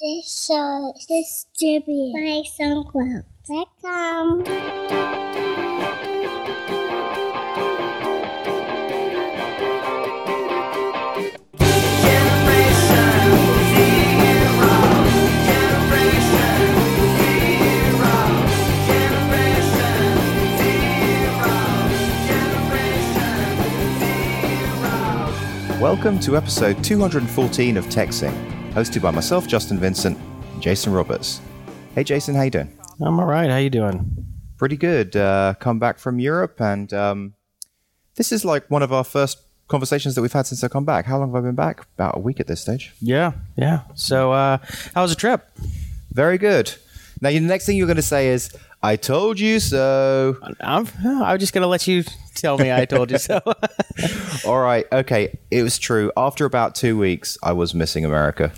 This 0.00 0.46
show 0.46 0.92
is 0.96 1.06
distributed 1.06 2.14
by 2.14 2.42
SoundCloud.com. 2.58 4.42
Welcome 25.80 26.18
to 26.20 26.36
episode 26.36 26.82
214 26.82 27.76
of 27.76 27.86
TechZing, 27.86 28.63
hosted 28.74 29.02
by 29.02 29.12
myself, 29.12 29.46
Justin 29.46 29.78
Vincent, 29.78 30.18
and 30.52 30.60
Jason 30.62 30.92
Roberts. 30.92 31.40
Hey, 31.94 32.02
Jason, 32.02 32.34
how 32.34 32.42
you 32.42 32.50
doing? 32.50 32.76
I'm 33.00 33.20
all 33.20 33.26
right. 33.26 33.48
How 33.48 33.58
you 33.58 33.70
doing? 33.70 34.26
Pretty 34.58 34.76
good. 34.76 35.14
Uh, 35.14 35.54
come 35.60 35.78
back 35.78 35.98
from 35.98 36.18
Europe, 36.18 36.60
and 36.60 36.92
um, 36.92 37.34
this 38.16 38.32
is 38.32 38.44
like 38.44 38.68
one 38.68 38.82
of 38.82 38.92
our 38.92 39.04
first 39.04 39.38
conversations 39.68 40.16
that 40.16 40.22
we've 40.22 40.32
had 40.32 40.46
since 40.46 40.64
I 40.64 40.68
come 40.68 40.84
back. 40.84 41.06
How 41.06 41.18
long 41.18 41.28
have 41.32 41.36
I 41.36 41.46
been 41.46 41.54
back? 41.54 41.86
About 41.94 42.16
a 42.16 42.18
week 42.18 42.40
at 42.40 42.48
this 42.48 42.60
stage. 42.60 42.92
Yeah, 43.00 43.32
yeah. 43.56 43.82
So, 43.94 44.32
uh, 44.32 44.58
how 44.92 45.02
was 45.02 45.12
the 45.12 45.16
trip? 45.16 45.48
Very 46.10 46.36
good. 46.36 46.74
Now, 47.20 47.30
the 47.30 47.38
next 47.40 47.66
thing 47.66 47.76
you're 47.76 47.86
going 47.86 47.96
to 47.96 48.02
say 48.02 48.28
is, 48.28 48.50
"I 48.82 48.96
told 48.96 49.38
you 49.38 49.60
so." 49.60 50.36
I'm, 50.60 50.88
I'm 51.04 51.38
just 51.38 51.52
gonna 51.52 51.68
let 51.68 51.86
you 51.86 52.02
tell 52.34 52.58
me 52.58 52.72
I 52.72 52.86
told 52.86 53.12
you 53.12 53.18
so. 53.18 53.40
All 54.44 54.60
right. 54.60 54.84
Okay. 54.90 55.38
It 55.52 55.62
was 55.62 55.78
true. 55.78 56.10
After 56.16 56.44
about 56.44 56.74
two 56.74 56.98
weeks, 56.98 57.38
I 57.40 57.52
was 57.52 57.72
missing 57.72 58.04
America. 58.04 58.52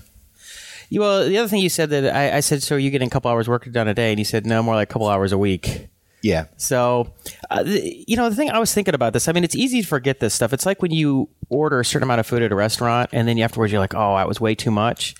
You- 0.88 1.00
well, 1.00 1.28
the 1.28 1.38
other 1.38 1.48
thing 1.48 1.60
you 1.62 1.68
said 1.68 1.90
that 1.90 2.14
I, 2.14 2.36
I 2.36 2.40
said, 2.40 2.62
so 2.62 2.76
you 2.76 2.90
getting 2.90 3.08
a 3.08 3.10
couple 3.10 3.30
hours 3.30 3.48
work 3.48 3.70
done 3.70 3.88
a 3.88 3.94
day, 3.94 4.10
and 4.10 4.18
you 4.18 4.24
said 4.24 4.46
no, 4.46 4.62
more 4.62 4.74
like 4.74 4.90
a 4.90 4.92
couple 4.92 5.08
hours 5.08 5.32
a 5.32 5.38
week. 5.38 5.88
Yeah. 6.22 6.46
So, 6.56 7.12
uh, 7.50 7.62
th- 7.62 8.04
you 8.08 8.16
know, 8.16 8.28
the 8.28 8.34
thing 8.34 8.50
I 8.50 8.58
was 8.58 8.74
thinking 8.74 8.94
about 8.94 9.12
this. 9.12 9.28
I 9.28 9.32
mean, 9.32 9.44
it's 9.44 9.54
easy 9.54 9.82
to 9.82 9.86
forget 9.86 10.18
this 10.18 10.34
stuff. 10.34 10.52
It's 10.52 10.66
like 10.66 10.82
when 10.82 10.90
you 10.90 11.28
order 11.50 11.78
a 11.78 11.84
certain 11.84 12.04
amount 12.04 12.20
of 12.20 12.26
food 12.26 12.42
at 12.42 12.50
a 12.50 12.54
restaurant, 12.56 13.10
and 13.12 13.28
then 13.28 13.38
afterwards 13.38 13.72
you're 13.72 13.80
like, 13.80 13.94
oh, 13.94 14.16
that 14.16 14.26
was 14.26 14.40
way 14.40 14.54
too 14.54 14.70
much. 14.70 15.14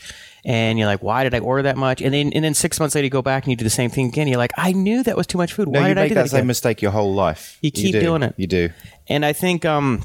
And 0.44 0.78
you're 0.78 0.86
like, 0.86 1.02
why 1.02 1.24
did 1.24 1.34
I 1.34 1.40
order 1.40 1.62
that 1.62 1.76
much? 1.76 2.00
And 2.00 2.14
then, 2.14 2.32
and 2.32 2.44
then 2.44 2.54
six 2.54 2.78
months 2.78 2.94
later, 2.94 3.04
you 3.04 3.10
go 3.10 3.22
back 3.22 3.44
and 3.44 3.50
you 3.50 3.56
do 3.56 3.64
the 3.64 3.70
same 3.70 3.90
thing 3.90 4.06
again. 4.06 4.28
You're 4.28 4.38
like, 4.38 4.52
I 4.56 4.72
knew 4.72 5.02
that 5.02 5.16
was 5.16 5.26
too 5.26 5.38
much 5.38 5.52
food. 5.52 5.68
Why 5.68 5.80
you 5.88 5.94
did 5.94 5.98
I 5.98 6.02
make 6.02 6.10
do 6.10 6.14
that, 6.14 6.22
that 6.22 6.30
same 6.30 6.38
again? 6.38 6.46
mistake 6.46 6.82
your 6.82 6.92
whole 6.92 7.14
life. 7.14 7.58
You 7.62 7.70
keep 7.72 7.92
do. 7.92 8.00
doing 8.00 8.22
it. 8.22 8.34
You 8.36 8.46
do. 8.46 8.70
And 9.08 9.24
I 9.24 9.32
think 9.32 9.64
um, 9.64 10.04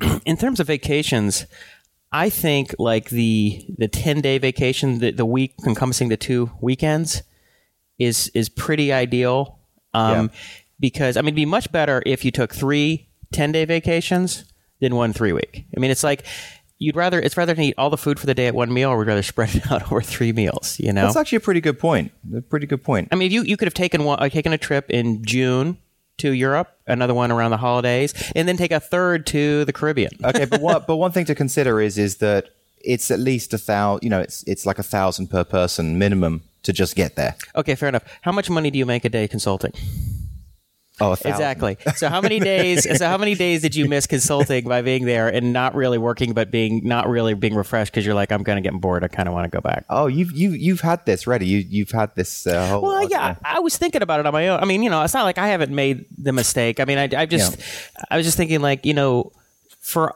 in 0.24 0.36
terms 0.36 0.58
of 0.60 0.66
vacations, 0.66 1.46
I 2.10 2.30
think 2.30 2.74
like 2.78 3.10
the 3.10 3.64
the 3.76 3.88
ten 3.88 4.20
day 4.20 4.38
vacation, 4.38 4.98
the, 4.98 5.10
the 5.10 5.26
week 5.26 5.54
encompassing 5.66 6.08
the 6.08 6.16
two 6.16 6.50
weekends, 6.60 7.22
is 7.98 8.30
is 8.34 8.48
pretty 8.48 8.92
ideal. 8.92 9.58
Um, 9.94 10.12
Yeah. 10.32 10.38
Because 10.80 11.16
I 11.16 11.22
mean, 11.22 11.30
it'd 11.30 11.36
be 11.36 11.44
much 11.44 11.72
better 11.72 12.04
if 12.06 12.24
you 12.24 12.30
took 12.30 12.54
three 12.54 13.08
10 13.32 13.52
day 13.52 13.64
vacations 13.64 14.44
than 14.80 14.94
one 14.94 15.12
three 15.12 15.32
week. 15.32 15.64
I 15.76 15.80
mean, 15.80 15.90
it's 15.90 16.04
like 16.04 16.24
you'd 16.78 16.96
rather 16.96 17.20
it's 17.20 17.36
rather 17.36 17.52
than 17.52 17.64
eat 17.64 17.74
all 17.76 17.90
the 17.90 17.96
food 17.96 18.20
for 18.20 18.26
the 18.26 18.34
day 18.34 18.46
at 18.46 18.54
one 18.54 18.72
meal, 18.72 18.90
or 18.90 18.98
we'd 18.98 19.08
rather 19.08 19.22
spread 19.34 19.54
it 19.54 19.70
out 19.70 19.90
over 19.90 20.00
three 20.00 20.32
meals. 20.32 20.78
You 20.78 20.92
know, 20.92 21.02
That's 21.02 21.16
actually 21.16 21.36
a 21.36 21.40
pretty 21.40 21.60
good 21.60 21.78
point. 21.78 22.12
A 22.34 22.40
pretty 22.40 22.66
good 22.66 22.84
point. 22.84 23.08
I 23.10 23.16
mean, 23.16 23.32
you 23.32 23.42
you 23.42 23.56
could 23.56 23.66
have 23.66 23.74
taken 23.74 24.04
one, 24.04 24.18
uh, 24.20 24.28
taken 24.28 24.52
a 24.52 24.58
trip 24.58 24.88
in 24.90 25.24
June 25.24 25.78
to 26.18 26.32
Europe, 26.32 26.68
another 26.86 27.14
one 27.14 27.30
around 27.30 27.50
the 27.50 27.56
holidays, 27.56 28.14
and 28.34 28.48
then 28.48 28.56
take 28.56 28.72
a 28.72 28.80
third 28.80 29.26
to 29.28 29.64
the 29.64 29.72
Caribbean. 29.72 30.10
okay, 30.24 30.44
but 30.44 30.60
one, 30.60 30.84
but 30.86 30.96
one 30.96 31.12
thing 31.12 31.24
to 31.26 31.34
consider 31.34 31.80
is 31.80 31.98
is 31.98 32.16
that 32.16 32.50
it's 32.80 33.10
at 33.10 33.18
least 33.18 33.54
a 33.54 33.58
thousand. 33.58 34.04
You 34.04 34.10
know, 34.10 34.20
it's 34.20 34.42
it's 34.46 34.66
like 34.66 34.78
a 34.78 34.82
thousand 34.82 35.28
per 35.28 35.44
person 35.44 35.98
minimum 35.98 36.42
to 36.62 36.72
just 36.72 36.96
get 36.96 37.16
there. 37.16 37.36
Okay, 37.56 37.74
fair 37.74 37.88
enough. 37.88 38.04
How 38.22 38.32
much 38.32 38.50
money 38.50 38.70
do 38.70 38.78
you 38.78 38.86
make 38.86 39.04
a 39.04 39.08
day 39.08 39.28
consulting? 39.28 39.72
Oh. 41.00 41.12
Exactly. 41.12 41.78
So 41.96 42.08
how 42.08 42.20
many 42.20 42.40
days? 42.40 42.98
so 42.98 43.06
how 43.06 43.18
many 43.18 43.34
days 43.34 43.62
did 43.62 43.76
you 43.76 43.88
miss 43.88 44.06
consulting 44.06 44.64
by 44.66 44.82
being 44.82 45.04
there 45.04 45.28
and 45.28 45.52
not 45.52 45.74
really 45.74 45.98
working, 45.98 46.32
but 46.32 46.50
being 46.50 46.80
not 46.84 47.08
really 47.08 47.34
being 47.34 47.54
refreshed 47.54 47.92
because 47.92 48.04
you're 48.04 48.14
like, 48.14 48.32
I'm 48.32 48.42
going 48.42 48.62
to 48.62 48.68
get 48.68 48.78
bored. 48.80 49.04
I 49.04 49.08
kind 49.08 49.28
of 49.28 49.34
want 49.34 49.50
to 49.50 49.56
go 49.56 49.60
back. 49.60 49.84
Oh, 49.88 50.06
you've 50.06 50.32
you 50.32 50.50
you've 50.50 50.80
had 50.80 51.04
this 51.06 51.26
ready. 51.26 51.46
You 51.46 51.58
you've 51.58 51.90
had 51.90 52.14
this 52.14 52.46
uh, 52.46 52.68
whole. 52.68 52.82
Well, 52.82 53.08
yeah, 53.08 53.36
I, 53.44 53.56
I 53.56 53.58
was 53.60 53.76
thinking 53.76 54.02
about 54.02 54.20
it 54.20 54.26
on 54.26 54.32
my 54.32 54.48
own. 54.48 54.60
I 54.60 54.64
mean, 54.64 54.82
you 54.82 54.90
know, 54.90 55.02
it's 55.02 55.14
not 55.14 55.24
like 55.24 55.38
I 55.38 55.48
haven't 55.48 55.72
made 55.72 56.06
the 56.16 56.32
mistake. 56.32 56.80
I 56.80 56.84
mean, 56.84 56.98
I, 56.98 57.08
I 57.16 57.26
just, 57.26 57.58
I 58.10 58.16
was 58.16 58.26
just 58.26 58.36
thinking, 58.36 58.60
like, 58.60 58.84
you 58.84 58.94
know, 58.94 59.32
for 59.80 60.14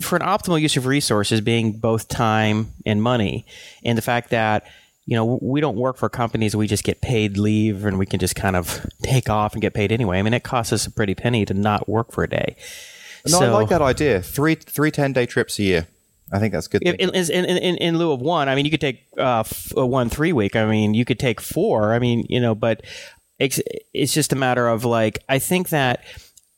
for 0.00 0.16
an 0.16 0.22
optimal 0.22 0.60
use 0.60 0.76
of 0.76 0.86
resources 0.86 1.40
being 1.40 1.72
both 1.72 2.08
time 2.08 2.72
and 2.84 3.02
money, 3.02 3.46
and 3.84 3.96
the 3.96 4.02
fact 4.02 4.30
that 4.30 4.64
you 5.06 5.16
know 5.16 5.38
we 5.42 5.60
don't 5.60 5.76
work 5.76 5.96
for 5.96 6.08
companies 6.08 6.54
we 6.54 6.66
just 6.66 6.84
get 6.84 7.00
paid 7.00 7.36
leave 7.36 7.84
and 7.84 7.98
we 7.98 8.06
can 8.06 8.20
just 8.20 8.36
kind 8.36 8.56
of 8.56 8.86
take 9.02 9.28
off 9.28 9.52
and 9.52 9.62
get 9.62 9.74
paid 9.74 9.92
anyway. 9.92 10.18
I 10.18 10.22
mean, 10.22 10.34
it 10.34 10.44
costs 10.44 10.72
us 10.72 10.86
a 10.86 10.90
pretty 10.90 11.14
penny 11.14 11.44
to 11.44 11.54
not 11.54 11.88
work 11.88 12.12
for 12.12 12.24
a 12.24 12.28
day. 12.28 12.56
No, 13.26 13.40
I 13.40 13.48
like 13.48 13.68
that 13.68 13.82
idea. 13.82 14.22
Three 14.22 14.54
three 14.54 14.90
ten 14.90 15.12
day 15.12 15.26
trips 15.26 15.58
a 15.58 15.62
year. 15.62 15.88
I 16.32 16.38
think 16.38 16.54
that's 16.54 16.66
good. 16.66 16.82
in, 16.82 16.94
in, 16.94 17.14
in, 17.14 17.44
in, 17.44 17.76
in 17.76 17.98
lieu 17.98 18.10
of 18.10 18.20
one, 18.20 18.48
I 18.48 18.54
mean, 18.54 18.64
you 18.64 18.70
could 18.70 18.80
take 18.80 19.02
uh, 19.18 19.40
f- 19.40 19.72
uh, 19.76 19.86
one 19.86 20.08
three 20.08 20.32
week. 20.32 20.56
I 20.56 20.64
mean, 20.64 20.94
you 20.94 21.04
could 21.04 21.18
take 21.18 21.42
four. 21.42 21.92
I 21.92 21.98
mean, 21.98 22.24
you 22.30 22.40
know, 22.40 22.54
but 22.54 22.82
it's, 23.38 23.60
it's 23.92 24.14
just 24.14 24.32
a 24.32 24.36
matter 24.36 24.66
of 24.66 24.86
like, 24.86 25.18
I 25.28 25.38
think 25.38 25.68
that 25.68 26.02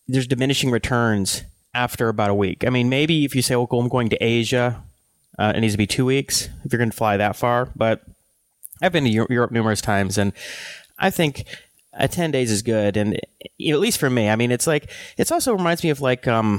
there's 0.07 0.29
diminishing 0.29 0.71
returns 0.71 1.43
after 1.75 2.09
about 2.09 2.31
a 2.31 2.35
week. 2.35 2.65
I 2.65 2.71
mean, 2.71 2.89
maybe 2.89 3.25
if 3.25 3.35
you 3.35 3.43
say, 3.43 3.57
well, 3.57 3.67
I'm 3.73 3.89
going 3.89 4.11
to 4.11 4.17
Asia, 4.25 4.81
uh, 5.41 5.53
it 5.57 5.61
needs 5.61 5.75
to 5.75 5.79
be 5.79 5.89
two 5.89 6.05
weeks 6.05 6.49
if 6.65 6.73
you're 6.73 6.79
going 6.79 6.91
to 6.91 6.97
fly 6.97 7.17
that 7.17 7.35
far. 7.35 7.69
But 7.75 8.03
I've 8.83 8.93
been 8.93 9.05
to 9.05 9.11
Europe 9.11 9.51
numerous 9.51 9.81
times, 9.81 10.19
and 10.19 10.33
I 10.99 11.11
think 11.11 11.45
uh, 11.99 12.07
ten 12.07 12.31
days 12.31 12.51
is 12.51 12.63
good. 12.63 12.97
And 12.97 13.19
you 13.59 13.73
know, 13.73 13.79
at 13.79 13.81
least 13.81 13.99
for 13.99 14.11
me, 14.11 14.29
I 14.29 14.37
mean, 14.37 14.51
it's 14.51 14.67
like 14.67 14.91
it's 15.17 15.33
also 15.33 15.53
reminds 15.53 15.85
me 15.85 15.91
of 15.91 16.01
like 16.01 16.27
um, 16.27 16.59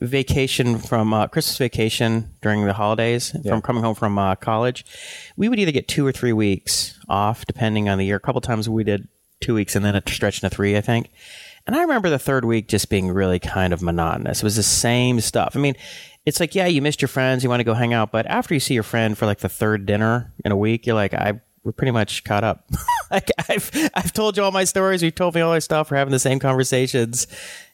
vacation 0.00 0.78
from 0.78 1.12
uh, 1.12 1.26
Christmas 1.28 1.58
vacation 1.58 2.34
during 2.40 2.64
the 2.64 2.72
holidays 2.72 3.34
from 3.46 3.62
coming 3.62 3.82
home 3.82 3.94
from 3.94 4.18
uh, 4.18 4.34
college. 4.36 4.84
We 5.36 5.48
would 5.48 5.58
either 5.58 5.72
get 5.72 5.88
two 5.88 6.06
or 6.06 6.12
three 6.12 6.32
weeks 6.32 6.98
off, 7.08 7.44
depending 7.46 7.88
on 7.88 7.98
the 7.98 8.06
year. 8.06 8.16
A 8.16 8.20
couple 8.20 8.40
times 8.40 8.68
we 8.68 8.84
did 8.84 9.08
two 9.40 9.54
weeks 9.54 9.76
and 9.76 9.84
then 9.84 9.94
a 9.94 10.02
stretch 10.06 10.42
into 10.42 10.54
three, 10.54 10.76
I 10.76 10.80
think. 10.80 11.10
And 11.66 11.76
I 11.76 11.82
remember 11.82 12.08
the 12.08 12.18
third 12.18 12.44
week 12.44 12.68
just 12.68 12.88
being 12.88 13.10
really 13.10 13.38
kind 13.38 13.72
of 13.72 13.82
monotonous. 13.82 14.38
It 14.38 14.44
was 14.44 14.56
the 14.56 14.62
same 14.62 15.20
stuff. 15.20 15.54
I 15.54 15.58
mean, 15.58 15.74
it's 16.24 16.40
like, 16.40 16.54
yeah, 16.54 16.66
you 16.66 16.82
missed 16.82 17.02
your 17.02 17.08
friends, 17.08 17.42
you 17.42 17.50
want 17.50 17.60
to 17.60 17.64
go 17.64 17.74
hang 17.74 17.92
out, 17.92 18.10
but 18.10 18.26
after 18.26 18.54
you 18.54 18.60
see 18.60 18.74
your 18.74 18.82
friend 18.82 19.16
for 19.16 19.26
like 19.26 19.38
the 19.38 19.48
third 19.48 19.86
dinner 19.86 20.32
in 20.44 20.52
a 20.52 20.56
week, 20.56 20.86
you're 20.86 20.96
like, 20.96 21.14
I 21.14 21.40
we're 21.64 21.72
pretty 21.72 21.90
much 21.90 22.24
caught 22.24 22.44
up. 22.44 22.66
like 23.10 23.30
I've 23.48 23.70
I've 23.94 24.12
told 24.12 24.36
you 24.36 24.42
all 24.42 24.50
my 24.50 24.64
stories, 24.64 25.02
you've 25.02 25.14
told 25.14 25.34
me 25.34 25.40
all 25.40 25.52
our 25.52 25.60
stuff, 25.60 25.90
we're 25.90 25.98
having 25.98 26.12
the 26.12 26.18
same 26.18 26.38
conversations, 26.38 27.26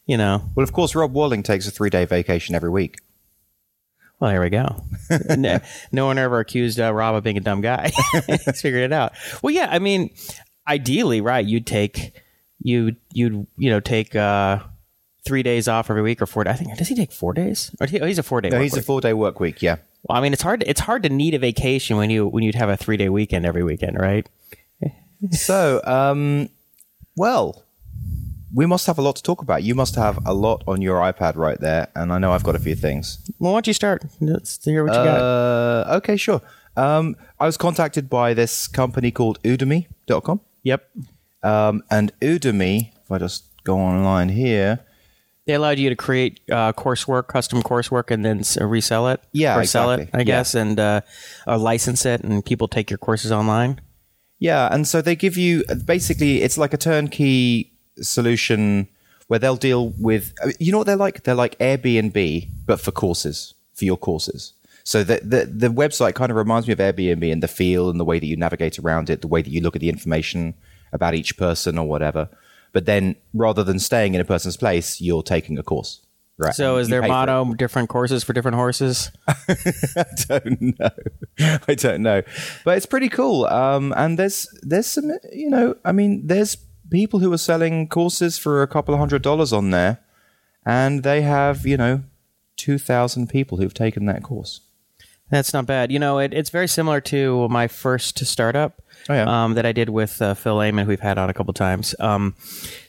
you 0.07 0.17
know. 0.17 0.51
well, 0.55 0.65
of 0.65 0.73
course, 0.73 0.95
Rob 0.95 1.13
Walling 1.13 1.43
takes 1.43 1.69
a 1.69 1.71
three 1.71 1.91
day 1.91 2.05
vacation 2.05 2.55
every 2.55 2.71
week. 2.71 2.97
Well, 4.21 4.31
here 4.31 4.41
we 4.41 4.51
go. 4.51 4.83
no, 5.37 5.61
no 5.93 6.07
one 6.07 6.19
ever 6.19 6.39
accused 6.39 6.81
uh, 6.81 6.93
Rob 6.95 7.15
of 7.15 7.25
being 7.25 7.37
a 7.37 7.41
dumb 7.41 7.61
guy. 7.61 7.91
He's 8.27 8.61
figured 8.61 8.83
it 8.85 8.93
out. 8.93 9.13
Well, 9.43 9.53
yeah, 9.53 9.69
I 9.71 9.81
mean, 9.81 10.11
ideally, 10.67 11.21
right? 11.21 11.45
You'd 11.45 11.67
take 11.67 12.13
you 12.61 12.97
you'd 13.13 13.47
you 13.57 13.71
know 13.71 13.81
take 13.81 14.15
uh, 14.15 14.61
three 15.25 15.43
days 15.43 15.69
off 15.69 15.91
every 15.91 16.03
week 16.03 16.21
or 16.23 16.27
four. 16.27 16.47
I 16.49 16.55
think 16.55 16.77
does 16.77 16.89
he 16.89 16.95
take 16.95 17.13
four 17.13 17.33
days? 17.33 17.75
Or 17.81 17.87
oh, 17.91 18.07
he's 18.07 18.19
a 18.19 18.23
four 18.23 18.41
day. 18.41 18.51
No, 18.51 18.61
he's 18.61 18.77
a 18.77 18.83
four 18.83 19.01
day 19.01 19.13
work 19.13 19.41
week. 19.41 19.63
Yeah. 19.63 19.77
well, 20.03 20.19
I 20.19 20.21
mean, 20.21 20.33
it's 20.33 20.43
hard. 20.43 20.65
It's 20.67 20.81
hard 20.81 21.03
to 21.05 21.09
need 21.09 21.35
a 21.35 21.39
vacation 21.39 21.97
when 21.97 22.11
you 22.11 22.27
when 22.27 22.45
you'd 22.45 22.55
have 22.55 22.69
a 22.69 22.77
three 22.77 22.97
day 22.97 23.09
weekend 23.09 23.47
every 23.47 23.63
weekend, 23.65 23.99
right? 23.99 24.29
So, 25.31 25.81
um, 25.85 26.51
well, 27.17 27.65
we 28.53 28.67
must 28.67 28.87
have 28.87 28.99
a 28.99 29.03
lot 29.03 29.17
to 29.17 29.23
talk 29.23 29.41
about. 29.41 29.63
You 29.63 29.75
must 29.75 29.95
have 29.95 30.19
a 30.27 30.35
lot 30.35 30.63
on 30.67 30.83
your 30.83 31.01
iPad 31.01 31.37
right 31.37 31.59
there, 31.59 31.89
and 31.95 32.13
I 32.13 32.19
know 32.19 32.33
I've 32.33 32.43
got 32.43 32.55
a 32.55 32.59
few 32.59 32.75
things. 32.75 33.19
Well, 33.39 33.53
why 33.53 33.57
don't 33.57 33.67
you 33.67 33.73
start? 33.73 34.05
Let's 34.21 34.63
hear 34.63 34.85
what 34.85 34.93
you 34.93 35.03
got. 35.03 35.21
Uh, 35.21 35.97
okay, 35.97 36.17
sure. 36.17 36.43
Um, 36.77 37.17
I 37.41 37.47
was 37.47 37.57
contacted 37.57 38.11
by 38.11 38.35
this 38.35 38.69
company 38.69 39.11
called 39.11 39.43
Udemy.com. 39.43 40.41
Yep. 40.65 40.91
Um, 41.43 41.83
and 41.91 42.13
Udemy, 42.21 42.91
if 43.03 43.11
I 43.13 43.19
just 43.19 43.45
go 43.65 43.79
online 43.79 44.31
here, 44.31 44.81
They 45.47 45.53
allowed 45.53 45.79
you 45.79 45.91
to 45.91 45.97
create 45.97 46.41
uh, 46.51 46.73
coursework, 46.73 47.29
custom 47.29 47.63
coursework, 47.63 48.11
and 48.11 48.25
then 48.25 48.43
resell 48.67 49.09
it. 49.09 49.21
Yeah, 49.33 49.59
or 49.59 49.65
sell 49.67 49.91
it. 49.93 50.09
I 50.15 50.19
Yeah. 50.21 50.25
guess, 50.25 50.55
and 50.55 50.81
uh, 50.81 51.03
uh, 51.47 51.59
license 51.59 52.07
it, 52.07 52.23
and 52.25 52.43
people 52.43 52.67
take 52.67 52.91
your 52.91 52.97
courses 52.99 53.31
online. 53.31 53.79
Yeah, 54.39 54.69
and 54.73 54.89
so 54.89 55.03
they 55.03 55.15
give 55.15 55.37
you 55.37 55.63
basically 55.85 56.41
it's 56.43 56.57
like 56.57 56.73
a 56.73 56.79
turnkey 56.79 57.71
solution 58.01 58.89
where 59.29 59.39
they'll 59.39 59.57
deal 59.57 59.93
with 59.99 60.33
you 60.59 60.73
know 60.73 60.79
what 60.79 60.87
they're 60.87 60.97
like? 61.07 61.23
They're 61.25 61.35
like 61.45 61.59
Airbnb 61.59 62.49
but 62.67 62.81
for 62.81 62.91
courses, 62.93 63.53
for 63.75 63.85
your 63.85 63.99
courses. 63.99 64.53
So 64.87 65.03
the, 65.03 65.21
the 65.23 65.47
the 65.47 65.69
website 65.69 66.15
kind 66.15 66.31
of 66.31 66.37
reminds 66.37 66.67
me 66.67 66.73
of 66.75 66.79
Airbnb 66.79 67.33
and 67.33 67.43
the 67.43 67.49
feel 67.49 67.89
and 67.91 67.99
the 67.99 68.05
way 68.05 68.19
that 68.19 68.27
you 68.27 68.37
navigate 68.37 68.79
around 68.79 69.09
it, 69.11 69.23
the 69.23 69.29
way 69.29 69.41
that 69.43 69.51
you 69.51 69.61
look 69.63 69.75
at 69.75 69.81
the 69.81 69.89
information 69.89 70.55
about 70.93 71.15
each 71.15 71.37
person 71.39 71.79
or 71.79 71.87
whatever. 71.89 72.29
But 72.73 72.85
then 72.87 73.17
rather 73.33 73.65
than 73.65 73.79
staying 73.79 74.15
in 74.15 74.21
a 74.21 74.25
person's 74.25 74.57
place, 74.57 75.01
you're 75.01 75.23
taking 75.23 75.59
a 75.59 75.63
course. 75.63 76.01
Right. 76.37 76.53
So 76.53 76.77
is 76.79 76.89
You 76.89 76.93
their 76.95 77.03
pay 77.03 77.07
for 77.09 77.13
it. 77.13 77.17
motto 77.27 77.55
different 77.55 77.89
courses 77.89 78.25
for 78.25 78.33
different 78.33 78.57
horses? 78.57 79.11
I 79.29 80.05
don't 80.29 80.79
know. 80.79 80.91
I 81.69 81.75
don't 81.75 82.03
know, 82.03 82.23
but 82.65 82.77
it's 82.77 82.87
pretty 82.87 83.09
cool. 83.09 83.47
Um, 83.47 83.95
and 83.97 84.19
there's 84.19 84.49
there's 84.63 84.87
some 84.89 85.13
you 85.33 85.49
know 85.49 85.77
I 85.85 85.93
mean 85.93 86.27
there's 86.27 86.57
people 86.91 87.21
who 87.21 87.33
are 87.33 87.39
selling 87.39 87.89
courses 87.89 88.37
for 88.37 88.63
a 88.63 88.67
couple 88.69 88.93
of 88.93 88.99
hundred 89.01 89.23
dollars 89.23 89.53
on 89.53 89.71
there, 89.71 90.01
and 90.67 91.05
they 91.05 91.23
have 91.23 91.65
you 91.67 91.77
know 91.77 92.03
two 92.57 92.79
thousand 92.79 93.29
people 93.31 93.59
who've 93.59 93.73
taken 93.75 94.07
that 94.07 94.23
course. 94.25 94.61
That's 95.35 95.53
not 95.53 95.67
bad. 95.67 95.91
You 95.91 95.99
know, 95.99 96.19
it, 96.19 96.33
it's 96.33 96.51
very 96.51 96.69
similar 96.69 97.01
to 97.03 97.49
my 97.49 97.67
first 97.69 98.25
startup 98.25 98.81
Oh, 99.09 99.15
yeah. 99.15 99.45
um, 99.45 99.55
that 99.55 99.67
I 99.67 99.73
did 99.73 99.89
with 99.91 100.23
uh, 100.23 100.35
Phil 100.35 100.57
Lehman, 100.57 100.85
who 100.87 100.91
we've 100.91 101.01
had 101.01 101.19
on 101.19 101.29
a 101.29 101.35
couple 101.35 101.53
times. 101.53 101.95
Um, 101.99 102.35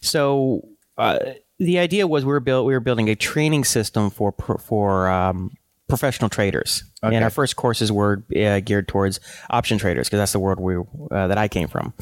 so 0.01 0.62
uh, 0.97 1.19
the 1.59 1.80
idea 1.80 2.06
was 2.07 2.24
we 2.24 2.31
were 2.31 2.39
built 2.39 2.65
we 2.65 2.74
were 2.74 2.80
building 2.80 3.09
a 3.09 3.15
training 3.15 3.63
system 3.65 4.09
for 4.09 4.33
for 4.59 5.09
um, 5.09 5.51
professional 5.89 6.30
traders, 6.30 6.83
Okay. 7.03 7.15
and 7.15 7.24
our 7.24 7.30
first 7.30 7.56
courses 7.56 7.92
were 7.92 8.24
uh, 8.36 8.59
geared 8.59 8.88
towards 8.88 9.19
option 9.50 9.77
traders 9.77 10.07
because 10.07 10.19
that's 10.19 10.31
the 10.31 10.39
world 10.39 10.59
we 10.59 10.75
uh, 10.77 11.27
that 11.27 11.38
I 11.38 11.47
came 11.47 11.68
from. 11.68 11.94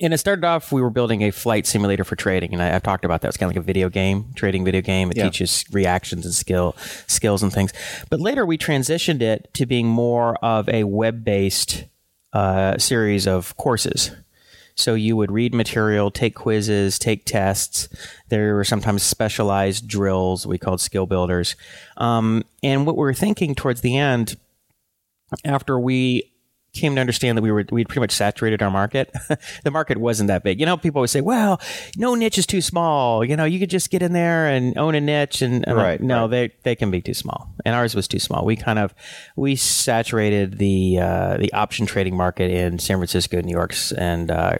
And 0.00 0.14
it 0.14 0.18
started 0.18 0.44
off, 0.44 0.70
we 0.70 0.80
were 0.80 0.90
building 0.90 1.22
a 1.22 1.32
flight 1.32 1.66
simulator 1.66 2.04
for 2.04 2.14
trading, 2.14 2.52
and 2.52 2.62
I, 2.62 2.74
I've 2.74 2.84
talked 2.84 3.04
about 3.04 3.20
that. 3.22 3.28
It's 3.28 3.36
kind 3.36 3.50
of 3.50 3.56
like 3.56 3.62
a 3.62 3.66
video 3.66 3.88
game, 3.88 4.26
trading 4.36 4.64
video 4.64 4.80
game. 4.80 5.10
It 5.10 5.16
Yeah. 5.16 5.24
teaches 5.24 5.64
reactions 5.72 6.24
and 6.24 6.32
skill, 6.34 6.76
skills 7.08 7.42
and 7.42 7.52
things. 7.52 7.72
But 8.08 8.20
later, 8.20 8.46
we 8.46 8.56
transitioned 8.56 9.22
it 9.22 9.52
to 9.54 9.66
being 9.66 9.88
more 9.88 10.36
of 10.36 10.68
a 10.68 10.84
web-based 10.84 11.84
uh, 12.32 12.78
series 12.78 13.26
of 13.26 13.56
courses. 13.56 14.12
So 14.76 14.94
you 14.94 15.16
would 15.16 15.32
read 15.32 15.52
material, 15.52 16.12
take 16.12 16.36
quizzes, 16.36 17.00
take 17.00 17.24
tests. 17.24 17.88
There 18.28 18.54
were 18.54 18.62
sometimes 18.64 19.02
specialized 19.02 19.88
drills 19.88 20.46
we 20.46 20.58
called 20.58 20.80
skill 20.80 21.06
builders. 21.06 21.56
Um, 21.96 22.44
and 22.62 22.86
what 22.86 22.94
we 22.96 23.00
were 23.00 23.14
thinking 23.14 23.56
towards 23.56 23.80
the 23.80 23.96
end, 23.96 24.36
after 25.44 25.80
we 25.80 26.30
came 26.78 26.94
to 26.94 27.00
understand 27.00 27.36
that 27.36 27.42
we 27.42 27.50
were 27.50 27.64
we'd 27.70 27.88
pretty 27.88 28.00
much 28.00 28.12
saturated 28.12 28.62
our 28.62 28.70
market. 28.70 29.12
the 29.64 29.70
market 29.70 29.98
wasn't 29.98 30.28
that 30.28 30.42
big. 30.42 30.60
You 30.60 30.66
know, 30.66 30.76
people 30.76 31.00
always 31.00 31.10
say, 31.10 31.20
"Well, 31.20 31.60
no 31.96 32.14
niche 32.14 32.38
is 32.38 32.46
too 32.46 32.60
small. 32.60 33.24
You 33.24 33.36
know, 33.36 33.44
you 33.44 33.58
could 33.58 33.70
just 33.70 33.90
get 33.90 34.02
in 34.02 34.12
there 34.12 34.46
and 34.48 34.76
own 34.78 34.94
a 34.94 35.00
niche." 35.00 35.42
And, 35.42 35.64
Right, 35.68 36.00
no, 36.00 36.22
right. 36.22 36.30
they 36.30 36.52
they 36.62 36.74
can 36.76 36.90
be 36.90 37.00
too 37.00 37.14
small, 37.14 37.52
and 37.64 37.74
ours 37.74 37.94
was 37.94 38.08
too 38.08 38.18
small. 38.18 38.44
We 38.44 38.56
kind 38.56 38.78
of 38.78 38.94
we 39.36 39.56
saturated 39.56 40.58
the 40.58 40.98
uh, 41.00 41.36
the 41.36 41.52
option 41.52 41.86
trading 41.86 42.16
market 42.16 42.50
in 42.50 42.78
San 42.78 42.98
Francisco, 42.98 43.40
New 43.40 43.52
York's, 43.52 43.92
and 43.92 44.30
uh, 44.30 44.58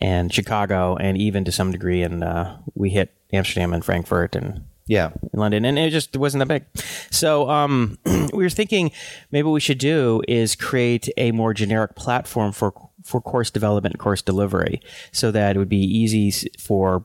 and 0.00 0.32
Chicago, 0.32 0.96
and 0.96 1.18
even 1.18 1.44
to 1.44 1.52
some 1.52 1.70
degree, 1.70 2.02
and 2.02 2.24
uh, 2.24 2.56
we 2.74 2.90
hit 2.90 3.12
Amsterdam 3.32 3.72
and 3.72 3.84
Frankfurt 3.84 4.34
and 4.34 4.64
Yeah, 4.86 5.10
in 5.32 5.38
London, 5.38 5.64
and 5.64 5.78
it 5.78 5.90
just 5.90 6.16
wasn't 6.16 6.40
that 6.40 6.48
big. 6.48 6.84
So 7.10 7.48
um, 7.48 7.98
we 8.04 8.42
were 8.42 8.50
thinking 8.50 8.90
maybe 9.30 9.44
what 9.44 9.52
we 9.52 9.60
should 9.60 9.78
do 9.78 10.22
is 10.26 10.56
create 10.56 11.08
a 11.16 11.32
more 11.32 11.54
generic 11.54 11.94
platform 11.94 12.52
for 12.52 12.72
for 13.04 13.20
course 13.20 13.50
development 13.50 13.94
and 13.94 14.00
course 14.00 14.22
delivery, 14.22 14.80
so 15.12 15.30
that 15.30 15.56
it 15.56 15.58
would 15.58 15.68
be 15.68 15.84
easy 15.84 16.48
for 16.58 17.04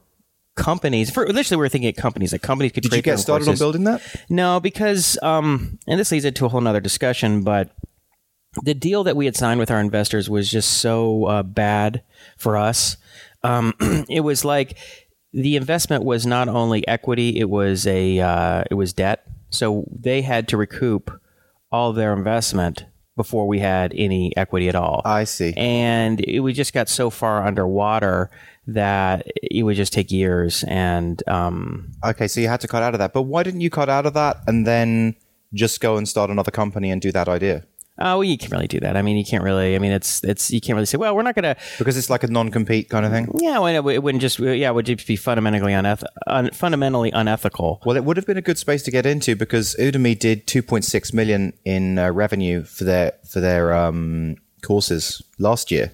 companies. 0.56 1.10
For 1.10 1.24
initially, 1.24 1.58
we 1.58 1.62
were 1.62 1.70
thinking 1.70 1.90
at 1.90 1.96
companies 1.98 2.32
that 2.32 2.42
companies 2.42 2.74
could. 2.74 2.84
did 2.84 2.94
you 2.94 3.02
get 3.02 3.20
started 3.20 3.48
on 3.48 3.58
building 3.58 3.86
that? 3.86 4.02
No, 4.28 4.60
because 4.60 5.18
um, 5.22 5.80
and 5.88 6.00
this 6.00 6.12
leads 6.12 6.26
into 6.26 6.46
a 6.46 6.50
whole 6.50 6.62
nother 6.62 6.82
discussion, 6.82 7.44
but 7.44 7.70
the 8.64 8.74
deal 8.74 9.04
that 9.04 9.16
we 9.16 9.26
had 9.26 9.36
signed 9.36 9.60
with 9.60 9.72
our 9.72 9.80
investors 9.80 10.30
was 10.30 10.50
just 10.50 10.80
so 10.80 11.26
uh, 11.26 11.44
bad 11.44 12.04
for 12.38 12.58
us. 12.58 12.98
Um, 13.44 13.74
it 14.10 14.22
was 14.22 14.44
like 14.44 14.78
the 15.34 15.56
investment 15.56 16.04
was 16.04 16.26
not 16.26 16.48
only 16.48 16.88
equity; 16.88 17.40
it 17.40 17.50
was 17.50 17.86
a 17.88 18.20
uh, 18.20 18.64
it 18.70 18.76
was 18.76 18.94
debt. 18.94 19.26
So 19.50 19.86
they 19.92 20.22
had 20.22 20.48
to 20.50 20.58
recoup 20.58 21.12
all 21.72 21.94
their 21.94 22.14
investment 22.14 22.86
before 23.16 23.48
we 23.48 23.60
had 23.60 23.94
any 23.96 24.36
equity 24.38 24.70
at 24.70 24.76
all. 24.76 25.02
I 25.04 25.24
see. 25.24 25.54
and 25.58 26.22
it, 26.22 26.40
we 26.42 26.54
just 26.54 26.74
got 26.74 26.88
so 26.88 27.10
far 27.10 27.46
underwater 27.46 28.30
that 28.68 29.26
it 29.42 29.64
would 29.64 29.76
just 29.76 29.92
take 29.92 30.12
years. 30.12 30.64
And 30.68 31.22
um, 31.28 31.92
Okay, 32.06 32.28
so 32.28 32.40
you 32.40 32.48
had 32.48 32.62
to 32.62 32.68
cut 32.68 32.84
out 32.84 32.94
of 32.94 33.00
that, 33.00 33.14
but 33.14 33.24
why 33.24 33.44
didn't 33.44 33.62
you 33.62 33.70
cut 33.70 33.90
out 33.90 34.06
of 34.06 34.14
that 34.14 34.38
and 34.46 34.68
then 34.68 35.16
just 35.54 35.82
go 35.82 35.98
and 35.98 36.08
start 36.08 36.30
another 36.30 36.52
company 36.52 36.92
and 36.92 37.02
do 37.02 37.12
that 37.12 37.28
idea? 37.28 37.66
Oh, 38.00 38.18
well, 38.18 38.24
you 38.24 38.38
can't 38.38 38.52
really 38.52 38.68
do 38.68 38.80
that. 38.82 38.96
I 38.96 39.02
mean, 39.02 39.18
you 39.18 39.26
can't 39.26 39.44
really. 39.44 39.76
I 39.76 39.80
mean, 39.80 39.92
it's 39.92 40.24
it's 40.24 40.52
you 40.52 40.62
can't 40.62 40.76
really 40.76 40.86
say, 40.86 40.98
well, 40.98 41.16
we're 41.16 41.24
not 41.24 41.36
going 41.36 41.44
to. 41.44 41.56
Because 41.78 41.98
it's 41.98 42.10
like 42.10 42.24
a 42.24 42.28
non-compete 42.28 42.90
kind 42.90 43.06
of 43.06 43.12
thing. 43.12 43.32
Yeah, 43.40 43.60
well, 43.60 43.88
it 43.90 44.04
wouldn't 44.04 44.22
just. 44.22 44.40
Yeah, 44.40 44.70
it 44.70 44.74
would 44.76 44.86
just 44.86 45.08
be 45.08 45.16
fundamentally 45.16 45.72
uneth- 45.74 46.04
un- 46.28 46.52
fundamentally 46.52 47.12
unethical. 47.12 47.82
Well, 47.86 47.98
it 47.98 48.04
would 48.04 48.18
have 48.18 48.26
been 48.26 48.38
a 48.38 48.42
good 48.42 48.58
space 48.60 48.84
to 48.84 48.92
get 48.92 49.06
into 49.06 49.36
because 49.36 49.76
Udemy 49.80 50.18
did 50.18 50.46
2.6 50.48 51.14
million 51.14 51.54
in 51.66 51.98
uh, 51.98 52.12
revenue 52.12 52.64
for 52.64 52.84
their 52.84 53.14
for 53.28 53.40
their 53.40 53.74
um, 53.74 54.36
courses 54.62 55.22
last 55.40 55.72
year, 55.72 55.92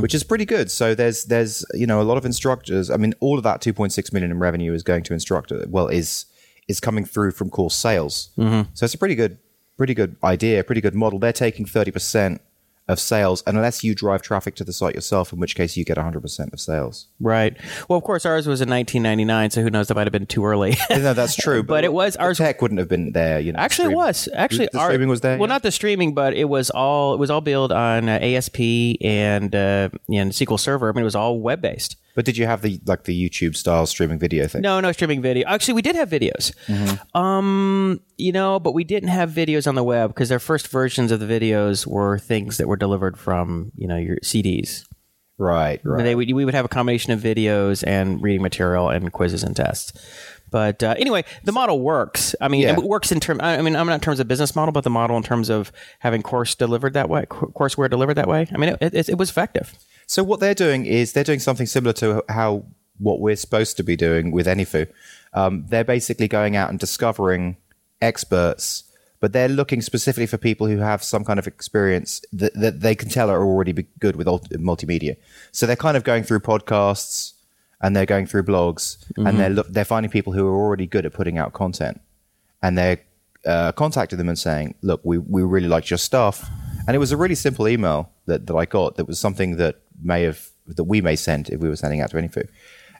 which 0.00 0.14
is 0.14 0.22
pretty 0.24 0.44
good. 0.46 0.70
So 0.70 0.94
there's 0.94 1.24
there's 1.24 1.64
you 1.74 1.86
know 1.86 2.00
a 2.00 2.04
lot 2.04 2.16
of 2.16 2.24
instructors. 2.24 2.90
I 2.90 2.96
mean, 2.96 3.12
all 3.20 3.36
of 3.36 3.44
that 3.44 3.60
2.6 3.60 4.12
million 4.12 4.30
in 4.30 4.38
revenue 4.38 4.72
is 4.72 4.82
going 4.82 5.02
to 5.04 5.12
instructor. 5.12 5.64
Well, 5.68 5.88
is 5.88 6.26
is 6.68 6.80
coming 6.80 7.04
through 7.04 7.30
from 7.32 7.50
course 7.50 7.74
sales. 7.74 8.30
So 8.74 8.84
it's 8.84 8.94
a 8.94 8.98
pretty 8.98 9.14
good 9.14 9.38
pretty 9.76 9.94
good 9.94 10.16
idea, 10.24 10.62
pretty 10.64 10.80
good 10.80 10.94
model. 10.94 11.18
They're 11.18 11.32
taking 11.32 11.66
30 11.66 11.90
percent 11.90 12.40
of 12.88 13.00
sales, 13.00 13.42
unless 13.48 13.82
you 13.82 13.96
drive 13.96 14.22
traffic 14.22 14.54
to 14.54 14.62
the 14.62 14.72
site 14.72 14.94
yourself, 14.94 15.32
in 15.32 15.40
which 15.40 15.56
case 15.56 15.76
you 15.76 15.84
get 15.84 15.96
100 15.96 16.20
percent 16.20 16.52
of 16.52 16.60
sales. 16.60 17.08
Right. 17.18 17.56
Well, 17.88 17.98
of 17.98 18.04
course, 18.04 18.24
ours 18.24 18.46
was 18.46 18.60
in 18.60 18.70
1999, 18.70 19.50
so 19.50 19.62
who 19.62 19.70
knows? 19.70 19.88
That 19.88 19.96
might 19.96 20.06
have 20.06 20.12
been 20.12 20.24
too 20.26 20.44
early. 20.46 20.76
no, 20.90 21.12
that's 21.12 21.34
true. 21.34 21.64
But 21.64 21.82
it 21.82 21.92
was- 21.92 22.14
ours- 22.16 22.38
tech 22.38 22.62
wouldn't 22.62 22.78
have 22.78 22.88
been 22.88 23.10
there. 23.10 23.40
You 23.40 23.52
know, 23.52 23.58
Actually, 23.58 23.92
it 23.92 23.96
was 23.96 24.28
actually 24.34 24.68
the 24.70 24.78
our- 24.78 24.86
streaming 24.86 25.08
was 25.08 25.20
there. 25.20 25.36
Well, 25.36 25.48
yeah? 25.48 25.54
not 25.54 25.62
the 25.64 25.72
streaming, 25.72 26.14
but 26.14 26.34
it 26.34 26.44
was 26.48 26.70
all 26.70 27.14
it 27.14 27.18
was 27.18 27.28
all 27.28 27.40
built 27.40 27.72
on 27.72 28.08
uh, 28.08 28.20
ASP 28.22 28.60
and 29.00 29.52
uh, 29.52 29.88
and 30.08 30.30
SQL 30.30 30.60
Server. 30.60 30.88
I 30.88 30.92
mean, 30.92 31.00
it 31.02 31.04
was 31.04 31.16
all 31.16 31.40
web 31.40 31.60
based. 31.60 31.96
But 32.16 32.24
did 32.24 32.38
you 32.38 32.46
have 32.46 32.62
the 32.62 32.80
like 32.86 33.04
the 33.04 33.28
YouTube 33.28 33.54
style 33.54 33.84
streaming 33.84 34.18
video 34.18 34.48
thing? 34.48 34.62
No, 34.62 34.80
no 34.80 34.90
streaming 34.90 35.20
video. 35.20 35.46
Actually, 35.46 35.74
we 35.74 35.82
did 35.82 35.94
have 35.96 36.08
videos. 36.08 36.50
Um, 37.14 38.00
you 38.16 38.32
know, 38.32 38.58
but 38.58 38.72
we 38.72 38.84
didn't 38.84 39.10
have 39.10 39.30
videos 39.30 39.68
on 39.68 39.74
the 39.74 39.84
web 39.84 40.10
because 40.10 40.30
their 40.30 40.38
first 40.38 40.68
versions 40.68 41.12
of 41.12 41.20
the 41.20 41.26
videos 41.26 41.86
were 41.86 42.18
things 42.18 42.56
that 42.56 42.68
were 42.68 42.76
delivered 42.76 43.18
from 43.18 43.70
you 43.76 43.86
know 43.86 43.98
your 43.98 44.16
CDs. 44.24 44.84
Right, 45.38 45.82
right. 45.84 46.02
They 46.02 46.14
would, 46.14 46.32
we 46.32 46.46
would 46.46 46.54
have 46.54 46.64
a 46.64 46.68
combination 46.68 47.12
of 47.12 47.20
videos 47.20 47.84
and 47.86 48.22
reading 48.22 48.40
material 48.40 48.88
and 48.88 49.12
quizzes 49.12 49.42
and 49.42 49.54
tests. 49.54 49.92
But 50.50 50.82
uh, 50.82 50.94
anyway, 50.98 51.24
the 51.44 51.52
model 51.52 51.80
works. 51.80 52.34
I 52.40 52.48
mean, 52.48 52.62
Yeah. 52.62 52.72
it 52.74 52.82
works 52.82 53.10
in 53.12 53.20
terms. 53.20 53.40
I 53.42 53.60
mean, 53.62 53.74
I'm 53.76 53.86
not 53.86 53.94
in 53.94 54.00
terms 54.00 54.20
of 54.20 54.28
business 54.28 54.54
model, 54.54 54.72
but 54.72 54.84
the 54.84 54.90
model 54.90 55.16
in 55.16 55.22
terms 55.22 55.48
of 55.50 55.72
having 55.98 56.22
course 56.22 56.54
delivered 56.54 56.94
that 56.94 57.08
way, 57.08 57.24
courseware 57.26 57.90
delivered 57.90 58.14
that 58.14 58.28
way. 58.28 58.46
I 58.52 58.56
mean, 58.56 58.76
it, 58.80 58.94
it, 58.94 59.08
it 59.10 59.18
was 59.18 59.30
effective. 59.30 59.74
So 60.06 60.22
what 60.22 60.38
they're 60.40 60.54
doing 60.54 60.86
is 60.86 61.12
they're 61.12 61.24
doing 61.24 61.40
something 61.40 61.66
similar 61.66 61.92
to 61.94 62.22
how 62.28 62.64
what 62.98 63.20
we're 63.20 63.36
supposed 63.36 63.76
to 63.76 63.82
be 63.82 63.96
doing 63.96 64.30
with 64.30 64.46
Anyfu. 64.46 64.86
Um, 65.34 65.64
they're 65.68 65.84
basically 65.84 66.28
going 66.28 66.56
out 66.56 66.70
and 66.70 66.78
discovering 66.78 67.56
experts, 68.00 68.84
but 69.20 69.32
they're 69.32 69.48
looking 69.48 69.82
specifically 69.82 70.26
for 70.26 70.38
people 70.38 70.66
who 70.66 70.78
have 70.78 71.02
some 71.02 71.24
kind 71.24 71.38
of 71.38 71.46
experience 71.46 72.22
that, 72.32 72.54
that 72.54 72.80
they 72.80 72.94
can 72.94 73.08
tell 73.08 73.30
are 73.30 73.42
already 73.42 73.72
be 73.72 73.86
good 73.98 74.16
with 74.16 74.26
multimedia. 74.26 75.16
So 75.52 75.66
they're 75.66 75.76
kind 75.76 75.96
of 75.96 76.04
going 76.04 76.22
through 76.22 76.40
podcasts 76.40 77.32
and 77.82 77.94
they're 77.94 78.06
going 78.06 78.26
through 78.26 78.42
blogs 78.44 78.96
and 79.16 79.38
they're 79.38 79.50
look, 79.50 79.68
they're 79.68 79.84
finding 79.84 80.10
people 80.10 80.32
who 80.32 80.46
are 80.46 80.56
already 80.56 80.86
good 80.86 81.04
at 81.06 81.12
putting 81.12 81.38
out 81.38 81.52
content 81.52 82.00
and 82.62 82.76
they're 82.78 82.98
uh, 83.46 83.70
contacting 83.72 84.18
them 84.18 84.28
and 84.28 84.38
saying, 84.38 84.74
"Look, 84.82 85.00
we, 85.04 85.18
we 85.18 85.42
really 85.42 85.68
liked 85.68 85.88
your 85.90 85.98
stuff." 85.98 86.48
And 86.88 86.94
it 86.96 86.98
was 86.98 87.12
a 87.12 87.16
really 87.16 87.34
simple 87.36 87.68
email 87.68 88.10
that, 88.26 88.46
that 88.46 88.54
I 88.54 88.64
got. 88.64 88.96
That 88.96 89.06
was 89.06 89.18
something 89.20 89.56
that 89.56 89.76
may 90.02 90.22
have 90.22 90.48
that 90.66 90.84
we 90.84 91.00
may 91.00 91.14
send 91.16 91.48
if 91.50 91.60
we 91.60 91.68
were 91.68 91.76
sending 91.76 92.00
out 92.00 92.10
to 92.10 92.16
Anyfu. 92.16 92.48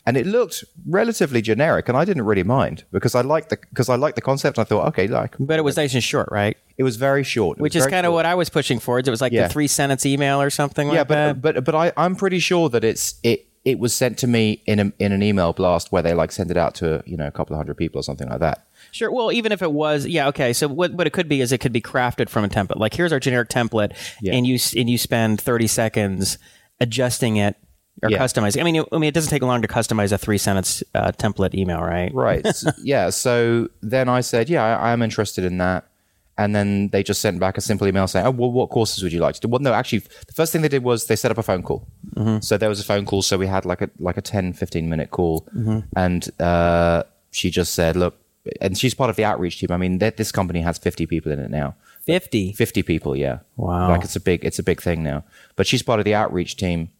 And 0.08 0.16
it 0.16 0.24
looked 0.24 0.62
relatively 0.86 1.42
generic, 1.42 1.88
and 1.88 1.98
I 1.98 2.04
didn't 2.04 2.22
really 2.26 2.44
mind 2.44 2.84
because 2.92 3.16
I 3.16 3.22
liked 3.22 3.48
the 3.48 3.58
because 3.70 3.88
I 3.88 3.96
liked 3.96 4.14
the 4.14 4.22
concept. 4.22 4.56
And 4.58 4.64
I 4.64 4.68
thought, 4.68 4.86
okay, 4.88 5.08
like 5.08 5.34
But 5.40 5.58
it 5.58 5.62
was 5.62 5.76
nice 5.76 5.94
and 5.94 6.04
short, 6.04 6.28
right? 6.30 6.56
it 6.78 6.84
was 6.84 6.94
very 6.96 7.24
short, 7.24 7.58
It 7.58 7.62
Which 7.62 7.74
is 7.74 7.86
kind 7.88 8.06
of 8.06 8.12
what 8.12 8.24
I 8.26 8.34
was 8.36 8.48
pushing 8.50 8.78
for. 8.78 9.00
It 9.00 9.08
was 9.08 9.20
like 9.20 9.32
Yeah. 9.32 9.48
the 9.48 9.52
three 9.52 9.66
sentence 9.66 10.06
email 10.06 10.40
or 10.40 10.50
something 10.50 10.88
yeah, 10.88 10.98
like 10.98 11.08
but 11.08 11.14
that. 11.14 11.42
but 11.42 11.64
but 11.64 11.74
I 11.74 11.92
I'm 11.96 12.14
pretty 12.14 12.38
sure 12.38 12.68
that 12.68 12.84
it's 12.84 13.18
it 13.24 13.45
it 13.66 13.78
was 13.80 13.92
sent 13.92 14.16
to 14.18 14.26
me 14.28 14.62
in 14.64 14.78
a, 14.78 14.92
in 15.00 15.10
an 15.12 15.22
email 15.22 15.52
blast 15.52 15.90
where 15.90 16.00
they 16.00 16.14
like 16.14 16.30
send 16.30 16.50
it 16.50 16.56
out 16.56 16.74
to 16.76 17.02
you 17.04 17.16
know 17.16 17.26
a 17.26 17.30
couple 17.32 17.52
of 17.54 17.58
hundred 17.58 17.76
people 17.76 17.98
or 17.98 18.02
something 18.02 18.28
like 18.28 18.40
that. 18.40 18.66
Sure. 18.92 19.10
Well, 19.10 19.32
even 19.32 19.50
if 19.52 19.60
it 19.60 19.72
was, 19.72 20.06
yeah, 20.06 20.28
okay. 20.28 20.52
So 20.52 20.68
what, 20.68 20.92
what 20.94 21.06
it 21.08 21.12
could 21.12 21.28
be 21.28 21.40
is 21.40 21.50
it 21.50 21.58
could 21.58 21.72
be 21.72 21.80
crafted 21.82 22.28
from 22.28 22.44
a 22.44 22.48
template. 22.48 22.78
Like 22.78 22.94
here's 22.94 23.12
our 23.12 23.18
generic 23.20 23.48
template, 23.48 23.92
Yeah. 24.22 24.34
and 24.34 24.46
you 24.46 24.58
and 24.76 24.88
you 24.88 24.96
spend 24.96 25.40
thirty 25.40 25.66
seconds 25.66 26.38
adjusting 26.80 27.36
it 27.36 27.56
or 28.02 28.10
Yeah. 28.10 28.18
customizing. 28.18 28.60
I 28.60 28.64
mean, 28.64 28.76
it, 28.76 28.86
I 28.92 28.98
mean, 28.98 29.08
it 29.08 29.14
doesn't 29.14 29.30
take 29.30 29.42
long 29.42 29.62
to 29.62 29.68
customize 29.68 30.12
a 30.12 30.18
three 30.18 30.38
sentence 30.38 30.82
uh, 30.94 31.10
template 31.12 31.54
email, 31.54 31.80
right? 31.82 32.14
Right. 32.14 32.46
Yeah. 32.82 33.10
So 33.10 33.68
then 33.82 34.08
I 34.08 34.20
said, 34.20 34.48
yeah, 34.48 34.62
I, 34.64 34.92
I'm 34.92 35.02
interested 35.02 35.44
in 35.44 35.58
that. 35.58 35.86
And 36.38 36.54
then 36.54 36.88
they 36.88 37.02
just 37.02 37.20
sent 37.22 37.40
back 37.40 37.56
a 37.56 37.60
simple 37.62 37.86
email 37.86 38.06
saying, 38.06 38.26
oh, 38.26 38.30
well, 38.30 38.50
what 38.52 38.68
courses 38.68 39.02
would 39.02 39.12
you 39.12 39.20
like 39.20 39.34
to 39.36 39.40
do? 39.40 39.48
Well, 39.48 39.60
no, 39.60 39.72
actually, 39.72 40.00
the 40.00 40.32
first 40.34 40.52
thing 40.52 40.60
they 40.62 40.68
did 40.68 40.84
was 40.84 41.06
they 41.06 41.16
set 41.16 41.30
up 41.30 41.38
a 41.38 41.42
phone 41.42 41.62
call. 41.62 41.86
So 42.40 42.58
there 42.58 42.68
was 42.68 42.78
a 42.80 42.84
phone 42.84 43.06
call. 43.06 43.22
So 43.22 43.38
we 43.38 43.46
had 43.46 43.64
like 43.64 43.80
a, 43.80 43.90
like 43.98 44.18
a 44.18 44.22
10, 44.22 44.52
15 44.52 44.88
minute 44.88 45.10
call. 45.10 45.48
And 45.96 46.28
uh, 46.40 47.04
she 47.30 47.50
just 47.50 47.74
said, 47.74 47.96
look, 47.96 48.16
and 48.60 48.76
she's 48.78 48.94
part 48.94 49.10
of 49.10 49.16
the 49.16 49.24
outreach 49.24 49.58
team. 49.58 49.70
I 49.72 49.76
mean, 49.76 49.98
this 49.98 50.30
company 50.30 50.60
has 50.60 50.78
50 50.78 51.06
people 51.06 51.32
in 51.32 51.38
it 51.38 51.50
now. 51.50 51.74
50. 52.04 52.52
50 52.52 52.82
people, 52.82 53.16
yeah. 53.16 53.38
Wow. 53.56 53.88
Like 53.88 54.04
it's 54.04 54.14
a 54.16 54.20
big, 54.20 54.44
it's 54.44 54.58
a 54.58 54.62
big 54.62 54.80
thing 54.80 55.02
now. 55.02 55.24
But 55.56 55.66
she's 55.66 55.82
part 55.82 55.98
of 55.98 56.04
the 56.04 56.14
outreach 56.14 56.56
team, 56.56 56.90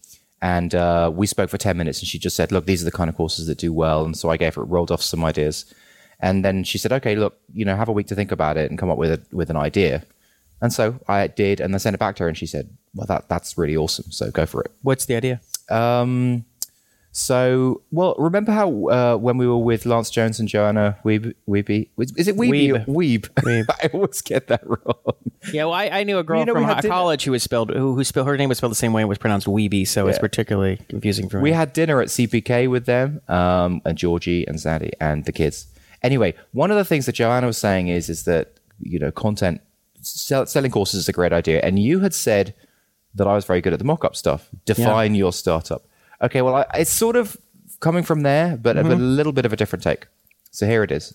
and 0.42 0.74
uh, 0.74 1.10
we 1.14 1.26
spoke 1.26 1.48
for 1.48 1.58
10 1.58 1.76
minutes, 1.76 2.00
and 2.00 2.08
she 2.08 2.18
just 2.18 2.36
said, 2.36 2.50
"Look, 2.52 2.66
these 2.66 2.82
are 2.82 2.84
the 2.84 2.90
kind 2.90 3.08
of 3.08 3.16
courses 3.16 3.46
that 3.46 3.58
do 3.58 3.72
well." 3.72 4.04
And 4.04 4.16
so 4.16 4.28
I 4.30 4.36
gave 4.36 4.56
her 4.56 4.64
rolled 4.64 4.90
off 4.90 5.02
some 5.02 5.24
ideas, 5.24 5.72
and 6.20 6.44
then 6.44 6.64
she 6.64 6.78
said, 6.78 6.92
"Okay, 6.92 7.16
look, 7.16 7.38
you 7.52 7.64
know, 7.64 7.76
have 7.76 7.88
a 7.88 7.92
week 7.92 8.06
to 8.08 8.14
think 8.14 8.32
about 8.32 8.56
it 8.56 8.70
and 8.70 8.78
come 8.78 8.90
up 8.90 8.98
with 8.98 9.10
a, 9.12 9.20
with 9.34 9.50
an 9.50 9.56
idea." 9.56 10.04
And 10.60 10.72
so 10.72 10.98
I 11.06 11.26
did, 11.26 11.60
and 11.60 11.74
I 11.74 11.78
sent 11.78 11.94
it 11.94 11.98
back 11.98 12.16
to 12.16 12.22
her, 12.24 12.28
and 12.28 12.36
she 12.38 12.46
said, 12.46 12.70
"Well, 12.94 13.06
that 13.06 13.28
that's 13.28 13.58
really 13.58 13.76
awesome. 13.76 14.10
So 14.10 14.30
go 14.30 14.46
for 14.46 14.62
it." 14.62 14.70
What's 14.82 15.06
the 15.06 15.16
idea? 15.16 15.40
Um, 15.68 16.44
so, 17.12 17.80
well, 17.92 18.14
remember 18.18 18.52
how 18.52 18.88
uh, 18.88 19.16
when 19.16 19.38
we 19.38 19.46
were 19.46 19.56
with 19.56 19.86
Lance 19.86 20.10
Jones 20.10 20.38
and 20.38 20.46
Joanna 20.46 20.98
Weeb, 21.02 21.32
Weeby, 21.48 21.88
is 22.14 22.28
it 22.28 22.36
Weeby 22.36 22.74
or 22.74 22.84
Weeb? 22.92 23.20
Weeb. 23.36 23.64
I 23.82 23.88
always 23.94 24.20
get 24.20 24.48
that 24.48 24.60
wrong. 24.68 25.14
Yeah, 25.50 25.64
well, 25.64 25.72
I, 25.72 25.86
I 25.88 26.04
knew 26.04 26.18
a 26.18 26.22
girl 26.22 26.40
You 26.40 26.44
know, 26.44 26.52
we 26.52 26.58
from 26.60 26.64
had 26.68 26.74
ho- 26.76 26.80
dinner- 26.82 26.92
college 26.94 27.24
who 27.24 27.30
was 27.32 27.42
spelled 27.42 27.70
who, 27.70 27.94
who 27.94 28.04
spelled 28.04 28.26
her 28.26 28.36
name 28.36 28.50
was 28.50 28.58
spelled 28.58 28.72
the 28.72 28.76
same 28.76 28.92
way. 28.92 29.00
It 29.00 29.06
was 29.06 29.16
pronounced 29.16 29.46
Weeby, 29.46 29.88
so 29.88 30.08
it's 30.08 30.18
particularly 30.18 30.78
confusing 30.90 31.30
for 31.30 31.38
me. 31.38 31.44
We 31.44 31.52
had 31.52 31.72
dinner 31.72 32.02
at 32.02 32.08
CPK 32.08 32.68
with 32.68 32.84
them, 32.84 33.22
um, 33.28 33.80
and 33.86 33.96
Georgie 33.96 34.46
and 34.46 34.58
Zaddy 34.58 34.90
and 35.00 35.24
the 35.24 35.32
kids. 35.32 35.68
Anyway, 36.06 36.34
one 36.52 36.70
of 36.70 36.76
the 36.76 36.84
things 36.84 37.06
that 37.06 37.16
Joanna 37.16 37.48
was 37.48 37.58
saying 37.58 37.88
is 37.88 38.08
is 38.08 38.24
that 38.24 38.60
you 38.78 38.98
know 38.98 39.10
content 39.10 39.60
sell, 40.02 40.46
selling 40.46 40.70
courses 40.70 41.00
is 41.00 41.08
a 41.08 41.12
great 41.12 41.32
idea, 41.32 41.60
and 41.62 41.80
you 41.80 41.98
had 41.98 42.14
said 42.14 42.54
that 43.16 43.26
I 43.26 43.34
was 43.34 43.44
very 43.44 43.60
good 43.60 43.72
at 43.72 43.80
the 43.80 43.84
mock-up 43.84 44.14
stuff. 44.14 44.48
Define 44.64 45.16
your 45.16 45.32
startup. 45.32 45.82
Okay, 46.22 46.42
well, 46.42 46.54
I, 46.54 46.66
it's 46.74 46.92
sort 46.92 47.16
of 47.16 47.36
coming 47.80 48.04
from 48.04 48.20
there, 48.22 48.56
but, 48.56 48.76
but 48.76 48.84
mm-hmm. 48.84 48.92
a 48.92 49.04
little 49.18 49.32
bit 49.32 49.46
of 49.46 49.52
a 49.52 49.56
different 49.56 49.82
take. 49.82 50.06
So 50.52 50.64
here 50.66 50.84
it 50.84 50.92
is. 50.92 51.14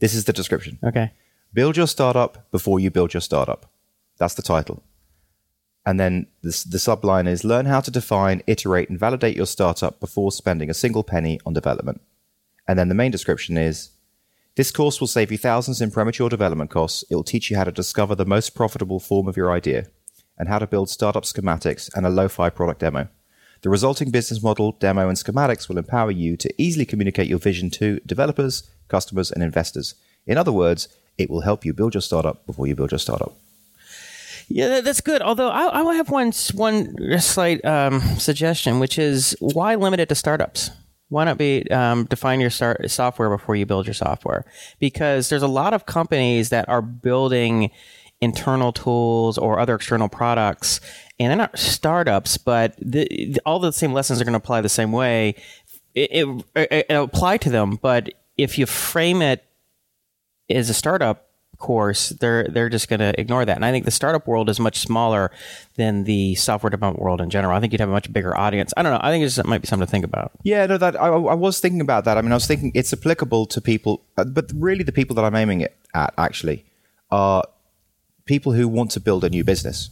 This 0.00 0.14
is 0.14 0.24
the 0.24 0.32
description. 0.32 0.78
okay. 0.84 1.12
Build 1.54 1.76
your 1.76 1.86
startup 1.86 2.50
before 2.50 2.78
you 2.78 2.90
build 2.90 3.14
your 3.14 3.22
startup. 3.22 3.70
That's 4.18 4.34
the 4.34 4.42
title. 4.42 4.82
And 5.86 5.98
then 5.98 6.26
the, 6.42 6.50
the 6.68 6.78
subline 6.78 7.26
is 7.26 7.44
learn 7.44 7.64
how 7.64 7.80
to 7.80 7.90
define, 7.90 8.42
iterate, 8.46 8.90
and 8.90 8.98
validate 8.98 9.34
your 9.34 9.46
startup 9.46 10.00
before 10.00 10.30
spending 10.30 10.68
a 10.68 10.74
single 10.74 11.02
penny 11.02 11.40
on 11.46 11.54
development. 11.54 12.02
And 12.68 12.78
then 12.78 12.88
the 12.88 12.94
main 12.94 13.10
description 13.10 13.56
is 13.56 13.90
this 14.54 14.70
course 14.70 15.00
will 15.00 15.08
save 15.08 15.32
you 15.32 15.38
thousands 15.38 15.80
in 15.80 15.90
premature 15.90 16.28
development 16.28 16.70
costs. 16.70 17.04
It 17.08 17.14
will 17.14 17.24
teach 17.24 17.50
you 17.50 17.56
how 17.56 17.64
to 17.64 17.72
discover 17.72 18.14
the 18.14 18.26
most 18.26 18.54
profitable 18.54 19.00
form 19.00 19.26
of 19.26 19.36
your 19.36 19.50
idea 19.50 19.86
and 20.36 20.48
how 20.48 20.58
to 20.58 20.66
build 20.66 20.90
startup 20.90 21.24
schematics 21.24 21.88
and 21.94 22.04
a 22.04 22.10
lo 22.10 22.28
fi 22.28 22.50
product 22.50 22.80
demo. 22.80 23.08
The 23.62 23.70
resulting 23.70 24.10
business 24.10 24.42
model, 24.42 24.72
demo, 24.72 25.08
and 25.08 25.16
schematics 25.16 25.68
will 25.68 25.78
empower 25.78 26.12
you 26.12 26.36
to 26.36 26.62
easily 26.62 26.84
communicate 26.84 27.26
your 27.26 27.40
vision 27.40 27.70
to 27.70 28.00
developers, 28.06 28.68
customers, 28.86 29.32
and 29.32 29.42
investors. 29.42 29.94
In 30.26 30.38
other 30.38 30.52
words, 30.52 30.88
it 31.16 31.28
will 31.28 31.40
help 31.40 31.64
you 31.64 31.72
build 31.72 31.94
your 31.94 32.00
startup 32.00 32.46
before 32.46 32.68
you 32.68 32.76
build 32.76 32.92
your 32.92 32.98
startup. 32.98 33.36
Yeah, 34.48 34.80
that's 34.80 35.00
good. 35.00 35.22
Although 35.22 35.48
I, 35.48 35.90
I 35.90 35.94
have 35.96 36.10
one 36.10 36.32
one 36.54 37.18
slight 37.20 37.64
um, 37.64 38.00
suggestion, 38.18 38.78
which 38.78 38.98
is 38.98 39.36
why 39.40 39.74
limit 39.74 40.00
it 40.00 40.08
to 40.08 40.14
startups? 40.14 40.70
Why 41.08 41.24
not 41.24 41.38
be 41.38 41.68
um, 41.70 42.04
define 42.04 42.40
your 42.40 42.50
start 42.50 42.90
software 42.90 43.30
before 43.30 43.56
you 43.56 43.64
build 43.64 43.86
your 43.86 43.94
software? 43.94 44.44
Because 44.78 45.28
there's 45.28 45.42
a 45.42 45.48
lot 45.48 45.72
of 45.72 45.86
companies 45.86 46.50
that 46.50 46.68
are 46.68 46.82
building 46.82 47.70
internal 48.20 48.72
tools 48.72 49.38
or 49.38 49.58
other 49.58 49.76
external 49.76 50.08
products, 50.08 50.80
and 51.18 51.30
they're 51.30 51.36
not 51.36 51.58
startups, 51.58 52.36
but 52.36 52.74
the, 52.80 53.38
all 53.46 53.58
the 53.58 53.72
same 53.72 53.92
lessons 53.92 54.20
are 54.20 54.24
going 54.24 54.32
to 54.32 54.38
apply 54.38 54.60
the 54.60 54.68
same 54.68 54.92
way. 54.92 55.34
It, 55.94 56.10
it, 56.54 56.66
it, 56.70 56.86
apply 56.90 57.38
to 57.38 57.50
them, 57.50 57.78
but 57.80 58.10
if 58.36 58.58
you 58.58 58.66
frame 58.66 59.22
it 59.22 59.44
as 60.50 60.68
a 60.68 60.74
startup 60.74 61.27
course, 61.58 62.10
they're 62.10 62.44
they're 62.48 62.68
just 62.68 62.88
going 62.88 63.00
to 63.00 63.18
ignore 63.20 63.44
that. 63.44 63.56
And 63.56 63.64
I 63.64 63.70
think 63.70 63.84
the 63.84 63.90
startup 63.90 64.26
world 64.26 64.48
is 64.48 64.58
much 64.58 64.78
smaller 64.78 65.30
than 65.76 66.04
the 66.04 66.34
software 66.34 66.70
development 66.70 67.02
world 67.02 67.20
in 67.20 67.30
general. 67.30 67.56
I 67.56 67.60
think 67.60 67.72
you'd 67.72 67.80
have 67.80 67.88
a 67.88 67.92
much 67.92 68.12
bigger 68.12 68.36
audience. 68.36 68.72
I 68.76 68.82
don't 68.82 68.92
know. 68.92 69.00
I 69.02 69.10
think 69.10 69.24
it 69.24 69.46
might 69.46 69.62
be 69.62 69.66
something 69.66 69.86
to 69.86 69.90
think 69.90 70.04
about. 70.04 70.32
Yeah, 70.42 70.66
no, 70.66 70.78
that 70.78 71.00
I, 71.00 71.08
I 71.08 71.34
was 71.34 71.60
thinking 71.60 71.80
about 71.80 72.04
that. 72.04 72.16
I 72.16 72.22
mean, 72.22 72.32
I 72.32 72.36
was 72.36 72.46
thinking 72.46 72.72
it's 72.74 72.92
applicable 72.92 73.46
to 73.46 73.60
people, 73.60 74.02
uh, 74.16 74.24
but 74.24 74.50
really 74.54 74.84
the 74.84 74.92
people 74.92 75.14
that 75.16 75.24
I'm 75.24 75.36
aiming 75.36 75.60
it 75.60 75.76
at 75.94 76.14
actually 76.16 76.64
are 77.10 77.44
people 78.24 78.52
who 78.52 78.68
want 78.68 78.90
to 78.92 79.00
build 79.00 79.24
a 79.24 79.30
new 79.30 79.44
business. 79.44 79.90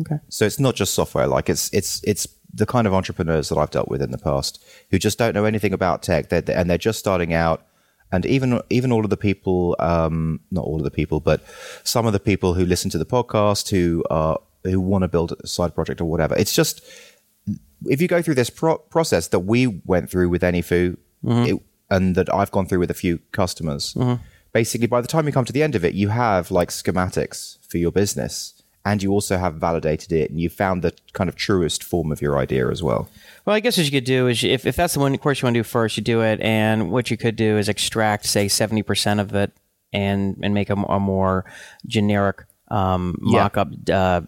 Okay. 0.00 0.16
So 0.28 0.44
it's 0.46 0.58
not 0.58 0.74
just 0.74 0.94
software. 0.94 1.26
Like 1.26 1.48
it's 1.48 1.72
it's 1.72 2.02
it's 2.04 2.26
the 2.54 2.66
kind 2.66 2.86
of 2.86 2.94
entrepreneurs 2.94 3.48
that 3.48 3.58
I've 3.58 3.70
dealt 3.70 3.88
with 3.88 4.02
in 4.02 4.10
the 4.10 4.18
past 4.18 4.62
who 4.90 4.98
just 4.98 5.18
don't 5.18 5.34
know 5.34 5.44
anything 5.44 5.72
about 5.72 6.02
tech, 6.02 6.28
they're, 6.28 6.42
and 6.48 6.68
they're 6.68 6.78
just 6.78 6.98
starting 6.98 7.32
out. 7.32 7.66
And 8.12 8.26
even 8.26 8.60
even 8.68 8.92
all 8.92 9.04
of 9.04 9.10
the 9.10 9.16
people, 9.16 9.74
um, 9.78 10.40
not 10.50 10.64
all 10.64 10.76
of 10.76 10.84
the 10.84 10.90
people, 10.90 11.18
but 11.18 11.42
some 11.82 12.06
of 12.06 12.12
the 12.12 12.20
people 12.20 12.54
who 12.54 12.64
listen 12.64 12.90
to 12.90 12.98
the 12.98 13.06
podcast 13.06 13.70
who 13.70 14.04
are 14.10 14.38
who 14.64 14.80
want 14.80 15.02
to 15.02 15.08
build 15.08 15.32
a 15.42 15.46
side 15.46 15.74
project 15.74 16.00
or 16.00 16.04
whatever. 16.04 16.36
It's 16.36 16.54
just 16.54 16.82
if 17.86 18.00
you 18.00 18.08
go 18.08 18.22
through 18.22 18.36
this 18.36 18.50
pro- 18.50 18.78
process 18.78 19.28
that 19.28 19.40
we 19.40 19.66
went 19.66 20.08
through 20.10 20.28
with 20.28 20.42
AnyFu, 20.42 20.96
it, 21.46 21.60
and 21.90 22.14
that 22.14 22.32
I've 22.32 22.50
gone 22.52 22.66
through 22.66 22.78
with 22.78 22.90
a 22.90 22.94
few 22.94 23.18
customers, 23.32 23.96
basically 24.52 24.86
by 24.86 25.00
the 25.00 25.08
time 25.08 25.26
you 25.26 25.32
come 25.32 25.44
to 25.46 25.52
the 25.52 25.62
end 25.62 25.74
of 25.74 25.84
it, 25.84 25.94
you 25.94 26.08
have 26.08 26.50
like 26.50 26.68
schematics 26.68 27.58
for 27.68 27.78
your 27.78 27.90
business, 27.92 28.62
and 28.84 29.02
you 29.02 29.10
also 29.10 29.38
have 29.38 29.54
validated 29.54 30.12
it, 30.12 30.30
and 30.30 30.40
you 30.40 30.48
found 30.50 30.82
the 30.82 30.92
kind 31.12 31.28
of 31.28 31.36
truest 31.36 31.82
form 31.82 32.12
of 32.12 32.20
your 32.20 32.38
idea 32.38 32.68
as 32.70 32.82
well. 32.82 33.08
Well, 33.44 33.56
I 33.56 33.60
guess 33.60 33.76
what 33.76 33.84
you 33.84 33.92
could 33.92 34.04
do 34.04 34.28
is, 34.28 34.44
if, 34.44 34.66
if 34.66 34.76
that's 34.76 34.94
the 34.94 35.00
one 35.00 35.16
course 35.18 35.42
you 35.42 35.46
want 35.46 35.54
to 35.54 35.60
do 35.60 35.64
first, 35.64 35.96
you 35.96 36.02
do 36.02 36.22
it. 36.22 36.40
And 36.40 36.90
what 36.90 37.10
you 37.10 37.16
could 37.16 37.36
do 37.36 37.58
is 37.58 37.68
extract, 37.68 38.26
say, 38.26 38.48
seventy 38.48 38.82
percent 38.82 39.18
of 39.20 39.34
it, 39.34 39.52
and 39.92 40.38
and 40.42 40.54
make 40.54 40.70
a, 40.70 40.74
a 40.74 41.00
more 41.00 41.44
generic 41.86 42.44
um, 42.68 43.16
mock-up 43.20 43.68
uh, 43.90 44.20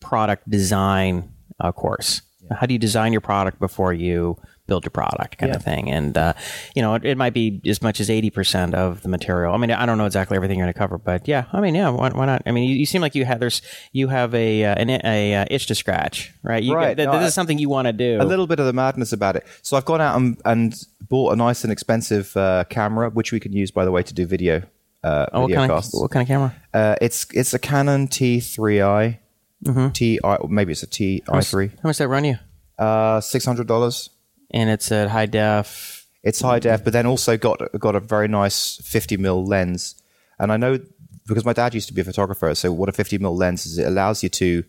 product 0.00 0.48
design 0.48 1.32
uh, 1.60 1.72
course. 1.72 2.22
How 2.50 2.66
do 2.66 2.74
you 2.74 2.78
design 2.78 3.12
your 3.12 3.20
product 3.20 3.58
before 3.58 3.92
you 3.92 4.36
build 4.66 4.84
your 4.84 4.90
product, 4.90 5.38
kind 5.38 5.54
of 5.54 5.62
thing? 5.62 5.90
And 5.90 6.16
uh, 6.16 6.32
you 6.74 6.82
know, 6.82 6.94
it, 6.94 7.04
it 7.04 7.18
might 7.18 7.34
be 7.34 7.60
as 7.66 7.82
much 7.82 8.00
as 8.00 8.08
eighty 8.10 8.30
percent 8.30 8.74
of 8.74 9.02
the 9.02 9.08
material. 9.08 9.52
I 9.54 9.56
mean, 9.58 9.70
I 9.70 9.84
don't 9.86 9.98
know 9.98 10.06
exactly 10.06 10.36
everything 10.36 10.58
you're 10.58 10.66
going 10.66 10.72
to 10.72 10.78
cover, 10.78 10.98
but 10.98 11.26
yeah, 11.28 11.44
I 11.52 11.60
mean, 11.60 11.74
yeah, 11.74 11.90
why, 11.90 12.10
why 12.10 12.26
not? 12.26 12.42
I 12.46 12.50
mean, 12.52 12.68
you, 12.68 12.76
you 12.76 12.86
seem 12.86 13.00
like 13.02 13.14
you 13.14 13.24
have 13.24 13.40
there's 13.40 13.62
you 13.92 14.08
have 14.08 14.34
a 14.34 14.64
uh, 14.64 14.74
an, 14.76 14.90
a 15.04 15.34
uh, 15.34 15.44
itch 15.50 15.66
to 15.66 15.74
scratch, 15.74 16.32
right? 16.42 16.62
You 16.62 16.74
Right. 16.74 16.96
th- 16.96 17.06
No, 17.06 17.12
this 17.12 17.22
I- 17.22 17.26
is 17.28 17.34
something 17.34 17.58
you 17.58 17.68
want 17.68 17.86
to 17.86 17.92
do. 17.92 18.18
a 18.20 18.24
little 18.24 18.46
bit 18.46 18.58
of 18.60 18.66
the 18.66 18.72
madness 18.72 19.12
about 19.12 19.36
it. 19.36 19.44
So 19.62 19.76
I've 19.76 19.84
gone 19.84 20.00
out 20.00 20.16
and, 20.16 20.40
and 20.44 20.74
bought 21.08 21.32
a 21.32 21.36
nice 21.36 21.62
and 21.64 21.72
expensive 21.72 22.36
uh, 22.36 22.64
camera, 22.70 23.10
which 23.10 23.32
we 23.32 23.40
can 23.40 23.52
use, 23.52 23.70
by 23.70 23.84
the 23.84 23.90
way, 23.92 24.02
to 24.02 24.14
do 24.14 24.26
video 24.26 24.62
uh, 25.02 25.26
Oh, 25.32 25.42
what 25.42 25.52
kind 25.52 25.70
of 25.70 25.84
what 25.92 26.10
kind 26.10 26.22
of 26.22 26.28
camera? 26.28 26.54
Uh, 26.72 26.96
it's 27.02 27.26
it's 27.34 27.52
a 27.52 27.58
Canon 27.58 28.08
T3i, 28.08 29.18
Mm-hmm. 29.64 29.88
Ti 29.90 30.20
maybe 30.48 30.72
it's 30.72 30.82
a 30.82 30.86
Ti3, 30.86 31.70
How 31.82 31.88
much 31.88 31.98
that 31.98 32.08
run 32.08 32.24
you? 32.24 32.36
uh, 32.78 33.20
six 33.20 33.44
hundred 33.44 33.66
dollars. 33.66 34.10
And 34.54 34.70
it's 34.70 34.92
at 34.92 35.10
high 35.10 35.26
def. 35.26 36.06
It's 36.22 36.40
high 36.40 36.60
def, 36.60 36.84
but 36.84 36.92
then 36.92 37.06
also 37.06 37.36
got 37.36 37.60
got 37.78 37.94
a 37.94 38.00
very 38.00 38.28
nice 38.28 38.76
fifty 38.76 39.16
mil 39.18 39.44
lens. 39.44 40.00
And 40.38 40.52
I 40.52 40.56
know 40.56 40.78
because 41.26 41.44
my 41.44 41.52
dad 41.52 41.74
used 41.74 41.88
to 41.88 41.94
be 41.94 42.00
a 42.00 42.04
photographer, 42.04 42.54
so 42.54 42.72
what 42.72 42.88
a 42.88 42.92
fifty 42.92 43.18
mil 43.18 43.36
lens 43.36 43.66
is, 43.66 43.78
it 43.78 43.86
allows 43.86 44.22
you 44.22 44.28
to 44.30 44.62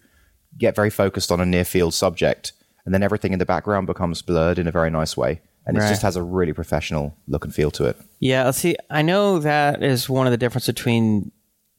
get 0.58 0.76
very 0.76 0.90
focused 0.90 1.32
on 1.32 1.40
a 1.40 1.46
near 1.46 1.64
field 1.64 1.94
subject, 1.94 2.52
and 2.84 2.94
then 2.94 3.04
everything 3.04 3.32
in 3.32 3.40
the 3.40 3.46
background 3.46 3.88
becomes 3.88 4.22
blurred 4.22 4.58
in 4.58 4.68
a 4.68 4.72
very 4.72 4.90
nice 4.90 5.16
way, 5.16 5.40
and 5.66 5.78
it 5.78 5.82
just 5.82 6.02
has 6.02 6.16
a 6.16 6.24
really 6.24 6.54
professional 6.54 7.16
look 7.28 7.46
and 7.46 7.54
feel 7.54 7.72
to 7.72 7.86
it. 7.86 7.96
Yeah, 8.20 8.46
let's 8.46 8.58
see. 8.58 8.76
I 8.90 9.04
know 9.04 9.40
that 9.40 9.84
is 9.84 10.10
one 10.10 10.28
of 10.28 10.32
the 10.32 10.38
difference 10.38 10.66
between 10.66 11.32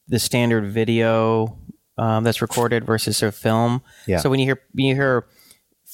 the 0.09 0.19
standard 0.19 0.71
video 0.73 1.59
um, 1.99 2.25
that's 2.25 2.41
recorded 2.41 2.85
versus 2.87 3.23
a 3.23 3.33
film. 3.33 3.83
Yeah. 4.07 4.19
So 4.19 4.31
when 4.31 4.39
you 4.39 4.47
hear 4.47 4.63
when 4.73 4.87
you 4.87 4.95
hear 4.95 5.27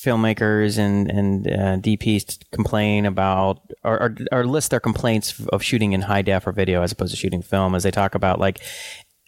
filmmakers 0.02 0.78
and 0.78 1.10
and 1.10 1.46
uh, 1.46 1.76
DPs 1.78 2.38
complain 2.50 3.06
about 3.06 3.60
or, 3.84 4.02
or 4.02 4.16
or 4.32 4.44
list 4.46 4.70
their 4.70 4.80
complaints 4.80 5.40
of 5.52 5.62
shooting 5.62 5.92
in 5.92 6.02
high 6.02 6.22
def 6.22 6.46
or 6.46 6.52
video 6.52 6.82
as 6.82 6.92
opposed 6.92 7.12
to 7.12 7.16
shooting 7.16 7.42
film, 7.42 7.74
as 7.74 7.82
they 7.82 7.90
talk 7.90 8.14
about 8.14 8.38
like. 8.40 8.60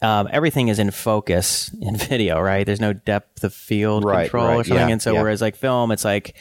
Um, 0.02 0.28
everything 0.30 0.68
is 0.68 0.78
in 0.78 0.90
focus 0.90 1.70
in 1.80 1.96
video, 1.96 2.38
right? 2.38 2.66
There's 2.66 2.80
no 2.80 2.92
depth 2.92 3.42
of 3.42 3.54
field 3.54 4.04
Right, 4.04 4.24
control 4.24 4.48
right, 4.48 4.56
or 4.56 4.64
something, 4.64 4.88
yeah, 4.88 4.92
and 4.92 5.00
so 5.00 5.14
yeah. 5.14 5.22
whereas 5.22 5.40
like 5.40 5.56
film, 5.56 5.90
it's 5.92 6.04
like 6.04 6.36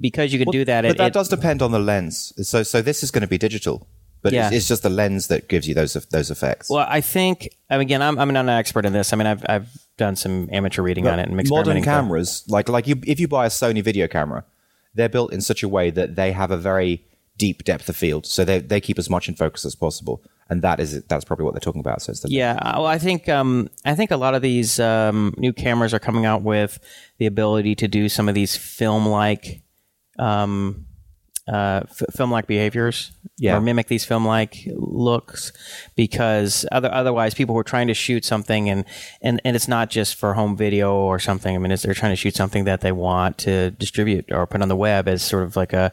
because 0.00 0.32
you 0.32 0.40
can 0.40 0.50
do 0.50 0.64
that. 0.64 0.82
but 0.82 0.92
it, 0.92 0.98
that 0.98 1.08
it- 1.08 1.12
does 1.12 1.28
depend 1.28 1.62
on 1.62 1.70
the 1.70 1.78
lens. 1.78 2.32
So 2.48 2.64
so 2.64 2.82
this 2.82 3.04
is 3.04 3.12
going 3.12 3.20
to 3.22 3.28
be 3.28 3.38
digital, 3.38 3.86
but 4.22 4.32
Yeah. 4.32 4.46
it's, 4.48 4.56
it's 4.56 4.68
just 4.68 4.82
the 4.82 4.90
lens 4.90 5.28
that 5.28 5.48
gives 5.48 5.66
you 5.68 5.74
those 5.74 5.94
those 5.94 6.30
effects. 6.30 6.68
Well, 6.70 6.86
I 6.88 7.00
think 7.00 7.48
I 7.70 7.74
mean, 7.76 7.82
again, 7.82 8.02
I'm 8.02 8.18
I'm 8.18 8.32
not 8.32 8.44
an 8.44 8.48
expert 8.50 8.84
in 8.86 8.92
this. 8.92 9.12
I 9.12 9.16
mean, 9.16 9.26
I've 9.26 9.44
I've 9.48 9.68
done 9.96 10.16
some 10.16 10.48
amateur 10.52 10.82
reading 10.82 11.06
on 11.06 11.18
it 11.18 11.28
and 11.28 11.32
modern 11.32 11.40
experimenting. 11.76 11.82
but- 11.84 11.90
cameras, 11.90 12.44
like 12.48 12.68
like 12.68 12.86
you, 12.86 13.00
if 13.06 13.20
you 13.20 13.28
buy 13.28 13.46
a 13.46 13.50
Sony 13.50 13.82
video 13.82 14.08
camera, 14.08 14.44
they're 14.94 15.08
built 15.08 15.32
in 15.32 15.40
such 15.40 15.62
a 15.62 15.68
way 15.68 15.90
that 15.90 16.16
they 16.16 16.32
have 16.32 16.50
a 16.50 16.56
very 16.56 17.04
deep 17.36 17.64
depth 17.64 17.88
of 17.88 17.96
field, 17.96 18.26
so 18.26 18.44
they 18.44 18.58
they 18.60 18.80
keep 18.80 18.98
as 18.98 19.08
much 19.08 19.28
in 19.28 19.34
focus 19.34 19.64
as 19.64 19.74
possible, 19.74 20.22
and 20.50 20.60
that 20.62 20.78
is 20.80 21.02
that's 21.04 21.24
probably 21.24 21.44
what 21.44 21.54
they're 21.54 21.60
talking 21.60 21.80
about. 21.80 22.02
So 22.02 22.10
it's 22.10 22.20
the 22.20 22.28
Yeah, 22.30 22.58
well, 22.76 22.86
I 22.86 22.98
think 22.98 23.28
um, 23.28 23.68
I 23.84 23.94
think 23.94 24.10
a 24.10 24.16
lot 24.18 24.34
of 24.34 24.42
these 24.42 24.78
um, 24.80 25.34
new 25.38 25.52
cameras 25.52 25.94
are 25.94 25.98
coming 25.98 26.26
out 26.26 26.42
with 26.42 26.78
the 27.18 27.26
ability 27.26 27.74
to 27.76 27.88
do 27.88 28.08
some 28.10 28.28
of 28.28 28.34
these 28.34 28.56
film-like 28.56 29.62
um, 30.18 30.84
uh, 31.52 31.80
f- 31.84 32.02
film-like 32.14 32.46
behaviors 32.46 33.10
Yeah. 33.38 33.56
or 33.56 33.60
mimic 33.60 33.88
these 33.88 34.04
film-like 34.04 34.54
looks 34.76 35.52
because 35.96 36.64
other, 36.70 36.90
otherwise 36.92 37.34
people 37.34 37.54
were 37.54 37.64
trying 37.64 37.88
to 37.88 37.94
shoot 37.94 38.24
something 38.24 38.70
and, 38.70 38.84
and, 39.20 39.40
and 39.44 39.56
it's 39.56 39.66
not 39.68 39.90
just 39.90 40.14
for 40.14 40.34
home 40.34 40.56
video 40.56 40.94
or 40.94 41.18
something. 41.18 41.54
I 41.54 41.58
mean, 41.58 41.72
it's, 41.72 41.82
they're 41.82 41.94
trying 41.94 42.12
to 42.12 42.16
shoot 42.16 42.36
something 42.36 42.64
that 42.64 42.80
they 42.82 42.92
want 42.92 43.36
to 43.38 43.72
distribute 43.72 44.30
or 44.30 44.46
put 44.46 44.62
on 44.62 44.68
the 44.68 44.76
web 44.76 45.08
as 45.08 45.22
sort 45.22 45.42
of 45.42 45.56
like 45.56 45.72
a 45.72 45.92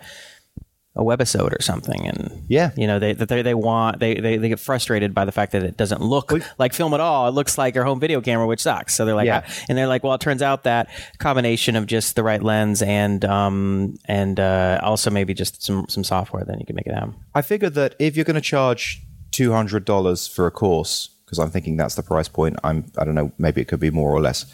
a 0.97 1.03
webisode 1.03 1.57
or 1.57 1.61
something 1.61 2.07
and 2.07 2.43
Yeah. 2.49 2.71
you 2.75 2.87
know 2.87 2.97
they 2.99 3.13
they, 3.13 3.41
they 3.43 3.53
want 3.53 3.99
they, 3.99 4.15
they 4.15 4.37
they 4.37 4.49
get 4.49 4.59
frustrated 4.59 5.13
by 5.13 5.25
the 5.25 5.31
fact 5.31 5.51
that 5.53 5.63
it 5.63 5.77
doesn't 5.77 6.01
look 6.01 6.33
like 6.57 6.73
film 6.73 6.93
at 6.93 6.99
all 6.99 7.27
it 7.27 7.31
looks 7.31 7.57
like 7.57 7.75
your 7.75 7.83
home 7.85 7.99
video 7.99 8.19
camera 8.19 8.47
which 8.47 8.61
sucks 8.61 8.93
so 8.95 9.05
they're 9.05 9.15
like 9.15 9.27
Yeah. 9.27 9.43
"Ah," 9.47 9.65
and 9.69 9.77
they're 9.77 9.87
like 9.87 10.03
well 10.03 10.13
it 10.15 10.21
turns 10.21 10.41
out 10.41 10.63
that 10.63 10.89
combination 11.19 11.75
of 11.75 11.85
just 11.85 12.15
the 12.15 12.23
right 12.23 12.41
lens 12.41 12.81
and 12.81 13.23
um 13.25 13.95
and 14.05 14.39
uh, 14.39 14.79
also 14.83 15.09
maybe 15.11 15.33
just 15.33 15.63
some 15.63 15.85
some 15.87 16.03
software 16.03 16.43
then 16.43 16.59
you 16.59 16.65
can 16.65 16.75
make 16.75 16.87
it 16.87 16.93
happen 16.93 17.15
I 17.35 17.41
figured 17.43 17.75
that 17.75 17.95
if 17.99 18.15
you're 18.15 18.25
going 18.25 18.35
to 18.35 18.41
charge 18.41 19.01
two 19.31 19.51
hundred 19.53 19.85
dollars 19.85 20.27
for 20.27 20.47
a 20.47 20.51
course, 20.51 21.09
because 21.25 21.37
I'm 21.37 21.51
thinking 21.51 21.77
that's 21.77 21.95
the 21.95 22.01
price 22.03 22.27
point. 22.27 22.57
I'm 22.63 22.85
I 22.97 23.03
don't 23.05 23.13
know, 23.13 23.31
maybe 23.37 23.61
it 23.61 23.67
could 23.67 23.79
be 23.79 23.91
more 23.91 24.09
or 24.11 24.19
less, 24.21 24.45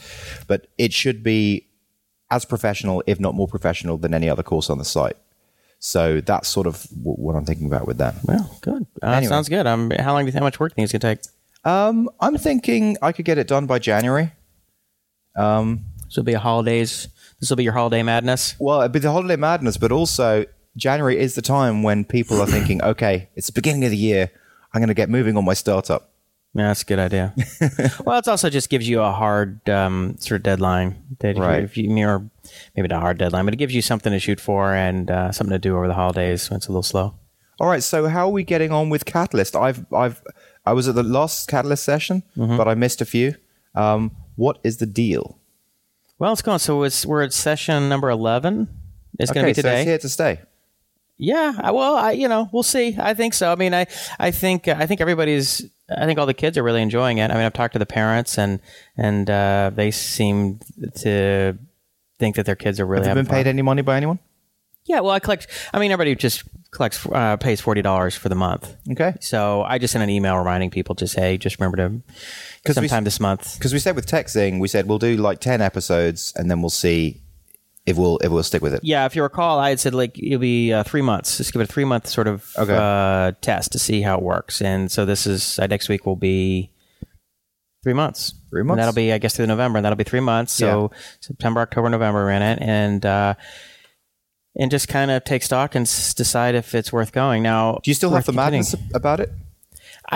but 0.48 0.68
it 0.78 0.92
should 0.92 1.24
be 1.24 1.68
as 2.32 2.44
professional, 2.46 3.04
if 3.06 3.20
not 3.20 3.36
more 3.36 3.48
professional, 3.48 3.98
than 3.98 4.14
any 4.14 4.28
other 4.30 4.44
course 4.44 4.70
on 4.70 4.80
the 4.80 4.86
site. 4.86 5.16
So 5.86 6.22
that's 6.22 6.48
sort 6.48 6.66
of 6.66 6.82
w- 6.92 7.18
what 7.24 7.36
I'm 7.36 7.44
thinking 7.44 7.68
about 7.68 7.86
with 7.88 7.98
that. 7.98 8.16
well 8.24 8.58
good 8.62 8.86
uh, 9.04 9.08
Anyway. 9.08 9.30
sounds 9.30 9.50
good 9.50 9.68
um 9.68 9.92
how 10.00 10.14
long 10.14 10.24
do 10.24 10.28
you 10.28 10.32
think 10.32 10.40
how 10.42 10.46
much 10.48 10.58
work 10.60 10.72
do 10.74 10.82
you 10.82 10.88
think 10.88 10.94
it's 10.96 11.04
gonna 11.04 11.16
take 11.16 11.26
Um, 11.66 12.10
I'm 12.22 12.38
thinking 12.38 12.96
I 13.02 13.12
could 13.12 13.26
get 13.26 13.38
it 13.38 13.48
done 13.48 13.66
by 13.68 13.80
January. 13.80 14.32
Um, 15.36 15.86
this 16.06 16.16
will 16.16 16.24
be 16.24 16.34
a 16.34 16.40
holidays 16.40 17.10
this 17.40 17.50
will 17.50 17.58
be 17.58 17.64
your 17.66 17.74
holiday 17.74 18.02
madness 18.04 18.56
Well, 18.60 18.80
it'd 18.82 18.92
be 18.94 19.00
the 19.00 19.12
holiday 19.12 19.36
madness, 19.36 19.76
but 19.78 19.92
also 19.92 20.46
January 20.78 21.20
is 21.20 21.36
the 21.36 21.42
time 21.42 21.84
when 21.84 22.06
people 22.06 22.40
are 22.42 22.48
thinking, 22.48 22.82
okay, 22.92 23.28
it's 23.36 23.48
the 23.48 23.54
beginning 23.54 23.84
of 23.84 23.92
the 23.92 23.98
year. 23.98 24.32
I'm 24.74 24.80
going 24.80 24.88
to 24.88 24.94
get 24.96 25.10
moving 25.10 25.36
on 25.38 25.44
my 25.46 25.54
startup. 25.54 26.13
Yeah, 26.56 26.68
that's 26.68 26.84
a 26.84 26.86
good 26.86 27.00
idea. 27.00 27.34
well, 28.06 28.20
it 28.20 28.28
also 28.28 28.50
just 28.50 28.70
gives 28.70 28.88
you 28.88 29.02
a 29.02 29.12
hard 29.12 29.68
um, 29.70 30.16
sort 30.20 30.40
of 30.42 30.44
deadline. 30.44 31.02
That 31.20 31.30
if 31.32 31.38
you- 31.38 31.44
Right. 31.44 31.64
If 31.64 31.78
you, 31.78 32.08
or 32.08 32.30
maybe 32.76 32.88
not 32.88 32.98
a 32.98 33.02
hard 33.02 33.18
deadline, 33.18 33.46
but 33.46 33.54
it 33.56 33.58
gives 33.58 33.74
you 33.74 33.82
something 33.82 34.12
to 34.14 34.20
shoot 34.20 34.40
for 34.40 34.74
and 34.74 35.10
uh, 35.10 35.32
something 35.32 35.54
to 35.54 35.60
do 35.60 35.76
over 35.76 35.88
the 35.88 35.96
holidays 35.96 36.50
when 36.50 36.58
it's 36.58 36.68
a 36.68 36.72
little 36.72 36.84
slow. 36.84 37.16
All 37.60 37.68
right, 37.68 37.82
so 37.84 38.08
how 38.08 38.28
are 38.28 38.32
we 38.32 38.44
getting 38.44 38.72
on 38.72 38.90
with 38.90 39.06
Catalyst? 39.06 39.56
I've, 39.56 39.86
I've, 39.94 40.22
I 40.66 40.74
was 40.74 40.88
at 40.88 40.96
the 40.96 41.04
last 41.04 41.48
Catalyst 41.48 41.84
session, 41.84 42.22
Mm-hmm. 42.38 42.58
but 42.58 42.68
I 42.68 42.76
missed 42.76 43.02
a 43.02 43.06
few. 43.06 43.36
Um, 43.76 44.12
what 44.36 44.60
is 44.64 44.78
the 44.78 44.86
deal? 44.86 45.40
Well, 46.20 46.34
it's 46.34 46.42
going. 46.44 46.60
So 46.60 46.84
it's 46.84 47.06
we're 47.06 47.24
at 47.24 47.34
session 47.34 47.90
number 47.90 48.10
eleven. 48.10 48.68
It's 49.20 49.32
going 49.32 49.46
to 49.46 49.50
be 49.50 49.54
so 49.56 49.62
today. 49.64 49.82
it's 49.82 49.88
here 49.88 49.98
to 49.98 50.10
stay. 50.10 50.40
Yeah, 51.18 51.54
I, 51.58 51.72
well, 51.72 51.96
I 51.96 52.12
you 52.12 52.28
know 52.28 52.50
we'll 52.52 52.64
see. 52.64 52.96
I 53.00 53.14
think 53.14 53.34
so. 53.34 53.52
I 53.52 53.56
mean, 53.56 53.74
I 53.74 53.86
I 54.20 54.32
think 54.32 54.68
I 54.68 54.86
think 54.86 55.00
everybody's. 55.02 55.64
I 55.96 56.06
think 56.06 56.18
all 56.18 56.26
the 56.26 56.34
kids 56.34 56.58
are 56.58 56.64
really 56.64 56.82
enjoying 56.82 57.18
it. 57.20 57.30
I 57.30 57.34
mean, 57.36 57.44
I've 57.44 57.54
talked 57.54 57.74
to 57.74 57.80
the 57.80 57.86
parents 57.86 58.38
and 58.38 58.60
and 58.98 59.30
uh, 59.30 59.70
they 59.74 59.92
seem 59.92 60.60
to 61.02 61.58
think 62.20 62.36
that 62.38 62.46
their 62.46 62.56
kids 62.56 62.80
are 62.80 62.86
really 62.86 63.06
Have 63.08 63.16
been 63.16 63.26
paid 63.26 63.48
any 63.48 63.62
money 63.62 63.82
by 63.84 63.98
anyone? 63.98 64.20
Yeah, 64.86 65.00
well, 65.02 65.12
I 65.12 65.20
collect. 65.20 65.48
I 65.74 65.80
mean, 65.80 65.92
everybody 65.92 66.16
just 66.16 66.44
collects 66.72 67.06
uh, 67.06 67.38
pays 67.38 67.62
forty 67.62 67.82
dollars 67.82 68.16
for 68.16 68.28
the 68.30 68.36
month. 68.36 68.76
Okay. 68.92 69.14
So 69.22 69.62
I 69.64 69.78
just 69.78 69.92
sent 69.92 70.04
an 70.04 70.10
email 70.10 70.38
reminding 70.38 70.72
people, 70.72 70.96
just 70.96 71.14
say, 71.14 71.38
just 71.38 71.60
remember 71.60 71.78
to 71.78 72.02
'Cause 72.66 72.76
we- 72.80 72.88
sometime 72.88 73.04
this 73.04 73.20
month. 73.20 73.58
Because 73.58 73.72
we 73.72 73.80
said 73.80 73.96
with 73.96 74.08
TechZing, 74.08 74.60
we 74.60 74.68
said 74.68 74.88
we'll 74.88 75.00
do 75.00 75.16
like 75.18 75.40
10 75.40 75.62
episodes 75.62 76.34
and 76.36 76.50
then 76.50 76.62
we'll 76.62 76.70
see 76.70 77.22
if 77.86 77.98
we'll, 77.98 78.18
if 78.20 78.32
we'll 78.32 78.44
stick 78.44 78.62
with 78.62 78.74
it. 78.74 78.82
Yeah, 78.84 79.06
if 79.06 79.16
you 79.16 79.24
recall, 79.24 79.60
I 79.60 79.70
had 79.70 79.80
said 79.80 79.94
like 79.94 80.18
it'll 80.18 80.40
be 80.40 80.72
uh, 80.74 80.84
three 80.84 81.02
months. 81.02 81.38
Just 81.38 81.52
give 81.54 81.62
it 81.62 81.70
a 81.70 81.72
three 81.74 81.86
month 81.86 82.08
sort 82.08 82.28
of 82.28 82.52
Okay. 82.58 82.76
uh, 82.76 83.34
test 83.42 83.72
to 83.74 83.80
see 83.80 84.02
how 84.02 84.18
it 84.18 84.24
works. 84.24 84.62
And 84.62 84.92
so 84.92 85.06
this 85.06 85.28
is 85.28 85.60
uh, 85.60 85.68
next 85.68 85.90
week 85.90 86.06
will 86.06 86.16
be 86.16 86.72
three 87.84 87.94
months. 87.94 88.34
Three 88.50 88.62
And 88.62 88.68
months? 88.70 88.80
that'll 88.80 88.94
be 88.94 89.12
I 89.12 89.18
guess 89.18 89.36
through 89.36 89.48
November, 89.48 89.78
and 89.80 89.86
that'll 89.86 89.98
be 89.98 90.04
three 90.06 90.20
months. 90.22 90.54
So 90.54 90.92
September, 91.20 91.60
October, 91.62 91.90
November, 91.90 92.30
in 92.30 92.42
it, 92.42 92.60
and 92.62 93.06
uh, 93.06 93.34
and 94.56 94.70
just 94.72 94.88
kind 94.88 95.10
of 95.12 95.24
take 95.24 95.42
stock 95.44 95.74
and 95.76 95.84
s- 95.84 96.14
decide 96.14 96.54
if 96.56 96.76
it's 96.76 96.94
worth 96.94 97.12
going. 97.12 97.42
Now, 97.44 97.80
Do 97.84 97.90
you 97.92 97.96
still 97.96 98.12
have 98.12 98.26
the 98.26 98.32
continuing. 98.32 98.52
madness 98.64 98.76
about 98.94 99.20
it? 99.20 99.32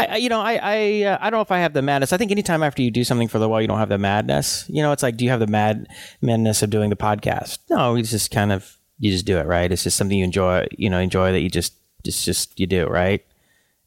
I, 0.05 0.17
you 0.17 0.29
know, 0.29 0.41
I, 0.41 0.59
I, 0.61 1.03
uh, 1.03 1.17
I 1.19 1.29
don't 1.29 1.37
know 1.37 1.41
if 1.41 1.51
I 1.51 1.59
have 1.59 1.73
the 1.73 1.81
madness. 1.81 2.13
I 2.13 2.17
think 2.17 2.31
anytime 2.31 2.63
after 2.63 2.81
you 2.81 2.91
do 2.91 3.03
something 3.03 3.27
for 3.27 3.37
a 3.37 3.39
little 3.39 3.51
while, 3.51 3.61
you 3.61 3.67
don't 3.67 3.79
have 3.79 3.89
the 3.89 3.97
madness. 3.97 4.65
You 4.67 4.81
know, 4.81 4.91
it's 4.91 5.03
like, 5.03 5.17
do 5.17 5.25
you 5.25 5.31
have 5.31 5.39
the 5.39 5.47
mad 5.47 5.87
madness 6.21 6.61
of 6.61 6.69
doing 6.69 6.89
the 6.89 6.95
podcast? 6.95 7.59
No, 7.69 7.95
it's 7.95 8.11
just 8.11 8.31
kind 8.31 8.51
of 8.51 8.77
you 8.99 9.11
just 9.11 9.25
do 9.25 9.37
it, 9.37 9.45
right? 9.45 9.71
It's 9.71 9.83
just 9.83 9.97
something 9.97 10.17
you 10.17 10.23
enjoy. 10.23 10.67
You 10.71 10.89
know, 10.89 10.99
enjoy 10.99 11.31
that 11.31 11.41
you 11.41 11.49
just 11.49 11.73
just 12.03 12.25
just 12.25 12.59
you 12.59 12.67
do, 12.67 12.87
right? 12.87 13.25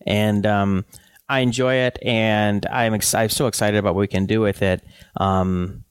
And 0.06 0.46
um, 0.46 0.84
I 1.28 1.40
enjoy 1.40 1.74
it, 1.74 1.98
and 2.02 2.64
I'm 2.66 2.94
ex- 2.94 3.14
I'm 3.14 3.28
so 3.28 3.46
excited 3.46 3.78
about 3.78 3.94
what 3.94 4.00
we 4.00 4.08
can 4.08 4.26
do 4.26 4.40
with 4.40 4.62
it. 4.62 4.82
Um, 5.16 5.84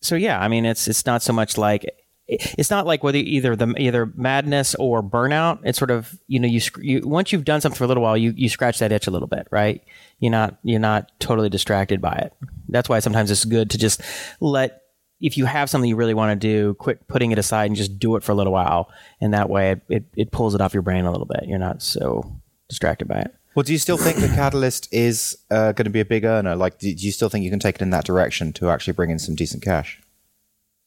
so 0.00 0.16
yeah, 0.16 0.40
I 0.40 0.48
mean, 0.48 0.64
it's 0.64 0.88
it's 0.88 1.06
not 1.06 1.22
so 1.22 1.32
much 1.32 1.58
like 1.58 1.88
it's 2.30 2.70
not 2.70 2.86
like 2.86 3.02
whether 3.02 3.18
either 3.18 3.56
the 3.56 3.74
either 3.78 4.06
madness 4.14 4.74
or 4.76 5.02
burnout. 5.02 5.60
It's 5.64 5.78
sort 5.78 5.90
of 5.90 6.18
you 6.28 6.38
know 6.38 6.48
you, 6.48 6.60
you 6.80 7.06
once 7.06 7.32
you've 7.32 7.44
done 7.44 7.60
something 7.60 7.76
for 7.76 7.84
a 7.84 7.86
little 7.86 8.02
while, 8.02 8.16
you 8.16 8.32
you 8.36 8.48
scratch 8.48 8.78
that 8.78 8.92
itch 8.92 9.06
a 9.06 9.10
little 9.10 9.28
bit, 9.28 9.48
right? 9.50 9.82
You're 10.18 10.30
not 10.30 10.58
you're 10.62 10.80
not 10.80 11.10
totally 11.18 11.48
distracted 11.48 12.00
by 12.00 12.12
it. 12.12 12.32
That's 12.68 12.88
why 12.88 13.00
sometimes 13.00 13.30
it's 13.30 13.44
good 13.44 13.70
to 13.70 13.78
just 13.78 14.00
let 14.40 14.82
if 15.20 15.36
you 15.36 15.44
have 15.44 15.68
something 15.68 15.88
you 15.88 15.96
really 15.96 16.14
want 16.14 16.40
to 16.40 16.48
do, 16.48 16.74
quit 16.74 17.06
putting 17.06 17.30
it 17.30 17.38
aside 17.38 17.66
and 17.66 17.76
just 17.76 17.98
do 17.98 18.16
it 18.16 18.22
for 18.22 18.32
a 18.32 18.34
little 18.34 18.52
while, 18.52 18.90
and 19.20 19.34
that 19.34 19.50
way 19.50 19.72
it 19.72 19.82
it, 19.88 20.04
it 20.16 20.32
pulls 20.32 20.54
it 20.54 20.60
off 20.60 20.72
your 20.72 20.82
brain 20.82 21.04
a 21.04 21.10
little 21.10 21.26
bit. 21.26 21.44
You're 21.46 21.58
not 21.58 21.82
so 21.82 22.40
distracted 22.68 23.08
by 23.08 23.20
it. 23.20 23.34
Well, 23.54 23.64
do 23.64 23.72
you 23.72 23.78
still 23.78 23.96
think 23.96 24.18
the 24.18 24.28
Catalyst 24.28 24.88
is 24.92 25.36
uh, 25.50 25.72
going 25.72 25.84
to 25.84 25.90
be 25.90 26.00
a 26.00 26.04
big 26.04 26.24
earner? 26.24 26.54
Like, 26.54 26.78
do 26.78 26.94
do 26.94 27.04
you 27.04 27.12
still 27.12 27.28
think 27.28 27.44
you 27.44 27.50
can 27.50 27.58
take 27.58 27.76
it 27.76 27.82
in 27.82 27.90
that 27.90 28.04
direction 28.04 28.52
to 28.54 28.70
actually 28.70 28.92
bring 28.92 29.10
in 29.10 29.18
some 29.18 29.34
decent 29.34 29.62
cash? 29.62 30.00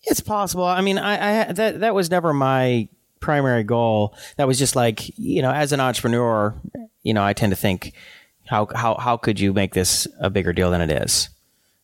It's 0.03 0.19
possible. 0.19 0.65
I 0.65 0.81
mean, 0.81 0.97
I, 0.97 1.49
I 1.49 1.53
that 1.53 1.79
that 1.79 1.95
was 1.95 2.09
never 2.11 2.33
my 2.33 2.87
primary 3.19 3.63
goal. 3.63 4.15
That 4.37 4.47
was 4.47 4.59
just 4.59 4.75
like 4.75 5.17
you 5.17 5.41
know, 5.41 5.51
as 5.51 5.71
an 5.71 5.79
entrepreneur, 5.79 6.53
you 7.03 7.13
know, 7.13 7.23
I 7.23 7.33
tend 7.33 7.51
to 7.51 7.55
think 7.55 7.93
how 8.45 8.67
how 8.75 8.95
how 8.95 9.17
could 9.17 9.39
you 9.39 9.53
make 9.53 9.73
this 9.73 10.07
a 10.19 10.29
bigger 10.29 10.53
deal 10.53 10.71
than 10.71 10.81
it 10.81 10.91
is, 10.91 11.29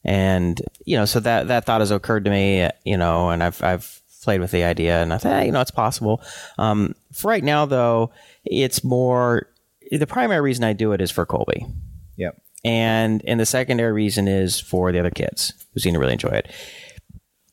and 0.04 0.62
you 0.86 0.98
know, 0.98 1.06
so 1.06 1.20
that 1.22 1.48
that 1.48 1.66
thought 1.66 1.82
has 1.82 1.92
occurred 1.92 2.26
to 2.26 2.32
me, 2.32 2.68
you 2.84 2.98
know, 2.98 3.30
and 3.30 3.42
I've 3.42 3.64
I've 3.64 4.02
played 4.22 4.42
with 4.42 4.52
the 4.52 4.64
idea, 4.66 5.02
and 5.02 5.14
I 5.14 5.18
thought, 5.18 5.46
you 5.46 5.52
know, 5.54 5.62
it's 5.62 5.72
possible. 5.72 6.22
Um, 6.58 6.94
for 7.14 7.30
right 7.30 7.44
now, 7.44 7.66
though, 7.66 8.12
it's 8.44 8.84
more 8.84 9.48
the 9.92 10.06
primary 10.06 10.42
reason 10.42 10.66
I 10.66 10.74
do 10.74 10.92
it 10.92 11.02
is 11.02 11.10
for 11.10 11.26
Colby 11.26 11.66
Yep. 12.18 12.40
and 12.66 13.24
and 13.26 13.40
the 13.40 13.46
secondary 13.46 13.94
reason 13.94 14.28
is 14.28 14.60
for 14.60 14.92
the 14.92 15.00
other 15.00 15.10
kids 15.10 15.54
who 15.74 15.80
seem 15.80 15.94
to 15.94 16.00
really 16.00 16.14
enjoy 16.14 16.30
it. 16.30 16.52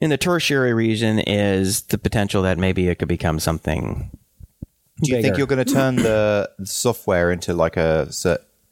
And 0.00 0.12
the 0.12 0.18
tertiary 0.18 0.74
reason 0.74 1.18
is 1.20 1.82
the 1.82 1.98
potential 1.98 2.42
that 2.42 2.58
maybe 2.58 2.88
it 2.88 2.98
could 2.98 3.08
become 3.08 3.40
something. 3.40 4.10
Do 5.02 5.14
you 5.14 5.22
think 5.22 5.36
you're 5.36 5.46
going 5.46 5.64
to 5.64 5.72
turn 5.72 5.96
the 5.96 6.50
software 6.64 7.30
into 7.30 7.52
like 7.54 7.76
a 7.76 8.10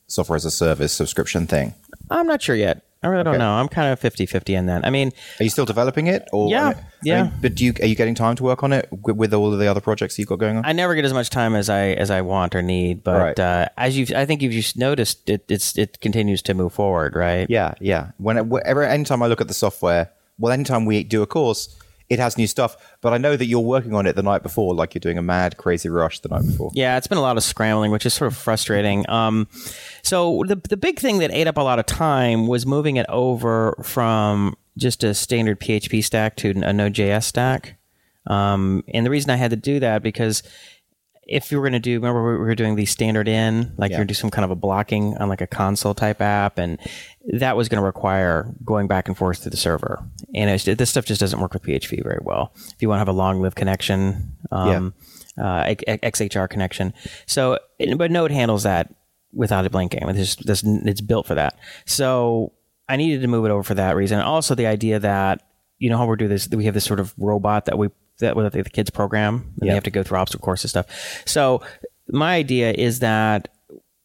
software 0.07 0.37
as 0.37 0.45
a 0.45 0.51
service 0.51 0.93
subscription 0.93 1.47
thing? 1.47 1.75
I'm 2.11 2.27
not 2.27 2.43
sure 2.43 2.57
yet. 2.57 2.83
I 3.03 3.09
really 3.09 3.25
don't 3.25 3.39
know. 3.39 3.53
I'm 3.53 3.69
kind 3.69 3.93
of 3.93 4.01
50-50 4.01 4.57
in 4.57 4.65
that. 4.67 4.87
I 4.87 4.89
mean, 4.89 5.13
Are 5.39 5.45
you 5.45 5.51
still 5.51 5.67
developing 5.67 6.07
it? 6.07 6.27
Or 6.33 6.49
Yeah, 6.49 6.63
I 6.63 6.69
mean- 6.69 6.77
I 6.79 6.85
yeah. 7.03 7.23
mean, 7.25 7.33
but 7.43 7.55
do 7.55 7.65
you 7.67 7.75
are 7.83 7.87
you 7.87 7.95
getting 7.95 8.15
time 8.15 8.35
to 8.37 8.43
work 8.43 8.63
on 8.63 8.73
it 8.73 8.89
with, 8.91 9.17
with 9.17 9.35
all 9.35 9.53
of 9.53 9.59
the 9.59 9.67
other 9.67 9.83
projects 9.83 10.19
you've 10.19 10.29
got 10.29 10.37
going 10.39 10.57
on? 10.57 10.65
I 10.65 10.73
never 10.73 10.95
get 10.95 11.05
as 11.05 11.13
much 11.13 11.29
time 11.29 11.55
as 11.55 11.69
I 11.69 11.89
as 11.89 12.11
I 12.11 12.23
want 12.23 12.55
or 12.55 12.63
need. 12.63 13.05
But 13.05 13.21
Right. 13.21 13.39
uh, 13.39 13.69
as 13.77 13.99
you, 13.99 14.07
I 14.17 14.25
think 14.25 14.41
you've 14.41 14.55
just 14.55 14.79
noticed, 14.79 15.29
it 15.29 15.45
it's 15.51 15.77
it 15.77 16.01
continues 16.01 16.41
to 16.43 16.55
move 16.55 16.73
forward, 16.73 17.15
right? 17.15 17.47
yeah, 17.51 17.75
yeah. 17.79 18.13
Whenever 18.17 18.83
anytime 18.85 19.23
I 19.23 19.27
look 19.27 19.43
at 19.43 19.49
the 19.49 19.55
software, 19.55 20.09
well, 20.39 20.53
anytime 20.53 20.85
we 20.85 21.05
do 21.05 21.23
a 21.23 21.27
course, 21.27 21.77
it 22.11 22.19
has 22.19 22.37
new 22.37 22.47
stuff. 22.47 22.77
But 23.01 23.13
I 23.13 23.19
know 23.19 23.37
that 23.37 23.47
you're 23.47 23.61
working 23.61 23.95
on 23.95 24.07
it 24.07 24.17
the 24.17 24.23
night 24.23 24.43
before, 24.43 24.75
like 24.75 24.95
you're 24.95 25.01
doing 25.01 25.19
a 25.19 25.23
mad, 25.23 25.57
crazy 25.57 25.89
rush 25.89 26.21
the 26.21 26.29
night 26.29 26.47
before. 26.47 26.71
Yeah, 26.75 26.97
it's 26.97 27.07
been 27.07 27.19
a 27.19 27.23
lot 27.23 27.37
of 27.37 27.43
scrambling, 27.43 27.91
which 27.91 28.07
is 28.07 28.15
sort 28.15 28.31
of 28.31 28.37
frustrating. 28.37 29.09
Um, 29.09 29.49
so 30.03 30.43
the 30.47 30.57
the 30.57 30.77
big 30.77 30.99
thing 30.99 31.19
that 31.19 31.31
ate 31.31 31.47
up 31.47 31.57
a 31.57 31.63
lot 31.63 31.79
of 31.79 31.87
time 31.87 32.47
was 32.47 32.67
moving 32.67 32.97
it 32.97 33.07
over 33.09 33.77
from 33.83 34.57
just 34.77 35.05
a 35.05 35.15
standard 35.15 35.61
PHP 35.61 36.03
stack 36.05 36.37
to 36.37 36.51
a 36.51 36.73
Node.js 36.73 37.25
stack. 37.25 37.77
Um, 38.27 38.85
and 38.89 39.05
the 39.05 39.11
reason 39.11 39.31
I 39.31 39.37
had 39.37 39.51
to 39.51 39.57
do 39.57 39.81
that 39.81 40.03
because 40.03 40.43
if 41.27 41.51
you 41.51 41.59
were 41.59 41.63
going 41.65 41.73
to 41.73 41.79
do, 41.81 41.95
remember 41.97 42.33
we 42.33 42.39
were 42.39 42.55
doing 42.55 42.77
the 42.77 42.87
standard 42.87 43.29
in, 43.29 43.73
like 43.77 43.91
Yeah. 43.91 43.97
you're 43.97 44.01
going 44.01 44.09
to 44.09 44.15
do 44.15 44.19
some 44.19 44.31
kind 44.31 44.45
of 44.45 44.51
a 44.51 44.55
blocking 44.55 45.17
on 45.19 45.29
like 45.29 45.41
a 45.41 45.47
console 45.47 45.95
type 45.95 46.21
app, 46.21 46.59
and 46.59 46.79
that 47.33 47.57
was 47.57 47.69
going 47.69 47.81
to 47.81 47.85
require 47.85 48.53
going 48.65 48.87
back 48.89 49.09
and 49.09 49.17
forth 49.17 49.43
to 49.43 49.51
the 49.51 49.57
server. 49.57 50.03
And 50.35 50.51
it's, 50.51 50.65
this 50.65 50.91
stuff 50.91 51.05
just 51.07 51.21
doesn't 51.21 51.41
work 51.41 51.55
with 51.55 51.63
PHP 51.63 52.03
very 52.03 52.21
well. 52.23 52.53
If 52.55 52.81
you 52.81 52.89
want 52.89 52.97
to 52.97 53.01
have 53.01 53.09
a 53.09 53.13
long 53.13 53.41
lived 53.41 53.57
connection, 53.57 54.37
um, 54.51 54.95
uh, 55.39 55.65
XHR 55.65 56.49
connection. 56.49 56.93
So, 57.27 57.59
but 57.97 58.11
Node 58.11 58.31
handles 58.31 58.63
that 58.65 58.93
without 59.33 59.65
it 59.65 59.73
blinking. 59.73 60.09
It's 60.11 60.37
just 60.37 60.49
it's, 60.49 60.63
it's 60.87 61.01
built 61.01 61.27
for 61.27 61.35
that. 61.35 61.59
So 61.87 62.53
I 62.89 62.97
needed 62.97 63.23
to 63.23 63.29
move 63.29 63.45
it 63.45 63.51
over 63.51 63.63
for 63.63 63.75
that 63.75 63.97
reason. 63.97 64.21
Also, 64.21 64.55
the 64.55 64.67
idea 64.67 64.99
that 65.01 65.43
you 65.79 65.91
know 65.91 65.99
how 65.99 66.07
we're 66.07 66.17
doing 66.17 66.31
this, 66.31 66.49
we 66.51 66.67
have 66.67 66.75
this 66.75 66.85
sort 66.85 67.01
of 67.01 67.13
robot 67.19 67.65
that 67.65 67.77
we 67.79 67.89
that 68.21 68.37
with 68.37 68.53
the 68.53 68.65
kids 68.65 68.91
program, 68.91 69.35
and 69.35 69.45
Yeah. 69.63 69.71
they 69.71 69.75
have 69.75 69.85
to 69.85 69.91
go 69.91 70.03
through 70.03 70.19
obstacle 70.19 70.45
course 70.45 70.63
and 70.63 70.71
stuff. 70.71 70.87
So 71.27 71.63
my 72.09 72.35
idea 72.37 72.73
is 72.73 72.99
that 73.01 73.49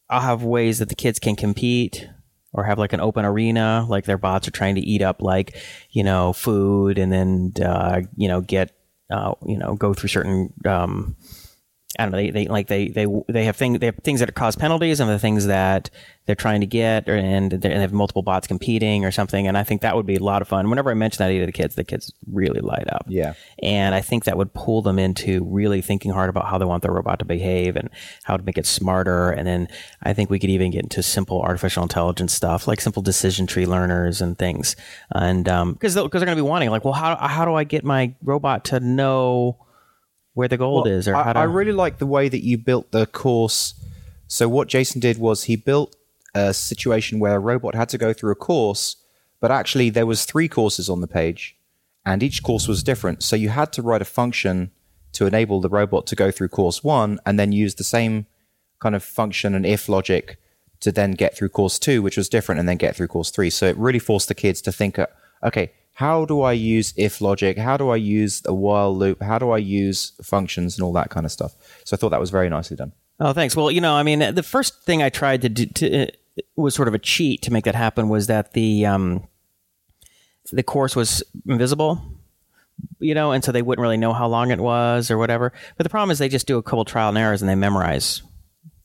I'll 0.08 0.20
have 0.20 0.42
ways 0.42 0.78
that 0.80 0.88
the 0.88 0.94
kids 0.94 1.18
can 1.18 1.36
compete 1.36 2.08
or 2.52 2.64
have 2.64 2.78
like 2.78 2.92
an 2.92 3.00
open 3.00 3.24
arena, 3.24 3.86
like 3.88 4.04
their 4.06 4.18
bots 4.18 4.48
are 4.48 4.50
trying 4.50 4.74
to 4.74 4.80
eat 4.80 5.02
up 5.02 5.22
like, 5.22 5.56
you 5.90 6.02
know, 6.02 6.32
food 6.32 6.98
and 6.98 7.12
then, 7.12 7.52
uh, 7.64 8.00
you 8.16 8.26
know, 8.26 8.40
get, 8.40 8.72
uh, 9.10 9.34
you 9.46 9.56
know, 9.56 9.74
go 9.76 9.94
through 9.94 10.08
certain, 10.08 10.52
um, 10.66 11.14
I 11.98 12.04
don't 12.04 12.12
know. 12.12 12.18
They, 12.18 12.30
they 12.30 12.46
like 12.46 12.68
they 12.68 12.88
they 12.88 13.06
they 13.28 13.44
have 13.46 13.56
things 13.56 13.80
they 13.80 13.86
have 13.86 13.96
things 14.04 14.20
that 14.20 14.32
cause 14.34 14.54
penalties 14.54 15.00
and 15.00 15.10
the 15.10 15.18
things 15.18 15.46
that 15.46 15.90
they're 16.26 16.36
trying 16.36 16.60
to 16.60 16.66
get, 16.66 17.08
or, 17.08 17.16
and 17.16 17.50
they 17.50 17.70
have 17.70 17.92
multiple 17.92 18.22
bots 18.22 18.46
competing 18.46 19.04
or 19.04 19.10
something. 19.10 19.48
And 19.48 19.58
I 19.58 19.64
think 19.64 19.80
that 19.80 19.96
would 19.96 20.06
be 20.06 20.14
a 20.14 20.22
lot 20.22 20.40
of 20.40 20.46
fun. 20.46 20.70
Whenever 20.70 20.92
I 20.92 20.94
mention 20.94 21.18
that 21.18 21.30
idea 21.30 21.40
to 21.40 21.46
the 21.46 21.52
kids, 21.52 21.74
the 21.74 21.82
kids 21.82 22.12
really 22.30 22.60
light 22.60 22.88
up. 22.92 23.06
Yeah. 23.08 23.34
and 23.60 23.92
I 23.92 24.02
think 24.02 24.24
that 24.24 24.36
would 24.36 24.54
pull 24.54 24.82
them 24.82 25.00
into 25.00 25.44
really 25.44 25.82
thinking 25.82 26.12
hard 26.12 26.30
about 26.30 26.46
how 26.46 26.58
they 26.58 26.64
want 26.64 26.84
their 26.84 26.92
robot 26.92 27.18
to 27.18 27.24
behave 27.24 27.74
and 27.74 27.90
how 28.22 28.36
to 28.36 28.42
make 28.44 28.56
it 28.56 28.66
smarter. 28.66 29.30
And 29.30 29.44
then 29.44 29.66
I 30.04 30.12
think 30.12 30.30
we 30.30 30.38
could 30.38 30.50
even 30.50 30.70
get 30.70 30.84
into 30.84 31.02
simple 31.02 31.42
artificial 31.42 31.82
intelligence 31.82 32.32
stuff, 32.32 32.68
like 32.68 32.80
simple 32.80 33.02
decision 33.02 33.48
tree 33.48 33.66
learners 33.66 34.20
and 34.20 34.38
things. 34.38 34.76
And 35.12 35.48
um, 35.48 35.72
because 35.72 35.96
because 35.96 36.20
they're 36.20 36.26
going 36.26 36.38
to 36.38 36.42
be 36.42 36.48
wanting 36.48 36.70
like, 36.70 36.84
well, 36.84 36.94
how 36.94 37.16
how 37.16 37.44
do 37.44 37.54
I 37.54 37.64
get 37.64 37.82
my 37.82 38.14
robot 38.22 38.66
to 38.66 38.78
know 38.78 39.56
where 40.34 40.48
the 40.48 40.56
gold 40.56 40.86
is 40.86 41.08
or 41.08 41.16
I, 41.16 41.32
to 41.32 41.38
I 41.38 41.42
really 41.44 41.72
like 41.72 41.98
the 41.98 42.06
way 42.06 42.28
that 42.28 42.44
you 42.44 42.58
built 42.58 42.90
the 42.92 43.06
course. 43.06 43.74
So 44.28 44.48
what 44.48 44.68
Jason 44.68 45.00
did 45.00 45.18
was 45.18 45.44
he 45.44 45.56
built 45.56 45.96
a 46.34 46.54
situation 46.54 47.18
where 47.18 47.36
a 47.36 47.40
robot 47.40 47.74
had 47.74 47.88
to 47.90 47.98
go 47.98 48.12
through 48.12 48.32
a 48.32 48.36
course, 48.36 48.96
but 49.40 49.50
actually 49.50 49.90
there 49.90 50.06
was 50.06 50.24
three 50.24 50.48
courses 50.48 50.88
on 50.88 51.00
the 51.00 51.08
page, 51.08 51.56
and 52.06 52.22
each 52.22 52.42
course 52.42 52.68
was 52.68 52.82
different. 52.82 53.22
So 53.22 53.36
you 53.36 53.48
had 53.48 53.72
to 53.72 53.82
write 53.82 54.02
a 54.02 54.06
function 54.06 54.70
to 55.12 55.26
enable 55.26 55.60
the 55.60 55.68
robot 55.68 56.06
to 56.06 56.16
go 56.16 56.30
through 56.30 56.48
course 56.48 56.84
one, 56.84 57.18
and 57.26 57.38
then 57.38 57.50
use 57.52 57.74
the 57.74 57.84
same 57.84 58.26
kind 58.78 58.94
of 58.94 59.02
function 59.02 59.54
and 59.54 59.66
if 59.66 59.88
logic 59.88 60.38
to 60.80 60.92
then 60.92 61.12
get 61.12 61.36
through 61.36 61.50
course 61.50 61.78
two, 61.78 62.00
which 62.00 62.16
was 62.16 62.28
different, 62.28 62.58
and 62.58 62.68
then 62.68 62.76
get 62.76 62.94
through 62.94 63.08
course 63.08 63.30
three. 63.30 63.50
So 63.50 63.66
it 63.66 63.76
really 63.76 63.98
forced 63.98 64.28
the 64.28 64.34
kids 64.34 64.62
to 64.62 64.72
think, 64.72 64.98
uh, 64.98 65.06
okay, 65.42 65.72
how 66.00 66.24
do 66.24 66.40
I 66.40 66.52
use 66.52 66.94
if 66.96 67.20
logic? 67.20 67.58
How 67.58 67.76
do 67.76 67.90
I 67.90 67.96
use 67.96 68.40
a 68.46 68.54
while 68.54 68.96
loop? 68.96 69.20
How 69.20 69.38
do 69.38 69.50
I 69.50 69.58
use 69.58 70.12
functions 70.22 70.78
and 70.78 70.82
all 70.82 70.94
that 70.94 71.10
kind 71.10 71.26
of 71.26 71.30
stuff? 71.30 71.54
So 71.84 71.94
I 71.94 71.98
thought 71.98 72.08
that 72.08 72.20
was 72.20 72.30
very 72.30 72.48
nicely 72.48 72.74
done. 72.74 72.92
Oh, 73.20 73.34
thanks. 73.34 73.54
Well, 73.54 73.70
you 73.70 73.82
know, 73.82 73.92
I 73.92 74.02
mean, 74.02 74.34
the 74.34 74.42
first 74.42 74.82
thing 74.84 75.02
I 75.02 75.10
tried 75.10 75.42
to 75.42 75.50
do 75.50 75.66
to, 75.66 76.04
uh, 76.04 76.06
was 76.56 76.74
sort 76.74 76.88
of 76.88 76.94
a 76.94 76.98
cheat 76.98 77.42
to 77.42 77.52
make 77.52 77.66
that 77.66 77.74
happen 77.74 78.08
was 78.08 78.28
that 78.28 78.54
the 78.54 78.86
um, 78.86 79.28
the 80.50 80.62
course 80.62 80.96
was 80.96 81.22
invisible, 81.46 82.00
you 82.98 83.14
know, 83.14 83.32
and 83.32 83.44
so 83.44 83.52
they 83.52 83.60
wouldn't 83.60 83.82
really 83.82 83.98
know 83.98 84.14
how 84.14 84.26
long 84.26 84.50
it 84.50 84.58
was 84.58 85.10
or 85.10 85.18
whatever. 85.18 85.52
But 85.76 85.84
the 85.84 85.90
problem 85.90 86.10
is 86.10 86.18
they 86.18 86.30
just 86.30 86.46
do 86.46 86.56
a 86.56 86.62
couple 86.62 86.86
trial 86.86 87.10
and 87.10 87.18
errors 87.18 87.42
and 87.42 87.48
they 87.50 87.54
memorize 87.54 88.22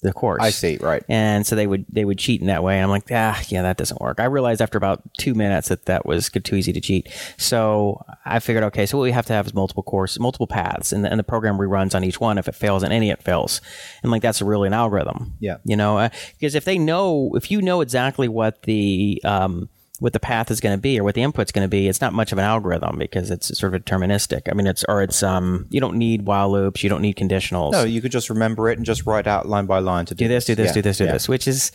the 0.05 0.13
course. 0.13 0.41
I 0.41 0.51
see, 0.51 0.77
right. 0.77 1.03
And 1.09 1.45
so 1.45 1.55
they 1.55 1.67
would 1.67 1.85
they 1.89 2.05
would 2.05 2.17
cheat 2.17 2.41
in 2.41 2.47
that 2.47 2.63
way. 2.63 2.75
And 2.75 2.83
I'm 2.83 2.89
like, 2.89 3.07
ah, 3.11 3.41
yeah, 3.49 3.63
that 3.63 3.77
doesn't 3.77 3.99
work. 3.99 4.19
I 4.19 4.25
realized 4.25 4.61
after 4.61 4.77
about 4.77 5.01
two 5.17 5.33
minutes 5.33 5.69
that 5.69 5.85
that 5.85 6.05
was 6.05 6.29
too 6.29 6.55
easy 6.55 6.71
to 6.73 6.81
cheat. 6.81 7.09
So 7.37 8.05
I 8.25 8.39
figured, 8.39 8.63
okay, 8.65 8.85
so 8.85 8.97
what 8.97 9.03
we 9.03 9.11
have 9.11 9.25
to 9.27 9.33
have 9.33 9.47
is 9.47 9.53
multiple 9.53 9.83
course, 9.83 10.19
multiple 10.19 10.47
paths, 10.47 10.93
and 10.93 11.03
the, 11.03 11.09
and 11.09 11.19
the 11.19 11.23
program 11.23 11.57
reruns 11.57 11.95
on 11.95 12.03
each 12.03 12.19
one. 12.19 12.37
If 12.37 12.47
it 12.47 12.55
fails 12.55 12.83
in 12.83 12.91
any, 12.91 13.09
it 13.09 13.23
fails. 13.23 13.61
And 14.03 14.11
like 14.11 14.21
that's 14.21 14.41
really 14.41 14.67
an 14.67 14.73
algorithm. 14.73 15.33
Yeah. 15.39 15.57
You 15.65 15.75
know, 15.75 15.97
uh, 15.97 16.09
because 16.33 16.55
if 16.55 16.65
they 16.65 16.77
know, 16.77 17.31
if 17.35 17.51
you 17.51 17.61
know 17.61 17.81
exactly 17.81 18.27
what 18.27 18.63
the 18.63 19.21
um, 19.25 19.69
what 19.99 20.13
the 20.13 20.19
path 20.19 20.51
is 20.51 20.59
going 20.59 20.75
to 20.75 20.81
be 20.81 20.99
or 20.99 21.03
what 21.03 21.15
the 21.15 21.21
input's 21.21 21.51
going 21.51 21.65
to 21.65 21.69
be, 21.69 21.87
it's 21.87 22.01
not 22.01 22.13
much 22.13 22.31
of 22.31 22.37
an 22.37 22.43
algorithm 22.43 22.97
because 22.97 23.31
it's 23.31 23.57
sort 23.57 23.73
of 23.73 23.83
deterministic. 23.83 24.43
I 24.49 24.53
mean, 24.53 24.67
it's 24.67 24.83
or 24.87 25.01
it's 25.01 25.23
um, 25.23 25.67
you 25.69 25.79
don't 25.79 25.97
need 25.97 26.25
while 26.25 26.51
loops, 26.51 26.83
you 26.83 26.89
don't 26.89 27.01
need 27.01 27.15
conditionals 27.15 27.71
No, 27.71 27.83
you 27.83 28.01
could 28.01 28.11
just 28.11 28.29
remember 28.29 28.69
it 28.69 28.77
and 28.77 28.85
just 28.85 29.05
write 29.05 29.27
out 29.27 29.47
line 29.47 29.65
by 29.65 29.79
line 29.79 30.05
to 30.07 30.15
do, 30.15 30.25
do 30.25 30.29
this, 30.29 30.45
do 30.45 30.55
this, 30.55 30.67
Yeah, 30.67 30.73
do 30.73 30.81
this, 30.81 30.97
do 30.97 31.05
yeah. 31.05 31.11
this, 31.13 31.29
which 31.29 31.47
is 31.47 31.71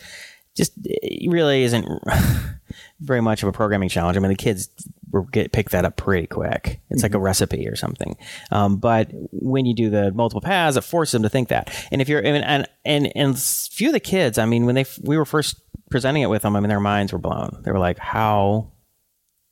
just 0.55 0.73
really 1.27 1.63
isn't 1.63 1.87
very 2.99 3.21
much 3.21 3.43
of 3.43 3.49
a 3.49 3.51
programming 3.51 3.89
challenge. 3.89 4.17
I 4.17 4.19
mean, 4.19 4.29
the 4.29 4.35
kids 4.35 4.69
will 5.11 5.23
get 5.23 5.51
pick 5.51 5.69
that 5.71 5.85
up 5.85 5.97
pretty 5.97 6.27
quick. 6.27 6.81
It's 6.89 7.03
like 7.03 7.13
a 7.13 7.19
recipe 7.19 7.67
or 7.67 7.75
something. 7.75 8.17
Um, 8.51 8.77
but 8.77 9.09
when 9.31 9.65
you 9.65 9.73
do 9.73 9.89
the 9.89 10.11
multiple 10.11 10.41
paths, 10.41 10.77
it 10.77 10.81
forces 10.83 11.13
them 11.13 11.23
to 11.23 11.29
think 11.29 11.49
that. 11.49 11.73
And 11.91 12.01
if 12.01 12.09
you're 12.09 12.19
I 12.19 12.31
mean 12.31 12.43
and 12.43 12.67
and 12.85 13.05
and, 13.05 13.13
and 13.15 13.39
few 13.39 13.87
of 13.89 13.93
the 13.93 13.99
kids, 13.99 14.37
I 14.37 14.45
mean, 14.45 14.65
when 14.65 14.75
they 14.75 14.85
we 15.01 15.17
were 15.17 15.25
first 15.25 15.61
presenting 15.91 16.23
it 16.23 16.29
with 16.29 16.41
them, 16.41 16.55
I 16.55 16.59
mean, 16.59 16.69
their 16.69 16.79
minds 16.79 17.13
were 17.13 17.19
blown. 17.19 17.61
They 17.63 17.71
were 17.71 17.79
like, 17.79 17.99
"How 17.99 18.71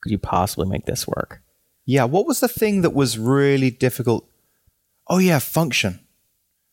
could 0.00 0.10
you 0.12 0.18
possibly 0.18 0.66
make 0.68 0.86
this 0.86 1.06
work?" 1.06 1.40
Yeah, 1.86 2.04
what 2.04 2.26
was 2.26 2.40
the 2.40 2.48
thing 2.48 2.82
that 2.82 2.90
was 2.94 3.18
really 3.18 3.70
difficult? 3.70 4.28
Oh 5.08 5.18
yeah, 5.18 5.38
function. 5.38 6.00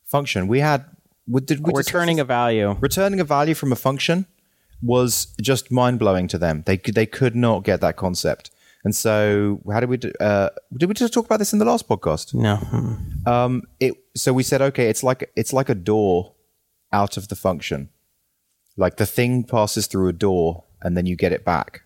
Function. 0.06 0.48
We 0.48 0.60
had 0.62 0.86
we- 1.28 1.42
did 1.42 1.60
we 1.66 1.74
Returning 1.76 2.18
this? 2.18 2.22
a 2.24 2.26
value. 2.26 2.76
returning 2.80 3.20
a 3.20 3.24
value 3.26 3.54
from 3.54 3.72
a 3.72 3.76
function 3.76 4.26
was 4.82 5.28
just 5.42 5.72
mind 5.72 6.00
blowing 6.00 6.28
to 6.30 6.38
them. 6.38 6.64
They 6.66 6.78
could 6.78 6.96
they 6.96 7.06
could 7.06 7.36
not 7.36 7.64
get 7.64 7.82
that 7.82 7.96
concept. 7.98 8.52
And 8.84 8.96
so, 8.96 9.60
how 9.70 9.80
did 9.82 9.90
we 9.90 9.98
do? 9.98 10.12
Uh, 10.20 10.50
did 10.78 10.88
we 10.88 10.94
just 10.94 11.14
talk 11.14 11.26
about 11.26 11.40
this 11.40 11.52
in 11.52 11.60
the 11.60 11.66
last 11.66 11.90
podcast? 11.90 12.34
No. 12.34 12.56
Um, 13.26 13.64
it 13.80 13.96
so 14.16 14.32
we 14.34 14.44
said 14.44 14.62
okay, 14.62 14.88
it's 14.90 15.04
like 15.04 15.30
it's 15.36 15.52
like 15.52 15.68
a 15.68 15.76
door 15.76 16.36
out 16.94 17.18
of 17.18 17.28
the 17.28 17.36
function. 17.36 17.90
Like 18.78 18.98
the 18.98 19.06
thing 19.06 19.44
passes 19.44 19.88
through 19.88 20.08
a 20.08 20.14
door 20.14 20.64
and 20.82 20.96
then 20.96 21.06
you 21.06 21.16
get 21.16 21.32
it 21.32 21.44
back. 21.44 21.82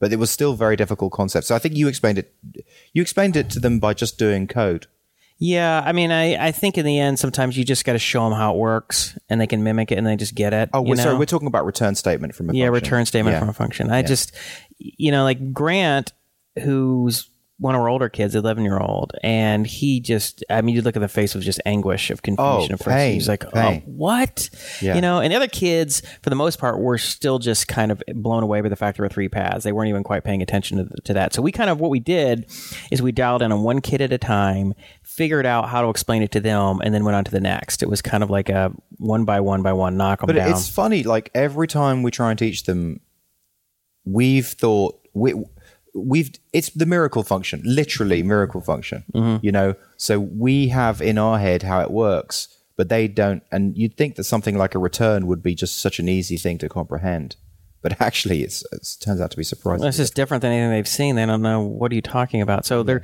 But 0.00 0.12
it 0.12 0.16
was 0.18 0.30
still 0.30 0.52
a 0.52 0.56
very 0.56 0.76
difficult 0.76 1.12
concept. 1.12 1.46
So 1.46 1.54
I 1.54 1.58
think 1.58 1.76
you 1.76 1.88
explained 1.88 2.18
it. 2.18 2.34
You 2.92 3.00
explained 3.00 3.36
it 3.36 3.48
to 3.50 3.60
them 3.60 3.78
by 3.78 3.94
just 3.94 4.18
doing 4.18 4.46
code. 4.46 4.86
Yeah, 5.38 5.82
I 5.84 5.92
mean, 5.92 6.12
I, 6.12 6.46
I 6.48 6.52
think 6.52 6.78
in 6.78 6.86
the 6.86 6.98
end, 6.98 7.18
sometimes 7.18 7.56
you 7.56 7.64
just 7.64 7.84
got 7.84 7.94
to 7.94 7.98
show 7.98 8.22
them 8.28 8.38
how 8.38 8.54
it 8.54 8.58
works, 8.58 9.18
and 9.28 9.40
they 9.40 9.48
can 9.48 9.64
mimic 9.64 9.90
it, 9.90 9.98
and 9.98 10.06
they 10.06 10.14
just 10.14 10.34
get 10.34 10.52
it. 10.52 10.70
Oh, 10.72 10.80
we're, 10.80 10.96
sorry, 10.96 11.14
know? 11.14 11.18
we're 11.18 11.26
talking 11.26 11.48
about 11.48 11.66
return 11.66 11.96
statement 11.96 12.34
from 12.36 12.50
a 12.50 12.52
yeah, 12.52 12.66
function. 12.66 12.72
return 12.84 13.06
statement 13.06 13.34
Yeah. 13.34 13.40
from 13.40 13.48
a 13.48 13.52
function. 13.52 13.90
I 13.90 14.02
just, 14.02 14.32
you 14.78 15.10
know, 15.10 15.24
like 15.24 15.52
Grant, 15.52 16.12
who's 16.62 17.28
one 17.58 17.76
of 17.76 17.80
our 17.80 17.88
older 17.88 18.08
kids, 18.08 18.34
eleven 18.34 18.64
year 18.64 18.78
old, 18.80 19.12
and 19.22 19.64
he 19.64 20.00
just, 20.00 20.42
I 20.50 20.60
mean, 20.60 20.74
you 20.74 20.82
look 20.82 20.96
at 20.96 21.00
the 21.00 21.06
face 21.08 21.36
of 21.36 21.42
just 21.42 21.60
anguish 21.64 22.10
of 22.10 22.20
confusion. 22.22 22.44
Oh, 22.44 22.74
of 22.74 22.80
first. 22.80 22.88
pain, 22.88 23.14
He's 23.14 23.28
like, 23.28 23.44
uh, 23.44 23.50
pain. 23.50 23.84
oh, 23.86 23.90
what? 23.92 24.50
Yeah. 24.82 24.96
You 24.96 25.00
know, 25.00 25.20
and 25.20 25.30
the 25.32 25.36
other 25.36 25.46
kids, 25.46 26.02
for 26.22 26.30
the 26.30 26.36
most 26.36 26.58
part, 26.58 26.80
were 26.80 26.98
still 26.98 27.38
just 27.38 27.68
kind 27.68 27.92
of 27.92 28.02
blown 28.12 28.42
away 28.42 28.60
by 28.60 28.68
the 28.68 28.74
fact 28.74 28.98
there 28.98 29.04
were 29.04 29.08
three 29.08 29.28
paths. 29.28 29.62
They 29.62 29.70
weren't 29.70 29.88
even 29.88 30.02
quite 30.02 30.24
paying 30.24 30.42
attention 30.42 30.78
to, 30.88 31.02
to 31.02 31.14
that. 31.14 31.32
So 31.32 31.42
we 31.42 31.52
kind 31.52 31.70
of, 31.70 31.78
what 31.78 31.90
we 31.90 32.00
did 32.00 32.50
is 32.90 33.00
we 33.00 33.12
dialed 33.12 33.40
in 33.40 33.52
on 33.52 33.62
one 33.62 33.80
kid 33.80 34.00
at 34.00 34.12
a 34.12 34.18
time, 34.18 34.74
figured 35.04 35.46
out 35.46 35.68
how 35.68 35.80
to 35.82 35.90
explain 35.90 36.22
it 36.24 36.32
to 36.32 36.40
them, 36.40 36.80
and 36.82 36.92
then 36.92 37.04
went 37.04 37.14
on 37.14 37.24
to 37.24 37.30
the 37.30 37.40
next. 37.40 37.84
It 37.84 37.88
was 37.88 38.02
kind 38.02 38.24
of 38.24 38.30
like 38.30 38.48
a 38.48 38.72
one 38.98 39.24
by 39.24 39.38
one 39.38 39.62
by 39.62 39.72
one 39.74 39.96
knock 39.96 40.18
them 40.20 40.26
But 40.26 40.34
down. 40.36 40.50
it's 40.50 40.68
funny. 40.68 41.04
Like 41.04 41.30
every 41.36 41.68
time 41.68 42.02
we 42.02 42.10
try 42.10 42.30
and 42.30 42.38
teach 42.38 42.64
them, 42.64 42.98
we've 44.04 44.46
thought 44.48 44.98
we 45.14 45.34
we've 45.94 46.30
it's 46.52 46.70
the 46.70 46.86
miracle 46.86 47.22
function, 47.22 47.62
literally 47.64 48.22
miracle 48.22 48.60
function. 48.60 49.04
Mm-hmm. 49.14 49.44
You 49.44 49.52
know, 49.52 49.74
so 49.96 50.18
we 50.20 50.68
have 50.68 51.00
in 51.00 51.18
our 51.18 51.38
head 51.38 51.62
how 51.62 51.80
it 51.80 51.90
works, 51.90 52.48
but 52.76 52.88
they 52.88 53.08
don't. 53.08 53.42
And 53.52 53.76
you'd 53.76 53.96
think 53.96 54.16
that 54.16 54.24
something 54.24 54.56
like 54.58 54.74
a 54.74 54.78
return 54.78 55.26
would 55.26 55.42
be 55.42 55.54
just 55.54 55.80
such 55.80 55.98
an 55.98 56.08
easy 56.08 56.36
thing 56.36 56.58
to 56.58 56.68
comprehend, 56.68 57.36
but 57.82 58.00
actually, 58.00 58.42
it's, 58.42 58.64
it 58.72 59.04
turns 59.04 59.20
out 59.20 59.30
to 59.30 59.36
be 59.36 59.44
surprising. 59.44 59.84
This 59.86 59.98
is 60.00 60.10
different 60.10 60.40
than 60.42 60.52
anything 60.52 60.70
they've 60.70 60.88
seen. 60.88 61.14
They 61.16 61.26
don't 61.26 61.42
know 61.42 61.62
what 61.62 61.92
are 61.92 61.94
you 61.94 62.02
talking 62.02 62.42
about. 62.42 62.66
So 62.66 62.82
they're 62.82 63.02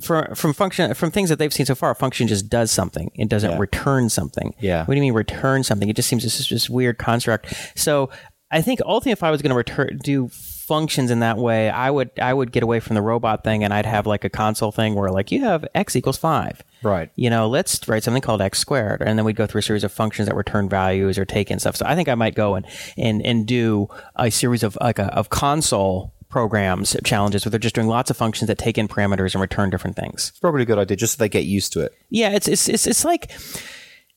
from 0.00 0.34
from 0.34 0.54
function 0.54 0.94
from 0.94 1.10
things 1.10 1.28
that 1.28 1.38
they've 1.38 1.52
seen 1.52 1.66
so 1.66 1.74
far. 1.74 1.90
A 1.90 1.94
function 1.94 2.26
just 2.26 2.48
does 2.48 2.70
something. 2.70 3.10
It 3.14 3.28
doesn't 3.28 3.50
Yeah. 3.52 3.58
return 3.58 4.08
something. 4.08 4.54
Yeah. 4.60 4.84
What 4.86 4.94
do 4.94 4.96
you 4.96 5.02
mean 5.02 5.12
return 5.12 5.62
something? 5.62 5.88
It 5.88 5.96
just 5.96 6.08
seems 6.08 6.22
this 6.22 6.40
is 6.40 6.46
just 6.46 6.70
weird 6.70 6.96
construct. 6.98 7.52
So 7.76 8.08
I 8.50 8.62
think 8.62 8.80
ultimately, 8.84 9.12
if 9.12 9.22
I 9.22 9.30
was 9.30 9.42
going 9.42 9.50
to 9.50 9.56
return 9.56 9.98
do 10.02 10.28
functions 10.70 11.10
in 11.10 11.18
that 11.18 11.36
way, 11.36 11.68
I 11.68 11.90
would 11.90 12.12
I 12.22 12.32
would 12.32 12.52
get 12.52 12.62
away 12.62 12.78
from 12.78 12.94
the 12.94 13.02
robot 13.02 13.42
thing 13.42 13.64
and 13.64 13.74
I'd 13.74 13.86
have 13.86 14.06
like 14.06 14.22
a 14.22 14.28
console 14.28 14.70
thing 14.70 14.94
where 14.94 15.10
like 15.10 15.32
you 15.32 15.40
have 15.40 15.66
x 15.74 15.96
equals 15.96 16.16
five. 16.16 16.62
Right. 16.84 17.10
You 17.16 17.28
know, 17.28 17.48
let's 17.48 17.88
write 17.88 18.04
something 18.04 18.22
called 18.22 18.40
x 18.40 18.60
squared, 18.60 19.02
and 19.02 19.18
then 19.18 19.24
we'd 19.24 19.34
go 19.34 19.48
through 19.48 19.58
a 19.58 19.62
series 19.62 19.82
of 19.82 19.90
functions 19.90 20.28
that 20.28 20.36
return 20.36 20.68
values 20.68 21.18
or 21.18 21.24
take 21.24 21.50
in 21.50 21.58
stuff. 21.58 21.74
So 21.74 21.86
I 21.86 21.96
think 21.96 22.08
I 22.08 22.14
might 22.14 22.36
go 22.36 22.54
and 22.54 22.64
and 22.96 23.20
and 23.26 23.48
do 23.48 23.88
a 24.14 24.30
series 24.30 24.62
of 24.62 24.78
like 24.80 25.00
a, 25.00 25.12
of 25.12 25.28
console 25.28 26.14
programs 26.28 26.96
challenges 27.02 27.44
where 27.44 27.50
they're 27.50 27.58
just 27.58 27.74
doing 27.74 27.88
lots 27.88 28.08
of 28.08 28.16
functions 28.16 28.46
that 28.46 28.58
take 28.58 28.78
in 28.78 28.86
parameters 28.86 29.34
and 29.34 29.42
return 29.42 29.70
different 29.70 29.96
things. 29.96 30.28
It's 30.28 30.38
probably 30.38 30.62
a 30.62 30.66
good 30.66 30.78
idea, 30.78 30.96
just 30.96 31.18
so 31.18 31.18
they 31.18 31.28
get 31.28 31.46
used 31.46 31.72
to 31.72 31.80
it. 31.80 31.98
Yeah, 32.10 32.30
it's 32.30 32.46
it's 32.46 32.68
it's, 32.68 32.86
it's 32.86 33.04
like 33.04 33.32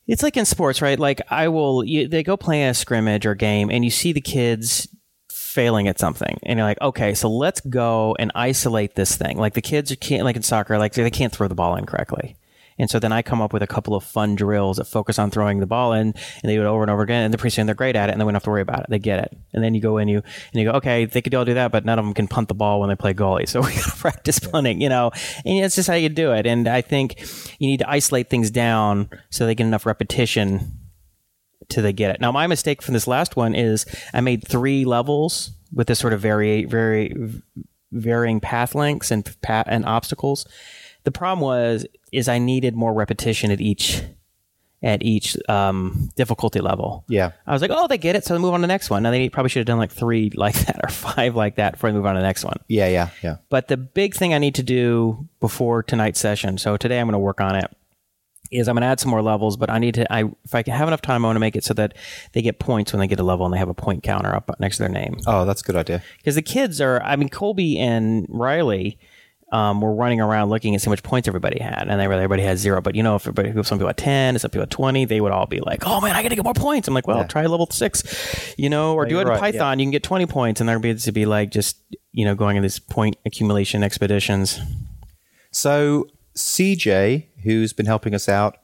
it's 0.06 0.22
like 0.22 0.36
in 0.36 0.44
sports, 0.44 0.80
right? 0.80 1.00
Like 1.00 1.20
I 1.32 1.48
will 1.48 1.82
you, 1.82 2.06
they 2.06 2.22
go 2.22 2.36
play 2.36 2.68
a 2.68 2.74
scrimmage 2.74 3.26
or 3.26 3.34
game 3.34 3.70
and 3.72 3.84
you 3.84 3.90
see 3.90 4.12
the 4.12 4.20
kids 4.20 4.86
failing 5.54 5.86
at 5.86 5.98
something 5.98 6.38
and 6.42 6.58
you're 6.58 6.66
like, 6.66 6.80
"Okay, 6.80 7.14
so 7.14 7.30
let's 7.30 7.60
go 7.60 8.16
and 8.18 8.32
isolate 8.34 8.96
this 8.96 9.16
thing." 9.16 9.38
Like 9.38 9.54
the 9.54 9.62
kids 9.62 9.94
can't 10.00 10.24
like 10.24 10.36
in 10.36 10.42
soccer, 10.42 10.78
like 10.78 10.92
they 10.94 11.10
can't 11.10 11.32
throw 11.32 11.48
the 11.48 11.54
ball 11.54 11.76
in 11.76 11.86
correctly. 11.86 12.36
And 12.78 12.90
so 12.90 12.98
then 12.98 13.12
I 13.12 13.22
come 13.22 13.40
up 13.40 13.52
with 13.52 13.62
a 13.62 13.66
couple 13.66 13.94
of 13.94 14.02
fun 14.02 14.34
drills 14.34 14.78
that 14.78 14.86
focus 14.86 15.18
on 15.18 15.30
throwing 15.30 15.60
the 15.60 15.66
ball 15.66 15.92
in, 15.92 16.08
and 16.08 16.14
they 16.42 16.54
do 16.54 16.62
it 16.62 16.66
over 16.66 16.82
and 16.82 16.90
over 16.90 17.02
again. 17.02 17.24
And 17.24 17.32
the 17.32 17.38
pretty 17.38 17.54
soon 17.54 17.66
they're 17.66 17.74
great 17.74 17.96
at 17.96 18.08
it, 18.08 18.12
and 18.12 18.20
then 18.20 18.26
we 18.26 18.32
don't 18.32 18.36
have 18.36 18.44
to 18.44 18.50
worry 18.50 18.62
about 18.62 18.80
it. 18.80 18.86
They 18.88 18.98
get 18.98 19.20
it. 19.20 19.36
And 19.52 19.62
then 19.62 19.74
you 19.74 19.80
go 19.80 19.98
in, 19.98 20.08
you 20.08 20.18
and 20.52 20.60
you 20.60 20.64
go, 20.64 20.76
okay, 20.78 21.04
they 21.04 21.22
could 21.22 21.34
all 21.34 21.44
do 21.44 21.54
that, 21.54 21.70
but 21.70 21.84
none 21.84 21.98
of 21.98 22.04
them 22.04 22.14
can 22.14 22.26
punt 22.26 22.48
the 22.48 22.54
ball 22.54 22.80
when 22.80 22.88
they 22.88 22.96
play 22.96 23.14
goalie. 23.14 23.48
So 23.54 23.60
we 23.60 23.72
got 23.72 23.84
to 23.84 23.90
practice 23.92 24.40
punting, 24.40 24.80
you 24.80 24.88
know. 24.88 25.12
And 25.44 25.64
it's 25.64 25.76
just 25.76 25.88
how 25.88 25.94
you 25.94 26.08
do 26.08 26.32
it. 26.32 26.44
And 26.44 26.66
I 26.66 26.80
think 26.80 27.20
you 27.60 27.68
need 27.68 27.78
to 27.78 27.88
isolate 27.88 28.28
things 28.28 28.50
down 28.50 29.08
so 29.30 29.46
they 29.46 29.54
get 29.54 29.66
enough 29.66 29.86
repetition 29.86 30.83
till 31.68 31.82
they 31.82 31.92
get 31.92 32.14
it. 32.14 32.20
Now, 32.20 32.32
my 32.32 32.46
mistake 32.46 32.82
from 32.82 32.94
this 32.94 33.06
last 33.06 33.36
one 33.36 33.54
is 33.54 33.86
I 34.12 34.20
made 34.20 34.46
three 34.46 34.84
levels 34.84 35.52
with 35.72 35.86
this 35.86 35.98
sort 35.98 36.12
of 36.12 36.20
very, 36.20 36.64
very 36.64 37.14
varying 37.92 38.40
path 38.40 38.74
lengths 38.74 39.10
and 39.10 39.24
pa- 39.42 39.64
and 39.66 39.84
obstacles. 39.84 40.46
The 41.04 41.12
problem 41.12 41.40
was 41.40 41.86
is 42.12 42.28
I 42.28 42.38
needed 42.38 42.74
more 42.74 42.92
repetition 42.92 43.50
at 43.50 43.60
each 43.60 44.02
at 44.84 45.02
each 45.02 45.36
um, 45.48 46.10
difficulty 46.14 46.60
level. 46.60 47.04
Yeah. 47.08 47.30
I 47.46 47.54
was 47.54 47.62
like, 47.62 47.70
oh, 47.72 47.88
they 47.88 47.96
get 47.96 48.16
it, 48.16 48.24
so 48.24 48.34
they 48.34 48.40
move 48.40 48.52
on 48.52 48.60
to 48.60 48.64
the 48.64 48.68
next 48.68 48.90
one. 48.90 49.02
Now 49.02 49.10
they 49.10 49.30
probably 49.30 49.48
should 49.48 49.60
have 49.60 49.66
done 49.66 49.78
like 49.78 49.90
three 49.90 50.30
like 50.34 50.54
that 50.66 50.80
or 50.82 50.90
five 50.90 51.34
like 51.34 51.56
that 51.56 51.72
before 51.72 51.90
they 51.90 51.96
move 51.96 52.04
on 52.06 52.14
to 52.14 52.20
the 52.20 52.26
next 52.26 52.44
one. 52.44 52.58
Yeah, 52.68 52.88
yeah, 52.88 53.08
yeah. 53.22 53.36
But 53.48 53.68
the 53.68 53.78
big 53.78 54.14
thing 54.14 54.34
I 54.34 54.38
need 54.38 54.56
to 54.56 54.62
do 54.62 55.26
before 55.40 55.82
tonight's 55.82 56.20
session, 56.20 56.58
so 56.58 56.76
today 56.76 57.00
I'm 57.00 57.06
going 57.06 57.14
to 57.14 57.18
work 57.18 57.40
on 57.40 57.56
it, 57.56 57.74
is 58.50 58.68
I'm 58.68 58.74
going 58.74 58.82
to 58.82 58.86
add 58.86 59.00
some 59.00 59.10
more 59.10 59.22
levels. 59.22 59.56
But 59.56 59.70
I 59.70 59.78
need 59.78 59.94
to, 59.94 60.12
I 60.12 60.24
if 60.44 60.54
I 60.54 60.62
can 60.62 60.74
have 60.74 60.88
enough 60.88 61.02
time, 61.02 61.24
I 61.24 61.28
want 61.28 61.36
to 61.36 61.40
make 61.40 61.56
it 61.56 61.64
so 61.64 61.74
that 61.74 61.94
they 62.32 62.42
get 62.42 62.58
points 62.58 62.92
when 62.92 63.00
they 63.00 63.06
get 63.06 63.20
a 63.20 63.24
level 63.24 63.44
and 63.46 63.54
they 63.54 63.58
have 63.58 63.68
a 63.68 63.74
point 63.74 64.02
counter 64.02 64.34
up 64.34 64.50
next 64.60 64.76
to 64.76 64.84
their 64.84 64.92
name. 64.92 65.18
Oh, 65.26 65.44
that's 65.44 65.62
a 65.62 65.64
good 65.64 65.76
idea. 65.76 66.02
Because 66.18 66.34
the 66.34 66.42
kids 66.42 66.80
are, 66.80 67.02
I 67.02 67.16
mean, 67.16 67.28
Colby 67.28 67.78
and 67.78 68.26
Riley. 68.28 68.98
Um, 69.52 69.80
were 69.80 69.94
running 69.94 70.20
around 70.20 70.48
looking 70.48 70.74
at 70.74 70.80
see 70.80 70.86
how 70.86 70.90
much 70.92 71.04
points 71.04 71.28
everybody 71.28 71.60
had, 71.62 71.86
and 71.86 72.00
they 72.00 72.08
were 72.08 72.14
everybody 72.14 72.42
had 72.42 72.58
zero. 72.58 72.80
But 72.80 72.96
you 72.96 73.04
know, 73.04 73.14
if 73.14 73.22
everybody, 73.22 73.50
if 73.50 73.66
some 73.68 73.78
people 73.78 73.86
had 73.88 73.96
ten, 73.98 74.36
some 74.36 74.50
people 74.50 74.62
had 74.62 74.70
twenty, 74.70 75.04
they 75.04 75.20
would 75.20 75.30
all 75.30 75.46
be 75.46 75.60
like, 75.60 75.86
"Oh 75.86 76.00
man, 76.00 76.16
I 76.16 76.24
got 76.24 76.30
to 76.30 76.34
get 76.34 76.42
more 76.42 76.54
points." 76.54 76.88
I'm 76.88 76.94
like, 76.94 77.06
"Well, 77.06 77.24
try 77.28 77.46
level 77.46 77.68
six, 77.70 78.54
you 78.58 78.68
know, 78.68 78.94
or 78.94 79.04
do 79.04 79.12
you're 79.12 79.20
it 79.20 79.26
in 79.26 79.28
right, 79.28 79.38
Python. 79.38 79.78
You 79.78 79.84
can 79.84 79.92
get 79.92 80.02
twenty 80.02 80.26
points, 80.26 80.60
and 80.60 80.68
they're 80.68 80.80
going 80.80 80.96
to 80.96 81.12
be 81.12 81.24
like 81.24 81.50
just 81.50 81.76
you 82.10 82.24
know 82.24 82.34
going 82.34 82.56
in 82.56 82.64
these 82.64 82.80
point 82.80 83.16
accumulation 83.26 83.84
expeditions." 83.84 84.58
So 85.52 86.08
CJ, 86.36 87.26
who's 87.44 87.72
been 87.72 87.86
helping 87.86 88.14
us 88.14 88.28
out, 88.28 88.56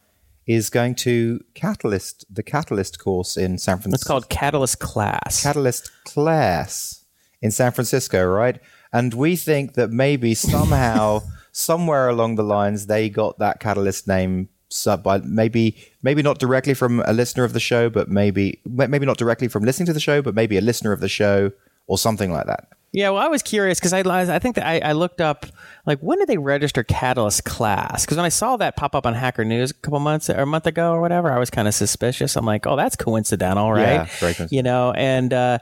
is 0.47 0.71
going 0.71 0.95
to 0.97 1.41
Catalyst, 1.55 2.25
the 2.29 2.43
Catalyst 2.43 2.99
course 2.99 3.37
in 3.37 3.59
San 3.59 3.79
Francisco. 3.79 3.95
It's 3.95 4.05
called 4.05 4.29
Catalyst 4.29 4.81
Class. 4.81 5.43
Catalyst 5.43 5.91
class 6.05 7.05
in 7.41 7.51
San 7.51 7.73
Francisco, 7.73 8.25
right? 8.27 8.59
And 8.93 9.15
we 9.15 9.37
think 9.37 9.75
that 9.75 9.91
maybe 9.91 10.35
somehow, 10.35 11.23
somewhere 11.53 12.09
along 12.09 12.35
the 12.35 12.43
lines, 12.43 12.87
they 12.87 13.09
got 13.09 13.39
that 13.39 13.61
Catalyst 13.61 14.09
name 14.09 14.49
sub 14.73 15.03
by 15.03 15.19
maybe 15.19 15.77
maybe 16.03 16.23
not 16.23 16.39
directly 16.39 16.75
from 16.75 17.03
a 17.05 17.13
listener 17.13 17.45
of 17.45 17.53
the 17.53 17.61
show, 17.61 17.91
but 17.91 18.09
maybe 18.09 18.61
maybe 18.65 19.07
not 19.07 19.19
directly 19.19 19.49
from 19.49 19.65
listening 19.65 19.87
to 19.87 19.93
the 19.93 20.01
show, 20.01 20.23
but 20.23 20.35
maybe 20.35 20.57
a 20.57 20.61
listener 20.61 20.93
of 20.93 21.01
the 21.01 21.09
show 21.09 21.53
or 21.87 21.99
something 21.99 22.33
like 22.33 22.47
that. 22.47 22.69
Yeah, 22.93 23.11
well, 23.11 23.23
I 23.23 23.29
was 23.29 23.43
curious 23.43 23.79
because 23.79 23.93
I, 23.93 24.01
I 24.01 24.39
think 24.41 24.57
that 24.57 24.67
I, 24.67 24.81
I 24.81 24.93
looked 24.93 25.21
up 25.21 25.47
like 25.87 26.01
when 26.01 26.19
did 26.19 26.29
they 26.29 26.39
register 26.39 26.83
Catalyst 26.83 27.45
class? 27.45 28.05
Because 28.05 28.17
when 28.17 28.27
I 28.27 28.31
saw 28.31 28.57
that 28.57 28.77
pop 28.77 28.97
up 28.97 29.07
on 29.07 29.15
Hacker 29.15 29.45
News 29.45 29.71
a 29.71 29.75
couple 29.75 30.01
months 30.01 30.29
or 30.29 30.41
a 30.41 30.47
month 30.47 30.67
ago 30.67 30.93
or 30.93 31.01
whatever, 31.01 31.31
I 31.31 31.39
was 31.39 31.51
kind 31.51 31.69
of 31.69 31.75
suspicious. 31.75 32.35
I'm 32.37 32.45
like, 32.45 32.67
oh, 32.67 32.75
that's 32.75 32.97
coincidental, 32.97 33.71
right? 33.71 33.93
Yeah. 33.93 34.07
You 34.51 34.65
know, 34.65 34.93
and 34.93 35.33
uh, 35.33 35.59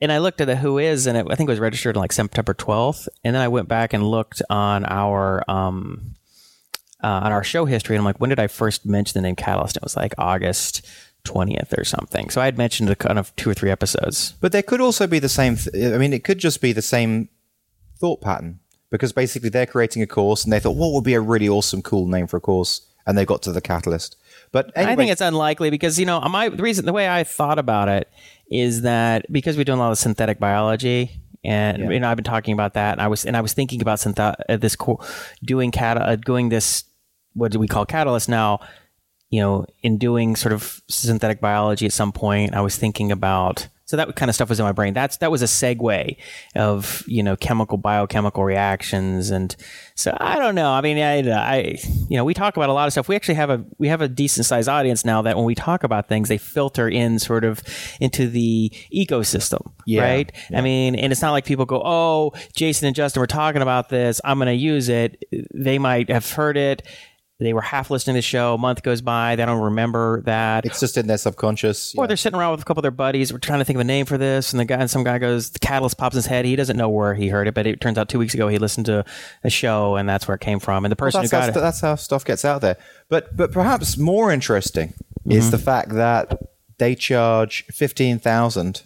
and 0.00 0.10
I 0.10 0.18
looked 0.18 0.40
at 0.40 0.46
the 0.48 0.56
who 0.56 0.78
is, 0.78 1.06
and 1.06 1.16
it, 1.16 1.26
I 1.30 1.36
think 1.36 1.48
it 1.48 1.52
was 1.52 1.60
registered 1.60 1.96
on 1.96 2.00
like 2.00 2.12
September 2.12 2.54
12th, 2.54 3.06
and 3.22 3.34
then 3.36 3.42
I 3.42 3.48
went 3.48 3.68
back 3.68 3.92
and 3.92 4.02
looked 4.02 4.42
on 4.50 4.84
our 4.84 5.48
um 5.48 6.14
uh, 7.04 7.06
on 7.06 7.32
our 7.32 7.44
show 7.44 7.66
history, 7.66 7.94
and 7.94 8.00
I'm 8.00 8.04
like, 8.04 8.18
when 8.18 8.30
did 8.30 8.40
I 8.40 8.48
first 8.48 8.84
mention 8.84 9.20
the 9.20 9.26
name 9.28 9.36
Catalyst? 9.36 9.76
And 9.76 9.82
It 9.82 9.84
was 9.84 9.96
like 9.96 10.14
August 10.18 10.84
20th 11.24 11.76
or 11.78 11.84
something. 11.84 12.30
So 12.30 12.40
I 12.40 12.44
had 12.46 12.58
mentioned 12.58 12.90
it 12.90 12.98
kind 12.98 13.18
of 13.18 13.34
two 13.36 13.50
or 13.50 13.54
three 13.54 13.70
episodes. 13.70 14.34
But 14.40 14.52
there 14.52 14.62
could 14.62 14.80
also 14.80 15.06
be 15.06 15.18
the 15.18 15.28
same. 15.28 15.56
Th- 15.56 15.92
I 15.92 15.98
mean, 15.98 16.12
it 16.12 16.24
could 16.24 16.38
just 16.38 16.60
be 16.60 16.72
the 16.72 16.82
same 16.82 17.28
thought 17.98 18.20
pattern 18.20 18.60
because 18.90 19.12
basically 19.12 19.48
they're 19.48 19.66
creating 19.66 20.02
a 20.02 20.06
course 20.06 20.44
and 20.44 20.52
they 20.52 20.60
thought, 20.60 20.76
what 20.76 20.92
would 20.92 21.04
be 21.04 21.14
a 21.14 21.20
really 21.20 21.48
awesome, 21.48 21.82
cool 21.82 22.06
name 22.06 22.26
for 22.26 22.36
a 22.36 22.40
course, 22.40 22.82
and 23.06 23.16
they 23.18 23.24
got 23.24 23.42
to 23.42 23.52
the 23.52 23.60
Catalyst. 23.60 24.16
But 24.52 24.70
anyway, 24.76 24.92
I 24.92 24.96
think 24.96 25.10
it's 25.10 25.20
unlikely 25.20 25.70
because 25.70 25.98
you 25.98 26.06
know 26.06 26.20
my 26.20 26.48
the 26.48 26.62
reason 26.62 26.84
the 26.86 26.92
way 26.92 27.08
I 27.08 27.24
thought 27.24 27.58
about 27.58 27.88
it 27.88 28.08
is 28.50 28.82
that 28.82 29.26
because 29.32 29.56
we're 29.56 29.64
doing 29.64 29.78
a 29.80 29.82
lot 29.82 29.90
of 29.90 29.98
synthetic 29.98 30.38
biology 30.38 31.10
and 31.42 31.78
Yeah. 31.82 31.90
you 31.90 31.98
know 32.00 32.08
I've 32.08 32.16
been 32.16 32.24
talking 32.24 32.52
about 32.54 32.74
that 32.74 32.92
and 32.92 33.00
I 33.00 33.08
was 33.08 33.24
and 33.24 33.36
I 33.36 33.40
was 33.40 33.52
thinking 33.52 33.82
about 33.82 33.98
synthet- 33.98 34.36
uh, 34.48 34.56
this 34.58 34.76
co- 34.76 35.00
doing 35.42 35.72
cat 35.72 35.96
uh, 36.00 36.14
doing 36.16 36.50
this 36.50 36.84
what 37.32 37.50
do 37.50 37.58
we 37.58 37.66
call 37.66 37.84
catalyst 37.84 38.28
now 38.28 38.60
you 39.34 39.40
know 39.40 39.66
in 39.82 39.98
doing 39.98 40.36
sort 40.36 40.52
of 40.52 40.80
synthetic 40.88 41.40
biology 41.40 41.86
at 41.86 41.92
some 41.92 42.12
point 42.12 42.54
I 42.54 42.60
was 42.60 42.76
thinking 42.76 43.10
about 43.10 43.68
so 43.86 43.98
that 43.98 44.16
kind 44.16 44.30
of 44.30 44.34
stuff 44.34 44.48
was 44.48 44.58
in 44.58 44.64
my 44.64 44.72
brain. 44.72 44.94
That's 44.94 45.18
that 45.18 45.30
was 45.30 45.42
a 45.42 45.46
segue 45.46 46.16
of 46.56 47.04
you 47.06 47.22
know 47.22 47.36
chemical 47.36 47.76
biochemical 47.76 48.42
reactions, 48.42 49.30
and 49.30 49.54
so 49.94 50.16
I 50.18 50.38
don't 50.38 50.54
know. 50.54 50.70
I 50.70 50.80
mean, 50.80 50.98
I, 50.98 51.18
I 51.30 51.78
you 52.08 52.16
know 52.16 52.24
we 52.24 52.32
talk 52.32 52.56
about 52.56 52.70
a 52.70 52.72
lot 52.72 52.86
of 52.86 52.92
stuff. 52.92 53.08
We 53.08 53.16
actually 53.16 53.34
have 53.34 53.50
a 53.50 53.62
we 53.78 53.88
have 53.88 54.00
a 54.00 54.08
decent 54.08 54.46
sized 54.46 54.70
audience 54.70 55.04
now 55.04 55.20
that 55.22 55.36
when 55.36 55.44
we 55.44 55.54
talk 55.54 55.84
about 55.84 56.08
things, 56.08 56.30
they 56.30 56.38
filter 56.38 56.88
in 56.88 57.18
sort 57.18 57.44
of 57.44 57.62
into 58.00 58.26
the 58.26 58.72
ecosystem, 58.92 59.70
Yeah, 59.86 60.02
right? 60.02 60.32
I 60.54 60.62
mean, 60.62 60.94
and 60.94 61.12
it's 61.12 61.20
not 61.20 61.32
like 61.32 61.44
people 61.44 61.66
go, 61.66 61.82
"Oh, 61.84 62.32
Jason 62.54 62.86
and 62.86 62.96
Justin 62.96 63.20
were 63.20 63.26
talking 63.26 63.60
about 63.60 63.90
this. 63.90 64.18
I'm 64.24 64.38
going 64.38 64.46
to 64.46 64.54
use 64.54 64.88
it." 64.88 65.22
They 65.52 65.78
might 65.78 66.08
have 66.08 66.30
heard 66.32 66.56
it. 66.56 66.86
They 67.40 67.52
were 67.52 67.60
half 67.62 67.90
listening 67.90 68.14
to 68.14 68.18
the 68.18 68.22
show. 68.22 68.54
A 68.54 68.58
month 68.58 68.82
goes 68.84 69.00
by. 69.02 69.34
They 69.34 69.44
don't 69.44 69.60
remember 69.60 70.22
that. 70.22 70.64
it's 70.64 70.78
just 70.78 70.96
in 70.96 71.08
their 71.08 71.18
subconscious. 71.18 71.92
Or 71.96 72.04
yeah. 72.04 72.06
they're 72.06 72.16
sitting 72.16 72.38
around 72.38 72.52
with 72.52 72.62
a 72.62 72.64
couple 72.64 72.78
of 72.78 72.84
their 72.84 72.90
buddies. 72.92 73.32
We're 73.32 73.40
trying 73.40 73.58
to 73.58 73.64
think 73.64 73.76
of 73.76 73.80
a 73.80 73.84
name 73.84 74.06
for 74.06 74.16
this, 74.16 74.52
and 74.52 74.60
the 74.60 74.64
guy, 74.64 74.76
and 74.76 74.88
some 74.88 75.02
guy 75.02 75.18
goes, 75.18 75.50
the 75.50 75.58
catalyst 75.58 75.98
pops 75.98 76.14
in 76.14 76.18
his 76.18 76.26
head. 76.26 76.44
He 76.44 76.54
doesn't 76.54 76.76
know 76.76 76.88
where 76.88 77.12
he 77.12 77.28
heard 77.28 77.48
it, 77.48 77.54
but 77.54 77.66
it 77.66 77.80
turns 77.80 77.98
out 77.98 78.08
two 78.08 78.20
weeks 78.20 78.34
ago 78.34 78.46
he 78.46 78.58
listened 78.58 78.86
to 78.86 79.04
a 79.42 79.50
show, 79.50 79.96
and 79.96 80.08
that's 80.08 80.28
where 80.28 80.36
it 80.36 80.40
came 80.40 80.60
from. 80.60 80.84
And 80.84 80.92
the 80.92 80.96
person 80.96 81.22
that's, 81.22 81.30
who 81.32 81.36
got 81.36 81.42
how, 81.42 81.48
it, 81.48 81.60
that's 81.60 81.80
how 81.80 81.96
stuff 81.96 82.24
gets 82.24 82.44
out 82.44 82.60
there. 82.60 82.76
But 83.08 83.36
but 83.36 83.50
perhaps 83.50 83.98
more 83.98 84.30
interesting 84.30 84.94
is 85.28 85.44
Mm-hmm. 85.44 85.50
the 85.50 85.58
fact 85.58 85.88
that 85.90 86.38
they 86.78 86.94
charge 86.94 87.64
fifteen 87.66 88.18
thousand 88.20 88.82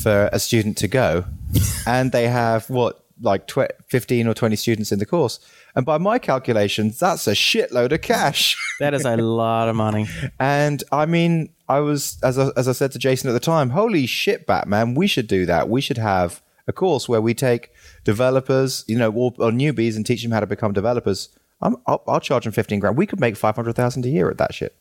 for 0.00 0.28
a 0.32 0.38
student 0.38 0.76
to 0.78 0.88
go, 0.88 1.24
and 1.86 2.12
they 2.12 2.28
have 2.28 2.70
what 2.70 3.04
like 3.20 3.46
tw- 3.46 3.72
fifteen 3.88 4.26
or 4.28 4.34
twenty 4.34 4.56
students 4.56 4.92
in 4.92 4.98
the 5.00 5.06
course. 5.06 5.40
And 5.76 5.84
by 5.84 5.98
my 5.98 6.18
calculations, 6.18 6.98
that's 6.98 7.26
a 7.26 7.32
shitload 7.32 7.92
of 7.92 8.00
cash. 8.00 8.56
that 8.80 8.94
is 8.94 9.04
a 9.04 9.16
lot 9.16 9.68
of 9.68 9.74
money. 9.74 10.06
And 10.38 10.82
I 10.92 11.06
mean, 11.06 11.50
I 11.68 11.80
was 11.80 12.18
as 12.22 12.38
I, 12.38 12.50
as 12.56 12.68
I 12.68 12.72
said 12.72 12.92
to 12.92 12.98
Jason 12.98 13.28
at 13.28 13.32
the 13.32 13.40
time, 13.40 13.70
holy 13.70 14.06
shit, 14.06 14.46
Batman, 14.46 14.94
we 14.94 15.06
should 15.06 15.26
do 15.26 15.46
that. 15.46 15.68
We 15.68 15.80
should 15.80 15.98
have 15.98 16.42
a 16.66 16.72
course 16.72 17.08
where 17.08 17.20
we 17.20 17.34
take 17.34 17.70
developers, 18.04 18.84
you 18.86 18.96
know, 18.96 19.10
or, 19.10 19.34
or 19.38 19.50
newbies, 19.50 19.96
and 19.96 20.06
teach 20.06 20.22
them 20.22 20.32
how 20.32 20.40
to 20.40 20.46
become 20.46 20.72
developers. 20.72 21.28
I'm, 21.60 21.76
I'll, 21.86 22.02
I'll 22.06 22.20
charge 22.20 22.44
them 22.44 22.52
fifteen 22.52 22.78
grand. 22.78 22.96
We 22.96 23.06
could 23.06 23.20
make 23.20 23.36
five 23.36 23.56
hundred 23.56 23.74
thousand 23.74 24.04
a 24.06 24.08
year 24.08 24.30
at 24.30 24.38
that 24.38 24.54
shit. 24.54 24.76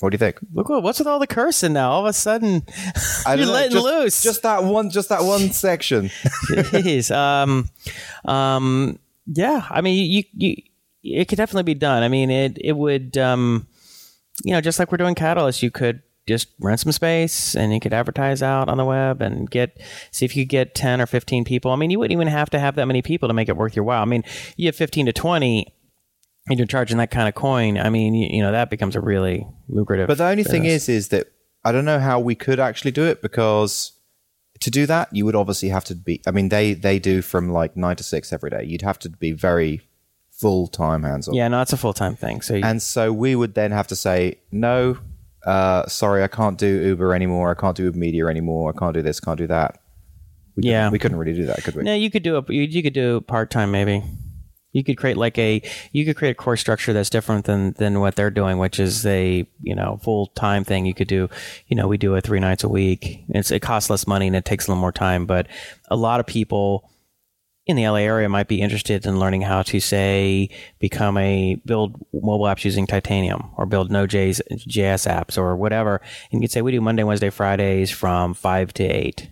What 0.00 0.10
do 0.10 0.14
you 0.14 0.18
think? 0.18 0.38
Look, 0.52 0.68
what's 0.68 0.98
with 0.98 1.06
all 1.06 1.20
the 1.20 1.26
cursing 1.26 1.72
now? 1.72 1.92
All 1.92 2.00
of 2.00 2.06
a 2.06 2.12
sudden, 2.12 2.64
I 3.26 3.34
you're 3.34 3.46
know, 3.46 3.52
letting 3.52 3.72
just, 3.72 3.84
loose. 3.84 4.22
Just 4.22 4.42
that 4.42 4.64
one. 4.64 4.90
Just 4.90 5.08
that 5.08 5.22
one 5.22 5.40
section. 5.52 6.10
Jeez. 6.48 7.14
Um, 7.14 7.70
um, 8.24 8.98
yeah. 9.26 9.66
I 9.70 9.80
mean, 9.80 10.10
you, 10.10 10.22
you, 10.32 10.56
it 11.02 11.28
could 11.28 11.36
definitely 11.36 11.64
be 11.64 11.78
done. 11.78 12.02
I 12.02 12.08
mean, 12.08 12.30
it, 12.30 12.58
it 12.60 12.72
would, 12.72 13.16
um, 13.18 13.66
you 14.42 14.52
know, 14.52 14.60
just 14.60 14.78
like 14.78 14.90
we're 14.90 14.98
doing 14.98 15.14
Catalyst, 15.14 15.62
you 15.62 15.70
could 15.70 16.02
just 16.26 16.48
rent 16.58 16.80
some 16.80 16.92
space 16.92 17.54
and 17.54 17.72
you 17.74 17.80
could 17.80 17.92
advertise 17.92 18.42
out 18.42 18.68
on 18.68 18.78
the 18.78 18.84
web 18.84 19.20
and 19.20 19.50
get, 19.50 19.80
see 20.10 20.24
if 20.24 20.34
you 20.34 20.44
could 20.44 20.50
get 20.50 20.74
10 20.74 21.00
or 21.00 21.06
15 21.06 21.44
people. 21.44 21.70
I 21.70 21.76
mean, 21.76 21.90
you 21.90 21.98
wouldn't 21.98 22.16
even 22.16 22.28
have 22.28 22.50
to 22.50 22.58
have 22.58 22.76
that 22.76 22.86
many 22.86 23.02
people 23.02 23.28
to 23.28 23.34
make 23.34 23.48
it 23.48 23.56
worth 23.56 23.76
your 23.76 23.84
while. 23.84 24.00
I 24.00 24.06
mean, 24.06 24.24
you 24.56 24.66
have 24.66 24.76
15 24.76 25.06
to 25.06 25.12
20 25.12 25.74
and 26.48 26.58
you're 26.58 26.66
charging 26.66 26.98
that 26.98 27.10
kind 27.10 27.28
of 27.28 27.34
coin. 27.34 27.78
I 27.78 27.90
mean, 27.90 28.14
you, 28.14 28.28
you 28.30 28.42
know, 28.42 28.52
that 28.52 28.70
becomes 28.70 28.96
a 28.96 29.00
really 29.00 29.46
lucrative. 29.68 30.08
But 30.08 30.18
the 30.18 30.24
only 30.24 30.44
thing 30.44 30.64
is, 30.64 30.88
is 30.88 31.08
that 31.08 31.28
I 31.64 31.72
don't 31.72 31.84
know 31.84 31.98
how 31.98 32.20
we 32.20 32.34
could 32.34 32.60
actually 32.60 32.90
do 32.90 33.04
it 33.04 33.22
because 33.22 33.92
to 34.60 34.70
do 34.70 34.86
that, 34.86 35.08
you 35.12 35.24
would 35.24 35.34
obviously 35.34 35.68
have 35.70 35.84
to 35.84 35.94
be. 35.94 36.20
I 36.26 36.30
mean, 36.30 36.48
they 36.48 36.74
they 36.74 36.98
do 36.98 37.22
from 37.22 37.50
like 37.50 37.76
nine 37.76 37.96
to 37.96 38.04
six 38.04 38.32
every 38.32 38.50
day. 38.50 38.64
You'd 38.64 38.82
have 38.82 38.98
to 39.00 39.08
be 39.10 39.32
very 39.32 39.82
full 40.30 40.66
time 40.66 41.02
hands 41.02 41.28
on. 41.28 41.34
yeah, 41.34 41.48
no, 41.48 41.60
it's 41.62 41.72
a 41.72 41.76
full 41.76 41.92
time 41.92 42.16
thing. 42.16 42.40
So, 42.40 42.54
you, 42.54 42.64
And 42.64 42.82
so 42.82 43.12
we 43.12 43.36
would 43.36 43.54
then 43.54 43.70
have 43.72 43.86
to 43.88 43.96
say 43.96 44.38
no. 44.50 44.98
Uh, 45.44 45.86
sorry, 45.86 46.22
I 46.24 46.28
can't 46.28 46.56
do 46.58 46.66
Uber 46.66 47.14
anymore. 47.14 47.50
I 47.50 47.54
can't 47.60 47.76
do 47.76 47.84
Uber 47.84 47.98
Media 47.98 48.26
anymore. 48.26 48.72
I 48.74 48.78
can't 48.78 48.94
do 48.94 49.02
this. 49.02 49.20
Can't 49.20 49.36
do 49.38 49.46
that. 49.48 49.78
We 50.56 50.62
couldn't- 50.62 50.70
Yeah. 50.70 50.90
we 50.90 50.98
couldn't 50.98 51.18
really 51.18 51.34
do 51.34 51.46
that, 51.46 51.62
could 51.62 51.74
we? 51.76 51.82
No, 51.82 51.94
you 51.94 52.10
could 52.10 52.22
do 52.22 52.36
a 52.36 52.44
you, 52.48 52.62
you 52.62 52.82
could 52.82 52.94
do 52.94 53.20
part 53.20 53.50
time 53.50 53.70
maybe. 53.70 54.02
You 54.74 54.82
could 54.82 54.98
create 54.98 55.16
like 55.16 55.38
a 55.38 55.62
you 55.92 56.04
could 56.04 56.16
create 56.16 56.32
a 56.32 56.34
course 56.34 56.60
structure 56.60 56.92
that's 56.92 57.08
different 57.08 57.44
than 57.46 57.72
than 57.74 58.00
what 58.00 58.16
they're 58.16 58.30
doing, 58.30 58.58
which 58.58 58.78
is 58.80 59.06
a 59.06 59.46
you 59.62 59.74
know 59.74 60.00
full 60.02 60.26
time 60.28 60.64
thing. 60.64 60.84
You 60.84 60.94
could 60.94 61.08
do 61.08 61.30
you 61.68 61.76
know 61.76 61.86
we 61.86 61.96
do 61.96 62.14
it 62.16 62.24
three 62.24 62.40
nights 62.40 62.64
a 62.64 62.68
week. 62.68 63.24
It's 63.28 63.50
it 63.50 63.62
costs 63.62 63.88
less 63.88 64.06
money 64.06 64.26
and 64.26 64.36
it 64.36 64.44
takes 64.44 64.66
a 64.66 64.70
little 64.70 64.80
more 64.80 64.92
time, 64.92 65.26
but 65.26 65.46
a 65.90 65.96
lot 65.96 66.18
of 66.18 66.26
people 66.26 66.90
in 67.66 67.76
the 67.76 67.88
LA 67.88 67.98
area 67.98 68.28
might 68.28 68.48
be 68.48 68.60
interested 68.60 69.06
in 69.06 69.18
learning 69.18 69.42
how 69.42 69.62
to 69.62 69.80
say 69.80 70.50
become 70.80 71.16
a 71.16 71.54
build 71.64 71.96
mobile 72.12 72.44
apps 72.44 72.64
using 72.64 72.86
Titanium 72.86 73.50
or 73.56 73.66
build 73.66 73.90
Node.js 73.90 74.42
JS 74.66 75.08
apps 75.08 75.38
or 75.38 75.56
whatever, 75.56 76.00
and 76.30 76.42
you 76.42 76.48
could 76.48 76.52
say 76.52 76.62
we 76.62 76.72
do 76.72 76.80
Monday, 76.80 77.04
Wednesday, 77.04 77.30
Fridays 77.30 77.90
from 77.90 78.34
five 78.34 78.74
to 78.74 78.84
eight. 78.84 79.30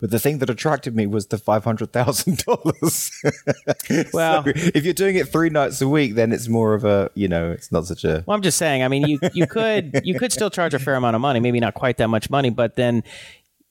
But 0.00 0.10
the 0.10 0.18
thing 0.18 0.38
that 0.38 0.48
attracted 0.48 0.96
me 0.96 1.06
was 1.06 1.26
the 1.26 1.36
five 1.38 1.64
hundred 1.64 1.92
thousand 1.92 2.38
dollars. 2.44 3.10
Well- 4.12 4.44
if 4.46 4.84
you're 4.84 4.94
doing 4.94 5.16
it 5.16 5.28
three 5.28 5.50
nights 5.50 5.80
a 5.80 5.88
week, 5.88 6.14
then 6.14 6.32
it's 6.32 6.48
more 6.48 6.74
of 6.74 6.84
a 6.84 7.10
you 7.14 7.28
know, 7.28 7.50
it's 7.50 7.70
not 7.70 7.86
such 7.86 8.04
a 8.04 8.24
Well, 8.26 8.34
I'm 8.34 8.42
just 8.42 8.58
saying. 8.58 8.82
I 8.82 8.88
mean, 8.88 9.06
you 9.06 9.18
you 9.34 9.46
could 9.46 10.00
you 10.04 10.18
could 10.18 10.32
still 10.32 10.50
charge 10.50 10.74
a 10.74 10.78
fair 10.78 10.94
amount 10.94 11.16
of 11.16 11.20
money, 11.22 11.40
maybe 11.40 11.60
not 11.60 11.74
quite 11.74 11.98
that 11.98 12.08
much 12.08 12.30
money, 12.30 12.50
but 12.50 12.76
then 12.76 13.02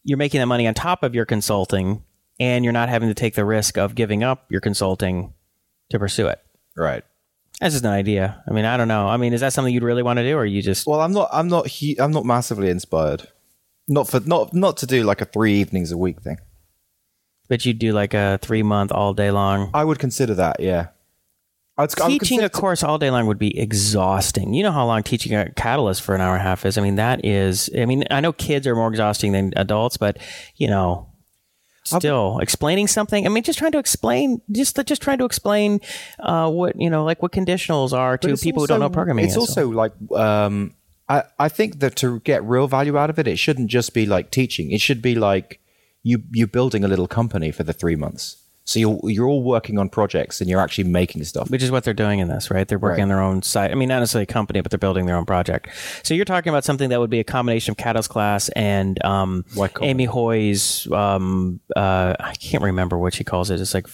you're 0.04 0.18
making 0.18 0.40
that 0.40 0.46
money 0.48 0.68
on 0.68 0.74
top 0.74 1.04
of 1.04 1.14
your 1.16 1.26
consulting, 1.26 2.04
and 2.40 2.64
you're 2.64 2.74
not 2.74 2.90
having 2.90 3.10
to 3.10 3.16
take 3.16 3.36
the 3.36 3.46
risk 3.46 3.78
of 3.78 3.96
giving 3.96 4.24
up 4.24 4.46
your 4.50 4.62
consulting 4.62 5.34
to 5.90 6.00
pursue 6.00 6.28
it. 6.28 6.40
right. 6.76 7.04
That's 7.60 7.74
just 7.74 7.84
an 7.84 7.92
idea. 7.92 8.42
I 8.50 8.54
mean, 8.54 8.64
I 8.64 8.78
don't 8.78 8.88
know. 8.88 9.10
I 9.10 9.18
mean, 9.18 9.34
is 9.34 9.42
that 9.42 9.52
something 9.52 9.74
you'd 9.74 9.84
really 9.84 10.02
want 10.04 10.16
to 10.18 10.24
do, 10.24 10.38
or 10.38 10.46
you 10.46 10.62
just 10.62 10.88
Well, 10.88 11.02
I'm 11.02 11.12
not. 11.12 11.28
I'm 11.34 11.50
not. 11.50 11.68
He, 11.68 12.00
I'm 12.00 12.12
not 12.12 12.24
massively 12.24 12.70
inspired. 12.70 13.28
Not 13.90 14.08
for 14.08 14.20
not 14.22 14.54
not 14.54 14.78
to 14.78 14.86
do 14.86 15.04
like 15.04 15.20
a 15.20 15.26
three 15.26 15.56
evenings 15.56 15.92
a 15.92 15.98
week 15.98 16.22
thing. 16.22 16.38
but 17.50 17.66
you'd 17.66 17.80
do 17.80 17.92
like 17.92 18.14
a 18.14 18.38
three 18.42 18.64
month 18.64 18.92
all 18.92 19.14
day 19.14 19.32
long? 19.32 19.72
I 19.74 19.84
would 19.84 20.00
consider 20.00 20.36
that. 20.36 20.60
Yeah. 20.60 20.88
I'd, 21.78 21.90
Teaching 21.90 22.42
a 22.42 22.50
course 22.50 22.84
all 22.84 22.98
day 22.98 23.10
long 23.10 23.26
would 23.26 23.40
be 23.40 23.58
exhausting. 23.58 24.54
You 24.54 24.64
know 24.64 24.72
how 24.72 24.86
long 24.86 25.02
teaching 25.02 25.34
a 25.34 25.50
catalyst 25.54 26.02
for 26.04 26.14
an 26.14 26.20
hour 26.22 26.34
and 26.36 26.42
a 26.42 26.44
half 26.44 26.66
is. 26.66 26.78
I 26.78 26.82
mean, 26.82 26.96
that 26.98 27.26
is. 27.26 27.70
I 27.76 27.86
mean, 27.86 28.04
I 28.12 28.20
know 28.20 28.34
kids 28.34 28.68
are 28.68 28.76
more 28.76 28.90
exhausting 28.90 29.32
than 29.32 29.54
adults, 29.56 29.96
but 29.96 30.18
you 30.58 30.68
know, 30.68 31.08
still 31.86 32.40
explaining 32.40 32.88
something. 32.88 33.26
I 33.26 33.30
mean, 33.30 33.44
just 33.44 33.58
trying 33.58 33.72
to 33.72 33.80
explain, 33.80 34.42
just 34.52 34.78
just 34.86 35.02
trying 35.02 35.20
to 35.20 35.26
explain 35.26 35.80
uh, 36.20 36.52
what 36.52 36.76
you 36.80 36.90
know, 36.90 37.06
like 37.06 37.22
what 37.24 37.32
conditionals 37.32 37.94
are 37.94 38.18
to 38.18 38.36
people 38.36 38.64
who 38.64 38.68
don't 38.68 38.82
know 38.82 38.90
programming. 38.90 39.24
It's 39.26 39.38
also 39.38 39.70
like 39.70 39.94
um, 40.12 40.76
I 41.10 41.24
I 41.40 41.50
think 41.50 41.80
that 41.80 41.96
to 41.98 42.20
get 42.22 42.44
real 42.44 42.68
value 42.68 42.98
out 42.98 43.10
of 43.10 43.20
it, 43.20 43.28
it 43.28 43.38
shouldn't 43.40 43.70
just 43.70 43.94
be 43.94 44.06
like 44.06 44.32
teaching. 44.32 44.72
It 44.72 44.82
should 44.82 45.02
be 45.02 45.16
like 45.16 45.60
you 46.04 46.24
you 46.32 46.48
building 46.48 46.84
a 46.84 46.88
little 46.88 47.08
company 47.08 47.52
for 47.52 47.64
the 47.64 47.74
three 47.74 47.96
months. 47.96 48.38
So 48.66 48.78
you're 48.80 49.00
you're 49.06 49.26
all 49.28 49.42
working 49.44 49.80
on 49.80 49.90
projects 49.90 50.40
and 50.42 50.50
you're 50.50 50.62
actually 50.62 50.84
making 50.84 51.24
stuff. 51.24 51.50
which 51.50 51.64
is 51.64 51.72
what 51.72 51.84
they're 51.84 51.94
doing 52.06 52.20
in 52.20 52.28
this, 52.28 52.52
right? 52.52 52.68
They're 52.68 52.78
working 52.78 52.98
Right. 53.00 53.02
on 53.04 53.10
their 53.10 53.20
own 53.20 53.42
site. 53.42 53.72
I 53.72 53.74
mean, 53.74 53.90
not 53.90 54.00
necessarily 54.00 54.24
a 54.30 54.34
company, 54.34 54.62
but 54.62 54.70
they're 54.70 54.78
building 54.78 55.08
their 55.08 55.16
own 55.18 55.26
project. 55.26 55.70
So 56.04 56.14
you're 56.14 56.24
talking 56.26 56.52
about 56.52 56.64
something 56.64 56.90
that 56.90 57.00
would 57.00 57.10
be 57.10 57.20
a 57.20 57.24
combination 57.24 57.72
of 57.72 57.78
Catalyst 57.78 58.12
Class 58.12 58.50
and 58.50 59.04
um, 59.04 59.44
Amy 59.82 60.06
Hoy's. 60.06 60.88
Um, 60.92 61.60
uh, 61.76 62.14
I 62.20 62.36
can't 62.36 62.64
remember 62.64 62.96
what 63.00 63.16
she 63.16 63.24
calls 63.24 63.50
it. 63.50 63.60
It's 63.60 63.74
like 63.74 63.88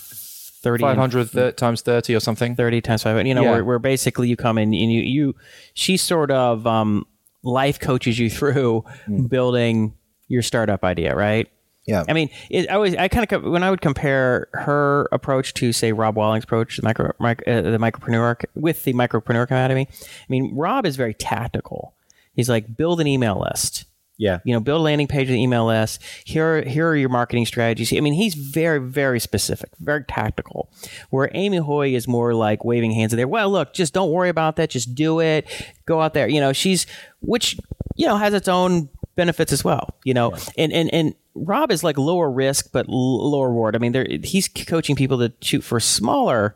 thirty 0.65 0.83
and 0.83 0.89
Five 0.91 0.97
hundred 0.97 1.31
th- 1.31 1.55
times 1.55 1.81
thirty 1.81 2.13
or 2.15 2.19
something. 2.19 2.55
30 2.55 2.81
times 2.81 3.03
five. 3.03 3.25
You 3.25 3.33
know, 3.33 3.43
Yeah. 3.43 3.51
where, 3.51 3.63
where 3.63 3.79
basically 3.79 4.27
you 4.27 4.35
come 4.35 4.57
in 4.57 4.73
and 4.73 4.91
you, 4.91 5.01
you 5.01 5.35
she 5.73 5.95
sort 5.97 6.31
of 6.31 6.65
um, 6.67 7.05
life 7.43 7.79
coaches 7.79 8.17
you 8.19 8.29
through 8.37 8.83
Hmm. 9.05 9.27
building 9.27 9.93
your 10.27 10.41
startup 10.41 10.83
idea, 10.83 11.15
right? 11.15 11.47
Yeah. 11.87 12.03
I 12.09 12.13
mean, 12.13 12.29
it, 12.49 12.67
I 12.69 12.73
always, 12.73 12.95
I 12.95 13.07
kind 13.09 13.31
of, 13.31 13.43
when 13.43 13.61
I 13.61 13.69
would 13.69 13.81
compare 13.81 14.47
her 14.53 15.07
approach 15.11 15.53
to, 15.55 15.71
say, 15.71 15.91
Rob 15.91 16.15
Walling's 16.17 16.43
approach, 16.43 16.77
the 16.77 16.83
micro, 16.83 17.11
mic, 17.19 17.43
uh, 17.45 17.61
the 17.61 17.77
micropreneur 17.77 18.43
with 18.55 18.83
the 18.85 18.93
micropreneur 18.93 19.43
academy. 19.43 19.87
I 19.91 20.25
mean, 20.27 20.55
Rob 20.55 20.87
is 20.87 20.95
very 20.95 21.13
tactical. 21.13 21.93
He's 22.33 22.49
like, 22.49 22.75
build 22.75 22.99
an 23.01 23.05
email 23.07 23.39
list 23.39 23.85
yeah. 24.17 24.39
you 24.45 24.53
know, 24.53 24.59
build 24.59 24.79
a 24.79 24.83
landing 24.83 25.07
page 25.07 25.29
email 25.29 25.65
list. 25.65 26.01
Here, 26.23 26.63
here 26.63 26.89
are 26.89 26.95
your 26.95 27.09
marketing 27.09 27.45
strategies. 27.45 27.93
I 27.93 27.99
mean, 27.99 28.13
he's 28.13 28.33
very, 28.33 28.79
very 28.79 29.19
specific, 29.19 29.69
very 29.79 30.03
tactical. 30.03 30.71
Where 31.09 31.29
Amy 31.33 31.57
Hoy 31.57 31.93
is 31.93 32.07
more 32.07 32.33
like 32.33 32.63
waving 32.63 32.91
hands 32.91 33.13
in 33.13 33.17
there. 33.17 33.27
Well, 33.27 33.49
look, 33.49 33.73
just 33.73 33.93
don't 33.93 34.11
worry 34.11 34.29
about 34.29 34.55
that. 34.57 34.69
Just 34.69 34.95
do 34.95 35.19
it. 35.19 35.47
Go 35.85 36.01
out 36.01 36.13
there. 36.13 36.27
You 36.27 36.39
know, 36.39 36.53
she's 36.53 36.85
which 37.21 37.57
you 37.95 38.07
know 38.07 38.17
has 38.17 38.33
its 38.33 38.47
own 38.47 38.89
benefits 39.15 39.51
as 39.51 39.63
well. 39.63 39.95
You 40.03 40.13
know, 40.13 40.35
and 40.57 40.71
and 40.71 40.93
and 40.93 41.15
Rob 41.33 41.71
is 41.71 41.83
like 41.83 41.97
lower 41.97 42.29
risk 42.31 42.71
but 42.71 42.87
lower 42.87 43.49
reward. 43.49 43.75
I 43.75 43.79
mean, 43.79 43.91
there 43.91 44.07
he's 44.23 44.47
coaching 44.47 44.95
people 44.95 45.17
to 45.19 45.33
shoot 45.41 45.61
for 45.63 45.79
smaller 45.79 46.55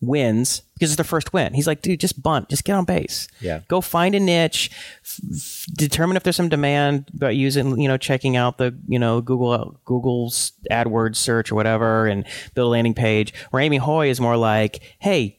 wins 0.00 0.62
because 0.74 0.90
it's 0.90 0.96
their 0.96 1.04
first 1.04 1.32
win. 1.32 1.54
He's 1.54 1.66
like, 1.66 1.80
dude, 1.80 2.00
just 2.00 2.22
bunt, 2.22 2.48
just 2.50 2.64
get 2.64 2.74
on 2.74 2.84
base. 2.84 3.28
Yeah. 3.40 3.60
Go 3.68 3.80
find 3.80 4.14
a 4.14 4.20
niche, 4.20 4.70
f- 5.02 5.20
f- 5.32 5.66
determine 5.74 6.16
if 6.16 6.22
there's 6.22 6.36
some 6.36 6.50
demand 6.50 7.10
by 7.14 7.30
using, 7.30 7.80
you 7.80 7.88
know, 7.88 7.96
checking 7.96 8.36
out 8.36 8.58
the, 8.58 8.76
you 8.86 8.98
know, 8.98 9.20
Google, 9.20 9.80
Google's 9.84 10.52
AdWords 10.70 11.16
search 11.16 11.50
or 11.50 11.54
whatever 11.54 12.06
and 12.06 12.26
build 12.54 12.66
a 12.66 12.70
landing 12.70 12.94
page. 12.94 13.32
Where 13.50 13.62
Amy 13.62 13.78
Hoy 13.78 14.10
is 14.10 14.20
more 14.20 14.36
like, 14.36 14.82
hey, 14.98 15.38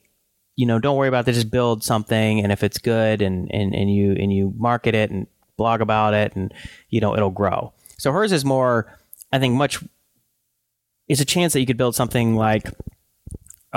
you 0.56 0.65
know, 0.65 0.80
don't 0.80 0.98
worry 0.98 1.08
about 1.08 1.26
that. 1.26 1.34
Just 1.34 1.52
build 1.52 1.84
something. 1.84 2.39
And 2.39 2.52
if 2.52 2.63
it's 2.63 2.80
good 2.80 3.22
and, 3.22 3.54
and, 3.54 3.76
and 3.76 3.93
you, 3.93 4.13
and 4.13 4.34
you 4.34 4.54
market 4.58 4.96
it 4.96 5.12
and 5.12 5.28
blog 5.56 5.82
about 5.82 6.15
it 6.15 6.36
and, 6.36 6.52
you 6.89 7.00
know, 7.00 7.15
it'll 7.15 7.30
grow. 7.30 7.74
So 8.00 8.12
hers 8.12 8.32
is 8.32 8.43
more, 8.43 8.98
I 9.32 9.38
think 9.38 9.54
much, 9.54 9.84
is 11.08 11.22
a 11.22 11.26
chance 11.26 11.54
that 11.54 11.60
you 11.60 11.67
could 11.67 11.78
build 11.78 11.96
something 11.96 12.36
like, 12.36 12.72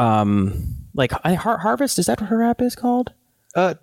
um, 0.01 0.77
like 0.95 1.13
Har- 1.13 1.59
Harvest. 1.59 1.99
Is 1.99 2.07
that 2.07 2.21
what 2.21 2.31
her 2.31 2.43
app 2.43 2.61
is 2.63 2.75
called? 2.75 3.13
Uh, 3.55 3.75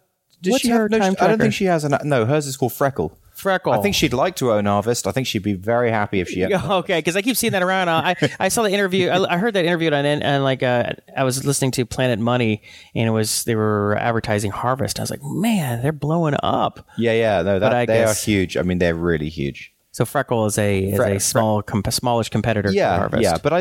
does 0.41 0.51
What's 0.51 0.61
she 0.63 0.69
have 0.69 0.81
her 0.81 0.89
no, 0.89 0.99
time 0.99 1.15
I 1.19 1.27
don't 1.27 1.39
think 1.39 1.53
she 1.53 1.65
has 1.65 1.83
an. 1.83 1.97
No, 2.03 2.25
hers 2.25 2.45
is 2.45 2.57
called 2.57 2.73
Freckle. 2.73 3.17
Freckle. 3.33 3.71
I 3.71 3.81
think 3.81 3.93
she'd 3.93 4.13
like 4.13 4.35
to 4.37 4.51
own 4.51 4.65
Harvest. 4.65 5.05
I 5.05 5.11
think 5.11 5.27
she'd 5.27 5.43
be 5.43 5.53
very 5.53 5.91
happy 5.91 6.19
if 6.19 6.29
she. 6.29 6.43
okay, 6.55 6.97
because 6.97 7.15
I 7.15 7.21
keep 7.21 7.37
seeing 7.37 7.53
that 7.53 7.61
around. 7.61 7.87
Uh, 7.87 8.01
I 8.03 8.15
I 8.39 8.47
saw 8.47 8.63
the 8.63 8.71
interview. 8.71 9.09
I, 9.09 9.35
I 9.35 9.37
heard 9.37 9.53
that 9.53 9.65
interview 9.65 9.91
on 9.91 10.05
and 10.05 10.43
like 10.43 10.63
uh, 10.63 10.93
I 11.15 11.23
was 11.23 11.45
listening 11.45 11.71
to 11.71 11.85
Planet 11.85 12.19
Money, 12.19 12.63
and 12.95 13.07
it 13.07 13.11
was 13.11 13.43
they 13.43 13.55
were 13.55 13.95
advertising 13.99 14.51
Harvest. 14.51 14.99
I 14.99 15.03
was 15.03 15.11
like, 15.11 15.23
man, 15.23 15.81
they're 15.83 15.91
blowing 15.91 16.35
up. 16.41 16.87
Yeah, 16.97 17.13
yeah, 17.13 17.41
no, 17.43 17.59
that, 17.59 17.87
they 17.87 17.97
guess- 17.97 18.23
are 18.23 18.25
huge. 18.25 18.57
I 18.57 18.63
mean, 18.63 18.79
they're 18.79 18.95
really 18.95 19.29
huge. 19.29 19.73
So 19.97 20.05
Freckle 20.05 20.45
is 20.45 20.59
a 20.59 20.89
is 20.89 20.95
Fre- 20.95 21.03
a 21.05 21.19
small 21.19 21.63
comp- 21.63 21.91
smallish 21.91 22.29
competitor 22.29 22.69
to 22.69 22.75
Yeah, 22.75 22.97
Harvest. 22.97 23.23
yeah, 23.23 23.39
but 23.41 23.51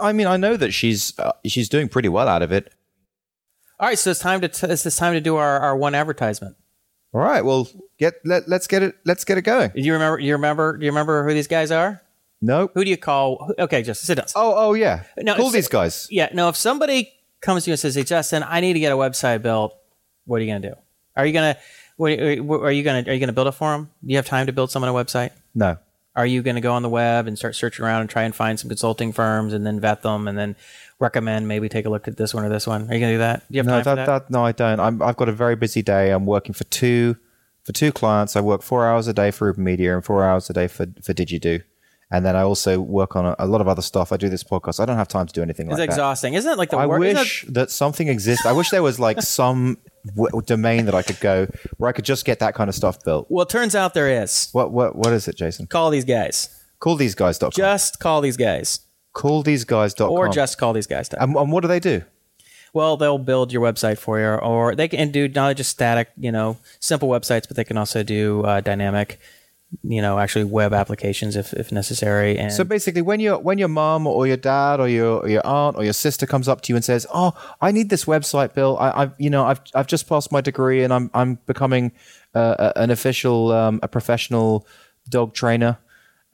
I 0.00 0.12
mean, 0.12 0.26
I 0.26 0.38
know 0.38 0.56
that 0.56 0.72
she's 0.72 1.12
uh, 1.18 1.32
she's 1.44 1.68
doing 1.68 1.90
pretty 1.90 2.08
well 2.08 2.26
out 2.26 2.40
of 2.40 2.52
it. 2.52 2.72
All 3.78 3.88
right, 3.88 3.98
so 3.98 4.10
it's 4.10 4.18
time 4.18 4.40
to 4.40 4.48
t- 4.48 4.66
it's 4.66 4.82
this 4.82 4.96
time 4.96 5.12
to 5.12 5.20
do 5.20 5.36
our, 5.36 5.60
our 5.60 5.76
one 5.76 5.94
advertisement. 5.94 6.56
All 7.12 7.20
right, 7.20 7.44
well, 7.44 7.68
get 7.98 8.14
let, 8.24 8.48
let's 8.48 8.66
get 8.66 8.82
it 8.82 8.94
let's 9.04 9.26
get 9.26 9.36
it 9.36 9.42
going. 9.42 9.72
Do 9.74 9.82
you 9.82 9.92
remember? 9.92 10.18
You 10.20 10.32
remember? 10.32 10.78
Do 10.78 10.86
you 10.86 10.90
remember 10.90 11.22
who 11.22 11.34
these 11.34 11.48
guys 11.48 11.70
are? 11.70 12.00
No. 12.40 12.70
Who 12.72 12.82
do 12.82 12.88
you 12.88 12.96
call? 12.96 13.52
Okay, 13.58 13.82
just 13.82 14.04
sit 14.06 14.14
down. 14.14 14.28
Oh, 14.34 14.54
oh 14.56 14.72
yeah. 14.72 15.02
No, 15.18 15.36
Call 15.36 15.50
these 15.50 15.68
guys. 15.68 16.08
Yeah. 16.10 16.30
No, 16.32 16.48
if 16.48 16.56
somebody 16.56 17.12
comes 17.42 17.64
to 17.64 17.70
you 17.70 17.72
and 17.74 17.80
says, 17.80 17.94
"Hey, 17.94 18.04
Justin, 18.04 18.42
I 18.42 18.60
need 18.60 18.72
to 18.72 18.80
get 18.80 18.90
a 18.90 18.96
website 18.96 19.42
built," 19.42 19.76
what 20.24 20.38
are 20.38 20.44
you 20.44 20.50
going 20.50 20.62
to 20.62 20.68
do? 20.70 20.74
Are 21.14 21.26
you 21.26 21.34
going 21.34 21.54
to 21.54 21.60
what, 21.98 22.18
are 22.18 22.72
you 22.72 22.82
going 22.82 23.04
to 23.04 23.10
are 23.10 23.12
you 23.12 23.20
going 23.20 23.26
to 23.26 23.34
build 23.34 23.48
it 23.48 23.52
for 23.52 23.70
them? 23.70 23.90
Do 24.02 24.10
you 24.10 24.16
have 24.16 24.24
time 24.24 24.46
to 24.46 24.52
build 24.54 24.70
someone 24.70 24.88
a 24.88 24.94
website? 24.94 25.32
No. 25.54 25.78
Are 26.16 26.26
you 26.26 26.42
going 26.42 26.54
to 26.54 26.60
go 26.60 26.72
on 26.72 26.82
the 26.82 26.88
web 26.88 27.26
and 27.26 27.36
start 27.36 27.56
searching 27.56 27.84
around 27.84 28.02
and 28.02 28.10
try 28.10 28.22
and 28.22 28.34
find 28.34 28.58
some 28.60 28.68
consulting 28.68 29.12
firms 29.12 29.52
and 29.52 29.66
then 29.66 29.80
vet 29.80 30.02
them 30.02 30.28
and 30.28 30.38
then 30.38 30.54
recommend 31.00 31.48
maybe 31.48 31.68
take 31.68 31.86
a 31.86 31.90
look 31.90 32.06
at 32.06 32.16
this 32.16 32.32
one 32.32 32.44
or 32.44 32.48
this 32.48 32.66
one? 32.68 32.82
Are 32.82 32.94
you 32.94 33.00
going 33.00 33.12
to 33.12 33.14
do 33.14 33.18
that? 33.18 33.40
Do 33.50 33.56
you 33.56 33.58
have 33.58 33.66
No, 33.66 33.82
that, 33.82 33.94
that? 33.96 34.06
that 34.06 34.30
no, 34.30 34.44
I 34.44 34.52
don't. 34.52 34.78
I'm, 34.78 35.02
I've 35.02 35.16
got 35.16 35.28
a 35.28 35.32
very 35.32 35.56
busy 35.56 35.82
day. 35.82 36.10
I'm 36.12 36.24
working 36.26 36.52
for 36.52 36.64
two 36.64 37.16
for 37.64 37.72
two 37.72 37.90
clients. 37.90 38.36
I 38.36 38.40
work 38.42 38.62
four 38.62 38.86
hours 38.86 39.08
a 39.08 39.12
day 39.12 39.30
for 39.32 39.48
Urban 39.48 39.64
Media 39.64 39.94
and 39.94 40.04
four 40.04 40.22
hours 40.22 40.48
a 40.50 40.52
day 40.52 40.68
for 40.68 40.86
for 41.02 41.14
DigiDo, 41.14 41.64
and 42.10 42.24
then 42.24 42.36
I 42.36 42.42
also 42.42 42.80
work 42.80 43.16
on 43.16 43.26
a, 43.26 43.34
a 43.38 43.46
lot 43.46 43.60
of 43.60 43.68
other 43.68 43.82
stuff. 43.82 44.12
I 44.12 44.16
do 44.16 44.28
this 44.28 44.44
podcast. 44.44 44.80
I 44.80 44.84
don't 44.86 44.96
have 44.96 45.08
time 45.08 45.26
to 45.26 45.32
do 45.32 45.42
anything 45.42 45.66
It's 45.66 45.72
like 45.72 45.78
that. 45.78 45.84
It's 45.84 45.94
exhausting, 45.96 46.34
isn't 46.34 46.50
it? 46.52 46.58
Like 46.58 46.70
the 46.70 46.76
I 46.78 46.86
wor- 46.86 46.98
wish 46.98 47.44
that 47.48 47.70
something 47.70 48.08
exists. 48.08 48.46
I 48.46 48.52
wish 48.52 48.70
there 48.70 48.82
was 48.82 48.98
like 49.00 49.20
some 49.22 49.78
w- 50.14 50.42
domain 50.42 50.84
that 50.86 50.94
I 50.94 51.02
could 51.02 51.20
go 51.20 51.46
where 51.78 51.88
I 51.88 51.92
could 51.92 52.04
just 52.04 52.24
get 52.24 52.38
that 52.40 52.54
kind 52.54 52.68
of 52.68 52.74
stuff 52.74 53.02
built. 53.04 53.26
well, 53.30 53.42
it 53.44 53.48
turns 53.48 53.74
out 53.74 53.94
there 53.94 54.22
is. 54.22 54.48
What 54.52 54.70
what 54.72 54.94
what 54.96 55.12
is 55.12 55.26
it, 55.28 55.36
Jason? 55.36 55.66
Call 55.66 55.90
these 55.90 56.04
guys. 56.04 56.48
Call 56.80 56.96
these 56.96 57.14
guys.com. 57.14 57.50
Just 57.52 57.98
call 58.00 58.20
these 58.20 58.36
guys, 58.36 58.80
Call 59.14 59.42
these 59.42 59.64
guys.com. 59.64 60.10
or 60.10 60.28
just 60.28 60.58
call 60.58 60.72
these 60.74 60.86
guys. 60.86 61.08
and, 61.10 61.34
and 61.36 61.50
what 61.52 61.62
do 61.62 61.68
they 61.68 61.80
do? 61.80 62.02
Well, 62.74 62.96
they'll 62.96 63.18
build 63.18 63.52
your 63.52 63.62
website 63.62 63.98
for 63.98 64.18
you, 64.18 64.26
or 64.34 64.74
they 64.74 64.88
can 64.88 65.12
do 65.12 65.28
not 65.28 65.56
just 65.56 65.70
static, 65.70 66.08
you 66.18 66.32
know, 66.32 66.56
simple 66.80 67.08
websites, 67.08 67.46
but 67.46 67.56
they 67.56 67.62
can 67.64 67.78
also 67.78 68.02
do 68.02 68.42
uh, 68.42 68.60
dynamic, 68.60 69.20
you 69.82 70.00
know, 70.00 70.18
actually 70.18 70.44
web 70.44 70.72
applications 70.72 71.36
if, 71.36 71.52
if 71.54 71.72
necessary. 71.72 72.38
And 72.38 72.52
So 72.52 72.64
basically, 72.64 73.02
when 73.02 73.20
your 73.20 73.38
when 73.38 73.58
your 73.58 73.68
mom 73.68 74.06
or 74.06 74.26
your 74.26 74.36
dad 74.36 74.80
or 74.80 74.88
your 74.88 75.20
or 75.20 75.28
your 75.28 75.46
aunt 75.46 75.76
or 75.76 75.84
your 75.84 75.92
sister 75.92 76.26
comes 76.26 76.48
up 76.48 76.60
to 76.62 76.72
you 76.72 76.76
and 76.76 76.84
says, 76.84 77.06
"Oh, 77.12 77.32
I 77.60 77.72
need 77.72 77.90
this 77.90 78.04
website 78.04 78.54
bill 78.54 78.76
I, 78.78 79.02
I've 79.02 79.14
you 79.18 79.30
know 79.30 79.44
I've 79.44 79.60
I've 79.74 79.86
just 79.86 80.08
passed 80.08 80.30
my 80.32 80.40
degree 80.40 80.84
and 80.84 80.92
I'm 80.92 81.10
I'm 81.14 81.38
becoming 81.46 81.92
uh, 82.34 82.72
an 82.76 82.90
official 82.90 83.52
um, 83.52 83.80
a 83.82 83.88
professional 83.88 84.66
dog 85.08 85.34
trainer," 85.34 85.78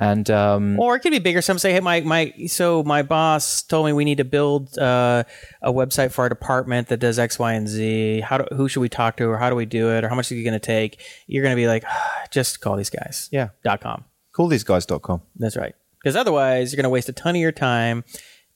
and 0.00 0.30
um, 0.30 0.80
or 0.80 0.96
it 0.96 1.00
could 1.00 1.10
be 1.12 1.18
bigger. 1.18 1.42
Some 1.42 1.58
say, 1.58 1.72
"Hey, 1.72 1.80
my 1.80 2.00
my 2.00 2.32
so 2.46 2.82
my 2.82 3.02
boss 3.02 3.62
told 3.62 3.84
me 3.86 3.92
we 3.92 4.04
need 4.06 4.16
to 4.16 4.24
build 4.24 4.78
uh, 4.78 5.24
a 5.62 5.70
website 5.70 6.10
for 6.10 6.22
our 6.22 6.28
department 6.30 6.88
that 6.88 6.96
does 6.96 7.18
X, 7.18 7.38
Y, 7.38 7.52
and 7.52 7.68
Z. 7.68 8.20
How 8.20 8.38
do, 8.38 8.56
who 8.56 8.66
should 8.66 8.80
we 8.80 8.88
talk 8.88 9.18
to, 9.18 9.24
or 9.26 9.36
how 9.36 9.50
do 9.50 9.56
we 9.56 9.66
do 9.66 9.90
it, 9.90 10.02
or 10.02 10.08
how 10.08 10.14
much 10.14 10.32
is 10.32 10.38
it 10.38 10.42
going 10.42 10.54
to 10.54 10.58
take?" 10.58 11.00
You're 11.26 11.42
going 11.42 11.54
to 11.54 11.60
be 11.60 11.68
like, 11.68 11.84
ah, 11.86 12.24
"Just 12.30 12.60
call 12.62 12.76
these 12.76 12.90
guys." 12.90 13.28
yeah, 13.30 13.50
dot 13.62 13.82
com. 13.82 14.04
call 14.32 14.48
these 14.48 14.64
guys.com. 14.64 15.20
That's 15.36 15.56
right. 15.56 15.74
Because 16.02 16.16
otherwise, 16.16 16.72
you're 16.72 16.78
going 16.78 16.84
to 16.84 16.90
waste 16.90 17.10
a 17.10 17.12
ton 17.12 17.36
of 17.36 17.40
your 17.42 17.52
time 17.52 18.04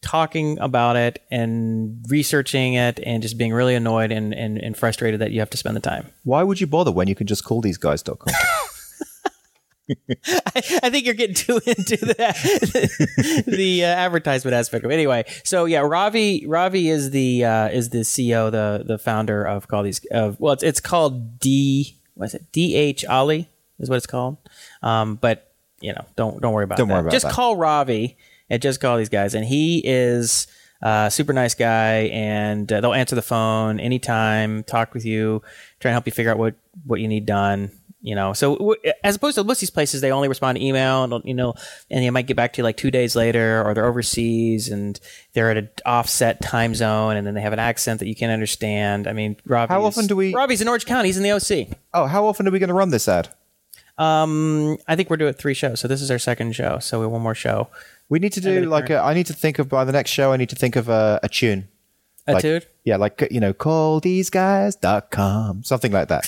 talking 0.01 0.59
about 0.61 0.97
it 0.97 1.23
and 1.31 2.05
researching 2.09 2.75
it 2.75 3.01
and 3.05 3.23
just 3.23 3.37
being 3.37 3.53
really 3.53 3.75
annoyed 3.75 4.13
and, 4.13 4.35
and, 4.35 4.59
and 4.59 4.77
frustrated 4.77 5.21
that 5.21 5.31
you 5.31 5.41
have 5.41 5.49
to 5.51 5.57
spend 5.57 5.75
the 5.77 5.81
time. 5.81 6.07
Why 6.25 6.43
would 6.43 6.61
you 6.61 6.67
bother 6.67 6.91
when 6.93 7.09
you 7.09 7.15
can 7.15 7.27
just 7.27 7.45
call 7.45 7.61
these 7.63 7.79
guys.com? 7.79 8.17
I 10.27 10.91
think 10.91 11.05
you're 11.05 11.15
getting 11.15 11.35
too 11.35 11.61
into 11.67 11.97
the 11.97 13.45
the 13.47 13.85
uh, 13.85 13.89
advertisement 13.89 14.55
aspect 14.55 14.85
of 14.85 14.91
it. 14.91 14.95
Anyway, 14.95 15.25
so 15.45 15.67
yeah, 15.67 15.81
Ravi 15.81 16.45
Ravi 16.47 16.89
is 16.89 17.11
the 17.11 17.45
uh, 17.45 17.69
is 17.69 17.91
the 17.91 17.99
CEO, 17.99 18.51
the 18.51 18.83
the 18.87 18.99
founder 18.99 19.45
of 19.45 19.69
call 19.69 19.83
these 19.83 20.01
of 20.11 20.41
well, 20.41 20.55
it's 20.55 20.63
it's 20.63 20.81
called 20.81 21.39
D 21.39 21.99
what 22.15 22.27
is 22.27 22.35
it 22.35 22.53
DH 22.53 23.05
Ali 23.09 23.49
is 23.79 23.91
what 23.91 23.97
it's 23.97 24.07
called. 24.07 24.39
Um, 24.83 25.17
but 25.17 25.53
you 25.81 25.93
know, 25.93 26.05
don't 26.17 26.41
don't 26.41 26.53
worry 26.53 26.65
about 26.65 26.79
Don't 26.79 26.89
that. 26.89 26.95
worry 26.95 27.01
about 27.03 27.13
just 27.13 27.27
that. 27.27 27.33
call 27.33 27.57
Ravi 27.57 28.17
and 28.49 28.63
just 28.63 28.81
call 28.81 28.97
these 28.97 29.09
guys, 29.11 29.35
and 29.35 29.45
he 29.45 29.83
is. 29.85 30.47
Uh, 30.83 31.09
super 31.09 31.33
nice 31.33 31.55
guy, 31.55 32.11
and 32.13 32.71
uh, 32.71 32.79
they'll 32.79 32.93
answer 32.93 33.15
the 33.15 33.23
phone 33.23 33.81
anytime, 33.81 34.63
talk 34.65 34.93
with 34.93 35.07
you, 35.07 35.41
try 35.81 35.89
and 35.91 35.95
help 35.95 36.05
you 36.05 36.13
figure 36.13 36.31
out 36.31 36.37
what 36.37 36.57
what 36.85 37.01
you 37.01 37.09
need 37.09 37.25
done. 37.25 37.71
You 38.07 38.15
know, 38.15 38.35
so 38.35 38.77
as 39.03 39.17
opposed 39.17 39.37
to 39.37 39.45
most 39.45 39.57
of 39.57 39.61
these 39.61 39.71
places, 39.71 40.03
they 40.03 40.13
only 40.13 40.29
respond 40.29 40.59
to 40.59 40.63
email, 40.65 41.05
and, 41.05 41.25
you 41.25 41.33
know, 41.33 41.55
and 41.91 42.05
they 42.05 42.11
might 42.11 42.27
get 42.27 42.37
back 42.37 42.53
to 42.53 42.59
you 42.59 42.63
like 42.63 42.77
two 42.77 42.91
days 42.91 43.17
later, 43.17 43.63
or 43.65 43.73
they're 43.73 43.87
overseas 43.87 44.69
and 44.69 45.01
they're 45.33 45.51
at 45.51 45.57
an 45.57 45.71
offset 45.87 46.43
time 46.43 46.75
zone, 46.75 47.17
and 47.17 47.27
then 47.27 47.33
they 47.33 47.41
have 47.41 47.55
an 47.55 47.59
accent 47.59 48.01
that 48.01 48.07
you 48.07 48.15
can't 48.15 48.31
understand. 48.31 49.07
I 49.09 49.15
mean, 49.15 49.39
Robbie. 49.47 49.73
How 49.73 49.83
often 49.87 50.07
do 50.07 50.17
we- 50.17 50.35
Robbie's 50.35 50.61
in 50.61 50.69
Orange 50.69 50.85
County. 50.85 51.09
He's 51.09 51.17
in 51.17 51.23
the 51.23 51.31
OC. 51.33 51.79
oh, 51.95 52.05
how 52.07 52.27
often 52.27 52.47
are 52.47 52.51
we 52.51 52.59
going 52.59 52.69
to 52.69 52.75
run 52.75 52.91
this 52.91 53.09
ad? 53.09 53.31
Um, 53.97 54.77
I 54.89 54.97
think 54.97 55.09
we're 55.09 55.17
doing 55.17 55.33
three 55.35 55.55
shows, 55.55 55.81
so 55.81 55.89
this 55.89 56.03
is 56.03 56.11
our 56.11 56.19
second 56.19 56.55
show. 56.55 56.79
So 56.81 56.99
we 56.99 57.05
have 57.05 57.13
one 57.13 57.23
more 57.23 57.35
show. 57.35 57.69
We 58.09 58.19
need 58.19 58.33
to 58.35 58.41
do 58.41 58.67
like 58.67 58.91
a, 58.91 58.99
I 58.99 59.15
need 59.15 59.27
to 59.27 59.33
think 59.33 59.59
of 59.59 59.69
by 59.69 59.85
the 59.85 59.93
next 59.93 60.11
show. 60.11 60.33
I 60.33 60.37
need 60.37 60.51
to 60.51 60.57
think 60.57 60.77
of 60.77 60.89
a, 60.89 61.21
a 61.23 61.29
tune. 61.29 61.69
A 62.27 62.33
Like, 62.35 62.43
dude. 62.43 62.67
Yeah, 62.85 62.97
like 62.97 63.27
you 63.31 63.41
know, 63.41 63.53
call 63.53 64.01
these 64.01 64.31
guys.com, 64.31 65.63
something 65.65 65.93
like 65.93 66.09
that. 66.09 66.27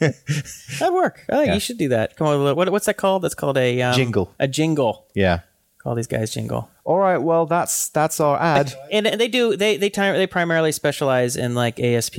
That'd 0.00 0.94
work. 0.94 1.24
I 1.28 1.36
think 1.36 1.46
Yeah. 1.48 1.54
you 1.54 1.60
should 1.60 1.78
do 1.78 1.88
that. 1.88 2.16
Come 2.16 2.26
on, 2.28 2.56
what, 2.56 2.70
what's 2.70 2.86
that 2.86 2.96
called? 2.96 3.22
That's 3.22 3.34
called 3.34 3.56
a 3.58 3.82
um, 3.82 3.94
Jingle. 3.94 4.34
A 4.38 4.48
jingle. 4.48 5.06
yeah. 5.14 5.40
Call 5.78 5.94
these 5.94 6.08
guys 6.08 6.34
jingle. 6.34 6.68
All 6.84 6.98
right. 6.98 7.18
Well, 7.18 7.46
that's 7.46 7.90
that's 7.90 8.18
our 8.18 8.36
ad. 8.42 8.74
and 8.90 9.06
they 9.06 9.28
do 9.28 9.56
they 9.56 9.76
they 9.76 9.88
time 9.88 10.16
they 10.16 10.26
primarily 10.26 10.72
specialize 10.72 11.36
in 11.36 11.54
like 11.54 11.78
ASP, 11.78 12.16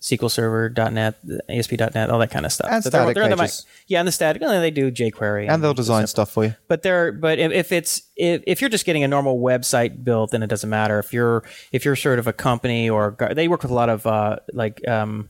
SQL 0.00 0.30
Server, 0.30 0.70
.NET, 0.90 1.16
ASP.NET, 1.48 2.08
all 2.10 2.18
that 2.18 2.30
kind 2.30 2.46
of 2.46 2.52
stuff. 2.52 2.70
And 2.70 2.82
they're- 2.82 2.90
static 2.90 3.14
they're 3.14 3.24
on 3.24 3.30
the 3.30 3.36
pages. 3.36 3.66
mic- 3.66 3.84
yeah, 3.88 3.98
and 3.98 4.08
the 4.08 4.12
static. 4.12 4.40
And 4.40 4.50
they 4.62 4.70
do 4.70 4.90
jQuery, 4.90 5.50
and 5.50 5.62
they'll 5.62 5.74
design 5.74 6.06
stuff 6.06 6.30
for 6.30 6.44
you. 6.44 6.54
but 6.68 6.82
they're 6.82 7.12
but 7.12 7.38
if, 7.38 7.70
it's 7.70 8.02
if, 8.16 8.42
if 8.46 8.60
you're 8.60 8.70
just 8.70 8.86
getting 8.86 9.04
a 9.04 9.08
normal 9.08 9.38
website 9.40 10.02
built, 10.02 10.30
then 10.30 10.42
it 10.42 10.46
doesn't 10.46 10.70
matter. 10.70 10.98
If 10.98 11.12
you're 11.12 11.44
if 11.72 11.84
you're 11.84 11.96
sort 11.96 12.18
of 12.18 12.26
a 12.26 12.32
company 12.32 12.88
or 12.88 13.14
they 13.32 13.46
work 13.48 13.62
with 13.62 13.70
a 13.70 13.74
lot 13.74 13.88
of 13.90 14.06
uh, 14.06 14.36
like 14.54 14.86
um, 14.88 15.28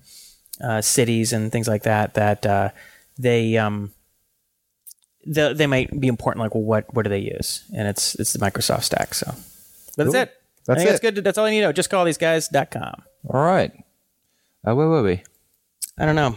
uh, 0.62 0.80
cities 0.80 1.32
and 1.32 1.50
things 1.50 1.66
like 1.66 1.82
that 1.82 2.14
that 2.14 2.46
uh, 2.46 2.70
they 3.18 3.56
um 3.56 3.90
they, 5.26 5.52
they 5.52 5.66
might 5.66 5.98
be 6.00 6.06
important. 6.08 6.42
Like, 6.44 6.54
well, 6.54 6.64
what 6.64 6.94
what 6.94 7.02
do 7.02 7.08
they 7.10 7.18
use? 7.18 7.64
And 7.76 7.88
it's 7.88 8.14
it's 8.14 8.32
the 8.32 8.38
Microsoft 8.38 8.84
stack. 8.84 9.14
So, 9.14 9.26
but 9.96 10.04
that's 10.04 10.12
Cool. 10.14 10.22
it. 10.22 10.36
That's 10.66 10.82
it. 10.82 10.86
That's 10.86 11.00
good. 11.00 11.14
That's 11.24 11.38
all 11.38 11.46
you 11.48 11.54
need 11.54 11.60
to 11.60 11.66
know. 11.66 11.72
Just 11.72 11.90
call 11.90 12.04
these 12.04 12.18
guys.com. 12.18 13.02
All 13.28 13.40
right. 13.44 13.72
Uh, 14.66 14.74
where 14.74 14.88
were 14.88 15.02
we? 15.02 15.22
I 15.98 16.06
don't 16.06 16.16
know. 16.16 16.34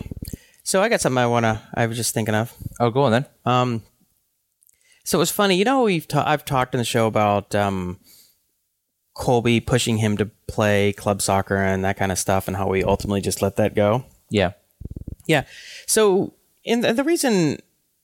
So 0.63 0.81
I 0.81 0.89
got 0.89 1.01
something 1.01 1.17
I 1.17 1.27
wanna. 1.27 1.61
I 1.73 1.85
was 1.87 1.97
just 1.97 2.13
thinking 2.13 2.35
of. 2.35 2.53
Oh, 2.79 2.89
go 2.89 3.03
on 3.03 3.11
then. 3.11 3.25
Um, 3.45 3.83
so 5.03 5.17
it 5.17 5.19
was 5.19 5.31
funny. 5.31 5.55
You 5.55 5.65
know, 5.65 5.83
we've 5.83 6.07
ta- 6.07 6.23
I've 6.25 6.45
talked 6.45 6.73
in 6.73 6.77
the 6.77 6.85
show 6.85 7.07
about 7.07 7.53
um, 7.53 7.99
Colby 9.13 9.59
pushing 9.59 9.97
him 9.97 10.15
to 10.17 10.25
play 10.47 10.93
club 10.93 11.21
soccer 11.21 11.57
and 11.57 11.83
that 11.83 11.97
kind 11.97 12.11
of 12.11 12.17
stuff, 12.17 12.47
and 12.47 12.55
how 12.55 12.69
we 12.69 12.83
ultimately 12.83 13.21
just 13.21 13.41
let 13.41 13.57
that 13.57 13.75
go. 13.75 14.05
Yeah. 14.29 14.53
Yeah. 15.27 15.43
So, 15.85 16.33
and 16.65 16.83
the, 16.83 16.93
the 16.93 17.03
reason 17.03 17.57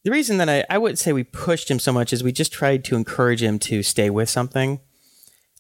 the 0.04 0.12
reason 0.12 0.38
that 0.38 0.50
I, 0.50 0.66
I 0.70 0.78
wouldn't 0.78 1.00
say 1.00 1.14
we 1.14 1.24
pushed 1.24 1.70
him 1.72 1.80
so 1.80 1.92
much 1.94 2.14
is 2.14 2.24
we 2.24 2.32
just 2.32 2.52
tried 2.52 2.84
to 2.86 2.96
encourage 2.96 3.42
him 3.42 3.60
to 3.60 3.84
stay 3.84 4.10
with 4.10 4.30
something, 4.30 4.80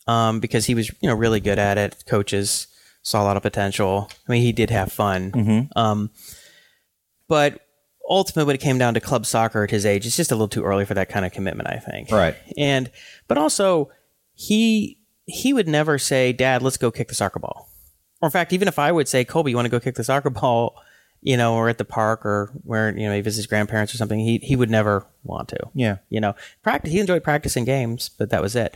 um, 0.07 0.39
because 0.39 0.66
he 0.66 0.76
was 0.76 0.89
you 1.01 1.10
know 1.10 1.16
really 1.16 1.39
good 1.39 1.60
at 1.60 1.78
it. 1.78 2.03
Coaches 2.05 2.68
saw 3.02 3.22
a 3.22 3.26
lot 3.26 3.38
of 3.38 3.43
potential. 3.43 4.10
I 4.28 4.32
mean, 4.32 4.41
he 4.41 4.52
did 4.52 4.70
have 4.70 4.91
fun. 4.91 5.70
Um, 5.76 6.12
but 7.28 7.62
ultimately, 8.10 8.47
when 8.47 8.56
it 8.56 8.62
came 8.62 8.78
down 8.78 8.95
to 8.95 9.00
club 9.00 9.26
soccer 9.26 9.64
at 9.64 9.72
his 9.72 9.86
age, 9.86 10.06
it's 10.06 10.18
just 10.18 10.32
a 10.32 10.36
little 10.36 10.47
too 10.47 10.64
early 10.64 10.86
for 10.86 10.95
that 10.95 11.10
kind 11.10 11.26
of 11.26 11.32
commitment. 11.32 11.70
I 11.70 11.78
think. 11.78 12.12
Right. 12.12 12.36
And 12.58 12.91
but 13.28 13.38
also 13.38 13.91
he 14.34 14.97
he 15.26 15.54
would 15.54 15.68
never 15.68 15.97
say, 15.97 16.34
"Dad, 16.34 16.62
let's 16.62 16.78
go 16.78 16.91
kick 16.91 17.08
the 17.08 17.16
soccer 17.16 17.39
ball." 17.39 17.70
Or 18.22 18.28
in 18.28 18.32
fact, 18.32 18.52
even 18.52 18.68
if 18.68 18.80
I 18.80 18.91
would 18.91 19.08
say, 19.08 19.24
"Colby, 19.24 19.52
you 19.52 19.56
want 19.56 19.68
to 19.68 19.70
go 19.70 19.80
kick 19.80 19.95
the 19.95 20.04
soccer 20.04 20.30
ball?" 20.41 20.82
You 21.22 21.36
know, 21.36 21.56
or 21.56 21.68
at 21.68 21.78
the 21.78 21.86
park, 21.86 22.26
or 22.26 22.50
where 22.64 22.97
you 22.97 23.08
know 23.08 23.14
he 23.14 23.22
visits 23.22 23.38
his 23.38 23.47
grandparents 23.47 23.93
or 23.93 23.97
something, 23.97 24.20
he 24.20 24.38
he 24.38 24.56
would 24.56 24.70
never 24.70 25.06
want 25.24 25.50
to. 25.50 25.60
Yeah. 25.74 25.97
You 26.10 26.22
know, 26.22 26.34
practice. 26.64 26.91
He 26.91 27.00
enjoyed 27.00 27.24
practicing 27.24 27.66
games, 27.66 28.10
but 28.18 28.30
that 28.30 28.41
was 28.41 28.56
it. 28.56 28.76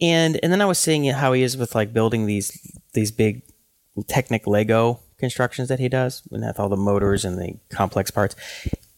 And 0.00 0.38
and 0.42 0.52
then 0.52 0.60
I 0.60 0.66
was 0.66 0.78
seeing 0.78 1.04
how 1.04 1.32
he 1.32 1.42
is 1.42 1.56
with 1.56 1.74
like 1.74 1.92
building 1.92 2.26
these 2.26 2.52
these 2.92 3.10
big 3.10 3.42
Technic 4.06 4.46
Lego 4.46 5.00
constructions 5.18 5.68
that 5.68 5.78
he 5.78 5.88
does, 5.88 6.22
and 6.30 6.44
have 6.44 6.60
all 6.60 6.68
the 6.68 6.76
motors 6.76 7.24
and 7.24 7.38
the 7.38 7.54
complex 7.70 8.10
parts. 8.10 8.36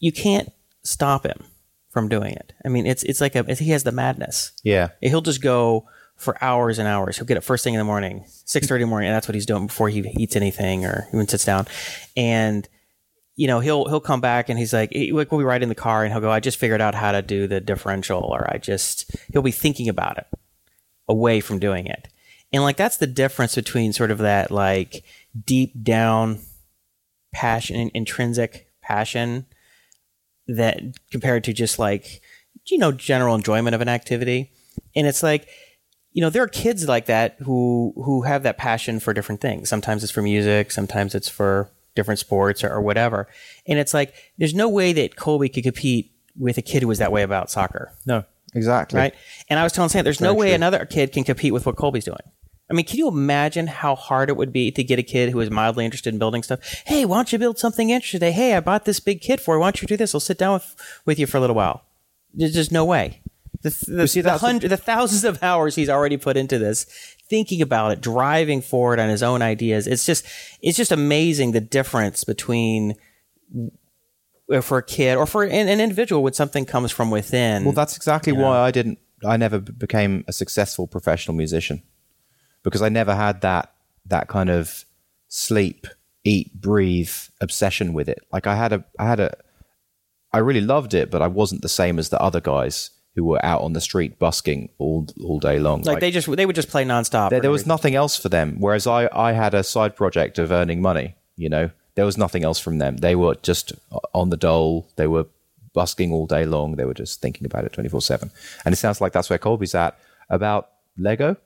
You 0.01 0.13
can't 0.13 0.53
stop 0.83 1.25
him 1.25 1.45
from 1.91 2.09
doing 2.09 2.33
it. 2.33 2.53
I 2.65 2.69
mean, 2.69 2.87
it's 2.87 3.03
it's 3.05 3.21
like 3.21 3.37
a 3.37 3.55
he 3.55 3.71
has 3.71 3.85
the 3.85 3.93
madness. 3.93 4.53
Yeah. 4.63 4.89
He'll 5.01 5.21
just 5.21 5.43
go 5.43 5.89
for 6.17 6.43
hours 6.43 6.79
and 6.79 6.89
hours. 6.89 7.17
He'll 7.17 7.27
get 7.27 7.37
up 7.37 7.45
first 7.45 7.63
thing 7.63 7.75
in 7.75 7.79
the 7.79 7.85
morning, 7.85 8.25
six 8.27 8.67
thirty 8.67 8.83
in 8.83 8.89
the 8.89 8.91
morning, 8.91 9.09
and 9.09 9.15
that's 9.15 9.29
what 9.29 9.35
he's 9.35 9.47
doing 9.47 9.69
before 9.69 9.89
he 9.89 10.01
eats 10.19 10.37
anything 10.37 10.85
or 10.85 11.09
even 11.13 11.29
sits 11.29 11.45
down. 11.45 11.67
And 12.17 12.69
you 13.37 13.47
know, 13.47 13.61
he'll 13.61 13.87
he'll 13.89 14.01
come 14.01 14.21
back 14.21 14.49
and 14.49 14.59
he's 14.59 14.73
like, 14.73 14.91
like 15.13 15.31
we'll 15.31 15.39
be 15.39 15.45
riding 15.45 15.65
in 15.65 15.69
the 15.69 15.77
car 15.77 16.03
and 16.03 16.13
he'll 16.13 16.21
go, 16.21 16.31
I 16.31 16.41
just 16.41 16.59
figured 16.59 16.81
out 16.81 16.97
how 16.97 17.13
to 17.13 17.23
do 17.23 17.47
the 17.47 17.61
differential, 17.61 18.21
or 18.21 18.53
I 18.53 18.59
just 18.59 19.15
he'll 19.33 19.43
be 19.43 19.53
thinking 19.53 19.89
about 19.89 20.19
it 20.19 20.27
away 21.09 21.41
from 21.41 21.59
doing 21.59 21.87
it. 21.87 22.09
And 22.53 22.63
like 22.63 22.77
that's 22.77 22.97
the 22.97 23.07
difference 23.07 23.55
between 23.55 23.93
sort 23.93 24.11
of 24.11 24.19
that 24.19 24.51
like 24.51 25.05
deep 25.45 25.73
down 25.83 26.41
passion, 27.33 27.91
intrinsic 27.95 28.69
passion 28.83 29.47
that 30.47 30.81
compared 31.11 31.45
to 31.45 31.53
just 31.53 31.79
like 31.79 32.23
you 32.67 32.79
know 32.79 32.93
general 32.93 33.35
enjoyment 33.35 33.75
of 33.75 33.81
an 33.81 33.89
activity. 33.89 34.51
And 34.97 35.07
it's 35.07 35.23
like 35.23 35.49
you 36.13 36.23
know 36.23 36.31
there 36.31 36.43
are 36.43 36.49
kids 36.49 36.89
like 36.89 37.07
that 37.07 37.37
who 37.41 37.93
who 37.97 38.23
have 38.23 38.43
that 38.45 38.59
passion 38.59 38.99
for 39.01 39.13
different 39.13 39.41
things. 39.41 39.69
Sometimes 39.69 40.03
it's 40.03 40.13
for 40.13 40.23
music, 40.23 40.71
sometimes 40.71 41.15
it's 41.15 41.29
for 41.29 41.71
different 41.95 42.21
sports 42.21 42.63
or, 42.63 42.71
or 42.71 42.81
whatever. 42.81 43.29
And 43.67 43.79
it's 43.79 43.93
like 43.93 44.15
there's 44.39 44.55
no 44.55 44.69
way 44.69 44.93
that 44.95 45.17
Colby 45.17 45.49
could 45.49 45.65
compete 45.65 46.13
with 46.39 46.57
a 46.57 46.63
kid 46.63 46.83
who 46.83 46.89
was 46.89 46.99
that 46.99 47.13
way 47.13 47.23
about 47.23 47.51
soccer 47.51 47.93
No. 48.07 48.25
Exactly. 48.59 48.99
right? 48.99 49.15
And 49.49 49.59
I 49.59 49.63
was 49.63 49.73
telling 49.73 49.89
Sam, 49.89 50.05
there's 50.05 50.21
no 50.21 50.35
way 50.35 50.49
true. 50.49 50.55
another 50.57 50.85
kid 50.85 51.13
can 51.13 51.25
compete 51.25 51.53
with 51.53 51.65
what 51.65 51.77
Colby's 51.77 52.05
doing. 52.05 52.19
I 52.71 52.75
mean, 52.75 52.85
can 52.85 52.99
you 52.99 53.09
imagine 53.09 53.67
how 53.67 53.95
hard 53.95 54.29
it 54.29 54.37
would 54.37 54.53
be 54.53 54.71
to 54.73 54.85
get 54.85 54.99
a 54.99 55.03
kid 55.03 55.31
who 55.31 55.41
is 55.41 55.51
mildly 55.51 55.87
interested 55.87 56.13
in 56.13 56.19
building 56.19 56.43
stuff? 56.43 56.61
Hey, 56.87 57.07
why 57.07 57.17
don't 57.17 57.33
you 57.33 57.39
build 57.39 57.59
something 57.59 57.89
interesting? 57.89 58.21
today? 58.21 58.33
Hey, 58.33 58.55
I 58.55 58.61
bought 58.61 58.85
this 58.85 59.01
big 59.01 59.23
kit 59.23 59.41
for 59.41 59.55
you. 59.55 59.61
Why 59.61 59.67
don't 59.67 59.81
you 59.81 59.89
do 59.89 59.97
this? 59.97 60.15
I'll 60.15 60.21
sit 60.21 60.39
down 60.39 60.55
with, 60.55 61.01
with 61.07 61.19
you 61.19 61.27
for 61.27 61.39
a 61.39 61.41
little 61.41 61.57
while. 61.57 61.85
There's 62.35 62.53
just 62.53 62.71
no 62.71 62.85
way. 62.85 63.23
The, 63.63 63.71
the, 63.89 64.07
see, 64.07 64.21
the, 64.21 64.39
hundred, 64.39 64.71
the 64.71 64.77
thousands 64.77 65.25
of 65.25 65.43
hours 65.43 65.75
he's 65.75 65.89
already 65.89 66.17
put 66.17 66.37
into 66.37 66.59
this, 66.59 66.85
thinking 67.29 67.61
about 67.63 67.91
it, 67.93 68.01
driving 68.01 68.61
forward 68.61 69.01
on 69.01 69.09
his 69.09 69.23
own 69.23 69.43
ideas. 69.43 69.87
It's 69.87 70.07
just, 70.07 70.25
it's 70.61 70.77
just 70.77 70.93
amazing 70.93 71.53
the 71.53 71.61
difference 71.61 72.23
between 72.23 72.95
Uh, 74.51 74.63
for 74.63 74.79
a 74.79 74.83
kid 74.83 75.17
or 75.17 75.27
for 75.27 75.45
an, 75.45 75.69
an 75.69 75.81
individual 75.81 76.23
when 76.23 76.33
something 76.33 76.65
comes 76.65 76.91
from 76.91 77.11
within. 77.11 77.65
Well, 77.65 77.75
that's 77.75 77.97
exactly 77.97 78.33
why 78.33 78.59
I 78.61 78.71
didn't. 78.71 78.99
I 79.27 79.37
never 79.37 79.59
became 79.59 80.25
a 80.27 80.33
successful 80.33 80.87
professional 80.87 81.37
musician 81.37 81.83
because 82.63 82.81
I 82.81 82.89
never 82.89 83.15
had 83.15 83.43
that 83.43 83.75
that 84.07 84.29
kind 84.29 84.49
of 84.49 84.85
sleep, 85.29 85.87
eat, 86.25 86.59
breathe 86.59 87.13
obsession 87.41 87.93
with 87.93 88.09
it. 88.09 88.27
Like 88.33 88.47
I 88.47 88.55
had 88.57 88.73
a, 88.73 88.85
I 88.99 89.07
had 89.07 89.21
a, 89.21 89.37
I 90.33 90.39
really 90.39 90.61
loved 90.63 90.95
it, 90.95 91.11
but 91.11 91.21
I 91.21 91.27
wasn't 91.27 91.63
the 91.63 91.69
same 91.69 91.99
as 91.99 92.09
the 92.09 92.21
other 92.21 92.41
guys 92.41 92.91
who 93.15 93.25
were 93.25 93.45
out 93.45 93.63
on 93.63 93.73
the 93.73 93.81
street 93.81 94.19
busking 94.19 94.71
all 94.79 95.07
all 95.23 95.41
day 95.41 95.59
long. 95.59 95.83
like, 95.83 96.01
they 96.01 96.11
just 96.11 96.35
they 96.37 96.47
would 96.47 96.57
just 96.57 96.69
play 96.71 96.85
nonstop. 96.85 97.31
there, 97.31 97.41
there 97.41 97.51
was 97.51 97.67
nothing 97.67 97.95
else 97.95 98.17
for 98.17 98.29
them. 98.29 98.57
Whereas 98.61 98.87
I, 98.87 99.09
I 99.13 99.33
had 99.33 99.55
a 99.55 99.63
side 99.63 99.97
project 99.97 100.39
of 100.39 100.53
earning 100.53 100.81
money. 100.81 101.17
You 101.37 101.49
know, 101.49 101.71
there 101.99 102.07
was 102.07 102.17
nothing 102.17 102.45
else 102.45 102.61
from 102.61 102.79
them. 102.79 102.99
They 102.99 103.17
were 103.17 103.35
just 103.43 103.73
on 104.15 104.31
the 104.31 104.37
dole. 104.37 104.89
They 104.95 105.09
were 105.09 105.27
busking 105.73 106.13
all 106.13 106.29
day 106.29 106.47
long. 106.47 106.77
They 106.77 106.85
were 106.85 106.95
just 106.95 107.21
thinking 107.21 107.45
about 107.45 107.65
it 107.65 107.73
twenty 107.73 107.89
four 107.89 108.01
seven. 108.01 108.31
And 108.65 108.73
it 108.73 108.77
sounds 108.77 109.01
like 109.01 109.13
that's 109.13 109.29
where 109.29 109.39
Colby's 109.41 109.75
at 109.75 109.99
about 110.31 110.71
Lego. 110.97 111.37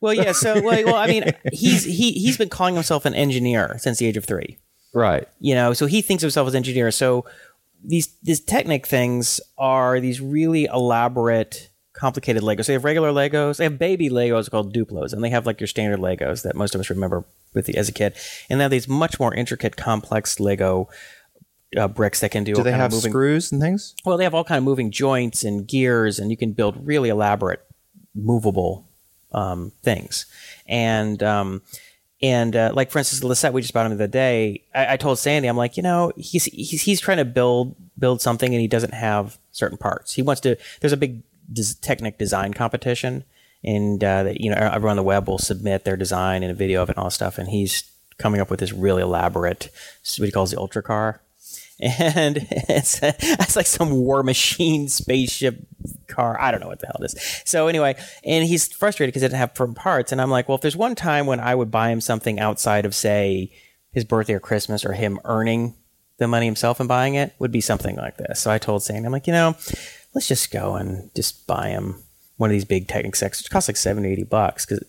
Well, 0.00 0.14
yeah. 0.14 0.30
So, 0.30 0.62
well, 0.62 0.84
well, 0.84 0.94
I 0.94 1.08
mean, 1.08 1.24
he's 1.52 1.82
he 1.82 2.12
he's 2.12 2.36
been 2.36 2.50
calling 2.50 2.76
himself 2.76 3.04
an 3.04 3.14
engineer 3.14 3.78
since 3.78 3.98
the 3.98 4.06
age 4.06 4.16
of 4.16 4.24
three. 4.24 4.58
Right. 4.94 5.26
You 5.40 5.56
know, 5.56 5.72
so 5.72 5.86
he 5.86 6.02
thinks 6.02 6.22
of 6.22 6.28
himself 6.28 6.46
as 6.46 6.54
engineer. 6.54 6.92
So 6.92 7.24
these 7.82 8.14
these 8.22 8.38
Technic 8.38 8.86
things 8.86 9.40
are 9.58 9.98
these 9.98 10.20
really 10.20 10.66
elaborate 10.66 11.68
complicated 11.96 12.42
Legos. 12.42 12.66
They 12.66 12.74
have 12.74 12.84
regular 12.84 13.10
Legos. 13.10 13.56
They 13.56 13.64
have 13.64 13.78
baby 13.78 14.08
Legos 14.08 14.50
called 14.50 14.74
Duplos, 14.74 15.12
and 15.12 15.24
they 15.24 15.30
have 15.30 15.46
like 15.46 15.60
your 15.60 15.66
standard 15.66 15.98
Legos 15.98 16.42
that 16.42 16.54
most 16.54 16.74
of 16.74 16.80
us 16.80 16.90
remember 16.90 17.24
with 17.54 17.66
the, 17.66 17.76
as 17.76 17.88
a 17.88 17.92
kid. 17.92 18.14
And 18.48 18.60
they 18.60 18.64
have 18.64 18.70
these 18.70 18.86
much 18.86 19.18
more 19.18 19.34
intricate, 19.34 19.76
complex 19.76 20.38
Lego 20.38 20.88
uh, 21.76 21.88
bricks 21.88 22.20
that 22.20 22.30
can 22.30 22.44
do. 22.44 22.52
Do 22.52 22.58
all 22.58 22.64
they 22.64 22.72
have 22.72 22.92
of 22.92 22.98
moving, 22.98 23.10
screws 23.10 23.50
and 23.50 23.60
things? 23.60 23.94
Well, 24.04 24.16
they 24.16 24.24
have 24.24 24.34
all 24.34 24.44
kind 24.44 24.58
of 24.58 24.64
moving 24.64 24.90
joints 24.90 25.42
and 25.42 25.66
gears, 25.66 26.18
and 26.18 26.30
you 26.30 26.36
can 26.36 26.52
build 26.52 26.86
really 26.86 27.08
elaborate, 27.08 27.64
movable 28.14 28.86
um, 29.32 29.72
things. 29.82 30.26
And 30.66 31.22
um, 31.22 31.62
and 32.22 32.54
uh, 32.54 32.72
like 32.74 32.90
for 32.90 32.98
instance, 32.98 33.20
the 33.20 33.26
Lisette 33.26 33.52
we 33.52 33.62
just 33.62 33.74
bought 33.74 33.86
him 33.86 33.96
the 33.96 34.04
other 34.04 34.10
day. 34.10 34.62
I, 34.74 34.94
I 34.94 34.96
told 34.96 35.18
Sandy, 35.18 35.48
I'm 35.48 35.56
like, 35.56 35.76
you 35.76 35.82
know, 35.82 36.12
he's, 36.16 36.44
he's 36.44 36.82
he's 36.82 37.00
trying 37.00 37.18
to 37.18 37.24
build 37.24 37.74
build 37.98 38.20
something, 38.20 38.52
and 38.52 38.60
he 38.60 38.68
doesn't 38.68 38.94
have 38.94 39.38
certain 39.52 39.78
parts. 39.78 40.12
He 40.12 40.22
wants 40.22 40.40
to. 40.42 40.56
There's 40.80 40.92
a 40.92 40.98
big 40.98 41.22
des- 41.52 41.74
Technic 41.80 42.18
design 42.18 42.54
competition, 42.54 43.24
and 43.64 44.02
uh, 44.02 44.32
you 44.34 44.50
know 44.50 44.56
everyone 44.56 44.90
on 44.92 44.96
the 44.96 45.02
web 45.02 45.28
will 45.28 45.38
submit 45.38 45.84
their 45.84 45.96
design 45.96 46.42
and 46.42 46.52
a 46.52 46.54
video 46.54 46.82
of 46.82 46.90
it 46.90 46.96
and 46.96 47.04
all 47.04 47.10
stuff, 47.10 47.38
and 47.38 47.48
he's 47.48 47.90
coming 48.18 48.40
up 48.40 48.50
with 48.50 48.60
this 48.60 48.72
really 48.72 49.02
elaborate 49.02 49.68
what 50.16 50.26
he 50.26 50.32
calls 50.32 50.50
the 50.50 50.58
ultra 50.58 50.82
car 50.82 51.20
and 51.80 52.38
it's, 52.50 53.00
it's 53.02 53.56
like 53.56 53.66
some 53.66 53.90
war 53.90 54.22
machine 54.22 54.88
spaceship 54.88 55.66
car. 56.06 56.40
I 56.40 56.50
don't 56.50 56.60
know 56.60 56.68
what 56.68 56.80
the 56.80 56.86
hell 56.86 56.96
it 57.00 57.06
is. 57.06 57.42
So 57.44 57.68
anyway, 57.68 57.96
and 58.24 58.44
he's 58.46 58.72
frustrated 58.72 59.12
because 59.12 59.22
he 59.22 59.28
didn't 59.28 59.38
have 59.38 59.54
firm 59.54 59.74
parts. 59.74 60.12
And 60.12 60.20
I'm 60.20 60.30
like, 60.30 60.48
well, 60.48 60.56
if 60.56 60.62
there's 60.62 60.76
one 60.76 60.94
time 60.94 61.26
when 61.26 61.40
I 61.40 61.54
would 61.54 61.70
buy 61.70 61.90
him 61.90 62.00
something 62.00 62.38
outside 62.38 62.86
of 62.86 62.94
say 62.94 63.52
his 63.92 64.04
birthday 64.04 64.34
or 64.34 64.40
Christmas 64.40 64.84
or 64.84 64.92
him 64.92 65.18
earning 65.24 65.74
the 66.18 66.28
money 66.28 66.46
himself 66.46 66.80
and 66.80 66.88
buying 66.88 67.14
it, 67.14 67.34
would 67.38 67.52
be 67.52 67.60
something 67.60 67.96
like 67.96 68.16
this. 68.16 68.40
So 68.40 68.50
I 68.50 68.58
told 68.58 68.82
Sandy, 68.82 69.04
I'm 69.04 69.12
like, 69.12 69.26
you 69.26 69.34
know, 69.34 69.54
let's 70.16 70.28
just 70.28 70.50
go 70.50 70.76
and 70.76 71.10
just 71.14 71.46
buy 71.46 71.68
him 71.68 72.02
one 72.38 72.48
of 72.48 72.52
these 72.52 72.64
big 72.64 72.88
Technic 72.88 73.14
sets, 73.14 73.42
which 73.42 73.50
cost 73.50 73.68
like 73.68 73.76
70, 73.76 74.08
80 74.08 74.24
bucks. 74.24 74.64
Cause, 74.64 74.82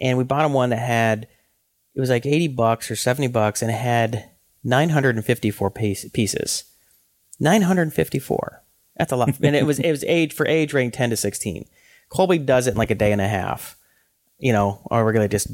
and 0.00 0.18
we 0.18 0.24
bought 0.24 0.44
him 0.44 0.52
one 0.52 0.70
that 0.70 0.80
had, 0.80 1.28
it 1.94 2.00
was 2.00 2.10
like 2.10 2.26
80 2.26 2.48
bucks 2.48 2.90
or 2.90 2.96
70 2.96 3.28
bucks 3.28 3.62
and 3.62 3.70
it 3.70 3.74
had 3.74 4.28
954 4.64 5.70
piece, 5.70 6.08
pieces. 6.10 6.64
954. 7.38 8.62
That's 8.96 9.12
a 9.12 9.16
lot. 9.16 9.38
and 9.40 9.54
it 9.54 9.66
was 9.66 9.78
it 9.78 9.90
was 9.92 10.02
age 10.04 10.32
for 10.32 10.46
age 10.46 10.72
range 10.72 10.94
10 10.94 11.10
to 11.10 11.16
16. 11.16 11.64
Colby 12.08 12.38
does 12.38 12.66
it 12.66 12.72
in 12.72 12.76
like 12.76 12.90
a 12.90 12.96
day 12.96 13.12
and 13.12 13.20
a 13.20 13.28
half. 13.28 13.76
You 14.38 14.52
know, 14.52 14.82
or 14.86 15.04
we're 15.04 15.12
gonna 15.12 15.28
just 15.28 15.46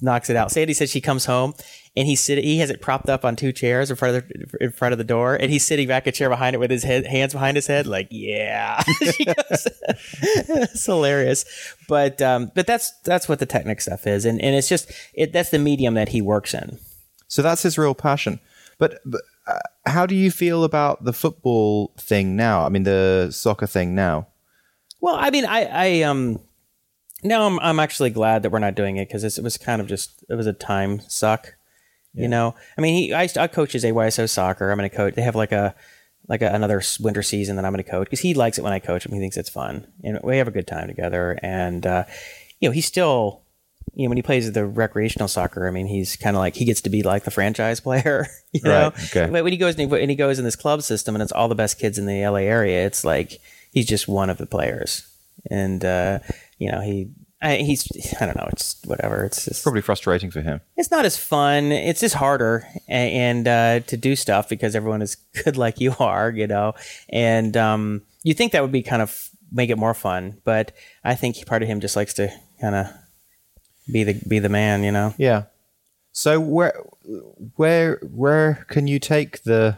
knocks 0.00 0.28
it 0.28 0.36
out. 0.36 0.50
Sandy 0.50 0.72
says 0.72 0.90
she 0.90 1.00
comes 1.00 1.24
home 1.24 1.54
and 1.96 2.06
he's 2.06 2.20
sitting. 2.20 2.44
He 2.44 2.58
has 2.58 2.70
it 2.70 2.80
propped 2.80 3.08
up 3.08 3.24
on 3.24 3.36
two 3.36 3.52
chairs 3.52 3.90
in 3.90 3.96
front 3.96 4.16
of 4.16 4.28
the, 4.28 4.56
in 4.60 4.70
front 4.70 4.92
of 4.92 4.98
the 4.98 5.04
door, 5.04 5.34
and 5.34 5.50
he's 5.50 5.64
sitting 5.64 5.88
back 5.88 6.06
a 6.06 6.12
chair 6.12 6.28
behind 6.28 6.54
it 6.54 6.58
with 6.58 6.70
his 6.70 6.82
head, 6.82 7.06
hands 7.06 7.32
behind 7.32 7.56
his 7.56 7.66
head, 7.66 7.86
like 7.86 8.08
yeah. 8.10 8.82
it's 8.88 10.84
hilarious, 10.84 11.44
but 11.88 12.20
um, 12.20 12.52
but 12.54 12.66
that's 12.66 12.92
that's 13.00 13.28
what 13.28 13.38
the 13.38 13.46
Technic 13.46 13.80
stuff 13.80 14.06
is, 14.06 14.24
and 14.24 14.40
and 14.40 14.54
it's 14.54 14.68
just 14.68 14.92
it, 15.14 15.32
that's 15.32 15.50
the 15.50 15.58
medium 15.58 15.94
that 15.94 16.10
he 16.10 16.20
works 16.20 16.52
in. 16.54 16.78
So 17.28 17.42
that's 17.42 17.62
his 17.62 17.78
real 17.78 17.94
passion. 17.94 18.40
But, 18.78 19.00
but 19.04 19.22
uh, 19.46 19.58
how 19.86 20.06
do 20.06 20.14
you 20.14 20.30
feel 20.30 20.64
about 20.64 21.04
the 21.04 21.12
football 21.12 21.92
thing 21.98 22.36
now? 22.36 22.64
I 22.64 22.68
mean, 22.68 22.82
the 22.82 23.30
soccer 23.30 23.66
thing 23.66 23.94
now. 23.94 24.28
Well, 25.00 25.16
I 25.16 25.30
mean, 25.30 25.44
I, 25.44 25.64
I 25.64 26.02
um, 26.02 26.40
now 27.22 27.46
I'm, 27.46 27.58
I'm 27.60 27.80
actually 27.80 28.10
glad 28.10 28.42
that 28.42 28.50
we're 28.50 28.58
not 28.58 28.74
doing 28.74 28.96
it 28.96 29.08
because 29.08 29.24
it 29.24 29.42
was 29.42 29.58
kind 29.58 29.80
of 29.80 29.88
just 29.88 30.24
it 30.28 30.34
was 30.34 30.46
a 30.46 30.52
time 30.52 31.00
suck, 31.08 31.55
you 32.16 32.28
know. 32.28 32.54
I 32.76 32.80
mean, 32.80 32.94
he 32.94 33.14
I, 33.14 33.28
I 33.38 33.46
coach 33.46 33.72
his 33.72 33.84
AYSO 33.84 34.28
soccer. 34.28 34.70
I'm 34.70 34.78
going 34.78 34.88
to 34.88 34.96
coach. 34.96 35.14
They 35.14 35.22
have 35.22 35.36
like 35.36 35.52
a 35.52 35.74
like 36.28 36.42
a, 36.42 36.52
another 36.52 36.82
winter 37.00 37.22
season 37.22 37.56
that 37.56 37.64
I'm 37.64 37.72
going 37.72 37.84
to 37.84 37.90
coach 37.90 38.06
because 38.06 38.20
he 38.20 38.34
likes 38.34 38.58
it 38.58 38.62
when 38.62 38.72
I 38.72 38.78
coach 38.78 39.06
him. 39.06 39.12
He 39.12 39.20
thinks 39.20 39.36
it's 39.36 39.50
fun, 39.50 39.86
and 40.02 40.18
we 40.22 40.38
have 40.38 40.48
a 40.48 40.52
good 40.52 40.66
time 40.66 40.88
together. 40.88 41.38
And 41.42 41.86
uh, 41.86 42.04
you 42.60 42.68
know, 42.68 42.72
he's 42.72 42.86
still 42.86 43.42
you 43.94 44.04
know, 44.04 44.10
when 44.10 44.18
he 44.18 44.22
plays 44.22 44.50
the 44.50 44.66
recreational 44.66 45.28
soccer, 45.28 45.66
I 45.66 45.70
mean, 45.70 45.86
he's 45.86 46.16
kind 46.16 46.36
of 46.36 46.40
like 46.40 46.54
he 46.54 46.64
gets 46.64 46.82
to 46.82 46.90
be 46.90 47.02
like 47.02 47.24
the 47.24 47.30
franchise 47.30 47.80
player, 47.86 48.26
you 48.52 48.60
know. 48.62 48.90
Right, 48.90 49.04
okay. 49.04 49.28
But 49.30 49.44
when 49.44 49.52
he 49.52 49.58
goes 49.58 49.78
and 49.78 49.90
he, 49.90 50.00
and 50.00 50.10
he 50.10 50.16
goes 50.16 50.38
in 50.38 50.44
this 50.44 50.56
club 50.56 50.82
system, 50.82 51.14
and 51.14 51.22
it's 51.22 51.32
all 51.32 51.48
the 51.48 51.54
best 51.54 51.78
kids 51.78 51.98
in 51.98 52.06
the 52.06 52.26
LA 52.26 52.40
area, 52.40 52.84
it's 52.84 53.04
like 53.04 53.40
he's 53.72 53.86
just 53.86 54.08
one 54.08 54.30
of 54.30 54.38
the 54.38 54.46
players, 54.46 55.08
and 55.50 55.84
uh, 55.84 56.18
you 56.58 56.70
know, 56.70 56.80
he 56.80 57.10
I, 57.42 57.56
he's 57.56 57.86
I 58.20 58.26
don't 58.26 58.36
know, 58.36 58.48
it's 58.52 58.76
whatever. 58.84 59.24
It's 59.24 59.44
just 59.44 59.62
Probably 59.62 59.82
frustrating 59.82 60.30
for 60.30 60.40
him. 60.40 60.60
it's 60.76 60.90
not 60.90 61.04
as 61.04 61.16
fun. 61.18 61.70
It's 61.70 62.00
just 62.00 62.14
harder 62.14 62.66
a- 62.88 62.92
and 62.92 63.46
uh, 63.46 63.80
to 63.80 63.96
do 63.96 64.16
stuff 64.16 64.48
because 64.48 64.74
everyone 64.74 65.02
is 65.02 65.16
good 65.44 65.56
like 65.56 65.78
you 65.80 65.94
are, 66.00 66.30
you 66.30 66.46
know. 66.46 66.74
And 67.10 67.56
um, 67.56 68.02
you 68.22 68.32
think 68.34 68.52
that 68.52 68.62
would 68.62 68.72
be 68.72 68.82
kind 68.82 69.02
of 69.02 69.28
make 69.52 69.70
it 69.70 69.76
more 69.78 69.94
fun, 69.94 70.38
but 70.44 70.72
I 71.04 71.14
think 71.14 71.44
part 71.46 71.62
of 71.62 71.68
him 71.68 71.80
just 71.80 71.94
likes 71.94 72.14
to 72.14 72.32
kind 72.60 72.74
of 72.74 72.86
be 73.92 74.02
the 74.02 74.14
be 74.26 74.38
the 74.38 74.48
man, 74.48 74.82
you 74.82 74.90
know. 74.90 75.14
Yeah. 75.18 75.44
So 76.12 76.40
where 76.40 76.74
where 77.56 77.96
where 78.02 78.64
can 78.68 78.86
you 78.88 78.98
take 78.98 79.42
the 79.42 79.76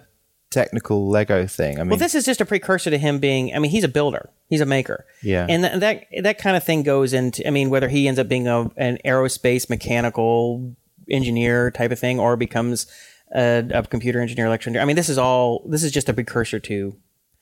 technical 0.50 1.08
Lego 1.08 1.46
thing? 1.46 1.78
I 1.78 1.82
mean, 1.82 1.90
Well, 1.90 1.98
this 1.98 2.14
is 2.14 2.24
just 2.24 2.40
a 2.40 2.46
precursor 2.46 2.90
to 2.90 2.98
him 2.98 3.18
being. 3.18 3.54
I 3.54 3.58
mean, 3.58 3.70
he's 3.70 3.84
a 3.84 3.88
builder. 3.88 4.30
He's 4.48 4.60
a 4.60 4.66
maker. 4.66 5.06
Yeah. 5.22 5.46
And 5.48 5.64
th- 5.64 5.80
that 5.80 6.22
that 6.22 6.38
kind 6.38 6.56
of 6.56 6.64
thing 6.64 6.82
goes 6.82 7.12
into. 7.12 7.46
I 7.46 7.50
mean, 7.50 7.70
whether 7.70 7.88
he 7.88 8.08
ends 8.08 8.18
up 8.18 8.28
being 8.28 8.48
a, 8.48 8.70
an 8.76 8.98
aerospace 9.04 9.68
mechanical 9.68 10.74
engineer 11.10 11.70
type 11.70 11.90
of 11.90 11.98
thing, 11.98 12.18
or 12.18 12.36
becomes 12.36 12.86
a, 13.34 13.64
a 13.72 13.82
computer 13.84 14.20
engineer, 14.20 14.46
electrical 14.46 14.70
engineer. 14.70 14.82
I 14.82 14.86
mean, 14.86 14.96
this 14.96 15.08
is 15.08 15.18
all. 15.18 15.62
This 15.68 15.82
is 15.82 15.92
just 15.92 16.08
a 16.08 16.14
precursor 16.14 16.58
to 16.60 16.96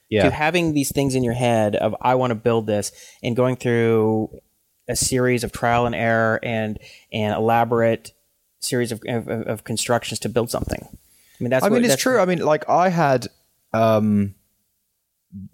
yeah. 0.08 0.24
to 0.24 0.30
having 0.30 0.72
these 0.72 0.92
things 0.92 1.14
in 1.14 1.22
your 1.22 1.34
head 1.34 1.76
of 1.76 1.94
I 2.00 2.14
want 2.14 2.30
to 2.30 2.36
build 2.36 2.66
this 2.66 2.92
and 3.22 3.36
going 3.36 3.56
through 3.56 4.40
a 4.88 4.96
series 4.96 5.44
of 5.44 5.52
trial 5.52 5.86
and 5.86 5.94
error 5.94 6.38
and 6.42 6.78
and 7.12 7.34
elaborate 7.34 8.12
series 8.60 8.92
of 8.92 9.00
of, 9.08 9.28
of 9.28 9.64
constructions 9.64 10.18
to 10.20 10.28
build 10.28 10.50
something. 10.50 10.98
I 11.38 11.44
mean, 11.44 11.50
that's. 11.50 11.64
I 11.64 11.68
mean, 11.68 11.78
it's 11.78 11.88
that's- 11.88 12.02
true. 12.02 12.18
I 12.18 12.24
mean, 12.24 12.38
like 12.38 12.68
I 12.68 12.88
had 12.88 13.26
um, 13.72 14.34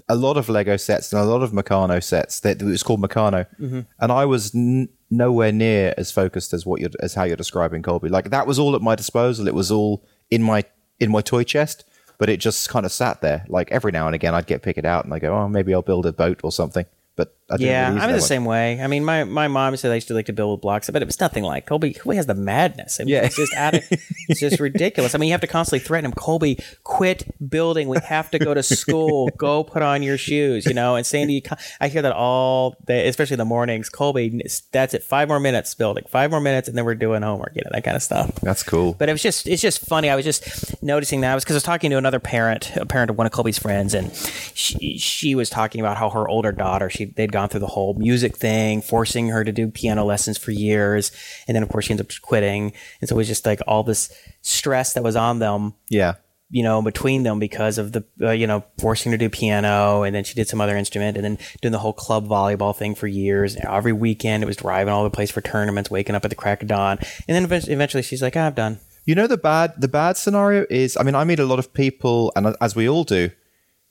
a 0.08 0.14
lot 0.14 0.36
of 0.36 0.48
Lego 0.48 0.76
sets 0.76 1.12
and 1.12 1.20
a 1.20 1.24
lot 1.24 1.42
of 1.42 1.52
Meccano 1.52 2.02
sets. 2.02 2.40
That 2.40 2.60
it 2.62 2.64
was 2.64 2.82
called 2.82 3.00
Meccano, 3.02 3.46
Mm-hmm. 3.60 3.80
and 4.00 4.12
I 4.12 4.24
was 4.24 4.54
n- 4.54 4.88
nowhere 5.10 5.52
near 5.52 5.94
as 5.96 6.10
focused 6.12 6.52
as 6.54 6.64
what 6.64 6.80
you're 6.80 6.90
as 7.00 7.14
how 7.14 7.24
you're 7.24 7.36
describing 7.36 7.82
Colby. 7.82 8.08
Like 8.08 8.30
that 8.30 8.46
was 8.46 8.58
all 8.58 8.74
at 8.76 8.82
my 8.82 8.94
disposal. 8.94 9.48
It 9.48 9.54
was 9.54 9.70
all 9.70 10.04
in 10.30 10.42
my 10.42 10.64
in 11.00 11.10
my 11.10 11.20
toy 11.20 11.42
chest, 11.44 11.84
but 12.18 12.28
it 12.28 12.38
just 12.38 12.68
kind 12.68 12.86
of 12.86 12.92
sat 12.92 13.20
there. 13.22 13.44
Like 13.48 13.72
every 13.72 13.90
now 13.92 14.06
and 14.06 14.14
again, 14.14 14.34
I'd 14.34 14.46
get 14.46 14.62
pick 14.62 14.78
it 14.78 14.84
out 14.84 15.04
and 15.04 15.12
I 15.12 15.18
go, 15.18 15.34
oh, 15.34 15.48
maybe 15.48 15.74
I'll 15.74 15.82
build 15.82 16.06
a 16.06 16.12
boat 16.12 16.40
or 16.44 16.52
something. 16.52 16.86
But 17.14 17.36
I 17.50 17.56
Yeah, 17.58 17.88
really 17.90 18.00
I'm 18.00 18.08
the 18.08 18.14
one. 18.14 18.20
same 18.22 18.44
way. 18.46 18.80
I 18.80 18.86
mean, 18.86 19.04
my, 19.04 19.24
my 19.24 19.46
mom 19.46 19.76
said 19.76 19.92
I 19.92 19.96
used 19.96 20.08
to 20.08 20.14
like 20.14 20.24
to 20.26 20.32
build 20.32 20.52
with 20.52 20.62
blocks, 20.62 20.88
but 20.88 21.02
it 21.02 21.04
was 21.04 21.20
nothing 21.20 21.44
like 21.44 21.66
Colby. 21.66 21.92
Colby 21.92 22.16
has 22.16 22.24
the 22.24 22.34
madness. 22.34 22.98
I 22.98 23.04
mean, 23.04 23.12
Yeah. 23.14 23.24
it's 23.24 23.36
just 23.36 23.52
out 23.54 23.74
of, 23.74 23.82
it's 23.90 24.40
just 24.40 24.58
ridiculous. 24.60 25.14
I 25.14 25.18
mean, 25.18 25.28
you 25.28 25.34
have 25.34 25.42
to 25.42 25.46
constantly 25.46 25.84
threaten 25.86 26.06
him. 26.06 26.12
Colby, 26.14 26.58
quit 26.84 27.24
building. 27.50 27.88
We 27.88 27.98
have 28.06 28.30
to 28.30 28.38
go 28.38 28.54
to 28.54 28.62
school. 28.62 29.28
go 29.36 29.62
put 29.62 29.82
on 29.82 30.02
your 30.02 30.16
shoes. 30.16 30.64
You 30.64 30.72
know. 30.72 30.96
And 30.96 31.04
Sandy, 31.04 31.44
I 31.82 31.88
hear 31.88 32.00
that 32.00 32.12
all 32.12 32.76
day, 32.86 33.06
especially 33.08 33.34
in 33.34 33.38
the 33.40 33.44
mornings. 33.44 33.90
Colby, 33.90 34.42
that's 34.72 34.94
it. 34.94 35.02
Five 35.04 35.28
more 35.28 35.38
minutes 35.40 35.74
building. 35.74 36.04
Five 36.08 36.30
more 36.30 36.40
minutes, 36.40 36.68
and 36.68 36.78
then 36.78 36.86
we're 36.86 36.94
doing 36.94 37.20
homework. 37.20 37.52
You 37.54 37.60
know 37.64 37.70
that 37.74 37.84
kind 37.84 37.96
of 37.96 38.02
stuff. 38.02 38.34
That's 38.36 38.62
cool. 38.62 38.94
But 38.98 39.10
it 39.10 39.12
was 39.12 39.22
just 39.22 39.46
it's 39.46 39.60
just 39.60 39.80
funny. 39.86 40.08
I 40.08 40.16
was 40.16 40.24
just 40.24 40.82
noticing 40.82 41.20
that 41.20 41.32
I 41.32 41.34
was 41.34 41.44
because 41.44 41.56
I 41.56 41.58
was 41.58 41.62
talking 41.64 41.90
to 41.90 41.98
another 41.98 42.20
parent, 42.20 42.74
a 42.76 42.86
parent 42.86 43.10
of 43.10 43.18
one 43.18 43.26
of 43.26 43.32
Colby's 43.32 43.58
friends, 43.58 43.92
and 43.92 44.14
she 44.54 44.96
she 44.96 45.34
was 45.34 45.50
talking 45.50 45.80
about 45.82 45.98
how 45.98 46.08
her 46.08 46.26
older 46.26 46.52
daughter 46.52 46.88
she 46.88 47.11
they'd 47.16 47.32
gone 47.32 47.48
through 47.48 47.60
the 47.60 47.66
whole 47.66 47.94
music 47.94 48.36
thing, 48.36 48.82
forcing 48.82 49.28
her 49.28 49.44
to 49.44 49.52
do 49.52 49.68
piano 49.68 50.04
lessons 50.04 50.38
for 50.38 50.50
years, 50.50 51.12
and 51.46 51.54
then 51.54 51.62
of 51.62 51.68
course 51.68 51.86
she 51.86 51.92
ends 51.92 52.00
up 52.00 52.08
quitting, 52.22 52.72
and 53.00 53.08
so 53.08 53.14
it 53.14 53.18
was 53.18 53.28
just 53.28 53.46
like 53.46 53.60
all 53.66 53.82
this 53.82 54.12
stress 54.42 54.92
that 54.94 55.02
was 55.02 55.16
on 55.16 55.38
them 55.38 55.74
Yeah. 55.88 56.14
you 56.50 56.62
know, 56.62 56.82
between 56.82 57.22
them 57.22 57.38
because 57.38 57.78
of 57.78 57.92
the, 57.92 58.04
uh, 58.20 58.30
you 58.30 58.46
know, 58.46 58.62
forcing 58.78 59.10
her 59.12 59.16
to 59.16 59.24
do 59.24 59.30
piano 59.30 60.02
and 60.02 60.14
then 60.14 60.22
she 60.22 60.34
did 60.34 60.46
some 60.48 60.60
other 60.60 60.76
instrument 60.76 61.16
and 61.16 61.24
then 61.24 61.38
doing 61.62 61.72
the 61.72 61.78
whole 61.78 61.94
club 61.94 62.26
volleyball 62.28 62.76
thing 62.76 62.94
for 62.94 63.06
years. 63.06 63.56
And 63.56 63.64
every 63.66 63.94
weekend 63.94 64.42
it 64.42 64.46
was 64.46 64.56
driving 64.56 64.92
all 64.92 65.00
over 65.00 65.08
the 65.08 65.14
place 65.16 65.30
for 65.30 65.40
tournaments, 65.40 65.90
waking 65.90 66.14
up 66.14 66.24
at 66.24 66.30
the 66.30 66.36
crack 66.36 66.60
of 66.62 66.68
dawn. 66.68 66.98
And 67.26 67.34
then 67.34 67.44
eventually, 67.44 67.72
eventually 67.72 68.02
she's 68.02 68.20
like, 68.20 68.36
ah, 68.36 68.48
I'm 68.48 68.52
done. 68.54 68.80
You 69.06 69.14
know 69.14 69.26
the 69.26 69.38
bad 69.38 69.72
the 69.78 69.88
bad 69.88 70.16
scenario 70.18 70.66
is 70.68 70.96
I 70.98 71.02
mean 71.04 71.14
I 71.14 71.24
meet 71.24 71.38
a 71.40 71.46
lot 71.46 71.58
of 71.58 71.72
people 71.72 72.32
and 72.36 72.54
as 72.60 72.76
we 72.76 72.86
all 72.88 73.04
do 73.04 73.30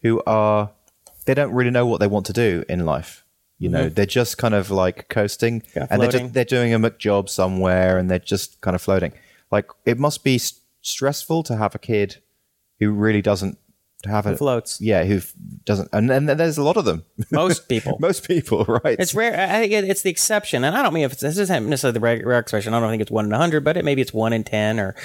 who 0.03 0.21
are 0.27 0.69
they 1.25 1.33
don't 1.33 1.53
really 1.53 1.71
know 1.71 1.85
what 1.85 1.99
they 1.99 2.07
want 2.07 2.25
to 2.27 2.33
do 2.33 2.63
in 2.67 2.85
life. 2.85 3.25
You 3.57 3.69
know, 3.69 3.85
mm-hmm. 3.85 3.93
they're 3.93 4.07
just 4.07 4.39
kind 4.39 4.55
of 4.55 4.71
like 4.71 5.07
coasting 5.09 5.61
Yeah, 5.75 5.85
and 5.89 6.01
they're 6.01 6.09
just, 6.09 6.33
they're 6.33 6.45
doing 6.45 6.73
a 6.73 6.79
McJob 6.79 7.29
somewhere 7.29 7.99
and 7.99 8.09
they're 8.09 8.17
just 8.17 8.59
kind 8.61 8.73
of 8.73 8.81
floating. 8.81 9.13
Like 9.51 9.69
it 9.85 9.99
must 9.99 10.23
be 10.23 10.35
s- 10.35 10.59
stressful 10.81 11.43
to 11.43 11.57
have 11.57 11.75
a 11.75 11.79
kid 11.79 12.17
who 12.79 12.91
really 12.91 13.21
doesn't 13.21 13.59
have 14.05 14.25
a 14.25 14.35
Floats. 14.35 14.81
Yeah, 14.81 15.03
who 15.03 15.17
f- 15.17 15.33
doesn't 15.65 15.89
and, 15.93 16.09
and 16.09 16.27
there's 16.27 16.57
a 16.57 16.63
lot 16.63 16.77
of 16.77 16.85
them. 16.85 17.05
Most 17.31 17.69
people. 17.69 17.97
Most 17.99 18.27
people, 18.27 18.65
right? 18.65 18.99
It's 18.99 19.13
rare. 19.13 19.39
I 19.39 19.67
think 19.67 19.73
it's 19.73 20.01
the 20.01 20.09
exception, 20.09 20.63
and 20.63 20.75
I 20.75 20.81
don't 20.81 20.93
mean 20.93 21.03
if 21.03 21.13
it's, 21.13 21.21
this 21.21 21.37
isn't 21.37 21.69
necessarily 21.69 21.93
the 21.93 21.99
rare, 21.99 22.21
rare 22.25 22.39
expression. 22.39 22.73
I 22.73 22.79
don't 22.79 22.89
think 22.89 23.01
it's 23.01 23.11
one 23.11 23.25
in 23.25 23.31
a 23.31 23.37
hundred, 23.37 23.63
but 23.63 23.77
it 23.77 23.85
maybe 23.85 24.01
it's 24.01 24.13
one 24.13 24.33
in 24.33 24.43
ten 24.43 24.79
or 24.79 24.95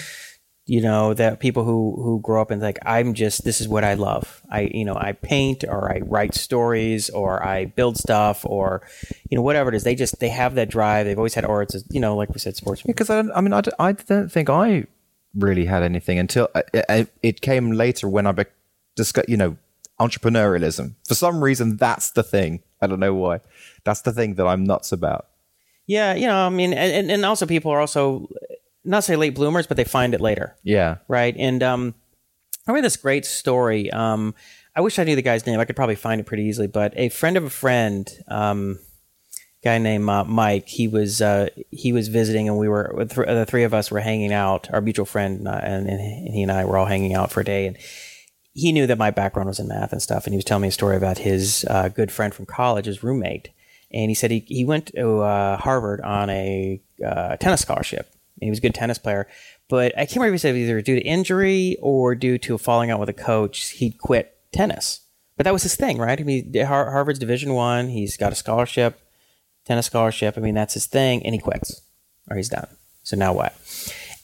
you 0.69 0.81
know 0.81 1.15
that 1.15 1.39
people 1.39 1.63
who 1.65 1.95
who 2.03 2.21
grow 2.21 2.41
up 2.43 2.51
and 2.51 2.61
like 2.61 2.79
i'm 2.85 3.15
just 3.15 3.45
this 3.45 3.61
is 3.61 3.69
what 3.69 3.85
i 3.85 3.95
love 3.95 4.43
i 4.51 4.63
you 4.75 4.85
know 4.85 4.97
i 4.97 5.13
paint 5.13 5.63
or 5.69 5.91
i 5.95 6.01
write 6.01 6.35
stories 6.35 7.09
or 7.11 7.41
i 7.47 7.65
build 7.67 7.97
stuff 7.97 8.45
or 8.45 8.83
you 9.31 9.37
know 9.37 9.43
whatever 9.43 9.69
it 9.71 9.77
is 9.77 9.85
they 9.85 9.95
just 9.95 10.19
they 10.19 10.29
have 10.29 10.57
that 10.57 10.69
drive 10.69 11.07
they've 11.07 11.19
always 11.19 11.35
had 11.35 11.45
or 11.45 11.63
it's 11.63 11.75
a, 11.77 11.81
you 11.91 12.01
know 12.01 12.17
like 12.17 12.31
we 12.35 12.39
said 12.41 12.57
sports 12.57 12.83
because 12.83 13.09
I, 13.11 13.21
I 13.35 13.41
mean 13.41 13.53
I, 13.53 13.61
don't- 13.61 13.75
I 13.79 13.93
don't 13.93 14.31
think 14.31 14.51
I 14.51 14.87
really 15.37 15.67
had 15.67 15.83
anything 15.85 16.19
until 16.19 16.49
I, 16.55 16.63
I, 16.89 17.07
it 17.23 17.41
came 17.43 17.71
later 17.73 18.09
when 18.09 18.27
I 18.27 18.33
be, 18.33 18.45
discuss, 18.97 19.25
you 19.29 19.37
know 19.37 19.57
entrepreneurialism. 20.01 20.95
For 21.09 21.15
some 21.15 21.43
reason, 21.43 21.77
that's 21.77 22.11
the 22.11 22.23
thing. 22.23 22.63
I 22.83 22.87
don't 22.87 23.01
know 23.01 23.15
why. 23.15 23.41
That's 23.85 24.03
the 24.03 24.13
thing 24.13 24.35
that 24.35 24.47
I'm 24.47 24.65
nuts 24.65 24.93
about. 24.93 25.27
yeah 25.89 26.15
you 26.15 26.27
know 26.27 26.47
i 26.47 26.49
mean 26.51 26.73
and- 26.75 27.11
and 27.15 27.25
also 27.25 27.47
people 27.47 27.71
are 27.71 27.81
also 27.81 28.27
not 28.87 29.05
say 29.05 29.17
late 29.17 29.35
bloomers 29.35 29.67
but 29.67 29.77
they 29.77 29.85
find 29.85 30.15
it 30.15 30.21
later 30.21 30.57
Yeah. 30.63 30.97
right? 31.09 31.35
And 31.37 31.63
um, 31.63 31.95
I 32.67 32.73
read 32.73 32.85
this 32.85 32.97
great 32.97 33.25
story. 33.27 33.91
Um, 33.91 34.35
I 34.75 34.81
wish 34.81 34.99
I 34.99 35.05
knew 35.05 35.17
the 35.17 35.23
guy's 35.23 35.47
name. 35.47 35.59
I 35.61 35.65
could 35.65 35.77
probably 35.77 35.95
find 35.95 36.21
it 36.21 36.25
pretty 36.25 36.45
easily. 36.45 36.67
But 36.67 36.93
a 36.97 37.09
friend 37.09 37.37
of 37.37 37.45
a 37.45 37.51
friend, 37.51 38.09
um, 38.29 38.79
guy 39.65 39.79
named 39.79 40.09
uh, 40.09 40.25
Mike, 40.25 40.69
he 40.69 40.87
was 40.87 41.23
uh, 41.23 41.49
he 41.71 41.93
was 41.93 42.09
visiting, 42.09 42.49
and 42.49 42.59
we 42.59 42.69
were 42.69 42.93
th- 43.09 43.27
the 43.27 43.47
three 43.47 43.65
of 43.65 43.73
us 43.73 43.91
were 43.91 44.01
hanging 44.01 44.33
out. 44.33 44.69
Our 44.73 44.81
mutual 44.81 45.07
friend 45.07 45.49
uh, 45.49 45.61
and, 45.63 45.89
and 45.89 46.01
he 46.35 46.43
and 46.43 46.53
I 46.53 46.65
were 46.67 46.77
all 46.77 46.87
hanging 46.87 47.15
out 47.15 47.31
for 47.33 47.41
a 47.41 47.45
day, 47.45 47.67
and 47.67 47.77
he 48.53 48.71
knew 48.73 48.87
that 48.87 48.99
my 48.99 49.11
background 49.11 49.49
was 49.49 49.59
in 49.59 49.69
math 49.69 49.93
and 49.93 50.03
stuff, 50.03 50.25
and 50.27 50.35
he 50.35 50.37
was 50.37 50.45
telling 50.45 50.63
me 50.63 50.69
a 50.69 50.73
story 50.73 50.97
about 50.97 51.19
his 51.19 51.65
uh, 51.71 51.89
good 51.89 52.13
friend 52.13 52.35
from 52.35 52.45
college, 52.47 52.85
his 52.87 53.03
roommate, 53.03 53.49
and 53.93 54.11
he 54.11 54.15
said 54.15 54.31
he 54.31 54.45
he 54.47 54.65
went 54.65 54.87
to 54.89 55.21
uh, 55.21 55.57
Harvard 55.57 56.01
on 56.03 56.29
a 56.31 56.81
uh, 57.05 57.37
tennis 57.37 57.63
scholarship. 57.63 58.13
He 58.41 58.51
was 58.51 58.59
a 58.59 58.63
good 58.63 58.75
tennis 58.75 58.99
player, 58.99 59.27
but 59.69 59.93
I 59.97 60.05
can't 60.07 60.17
remember 60.17 60.35
if 60.35 60.35
he 60.35 60.39
said 60.39 60.57
either 60.57 60.83
due 60.83 60.97
to 60.97 61.03
injury 61.03 61.77
or 61.81 62.15
due 62.15 62.39
to 62.39 62.59
falling 62.59 62.91
out 62.91 63.01
with 63.01 63.09
a 63.09 63.15
coach, 63.15 63.71
he'd 63.71 63.99
quit 63.99 64.37
tennis. 64.53 65.01
But 65.37 65.45
that 65.45 65.53
was 65.53 65.63
his 65.63 65.77
thing, 65.77 65.99
right? 65.99 66.21
I 66.21 66.23
mean, 66.23 66.53
Harvard's 66.55 67.19
Division 67.19 67.53
One. 67.55 67.89
He's 67.89 68.17
got 68.17 68.33
a 68.33 68.37
scholarship, 68.37 69.01
tennis 69.65 69.87
scholarship. 69.87 70.37
I 70.37 70.41
mean, 70.41 70.55
that's 70.55 70.75
his 70.75 70.87
thing, 70.87 71.25
and 71.25 71.35
he 71.35 71.41
quits 71.41 71.83
or 72.31 72.37
he's 72.37 72.49
done. 72.49 72.69
So 73.03 73.17
now 73.17 73.33
what? 73.33 73.55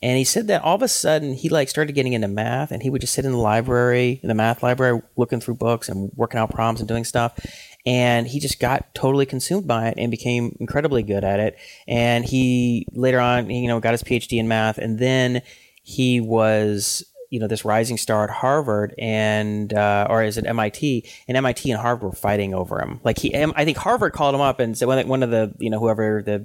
And 0.03 0.19
he 0.19 0.25
said 0.25 0.49
that 0.49 0.63
all 0.63 0.75
of 0.75 0.83
a 0.83 0.89
sudden 0.89 1.35
he 1.35 1.49
like 1.49 1.69
started 1.69 1.93
getting 1.93 2.13
into 2.13 2.29
math, 2.29 2.73
and 2.73 2.83
he 2.83 2.91
would 2.91 3.01
just 3.01 3.13
sit 3.13 3.25
in 3.25 3.33
the 3.33 3.39
library, 3.39 4.19
in 4.23 4.29
the 4.29 4.35
math 4.35 4.63
library, 4.63 5.01
looking 5.17 5.41
through 5.41 5.55
books 5.55 5.89
and 5.89 6.11
working 6.17 6.41
out 6.41 6.51
problems 6.51 6.81
and 6.81 6.89
doing 6.89 7.05
stuff. 7.05 7.39
And 7.85 8.29
he 8.29 8.39
just 8.39 8.61
got 8.61 8.95
totally 8.95 9.27
consumed 9.27 9.67
by 9.67 9.89
it 9.89 9.95
and 9.99 10.11
became 10.11 10.57
incredibly 10.61 11.03
good 11.03 11.25
at 11.25 11.41
it. 11.41 11.59
And 11.89 12.25
he 12.25 12.87
later 12.93 13.19
on, 13.19 13.51
you 13.51 13.67
know, 13.67 13.81
got 13.81 13.93
his 13.93 14.03
PhD 14.03 14.39
in 14.39 14.47
math, 14.47 14.79
and 14.79 14.99
then 14.99 15.43
he 15.83 16.21
was 16.21 17.05
you 17.29 17.41
know 17.41 17.49
this 17.49 17.65
rising 17.65 17.97
star 17.97 18.25
at 18.25 18.31
Harvard 18.31 18.95
and 18.99 19.73
uh, 19.73 20.07
or 20.11 20.23
is 20.23 20.37
it 20.37 20.45
MIT 20.45 21.09
and 21.27 21.37
MIT 21.37 21.71
and 21.71 21.81
Harvard 21.81 22.05
were 22.05 22.13
fighting 22.15 22.53
over 22.53 22.79
him. 22.79 23.01
Like 23.05 23.19
he, 23.19 23.35
I 23.35 23.65
think 23.65 23.79
Harvard 23.79 24.13
called 24.13 24.35
him 24.35 24.43
up 24.43 24.61
and 24.61 24.77
said 24.77 24.87
one 24.87 25.23
of 25.23 25.31
the 25.31 25.55
you 25.59 25.71
know 25.71 25.81
whoever 25.81 26.23
the, 26.23 26.45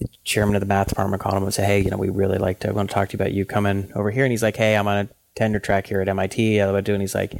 the 0.00 0.08
chairman 0.24 0.56
of 0.56 0.60
the 0.60 0.66
math 0.66 0.88
department 0.88 1.22
called 1.22 1.36
him 1.36 1.44
and 1.44 1.54
said, 1.54 1.66
hey, 1.66 1.80
you 1.80 1.90
know, 1.90 1.96
we 1.96 2.08
really 2.08 2.38
like 2.38 2.60
to 2.60 2.72
want 2.72 2.90
to 2.90 2.94
talk 2.94 3.08
to 3.10 3.16
you 3.16 3.22
about 3.22 3.32
you 3.32 3.44
coming 3.44 3.92
over 3.94 4.10
here. 4.10 4.24
And 4.24 4.32
he's 4.32 4.42
like, 4.42 4.56
hey, 4.56 4.76
I'm 4.76 4.88
on 4.88 5.06
a 5.06 5.08
tenure 5.34 5.60
track 5.60 5.86
here 5.86 6.00
at 6.00 6.08
MIT. 6.08 6.60
I 6.60 6.68
love 6.68 6.84
doing. 6.84 7.00
He's 7.00 7.14
like, 7.14 7.34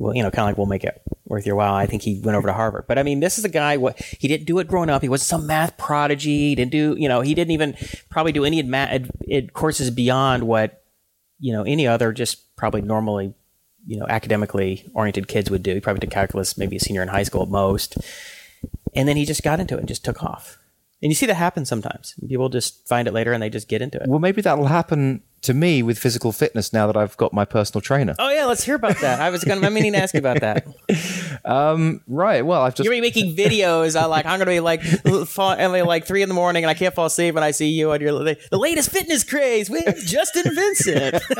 well, 0.00 0.14
you 0.14 0.22
know, 0.22 0.30
kind 0.30 0.44
of 0.44 0.46
like 0.46 0.58
we'll 0.58 0.66
make 0.66 0.84
it 0.84 1.00
worth 1.26 1.46
your 1.46 1.56
while. 1.56 1.74
I 1.74 1.86
think 1.86 2.02
he 2.02 2.20
went 2.24 2.36
over 2.36 2.48
to 2.48 2.52
Harvard, 2.52 2.86
but 2.88 2.98
I 2.98 3.02
mean, 3.02 3.20
this 3.20 3.38
is 3.38 3.44
a 3.44 3.48
guy. 3.48 3.76
What 3.76 4.00
he 4.00 4.28
didn't 4.28 4.46
do 4.46 4.58
it 4.58 4.66
growing 4.66 4.90
up. 4.90 5.02
He 5.02 5.08
wasn't 5.08 5.28
some 5.28 5.46
math 5.46 5.76
prodigy. 5.76 6.48
He 6.48 6.54
didn't 6.54 6.72
do, 6.72 6.96
you 6.98 7.08
know, 7.08 7.20
he 7.20 7.34
didn't 7.34 7.52
even 7.52 7.76
probably 8.08 8.32
do 8.32 8.44
any 8.44 8.62
math 8.62 9.10
courses 9.52 9.90
beyond 9.90 10.44
what 10.44 10.82
you 11.38 11.52
know 11.52 11.62
any 11.62 11.86
other 11.86 12.12
just 12.12 12.54
probably 12.56 12.82
normally 12.82 13.34
you 13.86 13.98
know 13.98 14.06
academically 14.08 14.84
oriented 14.94 15.28
kids 15.28 15.50
would 15.50 15.62
do. 15.62 15.74
He 15.74 15.80
probably 15.80 16.00
did 16.00 16.10
calculus 16.10 16.56
maybe 16.56 16.76
a 16.76 16.80
senior 16.80 17.02
in 17.02 17.08
high 17.08 17.22
school 17.22 17.42
at 17.42 17.48
most, 17.48 17.98
and 18.94 19.08
then 19.08 19.16
he 19.16 19.24
just 19.24 19.42
got 19.42 19.60
into 19.60 19.76
it 19.76 19.80
and 19.80 19.88
just 19.88 20.04
took 20.04 20.22
off. 20.22 20.58
And 21.02 21.10
you 21.10 21.14
see 21.14 21.26
that 21.26 21.34
happen 21.34 21.64
sometimes. 21.64 22.14
People 22.28 22.50
just 22.50 22.86
find 22.86 23.08
it 23.08 23.14
later 23.14 23.32
and 23.32 23.42
they 23.42 23.48
just 23.48 23.68
get 23.68 23.80
into 23.80 24.02
it. 24.02 24.08
Well, 24.08 24.18
maybe 24.18 24.42
that'll 24.42 24.66
happen 24.66 25.22
to 25.42 25.54
me 25.54 25.82
with 25.82 25.98
physical 25.98 26.32
fitness 26.32 26.72
now 26.72 26.86
that 26.86 26.96
I've 26.96 27.16
got 27.16 27.32
my 27.32 27.44
personal 27.44 27.80
trainer. 27.80 28.14
Oh 28.18 28.30
yeah, 28.30 28.44
let's 28.44 28.62
hear 28.62 28.74
about 28.74 28.98
that. 29.00 29.20
I 29.20 29.30
was 29.30 29.42
gonna, 29.42 29.66
I'm 29.66 29.72
meaning 29.72 29.92
to 29.92 29.98
ask 29.98 30.14
you 30.14 30.20
about 30.20 30.40
that. 30.40 30.66
Um, 31.42 32.02
right. 32.06 32.44
Well, 32.44 32.60
I've 32.60 32.74
just 32.74 32.84
You're 32.84 33.00
making 33.00 33.34
videos. 33.34 33.98
I 33.98 34.04
like. 34.04 34.26
I'm 34.26 34.38
gonna 34.38 34.50
be 34.50 34.60
like, 34.60 34.82
fall, 35.26 35.58
uh, 35.58 35.84
like 35.86 36.04
three 36.04 36.22
in 36.22 36.28
the 36.28 36.34
morning, 36.34 36.64
and 36.64 36.70
I 36.70 36.74
can't 36.74 36.94
fall 36.94 37.06
asleep, 37.06 37.34
and 37.34 37.44
I 37.44 37.52
see 37.52 37.70
you 37.70 37.92
on 37.92 38.00
your 38.00 38.12
the 38.12 38.36
latest 38.52 38.90
fitness 38.90 39.24
craze 39.24 39.70
with 39.70 40.04
Justin 40.04 40.54
Vincent. 40.54 41.22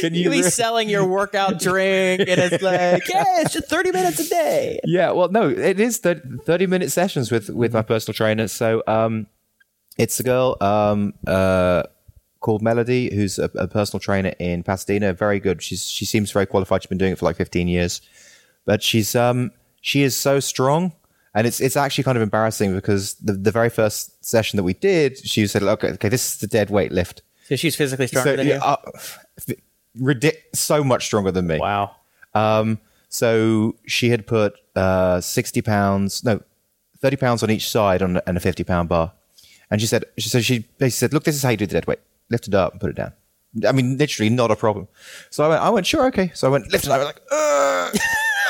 Can 0.00 0.14
You'll 0.14 0.32
be 0.32 0.42
selling 0.42 0.88
your 0.88 1.06
workout 1.06 1.58
drink, 1.58 2.20
and 2.20 2.40
it's 2.40 2.62
like, 2.62 3.06
yeah, 3.08 3.40
it's 3.40 3.52
just 3.52 3.68
30 3.68 3.92
minutes 3.92 4.20
a 4.20 4.28
day. 4.28 4.80
Yeah, 4.84 5.10
well, 5.10 5.28
no, 5.28 5.48
it 5.48 5.78
is 5.78 5.98
30, 5.98 6.38
30 6.44 6.66
minute 6.66 6.90
sessions 6.90 7.30
with 7.30 7.50
with 7.50 7.74
my 7.74 7.82
personal 7.82 8.14
trainer. 8.14 8.48
So, 8.48 8.82
um, 8.86 9.26
it's 9.98 10.18
a 10.20 10.22
girl 10.22 10.56
um, 10.60 11.14
uh, 11.26 11.84
called 12.40 12.62
Melody, 12.62 13.14
who's 13.14 13.38
a, 13.38 13.50
a 13.54 13.66
personal 13.68 14.00
trainer 14.00 14.32
in 14.38 14.62
Pasadena. 14.62 15.12
Very 15.12 15.40
good. 15.40 15.62
She's 15.62 15.84
she 15.90 16.04
seems 16.04 16.30
very 16.32 16.46
qualified. 16.46 16.82
She's 16.82 16.88
been 16.88 16.98
doing 16.98 17.12
it 17.12 17.18
for 17.18 17.24
like 17.26 17.36
fifteen 17.36 17.68
years, 17.68 18.00
but 18.64 18.82
she's 18.82 19.14
um 19.14 19.50
she 19.80 20.02
is 20.02 20.16
so 20.16 20.40
strong. 20.40 20.92
And 21.36 21.46
it's 21.48 21.60
it's 21.60 21.76
actually 21.76 22.04
kind 22.04 22.16
of 22.16 22.22
embarrassing 22.22 22.74
because 22.76 23.14
the, 23.14 23.32
the 23.32 23.50
very 23.50 23.68
first 23.68 24.24
session 24.24 24.56
that 24.56 24.62
we 24.62 24.74
did, 24.74 25.18
she 25.18 25.46
said, 25.48 25.62
"Okay, 25.64 25.88
okay, 25.92 26.08
this 26.08 26.34
is 26.34 26.38
the 26.40 26.46
dead 26.46 26.70
weight 26.70 26.92
lift." 26.92 27.22
So 27.48 27.56
she's 27.56 27.74
physically 27.76 28.06
stronger 28.06 28.30
So 28.30 28.36
than 28.36 28.46
you. 28.46 28.54
uh, 28.54 28.76
ridic- 30.00 30.42
so 30.54 30.82
much 30.84 31.04
stronger 31.06 31.30
than 31.30 31.46
me. 31.46 31.58
wow. 31.58 31.90
Um, 32.34 32.78
so 33.08 33.76
she 33.86 34.10
had 34.10 34.26
put 34.26 34.54
uh, 34.74 35.20
60 35.20 35.62
pounds, 35.62 36.24
no, 36.24 36.40
30 36.98 37.16
pounds 37.16 37.42
on 37.42 37.50
each 37.50 37.68
side 37.68 38.02
on 38.02 38.20
and 38.26 38.36
a 38.36 38.40
50 38.40 38.64
pound 38.64 38.88
bar. 38.88 39.12
And 39.70 39.80
she 39.80 39.86
said, 39.86 40.04
she 40.18 40.28
said, 40.28 40.44
she 40.44 40.58
basically 40.78 40.90
said, 40.90 41.12
look, 41.14 41.24
this 41.24 41.34
is 41.34 41.42
how 41.42 41.50
you 41.50 41.56
do 41.56 41.66
the 41.66 41.72
dead 41.74 41.86
weight. 41.86 42.00
Lift 42.30 42.48
it 42.48 42.54
up 42.54 42.72
and 42.72 42.80
put 42.80 42.90
it 42.90 42.96
down. 42.96 43.12
I 43.66 43.72
mean, 43.72 43.96
literally 43.98 44.30
not 44.30 44.50
a 44.50 44.56
problem. 44.56 44.88
So 45.30 45.44
I 45.44 45.48
went, 45.48 45.62
I 45.62 45.70
went, 45.70 45.86
sure, 45.86 46.06
okay. 46.06 46.30
So 46.34 46.48
I 46.48 46.50
went, 46.50 46.70
lift 46.72 46.84
it 46.86 46.90
up. 46.90 46.96
I 46.96 46.98
was 46.98 47.06
like, 47.06 47.20
"Ugh, 47.30 47.94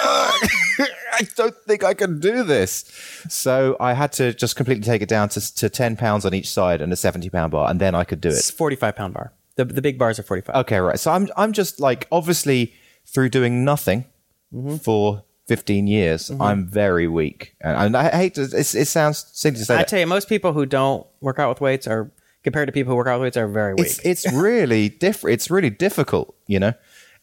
ugh, 0.05 0.49
I 1.13 1.29
don't 1.37 1.55
think 1.67 1.85
I 1.85 1.95
can 1.95 2.21
do 2.21 2.43
this. 2.43 2.85
So 3.29 3.77
I 3.79 3.93
had 3.93 4.13
to 4.13 4.33
just 4.35 4.57
completely 4.57 4.83
take 4.85 5.03
it 5.03 5.09
down 5.09 5.29
to, 5.31 5.55
to 5.57 5.69
10 5.69 5.97
pounds 5.97 6.25
on 6.25 6.35
each 6.35 6.49
side 6.51 6.81
and 6.81 6.93
a 6.93 6.97
70 6.97 7.29
pound 7.31 7.53
bar. 7.53 7.71
And 7.71 7.81
then 7.81 7.95
I 7.95 8.05
could 8.05 8.21
do 8.21 8.29
it. 8.31 8.33
It's 8.33 8.51
45 8.51 8.97
pound 8.97 9.15
bar. 9.15 9.33
The, 9.57 9.65
the 9.65 9.83
big 9.83 9.99
bars 9.99 10.19
are 10.19 10.23
45. 10.25 10.57
Okay, 10.63 10.79
right. 10.79 10.99
So 10.99 11.13
I'm 11.13 11.29
I'm 11.37 11.53
just 11.53 11.79
like 11.79 12.09
obviously 12.11 12.75
through 13.07 13.29
doing 13.29 13.65
nothing 13.65 14.07
Mm-hmm. 14.53 14.77
for 14.77 15.25
15 15.47 15.87
years, 15.87 16.31
I'm 16.41 16.67
very 16.67 17.07
weak, 17.07 17.55
and, 17.61 17.97
I 17.97 18.09
hate 18.11 18.35
to. 18.37 18.43
It 18.43 18.65
sounds 18.65 19.27
silly 19.33 19.57
to 19.57 19.65
say 19.65 19.75
I 19.75 19.79
that. 19.79 19.89
tell 19.89 20.01
you, 20.01 20.07
most 20.07 20.29
people 20.29 20.53
who 20.53 20.65
don't 20.67 21.07
work 21.21 21.39
out 21.39 21.49
with 21.51 21.61
weights 21.61 21.87
are 21.87 22.11
compared 22.43 22.67
to 22.69 22.73
people 22.73 22.93
who 22.93 22.97
work 22.97 23.07
out 23.09 23.21
with 23.21 23.27
weights 23.27 23.37
are 23.37 23.49
very 23.49 23.75
weak. 23.75 23.87
It's 23.87 23.99
it's 24.25 24.33
really 24.35 24.89
different. 24.89 25.35
It's 25.35 25.51
really 25.51 25.71
difficult, 25.71 26.35
you 26.47 26.59
know. 26.59 26.73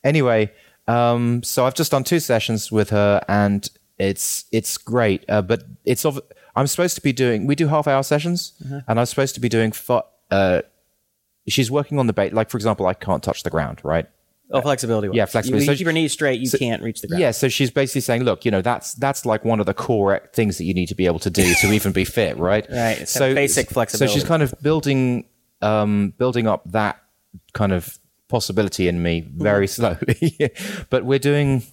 Anyway, 0.04 0.52
um, 0.88 1.42
so 1.44 1.66
I've 1.66 1.74
just 1.74 1.92
done 1.92 2.04
two 2.04 2.20
sessions 2.20 2.72
with 2.72 2.92
her, 2.92 3.24
and 3.28 3.68
it's 3.98 4.46
it's 4.52 4.78
great. 4.78 5.26
Uh, 5.28 5.42
but 5.42 5.64
it's 5.86 6.06
of 6.06 6.20
I'm 6.56 6.68
supposed 6.68 6.96
to 6.96 7.02
be 7.02 7.14
doing. 7.14 7.48
We 7.48 7.56
do 7.56 7.68
half 7.68 7.88
hour 7.88 8.04
sessions, 8.04 8.54
Mm-hmm. 8.64 8.80
and 8.88 9.00
I'm 9.00 9.06
supposed 9.08 9.34
to 9.36 9.42
be 9.42 9.50
doing. 9.50 9.72
Fo- 9.72 10.06
uh, 10.30 10.62
she's 11.48 11.72
working 11.72 11.98
on 11.98 12.06
the 12.08 12.14
bait. 12.14 12.34
Like 12.34 12.50
for 12.52 12.58
example, 12.58 12.86
I 12.86 12.94
can't 12.94 13.24
touch 13.24 13.42
the 13.44 13.50
ground, 13.50 13.80
right? 13.84 14.08
Oh, 14.52 14.62
flexibility. 14.62 15.10
yeah, 15.14 15.26
flexibility. 15.26 15.66
You, 15.66 15.72
So 15.72 15.78
keep 15.78 15.86
your 15.86 15.94
knees 15.94 16.12
straight, 16.12 16.40
you 16.42 16.50
can't 16.50 16.82
reach 16.82 17.02
the 17.02 17.08
ground. 17.08 17.22
Yeah, 17.22 17.32
so 17.32 17.50
she's 17.50 17.72
basically 17.72 18.02
saying, 18.02 18.24
look, 18.24 18.46
you 18.46 18.52
know, 18.52 18.62
that's 18.62 18.94
that's 18.96 19.26
like 19.26 19.44
one 19.46 19.60
of 19.60 19.66
the 19.66 19.74
core 19.74 20.22
things 20.34 20.58
that 20.58 20.66
you 20.66 20.74
need 20.74 20.88
to 20.88 20.96
be 20.96 21.06
able 21.06 21.20
to 21.20 21.30
do 21.30 21.54
to 21.62 21.72
even 21.72 21.92
be 21.92 22.06
fit, 22.06 22.38
right? 22.50 22.66
Right, 22.70 23.08
So 23.08 23.34
basic 23.34 23.70
flexibility. 23.70 24.14
So 24.14 24.20
she's 24.20 24.28
kind 24.28 24.44
of 24.44 24.54
building 24.62 25.26
um 25.62 26.14
building 26.18 26.48
up 26.48 26.64
that 26.72 27.02
kind 27.54 27.72
of 27.72 28.00
possibility 28.28 28.88
in 28.88 29.02
me 29.04 29.22
very 29.36 29.68
slowly. 29.78 30.52
but 30.90 31.06
we're 31.06 31.20
doing 31.20 31.64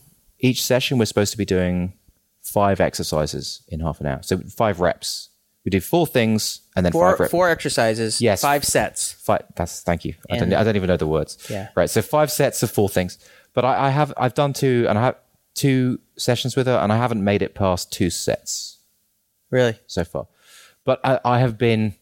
each 0.41 0.62
session 0.62 0.99
we're 0.99 1.05
supposed 1.07 1.33
to 1.33 1.39
be 1.39 1.45
doing 1.45 1.95
five 2.43 2.81
exercises 2.81 3.62
in 3.68 3.81
half 3.81 4.01
an 4.01 4.07
hour. 4.07 4.22
So 4.22 4.39
five 4.39 4.81
reps. 4.81 5.31
We 5.69 5.71
do 5.71 5.81
four 5.83 6.07
things 6.07 6.62
and 6.75 6.87
then 6.87 6.93
Four, 6.93 7.11
five 7.11 7.21
reps. 7.21 7.31
four 7.31 7.51
exercises, 7.51 8.23
Yes. 8.23 8.41
five 8.41 8.64
sets. 8.64 9.12
Five, 9.12 9.43
that's 9.55 9.83
thank 9.83 10.03
you. 10.07 10.14
I 10.31 10.39
don't, 10.39 10.51
I 10.55 10.64
don't 10.64 10.77
even 10.77 10.89
know 10.89 10.97
the 10.97 11.07
words. 11.07 11.37
Yeah. 11.51 11.69
Right. 11.75 11.91
So 11.91 12.01
five 12.01 12.31
sets 12.33 12.62
of 12.62 12.71
four 12.71 12.89
things. 12.89 13.19
But 13.53 13.66
I, 13.66 13.89
I 13.89 13.91
have 13.91 14.14
I've 14.16 14.33
done 14.33 14.55
two 14.55 14.87
and 14.89 14.99
I 14.99 15.03
have 15.03 15.16
two 15.55 16.01
sessions 16.16 16.57
with 16.57 16.66
her 16.69 16.79
and 16.79 16.91
I 16.91 16.97
haven't 16.97 17.23
made 17.23 17.43
it 17.43 17.55
past 17.55 17.93
two 17.93 18.09
sets 18.09 18.79
Really? 19.51 19.75
so 19.87 20.05
far. 20.05 20.27
But 20.87 21.01
I, 21.05 21.21
I 21.23 21.39
have 21.41 21.59
been 21.59 21.95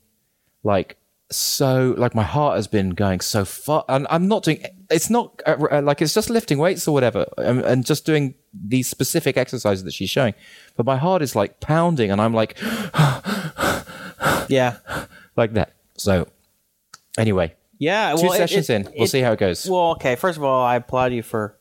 like 0.62 0.96
so 1.32 1.92
like 1.98 2.14
my 2.14 2.22
heart 2.22 2.54
has 2.54 2.68
been 2.68 2.90
going 2.90 3.18
so 3.18 3.44
far 3.44 3.84
and 3.88 4.06
I'm 4.10 4.28
not 4.28 4.44
doing 4.44 4.64
it's 4.90 5.10
not 5.10 5.40
uh, 5.46 5.56
uh, 5.70 5.82
like 5.82 6.00
it's 6.02 6.14
just 6.14 6.30
lifting 6.30 6.58
weights 6.58 6.86
or 6.86 6.92
whatever 6.92 7.26
and, 7.38 7.60
and 7.60 7.84
just 7.84 8.06
doing 8.06 8.34
these 8.54 8.88
specific 8.88 9.36
exercises 9.36 9.84
that 9.84 9.92
she's 9.92 10.10
showing. 10.10 10.34
But 10.76 10.86
my 10.86 10.96
heart 10.96 11.22
is 11.22 11.34
like 11.34 11.58
pounding 11.60 12.10
and 12.10 12.20
I'm 12.20 12.32
like 12.34 12.56
Yeah. 14.48 14.76
like 15.36 15.52
that. 15.54 15.72
So 15.96 16.28
anyway, 17.18 17.54
Yeah, 17.78 18.14
Two 18.16 18.22
well, 18.24 18.32
it- 18.32 18.36
sessions 18.38 18.70
it- 18.70 18.74
in, 18.74 18.82
we'll 18.94 19.04
it- 19.04 19.08
see 19.10 19.20
how 19.20 19.32
it 19.32 19.38
goes. 19.38 19.68
Well, 19.68 19.90
okay. 19.92 20.14
First 20.16 20.38
of 20.38 20.44
all, 20.44 20.64
I 20.64 20.76
applaud 20.76 21.12
you 21.12 21.22
for 21.22 21.56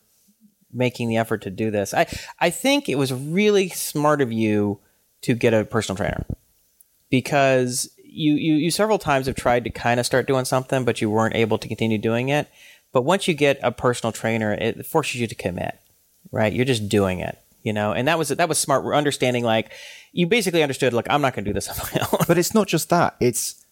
making 0.72 1.10
the 1.10 1.18
effort 1.18 1.42
to 1.44 1.50
do 1.50 1.72
this. 1.72 1.94
I 1.94 2.06
I 2.40 2.50
think 2.50 2.90
it 2.90 2.96
was 2.98 3.12
really 3.14 3.70
smart 3.70 4.22
of 4.22 4.32
you 4.32 4.80
to 5.22 5.34
get 5.34 5.54
a 5.54 5.64
personal 5.66 5.96
trainer 5.98 6.26
because 7.10 7.90
you 8.04 8.34
you, 8.34 8.56
you 8.56 8.72
several 8.72 8.98
times 9.00 9.26
have 9.28 9.36
tried 9.36 9.64
to 9.64 9.70
kind 9.70 10.00
of 10.00 10.06
start 10.06 10.28
doing 10.28 10.46
something, 10.46 10.84
but 10.86 11.02
you 11.02 11.10
weren't 11.10 11.36
able 11.36 11.58
to 11.58 11.68
continue 11.68 11.98
doing 11.98 12.30
it. 12.30 12.48
But 12.96 13.02
once 13.02 13.28
you 13.28 13.34
get 13.34 13.60
a 13.62 13.74
personal 13.74 14.14
trainer, 14.14 14.54
it 14.54 14.86
forces 14.86 15.20
you 15.20 15.28
to 15.28 15.36
commit. 15.36 15.78
Right? 16.32 16.54
You're 16.54 16.64
just 16.64 16.88
doing 16.88 17.20
it. 17.20 17.38
You 17.62 17.74
know, 17.74 17.92
and 17.92 18.08
that 18.08 18.18
was 18.18 18.30
that 18.30 18.48
was 18.48 18.58
smart. 18.58 18.86
We're 18.86 18.96
understanding 18.96 19.44
like 19.44 19.74
you 20.14 20.28
basically 20.28 20.64
understood 20.64 20.94
like 20.94 21.08
I'm 21.10 21.20
not 21.20 21.34
going 21.34 21.44
to 21.44 21.50
do 21.50 21.54
this 21.54 21.68
on 21.68 21.76
my 21.94 22.08
own. 22.14 22.22
But 22.26 22.38
it's 22.38 22.54
not 22.54 22.68
just 22.70 22.90
that. 22.92 23.18
It's 23.20 23.66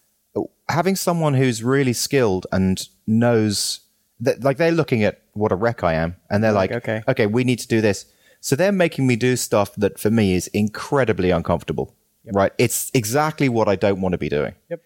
having 0.68 0.94
someone 0.94 1.32
who's 1.32 1.64
really 1.64 1.94
skilled 1.94 2.46
and 2.52 2.86
knows 3.06 3.80
that, 4.20 4.44
like, 4.44 4.58
they're 4.58 4.72
looking 4.72 5.04
at 5.04 5.22
what 5.32 5.52
a 5.52 5.54
wreck 5.54 5.82
I 5.82 5.94
am, 5.94 6.16
and 6.28 6.44
they're 6.44 6.52
like, 6.52 6.72
okay. 6.72 7.02
okay, 7.08 7.26
we 7.26 7.44
need 7.44 7.60
to 7.60 7.68
do 7.68 7.80
this. 7.80 8.04
So 8.40 8.56
they're 8.56 8.72
making 8.72 9.06
me 9.06 9.16
do 9.16 9.36
stuff 9.36 9.74
that 9.76 9.98
for 9.98 10.10
me 10.10 10.34
is 10.34 10.48
incredibly 10.48 11.30
uncomfortable. 11.30 11.94
Right? 12.30 12.52
It's 12.58 12.90
exactly 12.92 13.48
what 13.48 13.68
I 13.68 13.76
don't 13.76 14.02
want 14.02 14.12
to 14.12 14.18
be 14.18 14.28
doing. 14.28 14.54
Yep. 14.68 14.82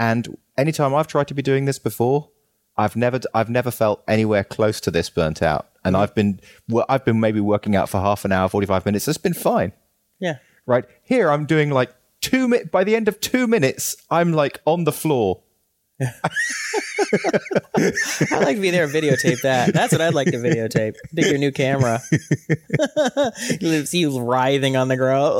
And 0.00 0.36
anytime 0.58 0.92
I've 0.92 1.06
tried 1.06 1.28
to 1.28 1.34
be 1.34 1.42
doing 1.42 1.66
this 1.66 1.78
before, 1.78 2.30
I've 2.78 2.96
never 2.96 3.20
I've 3.34 3.50
never 3.50 3.70
felt 3.70 4.02
anywhere 4.06 4.44
close 4.44 4.80
to 4.82 4.90
this 4.90 5.10
burnt 5.10 5.42
out. 5.42 5.68
And 5.84 5.96
I've 5.96 6.14
been 6.14 6.40
well, 6.68 6.84
I've 6.88 7.04
been 7.04 7.20
maybe 7.20 7.40
working 7.40 7.76
out 7.76 7.88
for 7.88 8.00
half 8.00 8.24
an 8.24 8.32
hour, 8.32 8.48
forty 8.48 8.66
five 8.66 8.84
minutes. 8.84 9.08
It's 9.08 9.18
been 9.18 9.34
fine 9.34 9.72
yeah. 10.18 10.36
right 10.66 10.84
here 11.02 11.30
i'm 11.30 11.46
doing 11.46 11.70
like 11.70 11.94
two 12.20 12.48
mi- 12.48 12.64
by 12.64 12.84
the 12.84 12.96
end 12.96 13.08
of 13.08 13.20
two 13.20 13.46
minutes 13.46 13.96
i'm 14.10 14.32
like 14.32 14.60
on 14.64 14.84
the 14.84 14.92
floor 14.92 15.42
I'd 16.02 16.12
like 18.30 18.56
to 18.56 18.60
be 18.60 18.68
there 18.68 18.84
and 18.84 18.92
videotape 18.92 19.40
that. 19.40 19.72
That's 19.72 19.92
what 19.92 20.02
I'd 20.02 20.12
like 20.12 20.26
to 20.26 20.36
videotape. 20.36 20.94
Dig 21.14 21.24
your 21.24 21.38
new 21.38 21.50
camera. 21.50 22.00
see 23.86 24.00
you 24.00 24.20
writhing 24.20 24.76
on 24.76 24.88
the 24.88 24.98
ground. 24.98 25.32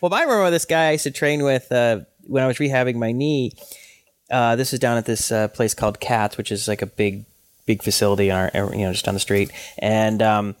Well, 0.00 0.14
I 0.14 0.22
remember 0.22 0.52
this 0.52 0.66
guy 0.66 0.90
I 0.90 0.92
used 0.92 1.02
to 1.02 1.10
train 1.10 1.42
with 1.42 1.72
uh, 1.72 2.02
when 2.28 2.44
I 2.44 2.46
was 2.46 2.58
rehabbing 2.58 2.94
my 2.94 3.10
knee. 3.10 3.54
Uh, 4.34 4.56
this 4.56 4.72
is 4.72 4.80
down 4.80 4.96
at 4.96 5.06
this 5.06 5.30
uh, 5.30 5.46
place 5.46 5.74
called 5.74 6.00
Cats, 6.00 6.36
which 6.36 6.50
is 6.50 6.66
like 6.66 6.82
a 6.82 6.86
big, 6.86 7.24
big 7.66 7.84
facility 7.84 8.32
on 8.32 8.50
our, 8.52 8.74
you 8.74 8.84
know, 8.84 8.90
just 8.90 9.04
down 9.04 9.14
the 9.14 9.20
street. 9.20 9.52
And 9.78 10.20
um, 10.20 10.56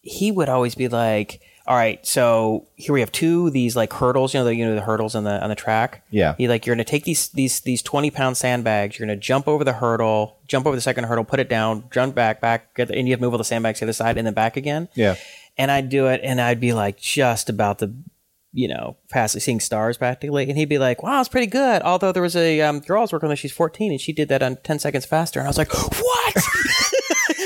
he 0.00 0.32
would 0.32 0.48
always 0.48 0.74
be 0.74 0.88
like, 0.88 1.42
"All 1.66 1.76
right, 1.76 2.04
so 2.06 2.66
here 2.76 2.94
we 2.94 3.00
have 3.00 3.12
two 3.12 3.50
these 3.50 3.76
like 3.76 3.92
hurdles. 3.92 4.32
You 4.32 4.40
know, 4.40 4.44
the 4.44 4.54
you 4.54 4.64
know 4.64 4.74
the 4.74 4.80
hurdles 4.80 5.14
on 5.14 5.24
the 5.24 5.38
on 5.42 5.50
the 5.50 5.54
track. 5.54 6.02
Yeah. 6.10 6.34
He 6.38 6.48
like 6.48 6.64
you're 6.64 6.74
gonna 6.74 6.84
take 6.84 7.04
these 7.04 7.28
these 7.28 7.60
these 7.60 7.82
twenty 7.82 8.10
pound 8.10 8.38
sandbags. 8.38 8.98
You're 8.98 9.06
gonna 9.06 9.20
jump 9.20 9.48
over 9.48 9.64
the 9.64 9.74
hurdle, 9.74 10.38
jump 10.48 10.66
over 10.66 10.74
the 10.74 10.80
second 10.80 11.04
hurdle, 11.04 11.24
put 11.24 11.40
it 11.40 11.50
down, 11.50 11.84
jump 11.92 12.14
back, 12.14 12.40
back, 12.40 12.74
get 12.74 12.88
the, 12.88 12.94
and 12.94 13.06
you 13.06 13.12
have 13.12 13.20
to 13.20 13.26
move 13.26 13.34
all 13.34 13.38
the 13.38 13.44
sandbags 13.44 13.80
to 13.80 13.84
the 13.84 13.90
other 13.90 13.92
side 13.92 14.16
and 14.16 14.26
then 14.26 14.32
back 14.32 14.56
again. 14.56 14.88
Yeah. 14.94 15.16
And 15.58 15.70
I'd 15.70 15.90
do 15.90 16.06
it, 16.06 16.22
and 16.24 16.40
I'd 16.40 16.58
be 16.58 16.72
like 16.72 16.98
just 16.98 17.50
about 17.50 17.78
the, 17.78 17.94
you 18.54 18.68
know, 18.68 18.96
past 19.10 19.38
seeing 19.40 19.58
stars 19.60 19.96
practically, 19.98 20.48
and 20.48 20.56
he'd 20.56 20.68
be 20.68 20.78
like, 20.78 21.02
"Wow, 21.02 21.20
it's 21.20 21.28
pretty 21.28 21.48
good." 21.48 21.82
Although 21.82 22.12
there 22.12 22.22
was 22.22 22.36
a 22.36 22.60
um, 22.60 22.80
girl 22.80 22.98
I 22.98 23.02
was 23.02 23.12
working 23.12 23.28
with, 23.28 23.38
she's 23.38 23.52
14, 23.52 23.90
and 23.90 24.00
she 24.00 24.12
did 24.12 24.28
that 24.28 24.42
on 24.42 24.56
10 24.62 24.78
seconds 24.78 25.04
faster, 25.04 25.40
and 25.40 25.46
I 25.46 25.50
was 25.50 25.58
like, 25.58 25.72
"What?" 25.74 26.34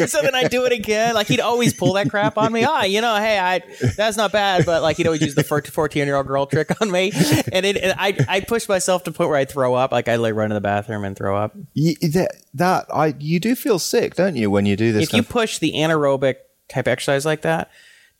so 0.07 0.21
then 0.23 0.35
I'd 0.35 0.51
do 0.51 0.65
it 0.65 0.73
again. 0.73 1.15
Like 1.15 1.27
he'd 1.27 1.41
always 1.41 1.73
pull 1.73 1.95
that 1.95 2.11
crap 2.11 2.37
on 2.39 2.53
me. 2.53 2.65
Ah, 2.65 2.85
you 2.85 3.01
know, 3.01 3.17
hey, 3.17 3.39
I 3.39 3.63
that's 3.97 4.17
not 4.17 4.33
bad, 4.33 4.67
but 4.67 4.83
like 4.83 4.97
he'd 4.99 5.07
always 5.07 5.23
use 5.23 5.35
the 5.35 5.43
14 5.43 6.07
year 6.07 6.17
old 6.17 6.27
girl 6.27 6.47
trick 6.47 6.81
on 6.81 6.91
me, 6.91 7.11
and 7.53 7.65
it, 7.65 7.77
and 7.77 7.95
I 7.99 8.17
I 8.29 8.41
pushed 8.41 8.69
myself 8.69 9.05
to 9.05 9.11
the 9.11 9.17
point 9.17 9.31
where 9.31 9.39
I'd 9.39 9.51
throw 9.51 9.75
up. 9.75 9.93
Like 9.93 10.09
I'd 10.09 10.17
like 10.17 10.35
run 10.35 10.51
to 10.51 10.55
the 10.55 10.61
bathroom 10.61 11.05
and 11.05 11.17
throw 11.17 11.37
up. 11.37 11.57
Y- 11.75 11.95
that, 12.03 12.37
that 12.55 12.87
I 12.93 13.15
you 13.19 13.41
do 13.41 13.55
feel 13.55 13.79
sick 13.79 14.15
don't 14.15 14.37
you 14.37 14.51
when 14.51 14.67
you 14.67 14.77
do 14.77 14.93
this 14.93 15.05
if 15.05 15.13
you 15.13 15.21
of- 15.21 15.29
push 15.29 15.59
the 15.59 15.73
anaerobic 15.73 16.37
type 16.69 16.87
exercise 16.87 17.25
like 17.25 17.43
that 17.43 17.71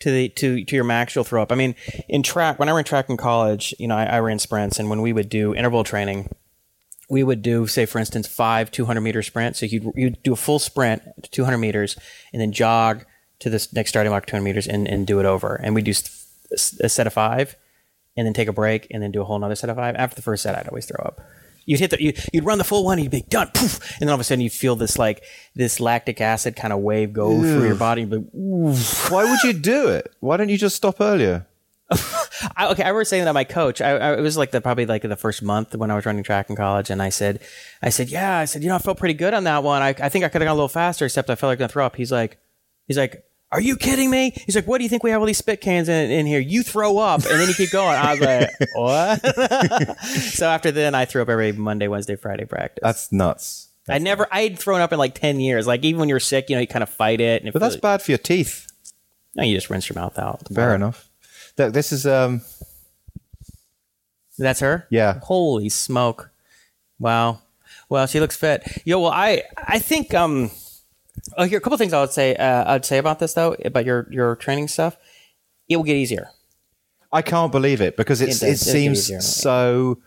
to 0.01 0.11
the 0.11 0.29
to 0.31 0.65
to 0.65 0.75
your 0.75 0.85
max, 0.85 1.15
you'll 1.15 1.25
throw 1.25 1.43
up. 1.43 1.53
I 1.53 1.55
mean, 1.55 1.75
in 2.09 2.23
track, 2.23 2.59
when 2.59 2.69
I 2.69 2.73
ran 2.73 2.85
track 2.85 3.09
in 3.09 3.17
college, 3.17 3.75
you 3.79 3.89
know, 3.89 3.97
I, 3.97 4.05
I 4.05 4.21
ran 4.21 4.39
sprints, 4.39 4.79
and 4.79 4.89
when 4.91 5.03
we 5.03 5.13
would 5.13 5.29
do 5.29 5.55
interval 5.55 5.85
training, 5.85 6.29
we 7.09 7.23
would 7.25 7.43
do, 7.43 7.67
say, 7.67 7.87
for 7.87 7.99
instance, 7.99 8.27
five 8.27 8.71
200 8.71 9.01
meter 9.01 9.23
sprints. 9.23 9.61
So 9.61 9.67
you'd 9.67 9.93
you'd 9.95 10.23
do 10.23 10.33
a 10.33 10.37
full 10.37 10.59
sprint, 10.59 11.03
to 11.23 11.31
200 11.31 11.59
meters, 11.59 11.97
and 12.33 12.41
then 12.41 12.53
jog 12.53 13.05
to 13.41 13.51
this 13.51 13.73
next 13.73 13.91
starting 13.91 14.11
mark, 14.11 14.27
200 14.27 14.45
meters, 14.45 14.67
and 14.69 14.87
and 14.87 15.07
do 15.07 15.19
it 15.21 15.27
over. 15.27 15.57
And 15.57 15.75
we'd 15.75 15.85
do 15.85 15.95
a 16.53 16.89
set 16.89 17.07
of 17.07 17.13
five, 17.13 17.57
and 18.17 18.27
then 18.27 18.35
take 18.35 18.49
a 18.49 18.53
break, 18.53 18.87
and 18.91 19.03
then 19.03 19.11
do 19.11 19.21
a 19.21 19.25
whole 19.25 19.37
another 19.37 19.57
set 19.57 19.71
of 19.71 19.77
five. 19.77 19.97
After 19.97 20.17
the 20.17 20.23
first 20.23 20.43
set, 20.43 20.55
I'd 20.55 20.69
always 20.69 20.87
throw 20.87 21.05
up. 21.05 21.21
You'd 21.69 21.81
hit 21.81 21.91
the, 21.91 22.03
you, 22.03 22.15
you'd 22.33 22.45
run 22.45 22.57
the 22.57 22.65
full 22.65 22.83
one, 22.83 22.99
you'd 22.99 23.11
be 23.11 23.21
done, 23.21 23.51
poof, 23.53 23.79
and 23.93 24.01
then 24.01 24.09
all 24.09 24.15
of 24.15 24.21
a 24.21 24.25
sudden 24.25 24.41
you 24.41 24.49
feel 24.49 24.75
this 24.75 24.99
like 24.99 25.23
this 25.55 25.81
lactic 25.81 26.19
acid 26.21 26.57
kind 26.57 26.73
of 26.73 26.81
wave 26.81 27.13
go 27.13 27.39
through 27.41 27.67
your 27.67 27.75
body. 27.75 28.07
Like, 28.07 28.25
why 28.33 29.31
would 29.31 29.43
you 29.45 29.53
do 29.53 29.89
it 29.89 30.15
why 30.21 30.37
don't 30.37 30.49
you 30.49 30.57
just 30.57 30.77
stop 30.77 31.01
earlier 31.01 31.47
I, 32.57 32.69
okay, 32.69 32.83
I 32.83 32.89
remember 32.89 33.05
saying 33.05 33.25
that 33.25 33.31
to 33.31 33.33
my 33.33 33.45
coach. 33.45 33.81
I, 33.81 33.93
I, 33.97 34.19
it 34.19 34.21
was 34.21 34.37
like 34.37 34.51
the 34.51 34.61
probably 34.61 34.85
like 34.85 35.01
the 35.01 35.17
first 35.17 35.43
month 35.43 35.75
when 35.75 35.91
I 35.91 35.95
was 35.95 36.05
running 36.05 36.23
track 36.23 36.51
in 36.51 36.57
college, 36.57 36.91
and 36.91 37.01
I 37.01 37.09
said, 37.09 37.41
I 37.83 37.89
said, 37.89 38.11
yeah, 38.11 38.37
I 38.37 38.45
said, 38.45 38.63
you 38.63 38.69
know, 38.69 38.75
I 38.75 38.79
felt 38.79 38.99
pretty 38.99 39.15
good 39.15 39.33
on 39.33 39.45
that 39.45 39.63
one. 39.63 39.81
I, 39.81 39.95
I 39.99 40.11
think 40.11 40.23
I 40.23 40.29
could 40.29 40.43
have 40.43 40.47
gone 40.49 40.53
a 40.53 40.55
little 40.55 40.69
faster, 40.69 41.07
except 41.07 41.31
I 41.31 41.35
felt 41.35 41.49
like 41.49 41.57
I'm 41.57 41.61
gonna 41.61 41.69
throw 41.69 41.87
up. 41.87 41.97
He's 41.97 42.13
like, 42.13 42.39
he's 42.87 42.99
like. 42.99 43.25
Are 43.51 43.61
you 43.61 43.77
kidding 43.77 44.11
me? 44.11 44.33
He's 44.45 44.55
like, 44.55 44.67
what 44.67 44.77
do 44.79 44.85
you 44.85 44.91
think 44.91 45.03
we 45.03 45.11
have 45.11 45.21
all 45.21 45.27
these 45.27 45.39
spit 45.39 45.61
cans 45.63 45.89
in, 45.89 46.11
in 46.11 46.27
here? 46.27 46.39
You 46.41 46.63
throw 46.63 46.99
up, 46.99 47.23
and 47.25 47.41
then 47.41 47.49
you 47.49 47.55
keep 47.55 47.71
going. 47.71 47.97
I 47.97 48.11
was 48.13 48.21
like, 48.21 48.51
what? 48.75 49.99
so 50.07 50.47
after 50.49 50.71
then, 50.71 50.95
I 50.95 51.07
threw 51.07 51.23
up 51.23 51.31
every 51.31 51.53
Monday, 51.53 51.89
Wednesday, 51.89 52.17
Friday 52.17 52.45
practice. 52.45 52.81
that's 52.83 53.11
nuts 53.13 53.69
I 53.89 53.97
never, 53.99 54.27
I 54.31 54.43
had 54.43 54.59
thrown 54.59 54.83
up 54.83 54.93
in 54.93 54.99
like 54.99 55.15
ten 55.15 55.41
years. 55.41 55.67
Like 55.67 55.83
even 55.83 55.99
when 56.01 56.11
you're 56.11 56.21
sick, 56.21 56.51
you 56.51 56.57
know, 56.57 56.61
you 56.61 56.67
kind 56.67 56.83
of 56.83 56.91
fight 56.91 57.23
it. 57.23 57.43
And 57.43 57.51
but 57.53 57.61
that's 57.61 57.77
feels- 57.77 57.81
bad 57.81 58.03
for 58.03 58.11
your 58.11 58.19
teeth 58.19 58.67
no, 59.35 59.45
you 59.45 59.55
just 59.55 59.71
rinse 59.71 59.89
your 59.89 59.95
mouth 59.95 60.19
out. 60.19 60.43
fair 60.53 60.75
enough 60.75 61.09
Look, 61.57 61.73
this 61.73 61.93
is 61.93 62.07
um 62.07 62.43
That's 64.39 64.61
her. 64.61 64.87
Yeah. 64.91 65.21
Holy 65.23 65.69
smoke! 65.69 66.31
Wow. 66.99 67.41
Well, 67.89 68.07
she 68.07 68.21
looks 68.21 68.37
fit. 68.37 68.83
Yo, 68.85 69.01
well, 69.01 69.11
I 69.11 69.43
I 69.57 69.79
think 69.79 70.15
um, 70.15 70.51
oh, 71.37 71.45
here 71.45 71.59
a 71.59 71.61
couple 71.61 71.79
things 71.79 71.93
I 71.93 72.01
would 72.01 72.13
say. 72.13 72.35
Uh, 72.37 72.75
I'd 72.75 72.85
say 72.85 72.99
about 72.99 73.19
this 73.19 73.35
though, 73.35 73.57
about 73.65 73.85
your 73.85 74.07
your 74.11 74.37
training 74.37 74.69
stuff. 74.69 74.97
It 75.69 75.77
will 75.77 75.85
get 75.85 75.97
easier. 75.97 76.31
I 77.13 77.23
can't 77.23 77.51
believe 77.53 77.81
it 77.81 77.97
because 77.97 78.21
it's, 78.21 78.43
It 78.43 78.47
it, 78.47 78.51
does. 78.51 78.63
It 78.67 78.71
seems 78.71 78.99
easier. 78.99 79.21
so. 79.21 79.99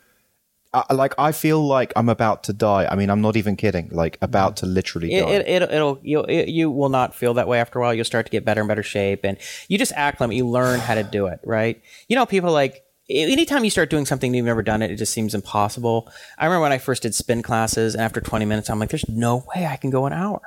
Uh, 0.74 0.84
like 0.91 1.14
I 1.18 1.34
feel 1.34 1.62
like 1.68 1.91
I'm 1.97 2.07
about 2.07 2.43
to 2.43 2.53
die. 2.53 2.88
I 2.89 2.95
mean, 2.95 3.09
I'm 3.09 3.20
not 3.20 3.36
even 3.36 3.57
kidding. 3.57 3.89
Like 3.91 4.18
about 4.22 4.55
to 4.57 4.66
literally 4.66 5.12
It, 5.12 5.22
die. 5.22 5.30
it, 5.32 5.47
it, 5.64 5.72
it'll 5.74 5.99
you'll, 6.01 6.24
it, 6.24 6.47
you 6.47 6.72
will 6.72 6.88
not 6.88 7.14
feel 7.14 7.34
that 7.34 7.45
way 7.45 7.59
after 7.59 7.78
a 7.78 7.82
while. 7.82 7.93
You'll 7.93 8.05
start 8.05 8.26
to 8.28 8.32
get 8.32 8.45
better 8.45 8.62
and 8.62 8.70
better 8.70 8.82
shape, 8.82 9.26
and 9.26 9.38
you 9.68 9.78
just 9.78 9.91
acclimate. 9.97 10.38
You 10.38 10.47
learn 10.47 10.80
how 10.80 10.95
to 10.95 11.03
do 11.03 11.26
it, 11.28 11.41
right? 11.43 11.82
You 12.07 12.16
know, 12.16 12.26
people 12.26 12.53
like 12.53 12.86
anytime 13.09 13.66
you 13.66 13.70
start 13.70 13.89
doing 13.89 14.05
something 14.05 14.34
you've 14.34 14.45
never 14.45 14.64
done 14.64 14.82
it, 14.82 14.91
it 14.91 14.95
just 14.95 15.12
seems 15.12 15.36
impossible. 15.36 16.09
I 16.38 16.45
remember 16.45 16.62
when 16.62 16.72
I 16.72 16.78
first 16.78 17.01
did 17.01 17.14
spin 17.14 17.41
classes, 17.43 17.93
and 17.93 18.01
after 18.01 18.22
20 18.22 18.45
minutes, 18.45 18.70
I'm 18.70 18.80
like, 18.80 18.91
"There's 18.91 19.09
no 19.09 19.43
way 19.53 19.66
I 19.66 19.76
can 19.76 19.89
go 19.89 20.05
an 20.05 20.14
hour." 20.14 20.39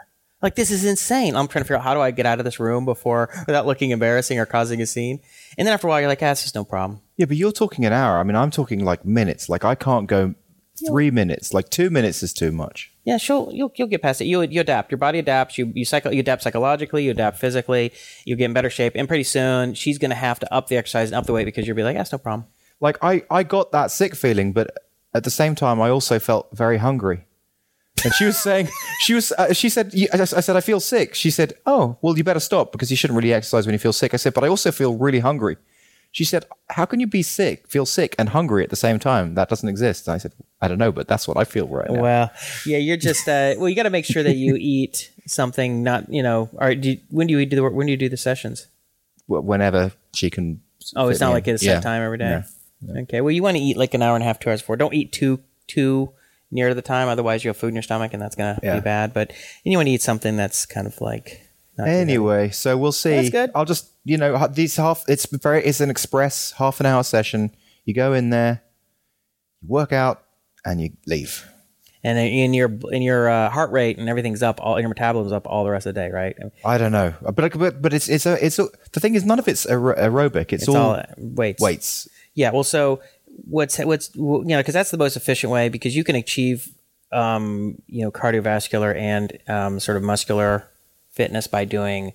Like 0.45 0.57
this 0.57 0.71
is 0.71 0.85
insane. 0.85 1.37
I'm 1.37 1.49
trying 1.49 1.63
to 1.63 1.65
figure 1.65 1.79
out 1.79 1.85
how 1.85 1.95
do 1.95 2.01
I 2.01 2.11
get 2.11 2.27
out 2.27 2.39
of 2.39 2.45
this 2.45 2.61
room 2.61 2.85
before 2.85 3.31
without 3.47 3.65
looking 3.65 3.93
embarrassing 3.93 4.39
or 4.39 4.45
causing 4.45 4.83
a 4.83 4.87
scene. 4.87 5.21
And 5.57 5.67
then 5.67 5.73
after 5.73 5.87
a 5.87 5.91
while, 5.91 6.01
you're 6.01 6.09
like, 6.11 6.23
"Ah, 6.23 6.33
it's 6.33 6.43
just 6.43 6.55
no 6.55 6.65
problem." 6.65 7.01
yeah, 7.17 7.25
but 7.25 7.39
you're 7.39 7.51
talking 7.51 7.87
an 7.87 7.95
hour. 7.95 8.19
I 8.19 8.25
mean, 8.25 8.37
I'm 8.37 8.51
talking 8.51 8.85
like 8.85 9.07
minutes. 9.07 9.49
Like 9.49 9.65
I 9.65 9.75
can't 9.75 10.07
go 10.07 10.35
three 10.87 11.11
minutes. 11.11 11.55
Like 11.55 11.71
two 11.71 11.89
minutes 11.89 12.23
is 12.23 12.35
too 12.35 12.53
much. 12.53 12.93
Yeah, 13.05 13.17
she'll 13.17 13.49
you'll 13.55 13.73
you'll 13.77 13.89
get 13.89 14.03
past 14.03 14.21
it. 14.21 14.27
You 14.27 14.43
you 14.43 14.61
adapt. 14.61 14.91
Your 14.93 14.99
body 14.99 15.19
adapts. 15.19 15.57
You 15.57 15.73
you 15.75 15.87
cycle. 15.87 16.13
You 16.13 16.21
adapt 16.21 16.43
psychologically. 16.43 17.05
You 17.05 17.13
adapt 17.13 17.39
physically. 17.39 17.95
You 18.27 18.37
get 18.37 18.45
in 18.45 18.53
better 18.53 18.69
shape. 18.69 18.93
And 18.97 19.09
pretty 19.09 19.25
soon, 19.25 19.73
she's 19.73 19.97
gonna 19.97 20.15
have 20.15 20.41
to 20.41 20.55
up 20.55 20.67
the 20.67 20.77
exercise 20.77 21.09
and 21.09 21.17
up 21.17 21.25
the 21.25 21.33
weight 21.33 21.47
because 21.47 21.67
you'll 21.67 21.77
be 21.77 21.85
like, 21.85 21.97
that's 21.97 22.13
no 22.13 22.19
problem. 22.19 22.49
Like 22.83 22.99
I, 23.03 23.23
I 23.31 23.45
got 23.45 23.73
that 23.73 23.91
sick 23.91 24.15
feeling, 24.15 24.53
but 24.53 24.77
at 25.15 25.25
the 25.25 25.31
same 25.31 25.55
time, 25.55 25.81
I 25.81 25.89
also 25.89 26.19
felt 26.19 26.49
very 26.53 26.77
hungry. 26.77 27.25
And 28.05 28.13
she 28.15 28.25
was 28.27 28.39
saying, 28.39 28.69
she 29.01 29.15
was, 29.15 29.33
uh, 29.33 29.53
she 29.53 29.69
said, 29.69 29.93
I 30.13 30.21
I 30.21 30.25
said, 30.25 30.57
I 30.57 30.61
feel 30.61 30.81
sick. 30.81 31.15
She 31.15 31.31
said, 31.31 31.55
oh, 31.67 31.97
well, 32.03 32.17
you 32.17 32.25
better 32.25 32.41
stop 32.41 32.71
because 32.73 32.91
you 32.91 32.97
shouldn't 32.97 33.17
really 33.17 33.33
exercise 33.33 33.67
when 33.67 33.73
you 33.73 33.79
feel 33.79 33.93
sick. 33.93 34.13
I 34.15 34.19
said, 34.19 34.35
but 34.35 34.45
I 34.45 34.49
also 34.49 34.71
feel 34.73 34.97
really 34.97 35.21
hungry. 35.21 35.57
She 36.13 36.25
said, 36.25 36.45
how 36.71 36.85
can 36.85 37.01
you 37.01 37.09
be 37.09 37.23
sick, 37.23 37.67
feel 37.67 37.87
sick 37.87 38.15
and 38.19 38.29
hungry 38.29 38.63
at 38.63 38.71
the 38.71 38.77
same 38.77 39.01
time? 39.01 39.35
That 39.35 39.49
doesn't 39.49 39.69
exist. 39.69 40.07
And 40.07 40.15
I 40.15 40.19
said, 40.19 40.33
I 40.61 40.69
don't 40.69 40.79
know, 40.79 40.93
but 40.93 41.09
that's 41.09 41.27
what 41.27 41.37
I 41.37 41.43
feel 41.45 41.67
right 41.67 41.91
now. 41.91 42.01
Well, 42.03 42.31
yeah, 42.65 42.79
you're 42.79 42.97
just 42.97 43.27
uh, 43.29 43.55
well. 43.59 43.69
You 43.69 43.75
got 43.75 43.83
to 43.83 43.91
make 43.91 44.05
sure 44.05 44.23
that 44.23 44.37
you 44.37 44.55
eat 44.61 45.11
something. 45.27 45.83
Not 45.83 46.13
you 46.13 46.23
know. 46.23 46.51
Or 46.55 46.75
do 46.77 46.91
you, 46.93 47.01
when 47.11 47.27
do 47.27 47.37
you 47.37 47.45
do 47.47 47.57
the 47.57 47.63
when 47.69 47.87
do 47.87 47.91
you 47.91 47.97
do 47.97 48.09
the 48.09 48.17
sessions? 48.17 48.69
Wh- 49.27 49.43
Whenever 49.45 49.91
she 50.15 50.31
can. 50.31 50.63
Oh, 50.95 51.09
it's 51.09 51.19
not 51.21 51.31
like 51.33 51.49
in. 51.49 51.55
it's 51.55 51.63
a 51.65 51.67
set 51.67 51.75
Yeah. 51.77 51.81
time 51.81 52.03
every 52.03 52.19
day. 52.19 52.43
Yeah. 52.87 53.01
Okay. 53.03 53.21
Well, 53.21 53.33
you 53.33 53.43
want 53.43 53.57
to 53.57 53.63
eat 53.63 53.77
like 53.77 53.95
an 53.95 54.03
hour 54.03 54.15
and 54.15 54.23
a 54.23 54.27
half, 54.27 54.39
two 54.39 54.51
hours 54.51 54.61
before. 54.63 54.77
Don't 54.77 54.95
eat 54.95 55.11
too 55.11 55.41
too 55.67 56.13
near 56.51 56.69
to 56.69 56.75
the 56.75 56.83
time, 56.83 57.09
otherwise 57.09 57.45
you 57.45 57.49
have 57.49 57.57
food 57.57 57.69
in 57.69 57.75
your 57.75 57.83
stomach, 57.83 58.13
and 58.13 58.23
that's 58.23 58.37
gonna 58.37 58.59
Yeah. 58.63 58.77
be 58.77 58.81
bad. 58.81 59.13
But 59.13 59.31
and 59.31 59.73
you 59.73 59.79
want 59.79 59.87
to 59.89 59.93
eat 59.93 60.03
something 60.03 60.37
that's 60.37 60.67
kind 60.67 60.87
of 60.87 61.01
like. 61.01 61.41
Not 61.77 61.87
too. 61.87 61.91
Anyway, 61.91 62.51
so 62.51 62.77
we'll 62.77 62.93
see. 62.93 63.17
That's 63.17 63.31
good. 63.31 63.51
I'll 63.55 63.65
just, 63.65 63.89
you 64.05 64.17
know, 64.17 64.47
these 64.47 64.77
half. 64.77 65.05
It's 65.09 65.27
very. 65.27 65.65
It's 65.65 65.81
an 65.81 65.91
express 65.91 66.53
half 66.53 66.79
an 66.79 66.87
hour 66.87 67.03
session. 67.03 67.51
You 67.85 67.95
go 67.95 68.13
in 68.13 68.31
there, 68.31 68.63
you 69.61 69.69
work 69.69 69.93
out, 69.93 70.23
and 70.65 70.81
you 70.81 70.91
leave. 71.07 71.45
and 72.05 72.17
in 72.19 72.55
your 72.55 72.71
in 72.93 73.03
your 73.03 73.29
uh, 73.29 73.49
heart 73.51 73.73
rate 73.73 73.99
and 73.99 74.09
everything's 74.09 74.43
up, 74.43 74.61
all 74.63 74.79
your 74.79 74.89
metabolism's 74.89 75.33
up 75.33 75.47
all 75.47 75.65
the 75.65 75.71
rest 75.71 75.87
of 75.87 75.95
the 75.95 76.01
day, 76.01 76.11
right? 76.11 76.37
I 76.65 76.79
don't 76.79 76.93
know, 76.93 77.13
but 77.35 77.59
but 77.59 77.83
but 77.83 77.93
it's 77.93 78.09
it's 78.09 78.27
a 78.27 78.45
it's 78.45 78.59
a, 78.61 78.69
the 78.93 79.01
thing 79.01 79.15
is 79.17 79.25
none 79.25 79.39
of 79.41 79.49
it's 79.49 79.67
aer- 79.67 79.81
aerobic. 79.97 80.53
It's, 80.53 80.69
all, 80.69 80.77
all 80.77 80.91
uh, 80.93 81.05
weights. 81.17 81.61
weights. 81.63 82.09
Yeah. 82.35 82.51
Well, 82.53 82.63
so 82.65 83.01
what's 83.45 83.79
what's 83.79 84.15
you 84.15 84.45
know 84.45 84.59
because 84.61 84.75
that's 84.75 84.91
the 84.91 84.97
most 84.99 85.17
efficient 85.17 85.53
way 85.53 85.69
because 85.69 85.97
you 85.97 86.05
can 86.05 86.17
achieve 86.17 86.69
um, 87.13 87.81
you 87.87 88.03
know 88.03 88.11
cardiovascular 88.11 88.95
and 88.97 89.39
um, 89.49 89.81
sort 89.81 89.97
of 89.97 90.03
muscular 90.03 90.69
fitness 91.11 91.47
by 91.47 91.65
doing 91.65 92.13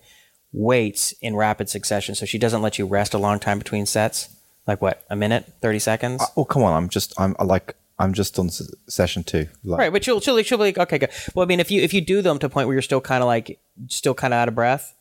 weights 0.52 1.14
in 1.22 1.36
rapid 1.36 1.70
succession. 1.70 2.16
So 2.16 2.26
she 2.26 2.38
doesn't 2.38 2.62
let 2.62 2.80
you 2.80 2.86
rest 2.86 3.14
a 3.14 3.18
long 3.18 3.40
time 3.40 3.60
between 3.60 3.86
sets. 3.86 4.36
Like 4.68 4.82
what? 4.82 5.04
A 5.10 5.16
minute, 5.16 5.54
thirty 5.62 5.80
seconds. 5.80 6.24
Oh 6.38 6.46
come 6.46 6.64
on! 6.64 6.74
I'm 6.74 6.90
just 6.90 7.20
I'm 7.20 7.36
like 7.44 7.76
I'm 7.98 8.14
just 8.14 8.38
on 8.40 8.48
s- 8.48 8.72
session 8.88 9.24
two. 9.24 9.48
Like, 9.64 9.80
Right, 9.80 9.92
but 9.92 10.04
she'll 10.04 10.20
she'll, 10.20 10.42
she'll 10.44 10.58
be 10.58 10.66
like, 10.66 10.78
okay, 10.78 10.98
good. 10.98 11.10
Well, 11.34 11.44
I 11.44 11.48
mean, 11.48 11.60
if 11.60 11.72
you 11.72 11.82
if 11.82 11.94
you 11.94 12.02
do 12.02 12.22
them 12.22 12.40
to 12.40 12.46
a 12.46 12.50
point 12.50 12.68
where 12.68 12.76
you're 12.76 12.82
still 12.82 13.02
kind 13.02 13.24
of 13.24 13.28
like 13.28 13.60
still 13.88 14.14
kind 14.14 14.34
of 14.34 14.38
out 14.38 14.48
of 14.48 14.56
breath, 14.56 14.96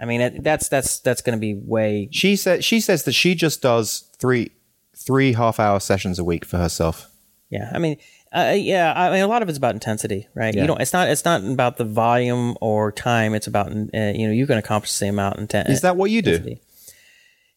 I 0.00 0.04
mean, 0.04 0.20
it, 0.20 0.42
that's 0.44 0.68
that's 0.68 0.98
that's 0.98 1.22
going 1.22 1.36
to 1.36 1.40
be 1.40 1.54
way. 1.54 2.08
She 2.12 2.36
said 2.36 2.64
she 2.64 2.80
says 2.80 3.04
that 3.04 3.12
she 3.12 3.34
just 3.34 3.62
does 3.62 4.10
three 4.18 4.50
three 4.96 5.32
half 5.34 5.58
hour 5.60 5.80
sessions 5.80 6.18
a 6.18 6.24
week 6.24 6.44
for 6.44 6.56
herself. 6.58 7.10
Yeah, 7.50 7.70
I 7.72 7.78
mean, 7.78 7.98
uh, 8.32 8.54
yeah, 8.56 8.92
I 8.96 9.10
mean, 9.12 9.20
a 9.22 9.28
lot 9.28 9.42
of 9.42 9.48
it's 9.48 9.58
about 9.58 9.74
intensity, 9.74 10.26
right? 10.34 10.54
Yeah. 10.54 10.62
You 10.62 10.66
don't. 10.66 10.80
It's 10.80 10.92
not. 10.92 11.08
It's 11.08 11.24
not 11.24 11.44
about 11.44 11.76
the 11.76 11.84
volume 11.84 12.56
or 12.60 12.90
time. 12.90 13.34
It's 13.34 13.46
about 13.46 13.70
uh, 13.70 13.76
you 13.92 14.26
know 14.26 14.32
you 14.32 14.46
can 14.46 14.58
accomplish 14.58 14.90
the 14.90 14.96
same 14.96 15.14
amount. 15.14 15.38
Inten- 15.38 15.68
Is 15.68 15.82
that 15.82 15.96
what 15.96 16.10
you 16.10 16.22
do? 16.22 16.56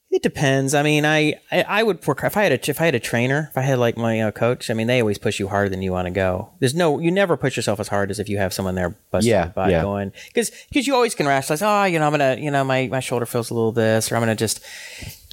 It 0.09 0.23
depends. 0.23 0.73
I 0.73 0.83
mean, 0.83 1.05
I, 1.05 1.35
I 1.51 1.63
I 1.63 1.83
would 1.83 1.99
if 2.07 2.37
I 2.37 2.43
had 2.43 2.51
a 2.51 2.69
if 2.71 2.79
I 2.79 2.85
had 2.85 2.95
a 2.95 2.99
trainer, 2.99 3.49
if 3.51 3.57
I 3.57 3.61
had 3.61 3.77
like 3.77 3.97
my 3.97 4.21
uh, 4.21 4.31
coach. 4.31 4.69
I 4.69 4.73
mean, 4.73 4.87
they 4.87 4.99
always 5.01 5.17
push 5.17 5.37
you 5.39 5.47
harder 5.49 5.69
than 5.69 5.81
you 5.81 5.91
want 5.91 6.05
to 6.07 6.11
go. 6.11 6.49
There's 6.59 6.73
no 6.73 6.99
you 6.99 7.11
never 7.11 7.35
push 7.37 7.55
yourself 7.57 7.79
as 7.79 7.89
hard 7.89 8.09
as 8.09 8.17
if 8.17 8.29
you 8.29 8.37
have 8.37 8.53
someone 8.53 8.75
there 8.75 8.95
busting 9.11 9.29
Yeah, 9.29 9.47
butt 9.47 9.69
yeah. 9.69 9.81
going 9.81 10.13
because 10.27 10.51
because 10.69 10.87
you 10.87 10.95
always 10.95 11.13
can 11.13 11.27
rationalize. 11.27 11.61
Oh, 11.61 11.83
you 11.83 11.99
know, 11.99 12.05
I'm 12.05 12.11
gonna 12.13 12.37
you 12.39 12.49
know 12.51 12.63
my 12.63 12.87
my 12.87 12.99
shoulder 13.01 13.25
feels 13.25 13.49
a 13.51 13.53
little 13.53 13.73
this, 13.73 14.09
or 14.11 14.15
I'm 14.15 14.21
gonna 14.21 14.35
just 14.35 14.61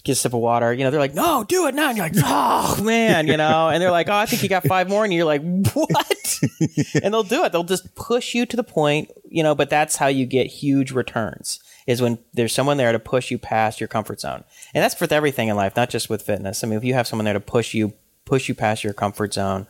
get 0.05 0.13
a 0.13 0.15
sip 0.15 0.35
of 0.35 0.41
water. 0.41 0.73
You 0.73 0.85
know, 0.85 0.91
they're 0.91 1.01
like, 1.01 1.15
no, 1.15 1.45
do 1.45 1.67
it 1.67 1.75
now. 1.75 1.89
And 1.89 1.97
you're 1.97 2.07
like, 2.07 2.15
oh 2.25 2.83
man, 2.83 3.27
you 3.27 3.37
know, 3.37 3.71
and 3.71 3.83
they're 3.83 3.91
like, 3.91 4.09
oh, 4.09 4.15
I 4.15 4.27
think 4.27 4.43
you 4.43 4.49
got 4.49 4.65
five 4.65 4.89
more, 4.89 5.05
and 5.05 5.13
you're 5.13 5.25
like, 5.25 5.43
what? 5.73 6.41
and 7.03 7.13
they'll 7.13 7.23
do 7.23 7.45
it. 7.45 7.53
They'll 7.53 7.65
just 7.65 7.95
push 7.95 8.35
you 8.35 8.47
to 8.47 8.57
the 8.57 8.65
point, 8.65 9.11
you 9.29 9.43
know. 9.43 9.55
But 9.55 9.71
that's 9.71 9.97
how 9.97 10.07
you 10.07 10.27
get 10.27 10.47
huge 10.47 10.93
returns. 10.93 11.61
Is 11.87 12.01
when 12.01 12.19
there's 12.33 12.53
someone 12.53 12.77
there 12.77 12.93
to 12.93 12.99
push 12.99 13.31
you 13.31 13.39
past 13.39 13.81
your 13.81 13.89
comfort 13.89 14.21
zone, 14.21 14.45
and 14.75 14.83
that's 14.83 14.99
with 15.01 15.13
everything 15.13 15.49
in 15.49 15.57
life, 15.57 15.75
not 15.77 15.91
just 15.91 16.09
with 16.09 16.23
fitness. 16.23 16.63
I 16.63 16.67
mean, 16.67 16.79
if 16.79 16.85
you 16.85 16.95
have 16.95 17.07
someone 17.07 17.25
there 17.25 17.35
to 17.35 17.41
push 17.41 17.75
you, 17.75 17.93
push 18.25 18.49
you 18.49 18.55
past 18.55 18.85
your 18.85 18.93
comfort 18.95 19.35
zone, 19.35 19.67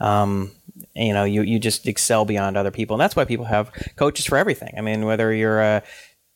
um, 0.00 0.50
you 0.94 1.12
know, 1.12 1.24
you 1.24 1.42
you 1.42 1.58
just 1.58 1.86
excel 1.86 2.24
beyond 2.24 2.56
other 2.56 2.70
people, 2.70 2.94
and 2.94 3.00
that's 3.00 3.16
why 3.16 3.24
people 3.24 3.46
have 3.46 3.70
coaches 3.96 4.26
for 4.26 4.36
everything. 4.36 4.74
I 4.76 4.80
mean, 4.80 5.04
whether 5.04 5.32
you're 5.32 5.60
a 5.60 5.82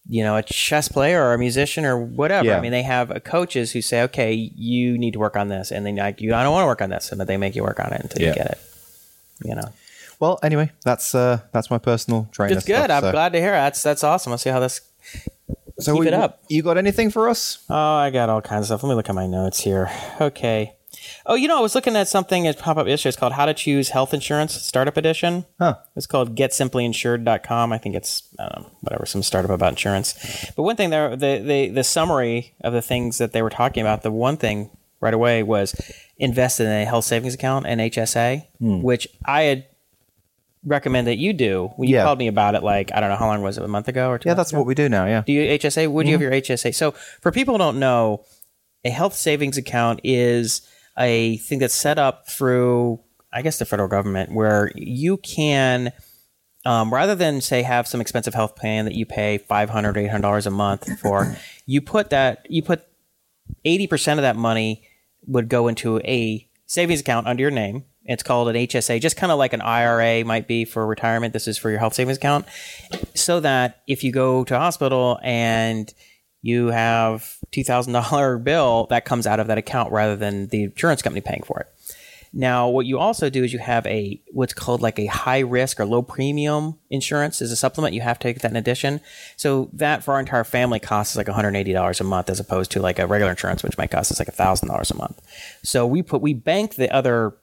you 0.08 0.22
know 0.24 0.36
a 0.36 0.42
chess 0.42 0.88
player 0.88 1.22
or 1.22 1.34
a 1.34 1.38
musician 1.38 1.84
or 1.84 1.98
whatever. 1.98 2.46
Yeah. 2.48 2.58
I 2.58 2.60
mean, 2.60 2.72
they 2.72 2.82
have 2.82 3.10
uh, 3.10 3.20
coaches 3.20 3.72
who 3.72 3.82
say, 3.82 4.02
okay, 4.02 4.32
you 4.34 4.96
need 4.98 5.12
to 5.12 5.18
work 5.18 5.36
on 5.36 5.48
this, 5.48 5.70
and 5.70 5.84
then 5.84 5.96
like 5.96 6.20
you, 6.20 6.34
I 6.34 6.42
don't 6.42 6.52
want 6.52 6.62
to 6.64 6.66
work 6.68 6.82
on 6.82 6.90
this, 6.90 7.10
and 7.12 7.18
but 7.18 7.26
they 7.28 7.36
make 7.36 7.54
you 7.54 7.62
work 7.62 7.78
on 7.80 7.92
it 7.92 8.00
until 8.02 8.22
Yeah. 8.22 8.28
you 8.28 8.34
get 8.34 8.46
it. 8.52 8.58
You 9.44 9.54
know, 9.54 9.68
Well, 10.18 10.38
anyway, 10.42 10.72
that's 10.84 11.14
uh 11.14 11.40
that's 11.52 11.70
my 11.70 11.78
personal 11.78 12.28
trainer. 12.32 12.56
it's 12.56 12.64
good. 12.66 12.84
stuff, 12.84 12.90
I'm 12.90 13.08
so- 13.08 13.12
glad 13.12 13.32
to 13.34 13.38
hear. 13.40 13.52
it. 13.54 13.58
That's 13.58 13.82
that's 13.82 14.02
awesome. 14.02 14.30
Let's 14.30 14.42
see 14.42 14.50
how 14.50 14.60
this. 14.60 14.80
So 15.80 15.92
keep 15.92 16.00
we- 16.00 16.08
it 16.08 16.14
up. 16.14 16.42
You 16.48 16.62
got 16.62 16.76
anything 16.78 17.10
for 17.10 17.28
us? 17.28 17.58
Oh, 17.70 17.74
I 17.76 18.10
got 18.10 18.28
all 18.28 18.40
kinds 18.40 18.62
of 18.62 18.66
stuff. 18.66 18.82
Let 18.82 18.88
me 18.90 18.94
look 18.96 19.08
at 19.08 19.14
my 19.14 19.26
notes 19.28 19.60
here. 19.60 19.90
Okay. 20.20 20.74
Oh, 21.30 21.34
you 21.34 21.46
know, 21.46 21.58
I 21.58 21.60
was 21.60 21.74
looking 21.74 21.94
at 21.94 22.08
something 22.08 22.44
that 22.44 22.58
pop 22.58 22.78
up 22.78 22.86
yesterday. 22.86 23.10
It's 23.10 23.18
called 23.18 23.34
How 23.34 23.44
to 23.44 23.52
Choose 23.52 23.90
Health 23.90 24.14
Insurance 24.14 24.54
Startup 24.54 24.96
Edition. 24.96 25.44
Huh. 25.60 25.74
It's 25.94 26.06
called 26.06 26.34
GetSimplyInsured.com. 26.34 27.70
I 27.72 27.76
think 27.78 27.94
it's 27.96 28.22
know, 28.38 28.70
whatever, 28.80 29.04
some 29.04 29.22
startup 29.22 29.50
about 29.50 29.72
insurance. 29.72 30.14
But 30.56 30.62
one 30.62 30.76
thing 30.76 30.88
there, 30.90 31.14
the, 31.16 31.42
the 31.44 31.68
the 31.68 31.84
summary 31.84 32.54
of 32.62 32.72
the 32.72 32.80
things 32.82 33.18
that 33.18 33.32
they 33.32 33.42
were 33.42 33.50
talking 33.50 33.82
about, 33.82 34.02
the 34.02 34.10
one 34.10 34.36
thing 34.38 34.70
right 35.00 35.12
away 35.14 35.42
was 35.42 35.74
invest 36.16 36.60
in 36.60 36.66
a 36.66 36.84
health 36.86 37.04
savings 37.04 37.34
account, 37.34 37.66
an 37.66 37.78
HSA, 37.78 38.46
Hmm. 38.58 38.82
which 38.82 39.06
I 39.24 39.42
had 39.42 39.66
recommended 40.64 41.12
that 41.12 41.18
you 41.18 41.32
do 41.34 41.70
when 41.76 41.88
you 41.88 41.96
Yeah. 41.96 42.04
called 42.04 42.18
me 42.18 42.26
about 42.28 42.54
it. 42.54 42.62
Like 42.62 42.90
I 42.94 43.00
don't 43.00 43.10
know 43.10 43.16
how 43.16 43.26
long 43.26 43.42
was 43.42 43.58
it, 43.58 43.64
a 43.64 43.68
month 43.68 43.86
ago 43.88 44.08
or 44.08 44.18
two? 44.18 44.30
Yeah, 44.30 44.34
that's 44.34 44.52
what 44.52 44.64
we 44.66 44.74
do 44.74 44.88
now. 44.88 45.04
Yeah. 45.06 45.22
do 45.26 45.32
you 45.32 45.42
HSA? 45.42 45.88
Would 45.90 46.06
you 46.06 46.12
have 46.12 46.20
Mm-hmm. 46.22 46.32
your 46.32 46.40
HSA? 46.56 46.74
So 46.74 46.92
for 47.20 47.30
people 47.30 47.52
who 47.54 47.58
don't 47.58 47.78
know, 47.78 48.24
a 48.84 48.90
health 48.90 49.14
savings 49.14 49.56
account 49.58 50.00
is 50.02 50.62
a 50.98 51.36
thing 51.38 51.58
that's 51.58 51.74
set 51.74 51.98
up 51.98 52.28
through, 52.28 53.00
I 53.32 53.42
guess, 53.42 53.58
the 53.58 53.64
federal 53.64 53.88
government, 53.88 54.32
where 54.32 54.72
you 54.74 55.16
can, 55.18 55.92
um, 56.64 56.92
rather 56.92 57.14
than 57.14 57.40
say 57.40 57.62
have 57.62 57.86
some 57.86 58.00
expensive 58.00 58.34
health 58.34 58.56
plan 58.56 58.84
that 58.84 58.94
you 58.94 59.06
pay 59.06 59.38
five 59.38 59.70
hundred, 59.70 59.96
eight 59.96 60.08
hundred 60.08 60.22
dollars 60.22 60.46
a 60.46 60.50
month 60.50 60.98
for, 61.00 61.36
you 61.66 61.80
put 61.80 62.10
that 62.10 62.46
you 62.48 62.62
put 62.62 62.86
eighty 63.64 63.86
percent 63.86 64.18
of 64.18 64.22
that 64.22 64.36
money 64.36 64.82
would 65.26 65.48
go 65.48 65.68
into 65.68 65.98
a 66.00 66.48
savings 66.66 67.00
account 67.00 67.26
under 67.26 67.42
your 67.42 67.50
name. 67.50 67.84
It's 68.04 68.22
called 68.22 68.48
an 68.48 68.56
HSA, 68.56 69.02
just 69.02 69.18
kind 69.18 69.30
of 69.30 69.38
like 69.38 69.52
an 69.52 69.60
IRA 69.60 70.24
might 70.24 70.48
be 70.48 70.64
for 70.64 70.86
retirement. 70.86 71.34
This 71.34 71.46
is 71.46 71.58
for 71.58 71.68
your 71.68 71.78
health 71.78 71.92
savings 71.92 72.16
account, 72.16 72.46
so 73.14 73.40
that 73.40 73.82
if 73.86 74.02
you 74.02 74.12
go 74.12 74.44
to 74.44 74.56
a 74.56 74.58
hospital 74.58 75.20
and 75.22 75.92
you 76.42 76.68
have 76.68 77.38
two 77.50 77.64
thousand 77.64 77.92
dollar 77.92 78.38
bill, 78.38 78.86
that 78.90 79.04
comes 79.04 79.26
out 79.26 79.40
of 79.40 79.46
that 79.48 79.58
account 79.58 79.92
rather 79.92 80.16
than 80.16 80.48
the 80.48 80.64
insurance 80.64 81.02
company 81.02 81.20
paying 81.20 81.42
for 81.44 81.60
it. 81.60 81.66
Now, 82.32 82.68
what 82.68 82.86
you 82.86 82.98
also 82.98 83.30
do 83.30 83.42
is 83.42 83.52
you 83.52 83.58
have 83.58 83.86
a 83.86 84.20
what's 84.32 84.52
called 84.52 84.82
like 84.82 84.98
a 84.98 85.06
high 85.06 85.38
risk 85.40 85.80
or 85.80 85.86
low 85.86 86.02
premium 86.02 86.78
insurance 86.90 87.40
is 87.40 87.50
a 87.50 87.56
supplement. 87.56 87.94
You 87.94 88.02
have 88.02 88.18
to 88.18 88.28
take 88.28 88.40
that 88.40 88.50
in 88.50 88.56
addition. 88.56 89.00
So 89.36 89.70
that 89.72 90.04
for 90.04 90.14
our 90.14 90.20
entire 90.20 90.44
family 90.44 90.78
costs 90.78 91.16
like 91.16 91.26
$180 91.26 92.00
a 92.00 92.04
month 92.04 92.28
as 92.30 92.40
opposed 92.40 92.70
to 92.72 92.82
like 92.82 92.98
a 92.98 93.06
regular 93.06 93.30
insurance, 93.30 93.62
which 93.62 93.78
might 93.78 93.90
cost 93.90 94.12
us 94.12 94.18
like 94.18 94.34
$1,000 94.34 94.90
a 94.90 94.94
month. 94.96 95.20
So 95.62 95.86
we 95.86 96.02
put 96.02 96.20
we 96.20 96.34
bank 96.34 96.74
the 96.74 96.92
other 96.94 97.34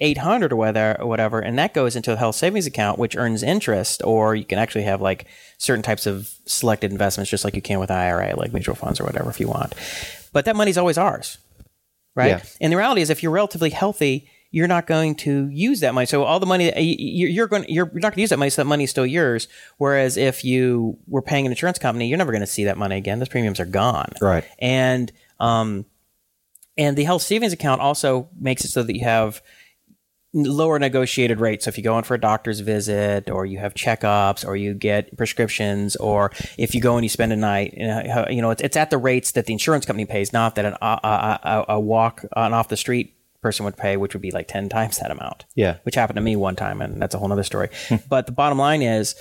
800 0.00 0.52
or 0.52 0.56
whether 0.56 1.00
or 1.00 1.06
whatever 1.06 1.40
and 1.40 1.58
that 1.58 1.74
goes 1.74 1.96
into 1.96 2.12
a 2.12 2.16
health 2.16 2.36
savings 2.36 2.66
account 2.66 2.98
which 2.98 3.16
earns 3.16 3.42
interest 3.42 4.00
or 4.04 4.34
you 4.34 4.44
can 4.44 4.58
actually 4.58 4.84
have 4.84 5.00
like 5.00 5.26
certain 5.58 5.82
types 5.82 6.06
of 6.06 6.32
selected 6.46 6.92
investments 6.92 7.30
just 7.30 7.44
like 7.44 7.54
you 7.56 7.62
can 7.62 7.80
with 7.80 7.90
IRA 7.90 8.36
like 8.36 8.52
mutual 8.52 8.76
funds 8.76 9.00
or 9.00 9.04
whatever 9.04 9.28
if 9.28 9.40
you 9.40 9.48
want. 9.48 9.74
But 10.32 10.44
that 10.44 10.56
money's 10.56 10.78
always 10.78 10.98
ours 10.98 11.38
right? 12.14 12.28
Yeah. 12.28 12.42
and 12.60 12.72
the 12.72 12.76
reality 12.76 13.00
is 13.00 13.10
if 13.10 13.22
you're 13.22 13.32
relatively 13.32 13.70
healthy 13.70 14.28
you're 14.50 14.68
not 14.68 14.86
going 14.86 15.14
to 15.14 15.46
use 15.48 15.80
that 15.80 15.92
money. 15.92 16.06
So 16.06 16.24
all 16.24 16.40
the 16.40 16.46
money 16.46 16.72
you're, 16.80 17.46
going 17.48 17.66
you're 17.68 17.86
not 17.86 18.00
going 18.00 18.12
to 18.14 18.20
use 18.20 18.30
that 18.30 18.38
money 18.38 18.50
so 18.50 18.62
that 18.62 18.66
money's 18.66 18.90
still 18.90 19.04
yours. 19.04 19.46
Whereas 19.76 20.16
if 20.16 20.42
you 20.42 20.96
were 21.06 21.20
paying 21.20 21.44
an 21.44 21.52
insurance 21.52 21.78
company 21.78 22.08
you're 22.08 22.18
never 22.18 22.32
going 22.32 22.40
to 22.40 22.46
see 22.46 22.64
that 22.64 22.78
money 22.78 22.96
again. 22.96 23.18
Those 23.18 23.28
premiums 23.28 23.60
are 23.60 23.66
gone. 23.66 24.12
Right. 24.20 24.44
and 24.58 25.12
um 25.40 25.84
and 26.76 26.96
the 26.96 27.04
health 27.04 27.22
savings 27.22 27.52
account 27.52 27.80
also 27.80 28.28
makes 28.38 28.64
it 28.64 28.68
so 28.68 28.82
that 28.84 28.94
you 28.94 29.02
have 29.04 29.42
lower 30.34 30.78
negotiated 30.78 31.40
rates. 31.40 31.64
So 31.64 31.68
if 31.70 31.78
you 31.78 31.84
go 31.84 31.96
in 31.98 32.04
for 32.04 32.14
a 32.14 32.20
doctor's 32.20 32.60
visit, 32.60 33.30
or 33.30 33.46
you 33.46 33.58
have 33.58 33.74
checkups, 33.74 34.46
or 34.46 34.56
you 34.56 34.74
get 34.74 35.16
prescriptions, 35.16 35.96
or 35.96 36.32
if 36.58 36.74
you 36.74 36.80
go 36.80 36.96
and 36.96 37.04
you 37.04 37.08
spend 37.08 37.32
a 37.32 37.36
night, 37.36 37.74
you 37.76 38.42
know, 38.42 38.50
it's, 38.50 38.62
it's 38.62 38.76
at 38.76 38.90
the 38.90 38.98
rates 38.98 39.32
that 39.32 39.46
the 39.46 39.52
insurance 39.52 39.86
company 39.86 40.04
pays, 40.04 40.32
not 40.32 40.54
that 40.56 40.64
an, 40.64 40.74
a, 40.82 40.86
a, 40.86 41.40
a, 41.42 41.64
a 41.74 41.80
walk 41.80 42.24
on 42.34 42.52
off 42.52 42.68
the 42.68 42.76
street 42.76 43.14
person 43.40 43.64
would 43.64 43.76
pay, 43.76 43.96
which 43.96 44.14
would 44.14 44.22
be 44.22 44.30
like 44.30 44.48
ten 44.48 44.68
times 44.68 44.98
that 44.98 45.10
amount. 45.10 45.46
Yeah. 45.54 45.78
which 45.84 45.94
happened 45.94 46.16
to 46.16 46.22
me 46.22 46.36
one 46.36 46.56
time, 46.56 46.82
and 46.82 47.00
that's 47.00 47.14
a 47.14 47.18
whole 47.18 47.32
other 47.32 47.42
story. 47.44 47.70
Hmm. 47.88 47.96
but 48.08 48.26
the 48.26 48.32
bottom 48.32 48.58
line 48.58 48.82
is. 48.82 49.14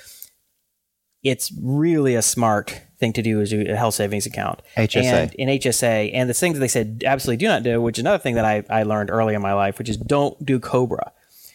It's 1.24 1.52
really 1.62 2.14
a 2.14 2.22
smart 2.22 2.80
thing 3.00 3.14
to 3.14 3.22
do 3.22 3.42
is 3.42 3.52
do 3.52 3.66
a 3.70 3.76
health 3.76 3.94
savings 3.94 4.26
account. 4.26 4.62
HSA. 4.76 5.04
And 5.04 5.34
in 5.36 5.50
HSA. 5.50 6.12
And 6.14 6.30
the 6.30 6.34
things 6.34 6.56
that 6.56 6.60
they 6.60 6.68
said 6.68 7.04
absolutely 7.06 7.38
do 7.38 7.48
not 7.48 7.64
do, 7.64 7.82
which 7.82 7.98
is 7.98 8.02
another 8.02 8.18
thing 8.18 8.36
that 8.36 8.46
I, 8.46 8.64
I 8.70 8.84
learned 8.84 9.10
early 9.10 9.34
in 9.34 9.42
my 9.42 9.54
life, 9.54 9.78
which 9.78 9.90
is 9.90 9.98
don't 9.98 10.44
do 10.44 10.60
Cobra. 10.60 11.12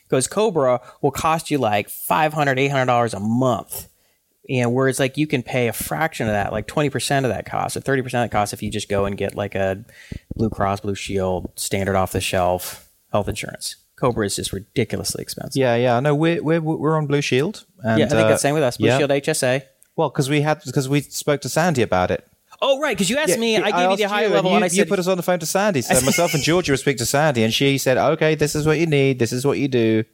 Because 0.08 0.28
Cobra 0.28 0.80
will 1.00 1.10
cost 1.10 1.50
you 1.50 1.58
like 1.58 1.88
$500, 1.88 2.32
$800 2.32 3.14
a 3.14 3.20
month. 3.20 3.88
And 4.48 4.74
whereas 4.74 4.98
like 5.00 5.16
you 5.16 5.26
can 5.26 5.42
pay 5.42 5.68
a 5.68 5.72
fraction 5.72 6.26
of 6.26 6.32
that, 6.32 6.52
like 6.52 6.66
20% 6.66 7.18
of 7.18 7.30
that 7.30 7.46
cost 7.46 7.76
or 7.76 7.80
30% 7.80 8.04
of 8.04 8.10
that 8.10 8.30
cost 8.30 8.52
if 8.52 8.62
you 8.62 8.70
just 8.70 8.88
go 8.88 9.04
and 9.04 9.16
get 9.16 9.34
like 9.34 9.54
a 9.54 9.84
Blue 10.36 10.50
Cross 10.50 10.80
Blue 10.80 10.94
Shield 10.94 11.50
standard 11.56 11.96
off 11.96 12.12
the 12.12 12.20
shelf 12.20 12.88
health 13.12 13.28
insurance. 13.28 13.76
Cobra 13.96 14.26
is 14.26 14.34
just 14.34 14.52
ridiculously 14.52 15.22
expensive. 15.22 15.60
Yeah, 15.60 15.76
yeah. 15.76 16.00
No, 16.00 16.14
we're 16.14 16.42
we're 16.42 16.60
we're 16.60 16.96
on 16.96 17.06
Blue 17.06 17.20
Shield. 17.20 17.64
And, 17.84 18.00
Yeah, 18.00 18.06
I 18.06 18.08
think 18.08 18.20
uh, 18.20 18.28
that's 18.28 18.42
the 18.42 18.48
same 18.48 18.54
with 18.54 18.64
us. 18.64 18.76
Blue 18.76 18.88
yeah. 18.88 18.98
Shield 18.98 19.10
HSA. 19.10 19.62
Well, 19.96 20.08
because 20.08 20.30
we 20.30 20.40
had 20.40 20.62
because 20.64 20.88
we 20.88 21.00
spoke 21.02 21.40
to 21.42 21.48
Sandy 21.48 21.82
about 21.82 22.10
it. 22.10 22.26
Oh, 22.60 22.80
right. 22.80 22.96
Because 22.96 23.10
you 23.10 23.18
asked 23.18 23.38
me, 23.38 23.56
I 23.56 23.70
gave 23.70 23.80
you 23.80 23.90
asked 23.90 23.98
the 23.98 24.08
high 24.08 24.24
and 24.24 24.34
level, 24.34 24.50
you, 24.52 24.56
and 24.56 24.64
I 24.64 24.66
you 24.66 24.70
said, 24.70 24.88
put 24.88 24.98
us 24.98 25.08
on 25.08 25.16
the 25.16 25.22
phone 25.22 25.40
to 25.40 25.46
Sandy. 25.46 25.82
So 25.82 25.94
myself 26.04 26.32
and 26.32 26.42
Georgia 26.42 26.72
would 26.72 26.78
speak 26.78 26.98
to 26.98 27.06
Sandy, 27.06 27.42
and 27.42 27.52
she 27.52 27.76
said, 27.78 27.98
"Okay, 27.98 28.34
this 28.34 28.54
is 28.54 28.66
what 28.66 28.78
you 28.78 28.86
need. 28.86 29.18
This 29.18 29.32
is 29.32 29.44
what 29.44 29.58
you 29.58 29.68
do." 29.68 30.04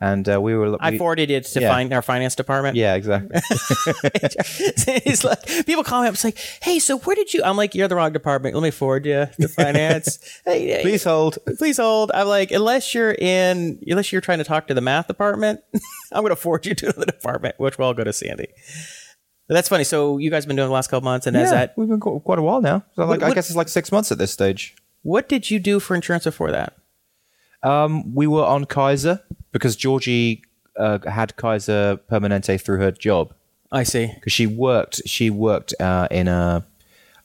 and 0.00 0.28
uh, 0.28 0.40
we 0.40 0.54
were. 0.54 0.76
I 0.80 0.90
we- 0.90 0.98
forwarded 0.98 1.30
it 1.30 1.44
to 1.44 1.60
yeah. 1.60 1.70
find 1.70 1.92
our 1.92 2.02
finance 2.02 2.34
department. 2.34 2.76
Yeah, 2.76 2.94
exactly. 2.94 3.40
He's 5.04 5.24
like, 5.24 5.44
people 5.66 5.82
call 5.82 6.02
me 6.02 6.08
up. 6.08 6.14
It's 6.14 6.24
like, 6.24 6.38
hey, 6.62 6.78
so 6.78 6.98
where 6.98 7.16
did 7.16 7.34
you? 7.34 7.42
I'm 7.42 7.56
like, 7.56 7.74
you're 7.74 7.88
the 7.88 7.96
wrong 7.96 8.12
department. 8.12 8.54
Let 8.54 8.62
me 8.62 8.70
forward 8.70 9.06
you 9.06 9.26
to 9.40 9.48
finance. 9.48 10.40
hey, 10.44 10.68
hey, 10.68 10.82
Please 10.82 11.04
hold. 11.04 11.38
please 11.58 11.78
hold. 11.78 12.12
I'm 12.14 12.28
like, 12.28 12.52
unless 12.52 12.94
you're 12.94 13.12
in, 13.12 13.80
unless 13.86 14.12
you're 14.12 14.20
trying 14.20 14.38
to 14.38 14.44
talk 14.44 14.68
to 14.68 14.74
the 14.74 14.80
math 14.80 15.08
department, 15.08 15.60
I'm 16.12 16.22
going 16.22 16.30
to 16.30 16.36
forward 16.36 16.66
you 16.66 16.74
to 16.76 16.92
the 16.92 17.06
department, 17.06 17.56
which 17.58 17.78
we'll 17.78 17.88
all 17.88 17.94
go 17.94 18.04
to 18.04 18.12
Sandy. 18.12 18.48
That's 19.48 19.68
funny. 19.68 19.84
So 19.84 20.18
you 20.18 20.30
guys 20.30 20.44
have 20.44 20.48
been 20.48 20.56
doing 20.56 20.68
the 20.68 20.74
last 20.74 20.88
couple 20.90 21.04
months, 21.04 21.26
and 21.26 21.36
as 21.36 21.50
Yeah, 21.50 21.58
that, 21.58 21.74
we've 21.78 21.88
been 21.88 22.00
qu- 22.00 22.20
quite 22.20 22.38
a 22.38 22.42
while 22.42 22.60
now. 22.60 22.84
So 22.94 23.06
like, 23.06 23.22
I 23.22 23.32
guess 23.32 23.48
it's 23.48 23.56
like 23.56 23.68
six 23.68 23.90
months 23.90 24.12
at 24.12 24.18
this 24.18 24.30
stage. 24.30 24.76
what 25.02 25.28
did 25.28 25.50
you 25.50 25.58
do 25.58 25.80
for 25.80 25.94
insurance 25.94 26.24
before 26.24 26.50
that? 26.50 26.74
Um, 27.62 28.14
we 28.14 28.26
were 28.26 28.44
on 28.44 28.66
Kaiser 28.66 29.22
because 29.52 29.74
Georgie 29.74 30.42
uh, 30.76 30.98
had 31.10 31.36
Kaiser 31.36 31.98
Permanente 32.10 32.60
through 32.60 32.78
her 32.78 32.92
job 32.92 33.34
I 33.72 33.82
see. 33.82 34.12
because 34.14 34.32
she 34.32 34.46
worked. 34.46 35.02
She 35.06 35.30
worked 35.30 35.74
uh, 35.80 36.08
in 36.10 36.28
a. 36.28 36.64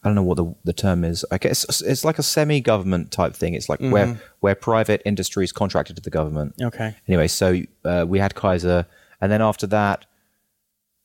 I 0.04 0.10
don't 0.10 0.16
know 0.16 0.24
what 0.24 0.36
the, 0.36 0.54
the 0.66 0.74
term 0.74 1.06
is. 1.06 1.24
I 1.32 1.38
guess 1.38 1.82
it's, 1.82 2.04
like 2.04 2.20
a 2.20 2.24
semi-government 2.24 3.12
type 3.12 3.34
thing. 3.36 3.54
It's 3.54 3.70
like 3.70 3.80
where 3.80 4.20
where 4.42 4.54
private 4.54 5.02
industry 5.06 5.46
is 5.46 5.54
contracted 5.54 5.96
to 5.96 6.02
the 6.02 6.10
government. 6.10 6.56
Okay. 6.62 6.94
Anyway, 7.08 7.28
so 7.28 7.62
uh, 7.86 8.06
we 8.06 8.20
had 8.20 8.36
Kaiser, 8.36 8.86
and 9.22 9.32
then 9.32 9.42
after 9.42 9.66
that, 9.68 10.06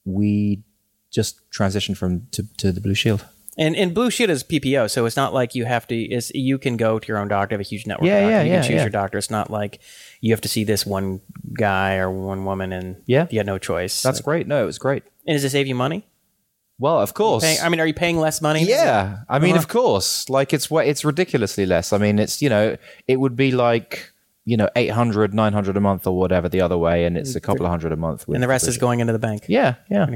we 0.03 0.63
just 1.11 1.39
transitioned 1.51 1.97
from 1.97 2.27
to, 2.31 2.43
to 2.57 2.71
the 2.71 2.81
Blue 2.81 2.93
Shield. 2.95 3.25
And 3.57 3.75
and 3.75 3.93
Blue 3.93 4.09
Shield 4.09 4.29
is 4.29 4.41
PPO, 4.43 4.89
so 4.89 5.05
it's 5.05 5.17
not 5.17 5.33
like 5.33 5.53
you 5.53 5.65
have 5.65 5.85
to. 5.87 5.95
Is 5.95 6.31
you 6.33 6.57
can 6.57 6.77
go 6.77 6.97
to 6.97 7.07
your 7.07 7.17
own 7.17 7.27
doctor, 7.27 7.55
have 7.55 7.59
a 7.59 7.63
huge 7.63 7.85
network. 7.85 8.07
Yeah, 8.07 8.21
yeah, 8.29 8.41
You 8.43 8.49
yeah, 8.51 8.55
can 8.55 8.63
choose 8.63 8.75
yeah. 8.75 8.81
your 8.83 8.89
doctor. 8.89 9.17
It's 9.17 9.29
not 9.29 9.49
like 9.51 9.79
you 10.21 10.31
have 10.31 10.39
to 10.41 10.47
see 10.47 10.63
this 10.63 10.85
one 10.85 11.19
guy 11.53 11.97
or 11.97 12.09
one 12.09 12.45
woman, 12.45 12.71
and 12.71 13.01
Yeah. 13.05 13.27
you 13.29 13.37
had 13.39 13.45
no 13.45 13.57
choice. 13.57 14.01
That's 14.01 14.21
great. 14.21 14.47
No, 14.47 14.63
it 14.63 14.65
was 14.65 14.77
great. 14.77 15.03
and 15.27 15.35
does 15.35 15.43
it 15.43 15.49
save 15.49 15.67
you 15.67 15.75
money? 15.75 16.05
Well, 16.81 17.01
of 17.01 17.13
course. 17.13 17.43
Paying, 17.43 17.59
I 17.61 17.67
mean, 17.67 17.81
are 17.81 17.85
you 17.87 17.93
paying 17.93 18.17
less 18.17 18.41
money? 18.41 18.63
Yeah, 18.63 19.17
I 19.27 19.39
mean, 19.39 19.51
uh-huh. 19.51 19.59
of 19.59 19.67
course. 19.67 20.29
Like 20.29 20.53
it's 20.53 20.71
what 20.71 20.87
it's 20.87 21.03
ridiculously 21.03 21.65
less. 21.65 21.91
I 21.91 21.97
mean, 21.97 22.17
it's 22.19 22.41
you 22.41 22.47
know, 22.49 22.77
it 23.09 23.17
would 23.19 23.35
be 23.35 23.51
like 23.51 24.13
you 24.49 24.57
know 24.57 24.67
800 24.75 25.31
900 25.31 25.77
a 25.77 25.79
month 25.79 26.07
or 26.07 26.17
whatever 26.17 26.49
the 26.49 26.61
other 26.61 26.75
way 26.75 27.05
and 27.05 27.15
it's 27.15 27.33
mm. 27.33 27.35
a 27.35 27.39
couple 27.39 27.67
of 27.67 27.69
hundred 27.69 27.91
a 27.91 27.95
month 27.95 28.27
with 28.27 28.35
and 28.35 28.43
the 28.43 28.47
rest 28.47 28.67
is 28.67 28.79
going 28.79 28.99
into 28.99 29.13
the 29.13 29.19
bank. 29.19 29.43
yeah 29.47 29.75
yeah 29.91 30.07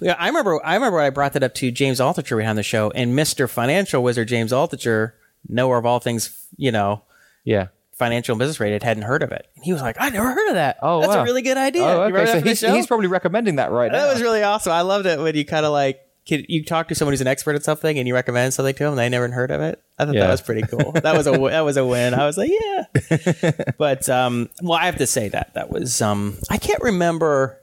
Yeah, 0.00 0.14
I 0.16 0.28
remember. 0.28 0.64
I 0.64 0.74
remember 0.74 1.00
I 1.00 1.10
brought 1.10 1.32
that 1.32 1.42
up 1.42 1.54
to 1.56 1.72
James 1.72 1.98
Altucher 1.98 2.36
behind 2.36 2.56
the 2.56 2.62
show, 2.62 2.92
and 2.92 3.16
Mister 3.16 3.48
Financial 3.48 4.00
Wizard 4.00 4.28
James 4.28 4.52
Altucher, 4.52 5.12
knower 5.48 5.76
of 5.76 5.86
all 5.86 5.98
things, 5.98 6.46
you 6.56 6.70
know, 6.70 7.02
yeah 7.44 7.68
financial 7.94 8.32
and 8.34 8.38
business 8.38 8.60
rated, 8.60 8.82
hadn't 8.84 9.02
heard 9.02 9.24
of 9.24 9.32
it, 9.32 9.48
and 9.56 9.64
he 9.64 9.72
was 9.72 9.82
like, 9.82 9.96
"I 9.98 10.08
never 10.10 10.32
heard 10.32 10.48
of 10.48 10.54
that. 10.54 10.78
Oh, 10.82 11.00
that's 11.00 11.14
wow. 11.14 11.22
a 11.22 11.24
really 11.24 11.42
good 11.42 11.56
idea." 11.56 11.82
oh 11.82 12.02
okay 12.02 12.24
that 12.26 12.28
so 12.28 12.40
he's, 12.40 12.60
he's 12.60 12.86
probably 12.86 13.08
recommending 13.08 13.56
that 13.56 13.72
right 13.72 13.90
now 13.90 14.06
That 14.06 14.12
was 14.12 14.22
really 14.22 14.44
awesome. 14.44 14.72
I 14.72 14.82
loved 14.82 15.06
it 15.06 15.18
when 15.18 15.34
you 15.34 15.44
kind 15.44 15.66
of 15.66 15.72
like 15.72 16.00
could, 16.36 16.46
you 16.48 16.64
talk 16.64 16.88
to 16.88 16.94
someone 16.94 17.12
who's 17.12 17.20
an 17.20 17.26
expert 17.26 17.56
at 17.56 17.64
something 17.64 17.98
and 17.98 18.08
you 18.08 18.14
recommend 18.14 18.54
something 18.54 18.74
to 18.74 18.84
them, 18.84 18.92
and 18.92 18.98
they 18.98 19.08
never 19.08 19.28
heard 19.30 19.50
of 19.50 19.60
it. 19.60 19.82
I 19.98 20.06
thought 20.06 20.14
Yeah. 20.14 20.22
that 20.22 20.30
was 20.30 20.40
pretty 20.40 20.62
cool. 20.62 20.92
That 20.92 21.16
was 21.16 21.26
a 21.26 21.32
that 21.32 21.60
was 21.60 21.76
a 21.76 21.84
win. 21.84 22.14
I 22.14 22.24
was 22.26 22.38
like, 22.38 22.50
yeah. 22.50 23.50
but 23.78 24.08
um, 24.08 24.48
well, 24.62 24.78
I 24.78 24.86
have 24.86 24.96
to 24.96 25.06
say 25.06 25.28
that 25.28 25.54
that 25.54 25.70
was 25.70 26.00
um, 26.00 26.38
I 26.48 26.56
can't 26.56 26.82
remember 26.82 27.58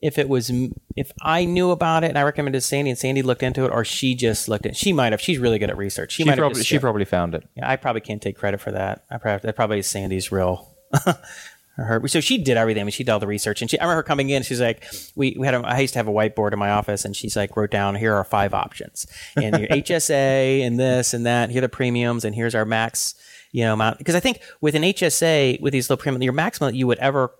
if 0.00 0.18
it 0.18 0.28
was 0.28 0.50
if 0.96 1.12
I 1.22 1.44
knew 1.44 1.70
about 1.70 2.02
it 2.02 2.08
and 2.08 2.18
I 2.18 2.22
recommended 2.22 2.62
Sandy 2.62 2.90
and 2.90 2.98
Sandy 2.98 3.22
looked 3.22 3.44
into 3.44 3.64
it 3.64 3.70
or 3.70 3.84
she 3.84 4.16
just 4.16 4.48
looked 4.48 4.66
at. 4.66 4.76
She 4.76 4.92
might 4.92 5.12
have. 5.12 5.20
She's 5.20 5.38
really 5.38 5.60
good 5.60 5.70
at 5.70 5.76
research. 5.76 6.10
She, 6.12 6.24
she 6.24 6.28
might 6.28 6.36
probably 6.38 6.56
just 6.56 6.68
she 6.68 6.78
probably 6.80 7.04
found 7.04 7.34
it 7.36 7.46
yeah, 7.56 7.70
I 7.70 7.76
probably 7.76 8.00
can't 8.00 8.20
take 8.20 8.36
credit 8.36 8.60
for 8.60 8.72
that. 8.72 9.04
I 9.10 9.18
probably 9.18 9.46
that 9.46 9.54
probably 9.54 9.78
is 9.78 9.86
Sandy's 9.86 10.32
real. 10.32 10.68
her, 11.76 12.06
so 12.06 12.20
she 12.20 12.38
did 12.38 12.56
everything. 12.56 12.82
I 12.82 12.84
mean, 12.84 12.90
she 12.90 13.04
did 13.04 13.10
all 13.10 13.18
the 13.18 13.26
research, 13.26 13.62
and 13.62 13.70
she. 13.70 13.78
I 13.78 13.84
remember 13.84 13.96
her 13.96 14.02
coming 14.02 14.30
in. 14.30 14.42
She's 14.42 14.60
like, 14.60 14.84
"We 15.14 15.36
we 15.38 15.46
had. 15.46 15.54
A, 15.54 15.58
I 15.60 15.80
used 15.80 15.94
to 15.94 15.98
have 15.98 16.08
a 16.08 16.12
whiteboard 16.12 16.52
in 16.52 16.58
my 16.58 16.70
office, 16.70 17.04
and 17.04 17.16
she's 17.16 17.36
like, 17.36 17.56
wrote 17.56 17.70
down 17.70 17.94
here 17.94 18.14
are 18.14 18.24
five 18.24 18.52
options, 18.52 19.06
and 19.36 19.58
your 19.58 19.68
HSA, 19.70 20.62
and 20.62 20.78
this 20.78 21.14
and 21.14 21.24
that. 21.24 21.44
And 21.44 21.52
here 21.52 21.60
are 21.60 21.62
the 21.62 21.68
premiums, 21.70 22.24
and 22.24 22.34
here's 22.34 22.54
our 22.54 22.64
max, 22.64 23.14
you 23.52 23.64
know, 23.64 23.72
amount. 23.72 23.98
Because 23.98 24.14
I 24.14 24.20
think 24.20 24.42
with 24.60 24.74
an 24.74 24.82
HSA, 24.82 25.60
with 25.60 25.72
these 25.72 25.88
low 25.88 25.96
premiums, 25.96 26.24
your 26.24 26.34
maximum 26.34 26.72
that 26.72 26.76
you 26.76 26.86
would 26.86 26.98
ever 26.98 27.32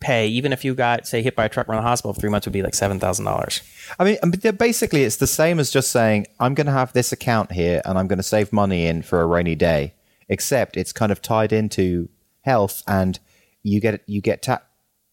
pay, 0.00 0.26
even 0.26 0.52
if 0.52 0.64
you 0.64 0.74
got 0.74 1.06
say 1.06 1.22
hit 1.22 1.36
by 1.36 1.44
a 1.44 1.48
truck 1.48 1.68
around 1.68 1.82
the 1.82 1.88
hospital 1.88 2.12
for 2.12 2.20
three 2.20 2.30
months, 2.30 2.46
would 2.46 2.52
be 2.52 2.62
like 2.62 2.74
seven 2.74 2.98
thousand 2.98 3.24
dollars. 3.24 3.60
i 3.98 4.04
mean 4.04 4.16
basically 4.56 5.04
it's 5.04 5.16
the 5.16 5.26
same 5.26 5.60
as 5.60 5.70
just 5.70 5.90
saying 5.90 6.26
i'm 6.40 6.54
going 6.54 6.66
to 6.66 6.72
have 6.72 6.92
this 6.92 7.12
account 7.12 7.52
here 7.52 7.82
and 7.84 7.98
i'm 7.98 8.08
going 8.08 8.18
to 8.18 8.22
save 8.22 8.52
money 8.52 8.86
in 8.86 9.02
for 9.02 9.20
a 9.20 9.26
rainy 9.26 9.54
day 9.54 9.92
except 10.28 10.76
it's 10.76 10.92
kind 10.92 11.12
of 11.12 11.20
tied 11.20 11.52
into 11.52 12.08
health 12.42 12.82
and 12.86 13.18
you 13.62 13.80
get 13.80 14.02
you 14.06 14.20
get 14.20 14.42
ta- 14.42 14.62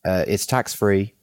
uh, 0.05 0.23
it's 0.27 0.45
tax 0.45 0.73
free 0.73 1.13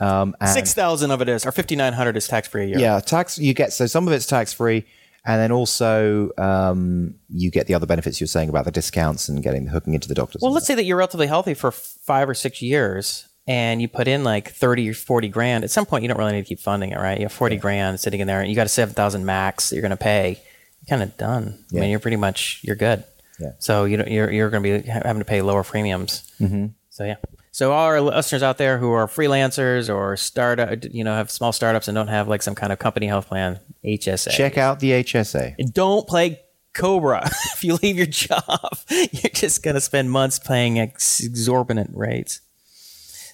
um, 0.00 0.34
and 0.40 0.48
Six 0.48 0.72
thousand 0.74 1.10
of 1.10 1.20
it 1.20 1.28
is, 1.28 1.44
or 1.44 1.52
fifty 1.52 1.76
nine 1.76 1.92
hundred 1.92 2.16
is 2.16 2.26
tax 2.26 2.48
free 2.48 2.64
a 2.64 2.66
year. 2.66 2.78
yeah 2.78 3.00
tax 3.00 3.38
you 3.38 3.52
get 3.54 3.72
so 3.72 3.86
some 3.86 4.06
of 4.06 4.12
it's 4.14 4.26
tax 4.26 4.52
free 4.52 4.84
and 5.24 5.40
then 5.40 5.52
also 5.52 6.30
um, 6.38 7.14
you 7.28 7.50
get 7.50 7.66
the 7.66 7.74
other 7.74 7.86
benefits 7.86 8.20
you're 8.20 8.26
saying 8.28 8.48
about 8.48 8.64
the 8.64 8.70
discounts 8.72 9.28
and 9.28 9.42
getting 9.42 9.66
hooking 9.68 9.94
into 9.94 10.08
the 10.08 10.14
doctors 10.14 10.42
Well, 10.42 10.52
let's 10.52 10.66
say 10.66 10.74
that 10.74 10.84
you're 10.84 10.96
relatively 10.96 11.26
healthy 11.28 11.54
for 11.54 11.70
five 11.70 12.28
or 12.28 12.34
six 12.34 12.60
years 12.62 13.28
and 13.46 13.80
you 13.82 13.88
put 13.88 14.08
in 14.08 14.24
like 14.24 14.50
30 14.52 14.90
or 14.90 14.94
40 14.94 15.28
grand. 15.28 15.64
At 15.64 15.70
some 15.70 15.84
point, 15.86 16.02
you 16.02 16.08
don't 16.08 16.16
really 16.18 16.32
need 16.32 16.42
to 16.42 16.48
keep 16.48 16.60
funding 16.60 16.90
it, 16.90 16.96
right? 16.98 17.18
You 17.18 17.24
have 17.26 17.32
40 17.32 17.56
grand 17.56 18.00
sitting 18.00 18.20
in 18.20 18.26
there 18.26 18.40
and 18.40 18.48
you 18.48 18.56
got 18.56 18.66
a 18.66 18.68
7,000 18.68 19.24
max 19.24 19.68
that 19.70 19.76
you're 19.76 19.82
going 19.82 19.90
to 19.90 19.96
pay. 19.96 20.40
You're 20.80 20.98
kind 20.98 21.02
of 21.08 21.16
done. 21.16 21.64
I 21.72 21.74
mean, 21.80 21.90
you're 21.90 21.98
pretty 22.00 22.16
much, 22.16 22.60
you're 22.62 22.76
good. 22.76 23.04
Yeah. 23.42 23.52
So 23.58 23.84
you 23.84 23.96
know, 23.96 24.04
you're, 24.06 24.30
you're 24.30 24.50
going 24.50 24.62
to 24.62 24.82
be 24.82 24.88
having 24.88 25.20
to 25.20 25.24
pay 25.24 25.42
lower 25.42 25.64
premiums. 25.64 26.30
Mm-hmm. 26.40 26.66
So 26.90 27.04
yeah. 27.04 27.16
So 27.50 27.72
all 27.72 27.84
our 27.84 28.00
listeners 28.00 28.42
out 28.42 28.56
there 28.56 28.78
who 28.78 28.90
are 28.92 29.06
freelancers 29.06 29.94
or 29.94 30.16
startup, 30.16 30.84
you 30.90 31.04
know, 31.04 31.14
have 31.14 31.30
small 31.30 31.52
startups 31.52 31.86
and 31.86 31.94
don't 31.94 32.08
have 32.08 32.26
like 32.26 32.40
some 32.40 32.54
kind 32.54 32.72
of 32.72 32.78
company 32.78 33.06
health 33.06 33.28
plan, 33.28 33.60
HSA. 33.84 34.30
check 34.30 34.56
out 34.56 34.80
the 34.80 34.92
hsa 35.04 35.54
And 35.58 35.72
don't 35.72 36.06
play 36.08 36.40
Cobra. 36.72 37.26
if 37.54 37.62
you 37.62 37.74
leave 37.82 37.96
your 37.96 38.06
job, 38.06 38.78
you're 38.90 39.30
just 39.34 39.62
going 39.62 39.74
to 39.74 39.82
spend 39.82 40.10
months 40.10 40.38
paying 40.38 40.78
ex- 40.78 41.20
exorbitant 41.20 41.90
rates. 41.94 42.40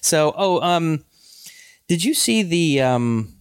So, 0.01 0.33
oh, 0.35 0.61
um, 0.61 1.05
did 1.87 2.03
you 2.03 2.13
see 2.13 2.43
the 2.43 2.81
um, 2.81 3.33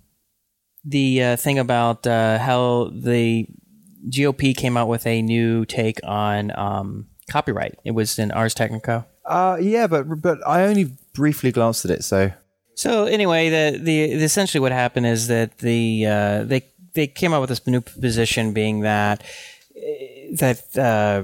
the 0.85 1.23
uh, 1.23 1.37
thing 1.37 1.59
about 1.59 2.07
uh, 2.07 2.39
how 2.39 2.91
the 2.93 3.47
GOP 4.09 4.57
came 4.57 4.77
out 4.77 4.89
with 4.89 5.07
a 5.07 5.23
new 5.23 5.65
take 5.65 6.01
on 6.05 6.57
um, 6.59 7.07
copyright? 7.31 7.79
It 7.85 7.93
was 7.93 8.19
in 8.19 8.31
Ars 8.33 8.55
Technica. 8.55 9.07
uh, 9.27 9.59
yeah 9.61 9.87
but 9.87 10.05
but 10.23 10.39
i 10.47 10.63
only 10.65 10.97
briefly 11.13 11.53
glanced 11.53 11.85
at 11.85 11.91
it 11.91 12.03
so 12.03 12.31
So 12.75 13.05
anyway, 13.07 13.51
the, 13.51 13.77
the 13.79 14.17
the 14.17 14.25
essentially 14.25 14.61
what 14.61 14.71
happened 14.73 15.07
is 15.07 15.27
that 15.27 15.59
the 15.59 16.07
uh, 16.07 16.45
they 16.45 16.63
they 16.95 17.09
came 17.09 17.35
out 17.35 17.41
with 17.41 17.51
this 17.51 17.67
new 17.67 17.81
position, 17.81 18.53
being 18.55 18.81
that 18.83 19.25
that 20.39 20.59
uh, 20.79 21.23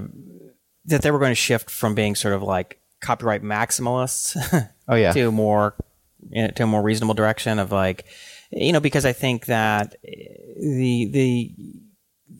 that 0.87 1.03
they 1.03 1.11
were 1.13 1.21
going 1.21 1.31
to 1.31 1.37
shift 1.49 1.71
from 1.71 1.95
being 1.95 2.17
sort 2.17 2.35
of 2.35 2.43
like 2.43 2.81
copyright 3.01 3.43
maximalists 3.43 4.35
oh 4.89 4.97
yeah 4.97 5.13
to 5.13 5.29
a 5.29 5.31
more 5.31 5.75
to 6.57 6.63
a 6.63 6.67
more 6.67 6.83
reasonable 6.83 7.15
direction 7.15 7.59
of 7.61 7.71
like 7.71 8.05
you 8.51 8.73
know 8.73 8.81
because 8.81 9.05
I 9.07 9.13
think 9.13 9.47
that 9.47 9.95
the 10.03 11.07
the 11.13 11.55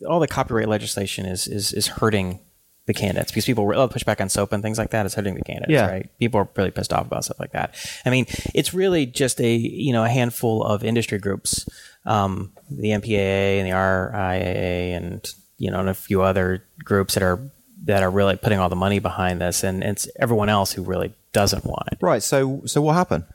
all 0.05 0.19
the 0.19 0.27
copyright 0.27 0.67
legislation 0.69 1.25
is 1.25 1.47
is 1.47 1.73
is 1.73 1.87
hurting 1.87 2.39
the 2.87 2.93
candidates 2.93 3.31
because 3.31 3.45
people 3.45 3.65
will 3.65 3.87
push 3.87 4.03
back 4.03 4.21
on 4.21 4.27
SOPA 4.29 4.53
and 4.53 4.61
things 4.63 4.77
like 4.77 4.91
that. 4.91 5.05
Is 5.05 5.15
hurting 5.15 5.33
the 5.35 5.41
candidates 5.41 5.71
Yeah. 5.71 5.87
right? 5.87 6.09
People 6.19 6.39
are 6.41 6.47
really 6.55 6.71
pissed 6.71 6.93
off 6.93 7.07
about 7.07 7.25
stuff 7.25 7.39
like 7.39 7.51
that. 7.53 7.73
I 8.05 8.09
mean 8.11 8.25
it's 8.53 8.73
really 8.73 9.05
just 9.07 9.41
a 9.41 9.55
you 9.55 9.91
know 9.93 10.03
a 10.03 10.09
handful 10.09 10.63
of 10.63 10.83
industry 10.83 11.17
groups 11.17 11.67
um, 12.05 12.51
the 12.69 12.89
mpaa 12.89 13.59
and 13.59 13.67
the 13.67 13.71
riaa 13.71 14.95
and 14.97 15.27
you 15.57 15.71
know 15.71 15.79
and 15.79 15.89
a 15.89 15.93
few 15.93 16.21
other 16.21 16.63
groups 16.83 17.15
that 17.15 17.23
are 17.23 17.39
that 17.85 18.03
are 18.03 18.09
really 18.11 18.35
putting 18.35 18.59
all 18.59 18.69
the 18.69 18.75
money 18.75 18.99
behind 18.99 19.39
this. 19.41 19.63
And 19.63 19.83
it's 19.83 20.07
everyone 20.19 20.49
else 20.49 20.71
who 20.71 20.81
really 20.83 21.13
doesn't 21.33 21.65
want 21.65 21.87
it. 21.91 21.97
Right. 22.01 22.21
So 22.23 22.61
so 22.65 22.81
what 22.81 22.93
happened 22.93 23.25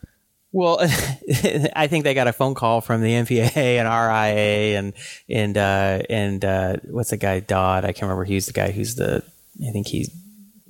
well, 0.52 0.78
I 1.76 1.86
think 1.88 2.04
they 2.04 2.14
got 2.14 2.26
a 2.28 2.32
phone 2.32 2.54
call 2.54 2.80
from 2.80 3.02
the 3.02 3.10
MPA 3.12 3.56
and 3.56 3.88
RIA 3.88 4.78
and 4.78 4.92
and 5.28 5.56
uh, 5.56 6.02
and 6.10 6.44
uh, 6.44 6.76
what's 6.88 7.10
the 7.10 7.16
guy 7.16 7.40
Dodd? 7.40 7.84
I 7.84 7.88
can't 7.92 8.02
remember. 8.02 8.24
He's 8.24 8.46
the 8.46 8.52
guy 8.52 8.70
who's 8.70 8.94
the 8.96 9.22
I 9.66 9.70
think 9.72 9.86
he 9.86 10.08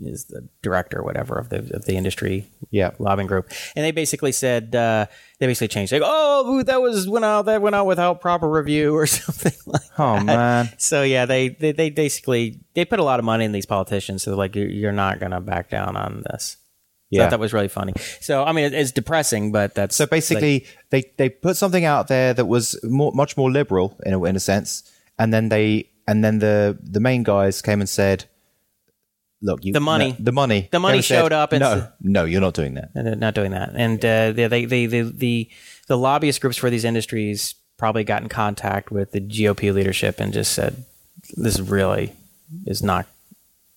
is 0.02 0.24
the 0.26 0.48
director 0.62 1.00
or 1.00 1.04
whatever 1.04 1.38
of 1.38 1.50
the 1.50 1.58
of 1.76 1.84
the 1.84 1.94
industry 1.94 2.46
Yeah. 2.70 2.92
lobbying 2.98 3.26
group. 3.26 3.50
And 3.76 3.84
they 3.84 3.90
basically 3.90 4.32
said 4.32 4.74
uh, 4.74 5.04
they 5.38 5.46
basically 5.46 5.68
changed. 5.68 5.92
Like, 5.92 6.00
oh, 6.04 6.62
that 6.62 6.80
was 6.80 7.06
went 7.06 7.24
out 7.26 7.42
that 7.42 7.60
went 7.60 7.74
out 7.74 7.84
without 7.86 8.20
proper 8.22 8.48
review 8.48 8.94
or 8.96 9.06
something 9.06 9.52
like. 9.66 9.82
oh 9.98 10.14
that. 10.16 10.24
man 10.24 10.70
So 10.78 11.02
yeah, 11.02 11.26
they, 11.26 11.48
they 11.50 11.72
they 11.72 11.90
basically 11.90 12.60
they 12.74 12.86
put 12.86 12.98
a 12.98 13.04
lot 13.04 13.18
of 13.18 13.26
money 13.26 13.44
in 13.44 13.52
these 13.52 13.66
politicians. 13.66 14.22
So 14.22 14.36
like, 14.36 14.56
you're, 14.56 14.68
you're 14.68 14.92
not 14.92 15.20
gonna 15.20 15.40
back 15.42 15.68
down 15.68 15.96
on 15.96 16.22
this. 16.30 16.56
Yeah. 17.10 17.22
thought 17.24 17.30
that 17.30 17.40
was 17.40 17.52
really 17.52 17.68
funny. 17.68 17.92
So 18.20 18.44
I 18.44 18.52
mean, 18.52 18.64
it- 18.66 18.74
it's 18.74 18.92
depressing, 18.92 19.52
but 19.52 19.74
that's 19.74 19.96
So 19.96 20.06
basically, 20.06 20.64
they, 20.90 21.10
they 21.16 21.28
put 21.28 21.56
something 21.56 21.84
out 21.84 22.08
there 22.08 22.32
that 22.34 22.46
was 22.46 22.78
more, 22.84 23.12
much 23.12 23.36
more 23.36 23.50
liberal 23.50 23.96
in 24.06 24.14
a, 24.14 24.24
in 24.24 24.36
a 24.36 24.40
sense, 24.40 24.90
and 25.18 25.32
then 25.34 25.48
they 25.48 25.90
and 26.06 26.24
then 26.24 26.38
the 26.38 26.78
the 26.82 27.00
main 27.00 27.22
guys 27.24 27.62
came 27.62 27.80
and 27.80 27.88
said, 27.88 28.24
look, 29.42 29.64
you 29.64 29.72
The 29.72 29.80
money. 29.80 30.10
no, 30.10 30.16
the 30.20 30.32
money, 30.32 30.68
The 30.70 30.78
money 30.80 30.98
They 30.98 31.02
said, 31.02 31.18
showed 31.20 31.32
up 31.32 31.52
and 31.52 31.60
no, 31.60 31.88
no, 32.00 32.24
you're 32.24 32.40
not 32.40 32.54
doing 32.54 32.74
that. 32.74 32.90
Not 32.94 33.34
doing 33.34 33.52
that. 33.52 33.70
And 33.74 34.04
uh, 34.04 34.32
they, 34.32 34.46
they, 34.48 34.64
they, 34.66 34.86
the, 34.86 35.02
the, 35.02 35.50
the 35.88 35.96
lobbyist 35.96 36.40
groups 36.40 36.56
for 36.58 36.68
these 36.70 36.84
industries 36.84 37.54
probably 37.78 38.04
got 38.04 38.22
in 38.22 38.28
contact 38.28 38.90
with 38.90 39.12
the 39.12 39.20
GOP 39.20 39.72
leadership 39.72 40.20
and 40.20 40.32
just 40.32 40.52
said, 40.52 40.84
this 41.36 41.58
really 41.58 42.12
is 42.66 42.82
not 42.82 43.06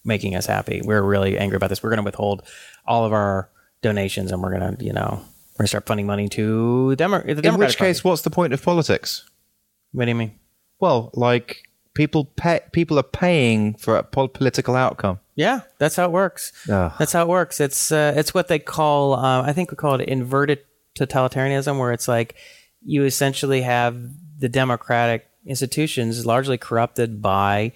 making 0.06 0.36
us 0.36 0.46
happy. 0.46 0.82
We're 0.84 1.02
really 1.02 1.38
angry 1.38 1.56
about 1.58 1.70
this. 1.70 1.82
We're 1.84 1.90
going 1.90 1.98
to 1.98 2.04
withhold 2.04 2.44
all 2.86 3.06
of 3.06 3.14
our 3.14 3.50
donations 3.82 4.32
and 4.32 4.42
we're 4.42 4.58
going 4.58 4.78
to, 4.78 4.84
you 4.86 4.94
know, 4.94 5.22
we're 5.54 5.58
going 5.60 5.66
to 5.66 5.68
start 5.68 5.86
funding 5.86 6.06
money 6.08 6.28
to 6.30 6.96
Demo- 6.96 7.20
the 7.22 7.36
Democratic 7.36 7.46
In 7.46 7.58
which 7.60 7.78
Party. 7.78 7.90
case, 7.94 8.04
what's 8.04 8.22
the 8.24 8.30
point 8.30 8.54
of 8.54 8.62
politics? 8.64 9.30
what 9.92 10.06
do 10.06 10.10
you 10.10 10.16
mean? 10.16 10.40
Well, 10.80 11.12
like 11.14 11.64
people 11.94 12.26
pay, 12.26 12.62
people 12.72 12.98
are 12.98 13.04
paying 13.04 13.76
for 13.76 13.96
a 13.98 14.04
pol- 14.04 14.28
political 14.28 14.76
outcome. 14.76 15.20
Yeah, 15.36 15.62
that's 15.78 15.96
how 15.96 16.06
it 16.06 16.12
works. 16.12 16.52
Ugh. 16.70 16.92
That's 17.00 17.14
how 17.14 17.22
it 17.24 17.28
works. 17.28 17.60
It's 17.60 17.92
uh, 17.92 18.14
it's 18.16 18.34
what 18.34 18.48
they 18.48 18.60
call 18.60 19.14
uh, 19.14 19.44
I 19.44 19.54
think 19.54 19.72
we 19.72 19.78
call 19.78 19.96
it 20.00 20.08
inverted 20.10 20.60
totalitarianism, 20.96 21.78
where 21.80 21.92
it's 21.92 22.08
like 22.08 22.36
you 22.86 23.04
essentially 23.06 23.62
have 23.62 23.96
the 24.40 24.50
democratic 24.50 25.28
institutions 25.46 26.26
largely 26.26 26.58
corrupted 26.58 27.22
by 27.22 27.72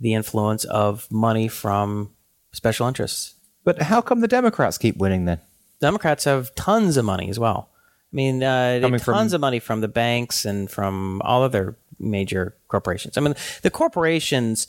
the 0.00 0.14
influence 0.14 0.64
of 0.64 1.10
money 1.10 1.48
from 1.48 2.10
special 2.52 2.88
interests. 2.88 3.34
But 3.64 3.82
how 3.82 4.00
come 4.00 4.20
the 4.20 4.28
Democrats 4.28 4.78
keep 4.78 4.96
winning 4.96 5.26
then? 5.26 5.40
Democrats 5.80 6.24
have 6.24 6.54
tons 6.54 6.96
of 6.96 7.04
money 7.04 7.28
as 7.28 7.38
well. 7.38 7.68
I 8.12 8.16
mean, 8.16 8.42
uh, 8.42 8.80
have 8.80 9.02
from- 9.02 9.14
tons 9.14 9.32
of 9.32 9.40
money 9.40 9.60
from 9.60 9.80
the 9.80 9.88
banks 9.88 10.44
and 10.44 10.70
from 10.70 11.22
all 11.22 11.42
other 11.42 11.76
major 11.98 12.56
corporations. 12.68 13.16
I 13.16 13.20
mean, 13.20 13.34
the 13.62 13.70
corporations 13.70 14.66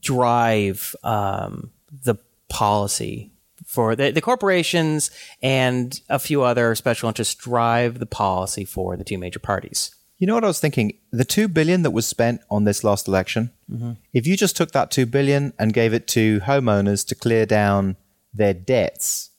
drive 0.00 0.96
um, 1.04 1.70
the 1.90 2.16
policy 2.48 3.30
for 3.66 3.94
the, 3.96 4.10
the 4.10 4.20
corporations 4.20 5.10
and 5.42 6.00
a 6.08 6.18
few 6.18 6.42
other 6.42 6.74
special 6.74 7.08
interests 7.08 7.34
drive 7.34 7.98
the 7.98 8.06
policy 8.06 8.64
for 8.64 8.96
the 8.96 9.04
two 9.04 9.18
major 9.18 9.38
parties. 9.38 9.94
You 10.24 10.26
know 10.28 10.36
what 10.36 10.44
I 10.44 10.46
was 10.46 10.58
thinking? 10.58 10.96
The 11.10 11.26
two 11.26 11.48
billion 11.48 11.82
that 11.82 11.90
was 11.90 12.06
spent 12.06 12.40
on 12.50 12.64
this 12.64 12.82
last 12.82 13.06
election, 13.08 13.50
Mm-hmm. 13.70 13.92
if 14.14 14.26
you 14.26 14.38
just 14.38 14.56
took 14.56 14.70
that 14.72 14.90
two 14.90 15.04
billion 15.04 15.52
and 15.58 15.74
gave 15.74 15.92
it 15.92 16.06
to 16.08 16.40
homeowners 16.40 17.06
to 17.08 17.14
clear 17.14 17.44
down 17.44 17.96
their 18.32 18.54
debts, 18.54 19.30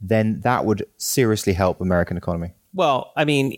then 0.00 0.40
that 0.40 0.64
would 0.64 0.84
seriously 0.96 1.52
help 1.52 1.80
American 1.80 2.16
economy. 2.16 2.54
Well, 2.74 3.12
I 3.16 3.24
mean, 3.24 3.56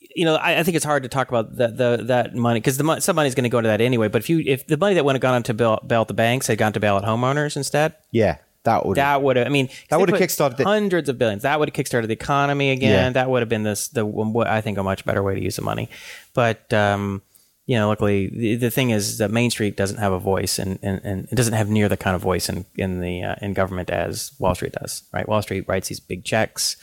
you 0.00 0.24
know, 0.24 0.34
I, 0.34 0.58
I 0.58 0.62
think 0.64 0.74
it's 0.74 0.84
hard 0.84 1.04
to 1.04 1.08
talk 1.08 1.28
about 1.28 1.54
the, 1.56 1.68
the 1.68 2.04
that 2.06 2.34
money 2.34 2.58
because 2.58 2.78
the 2.78 2.98
some 2.98 3.14
money's 3.14 3.36
going 3.36 3.44
to 3.44 3.48
go 3.48 3.58
into 3.58 3.68
that 3.68 3.80
anyway. 3.80 4.08
But 4.08 4.22
if 4.22 4.28
you 4.28 4.42
if 4.44 4.66
the 4.66 4.76
money 4.76 4.96
that 4.96 5.04
would 5.04 5.14
have 5.14 5.22
gone 5.22 5.36
into 5.36 5.54
bail, 5.54 5.78
bail 5.86 6.00
out 6.00 6.08
the 6.08 6.14
banks 6.14 6.48
had 6.48 6.58
gone 6.58 6.72
to 6.72 6.80
bail 6.80 6.96
out 6.96 7.04
homeowners 7.04 7.56
instead, 7.56 7.94
Yeah, 8.10 8.38
that 8.64 8.86
would. 8.86 8.96
that 8.96 9.22
would 9.22 9.36
have. 9.36 9.46
I 9.46 9.50
mean, 9.50 9.68
That 9.90 9.98
would 10.00 10.08
have 10.08 10.20
kickstarted 10.20 10.56
the- 10.56 10.64
hundreds 10.64 11.08
of 11.08 11.18
billions. 11.18 11.42
That 11.42 11.58
would 11.58 11.68
have 11.68 11.74
kickstarted 11.86 12.06
the 12.06 12.12
economy 12.12 12.70
again. 12.70 12.90
Yeah. 12.90 13.10
That 13.10 13.30
would 13.30 13.42
have 13.42 13.48
been 13.48 13.62
this 13.64 13.88
the 13.88 14.04
what 14.06 14.46
I 14.46 14.60
think 14.60 14.78
a 14.78 14.82
much 14.82 15.04
better 15.04 15.22
way 15.22 15.34
to 15.34 15.42
use 15.42 15.56
the 15.56 15.62
money. 15.62 15.88
But 16.34 16.72
um, 16.72 17.22
you 17.66 17.76
know, 17.76 17.88
luckily 17.88 18.28
the, 18.28 18.54
the 18.56 18.70
thing 18.70 18.90
is 18.90 19.18
that 19.18 19.30
Main 19.30 19.50
Street 19.50 19.76
doesn't 19.76 19.98
have 19.98 20.12
a 20.12 20.18
voice, 20.18 20.58
and, 20.58 20.78
and, 20.82 21.00
and 21.04 21.28
it 21.30 21.34
doesn't 21.34 21.54
have 21.54 21.68
near 21.68 21.88
the 21.88 21.96
kind 21.96 22.14
of 22.14 22.22
voice 22.22 22.48
in 22.48 22.64
in 22.76 23.00
the 23.00 23.22
uh, 23.22 23.34
in 23.40 23.52
government 23.52 23.90
as 23.90 24.32
Wall 24.38 24.54
Street 24.54 24.72
does. 24.72 25.02
Right? 25.12 25.28
Wall 25.28 25.42
Street 25.42 25.64
writes 25.68 25.88
these 25.88 26.00
big 26.00 26.24
checks. 26.24 26.76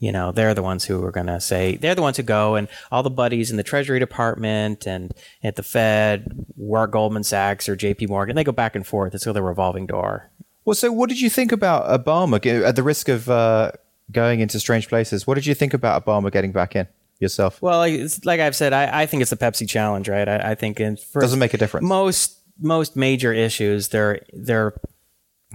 You 0.00 0.12
know, 0.12 0.30
they're 0.30 0.54
the 0.54 0.62
ones 0.62 0.84
who 0.84 1.04
are 1.04 1.10
going 1.10 1.26
to 1.26 1.40
say 1.40 1.74
they're 1.76 1.96
the 1.96 2.02
ones 2.02 2.16
who 2.18 2.22
go, 2.22 2.54
and 2.54 2.68
all 2.92 3.02
the 3.02 3.10
buddies 3.10 3.50
in 3.50 3.56
the 3.56 3.64
Treasury 3.64 3.98
Department 3.98 4.86
and 4.86 5.12
at 5.42 5.56
the 5.56 5.62
Fed, 5.64 6.46
or 6.56 6.86
Goldman 6.86 7.24
Sachs 7.24 7.68
or 7.68 7.74
J.P. 7.74 8.06
Morgan, 8.06 8.36
they 8.36 8.44
go 8.44 8.52
back 8.52 8.76
and 8.76 8.86
forth. 8.86 9.12
It's 9.14 9.26
like 9.26 9.34
a 9.34 9.42
revolving 9.42 9.86
door. 9.86 10.30
Well, 10.68 10.74
so 10.74 10.92
what 10.92 11.08
did 11.08 11.18
you 11.18 11.30
think 11.30 11.50
about 11.50 12.04
Obama? 12.04 12.44
At 12.62 12.76
the 12.76 12.82
risk 12.82 13.08
of 13.08 13.30
uh, 13.30 13.72
going 14.12 14.40
into 14.40 14.60
strange 14.60 14.86
places, 14.86 15.26
what 15.26 15.36
did 15.36 15.46
you 15.46 15.54
think 15.54 15.72
about 15.72 16.04
Obama 16.04 16.30
getting 16.30 16.52
back 16.52 16.76
in 16.76 16.86
yourself? 17.20 17.62
Well, 17.62 17.78
like, 17.78 17.94
it's, 17.94 18.22
like 18.26 18.38
I've 18.38 18.54
said, 18.54 18.74
I, 18.74 19.00
I 19.00 19.06
think 19.06 19.22
it's 19.22 19.30
the 19.30 19.38
Pepsi 19.38 19.66
challenge, 19.66 20.10
right? 20.10 20.28
I, 20.28 20.50
I 20.50 20.54
think 20.56 20.78
it 20.78 21.02
Doesn't 21.14 21.38
make 21.38 21.54
a 21.54 21.56
difference. 21.56 21.88
most 21.88 22.36
most 22.60 22.96
major 22.96 23.32
issues, 23.32 23.88
they're 23.88 24.20
they're 24.34 24.78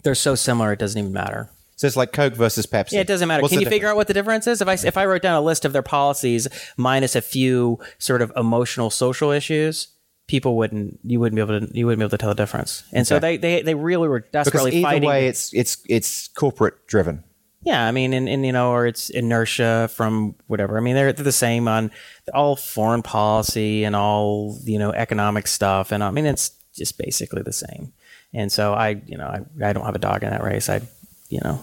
they're 0.04 0.16
so 0.16 0.34
similar, 0.34 0.74
it 0.74 0.80
doesn't 0.80 0.98
even 0.98 1.14
matter. 1.14 1.52
So 1.76 1.86
it's 1.86 1.96
like 1.96 2.12
Coke 2.12 2.34
versus 2.34 2.66
Pepsi. 2.66 2.94
Yeah, 2.94 3.02
it 3.02 3.08
doesn't 3.08 3.28
matter. 3.28 3.44
What's 3.44 3.54
Can 3.54 3.62
you 3.62 3.70
figure 3.70 3.90
out 3.90 3.96
what 3.96 4.08
the 4.08 4.16
difference 4.16 4.48
is? 4.48 4.64
If 4.64 4.68
I 4.68 4.74
if 4.74 4.98
I 4.98 5.06
wrote 5.06 5.22
down 5.22 5.36
a 5.36 5.42
list 5.42 5.64
of 5.64 5.74
their 5.74 5.84
policies 5.84 6.48
minus 6.76 7.16
a 7.16 7.22
few 7.22 7.78
sort 8.00 8.24
of 8.24 8.32
emotional 8.36 8.90
social 8.90 9.30
issues, 9.30 9.90
people 10.28 10.56
wouldn't 10.58 11.00
you 11.04 11.20
wouldn't 11.20 11.36
be 11.36 11.42
able 11.42 11.68
to 11.68 11.78
you 11.78 11.86
wouldn't 11.86 12.00
be 12.00 12.04
able 12.04 12.12
to 12.12 12.18
tell 12.18 12.30
the 12.30 12.36
difference. 12.36 12.84
And 12.92 13.06
so 13.06 13.20
they, 13.20 13.38
they 13.38 13.62
they 13.62 13.76
really 13.76 14.08
were 14.08 14.22
desperately 14.22 14.72
Because 14.72 14.80
either 14.80 14.88
fighting. 14.88 15.10
way, 15.10 15.28
it's 15.28 15.54
it's 15.54 15.78
it's 15.88 16.28
corporate 16.30 16.88
driven. 16.88 17.24
Yeah, 17.66 17.88
I 17.88 17.92
mean, 17.92 18.12
and, 18.12 18.28
and 18.28 18.46
you 18.46 18.52
know, 18.52 18.72
or 18.72 18.86
it's 18.86 19.10
inertia 19.10 19.90
from 19.94 20.36
whatever. 20.48 20.78
I 20.78 20.82
mean, 20.82 20.96
they're, 20.96 21.14
they're 21.14 21.24
the 21.24 21.32
same 21.32 21.70
on 21.70 21.92
all 22.34 22.58
foreign 22.58 23.02
policy 23.02 23.86
and 23.86 23.96
all 23.96 24.60
you 24.66 24.78
know 24.78 24.92
economic 24.92 25.48
stuff, 25.48 25.92
and 25.92 26.04
I 26.04 26.12
mean, 26.12 26.26
it's 26.26 26.52
just 26.76 26.98
basically 26.98 27.42
the 27.42 27.54
same. 27.54 27.94
And 28.34 28.52
so 28.52 28.74
I, 28.74 29.02
you 29.06 29.18
know, 29.18 29.28
I, 29.28 29.46
I 29.66 29.74
don't 29.74 29.86
have 29.86 29.96
a 29.96 30.00
dog 30.00 30.24
in 30.24 30.32
that 30.32 30.44
race. 30.44 30.68
I, 30.68 30.82
you 31.30 31.40
know, 31.44 31.62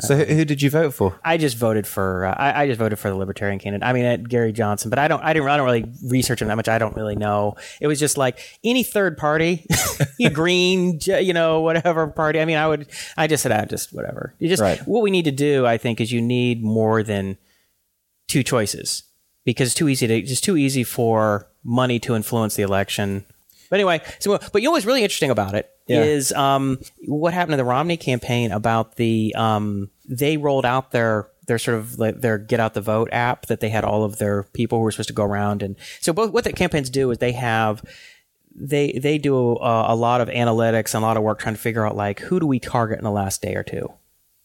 So 0.00 0.16
who, 0.16 0.24
who 0.24 0.44
did 0.44 0.62
you 0.62 0.70
vote 0.70 0.94
for? 0.94 1.18
I 1.24 1.36
just 1.36 1.56
voted 1.56 1.86
for 1.86 2.24
uh, 2.24 2.34
I, 2.34 2.62
I 2.62 2.66
just 2.66 2.78
voted 2.78 2.98
for 2.98 3.10
the 3.10 3.14
Libertarian 3.16 3.58
candidate. 3.58 3.86
I 3.86 3.92
mean, 3.92 4.04
uh, 4.04 4.16
Gary 4.16 4.52
Johnson, 4.52 4.88
but 4.90 4.98
I 4.98 5.06
don't 5.08 5.22
I 5.22 5.32
didn't 5.32 5.48
I 5.48 5.56
don't 5.56 5.66
really 5.66 5.92
research 6.06 6.40
him 6.40 6.48
that 6.48 6.56
much. 6.56 6.68
I 6.68 6.78
don't 6.78 6.96
really 6.96 7.16
know. 7.16 7.56
It 7.80 7.86
was 7.86 7.98
just 8.00 8.16
like 8.16 8.38
any 8.64 8.82
third 8.82 9.18
party, 9.18 9.66
green, 10.32 10.98
you 11.04 11.32
know, 11.34 11.60
whatever 11.60 12.06
party. 12.06 12.40
I 12.40 12.44
mean, 12.46 12.56
I 12.56 12.66
would 12.68 12.86
I 13.16 13.26
just 13.26 13.42
said 13.42 13.52
I 13.52 13.64
just 13.66 13.92
whatever. 13.92 14.34
You 14.38 14.48
just 14.48 14.62
Right. 14.62 14.78
what 14.86 15.02
we 15.02 15.10
need 15.10 15.24
to 15.26 15.30
do, 15.32 15.66
I 15.66 15.76
think, 15.78 16.00
is 16.00 16.10
you 16.12 16.22
need 16.22 16.62
more 16.62 17.02
than 17.02 17.36
two 18.28 18.42
choices 18.42 19.02
because 19.44 19.68
it's 19.68 19.74
too 19.74 19.88
easy 19.88 20.06
to 20.06 20.14
it's 20.18 20.40
too 20.40 20.56
easy 20.56 20.84
for 20.84 21.48
money 21.64 21.98
to 22.00 22.14
influence 22.14 22.54
the 22.56 22.62
election. 22.62 23.26
But 23.68 23.76
anyway, 23.76 24.00
so 24.20 24.38
but 24.52 24.62
you 24.62 24.68
know 24.68 24.72
what's 24.72 24.86
really 24.86 25.02
interesting 25.02 25.30
about 25.30 25.54
it 25.54 25.68
is 25.88 26.32
um, 26.32 26.78
what 27.06 27.34
happened 27.34 27.52
to 27.52 27.56
the 27.56 27.64
Romney 27.64 27.96
campaign 27.96 28.52
about 28.52 28.96
the 28.96 29.34
um, 29.36 29.90
they 30.08 30.36
rolled 30.36 30.64
out 30.64 30.90
their 30.92 31.28
their 31.46 31.58
sort 31.58 31.76
of 31.76 31.98
like 31.98 32.20
their 32.20 32.38
get 32.38 32.60
out 32.60 32.74
the 32.74 32.80
vote 32.80 33.08
app 33.12 33.46
that 33.46 33.60
they 33.60 33.68
had 33.68 33.84
all 33.84 34.04
of 34.04 34.18
their 34.18 34.44
people 34.44 34.78
who 34.78 34.84
were 34.84 34.92
supposed 34.92 35.08
to 35.08 35.14
go 35.14 35.24
around 35.24 35.62
and 35.62 35.76
so 36.00 36.12
both 36.12 36.30
what 36.30 36.44
the 36.44 36.52
campaigns 36.52 36.88
do 36.88 37.10
is 37.10 37.18
they 37.18 37.32
have 37.32 37.82
they 38.54 38.92
they 38.92 39.18
do 39.18 39.56
a, 39.56 39.92
a 39.92 39.96
lot 39.96 40.20
of 40.20 40.28
analytics 40.28 40.94
and 40.94 41.02
a 41.02 41.06
lot 41.06 41.16
of 41.16 41.22
work 41.22 41.38
trying 41.38 41.54
to 41.54 41.60
figure 41.60 41.86
out 41.86 41.96
like 41.96 42.20
who 42.20 42.40
do 42.40 42.46
we 42.46 42.58
target 42.58 42.98
in 42.98 43.04
the 43.04 43.10
last 43.10 43.42
day 43.42 43.54
or 43.54 43.62
two? 43.62 43.92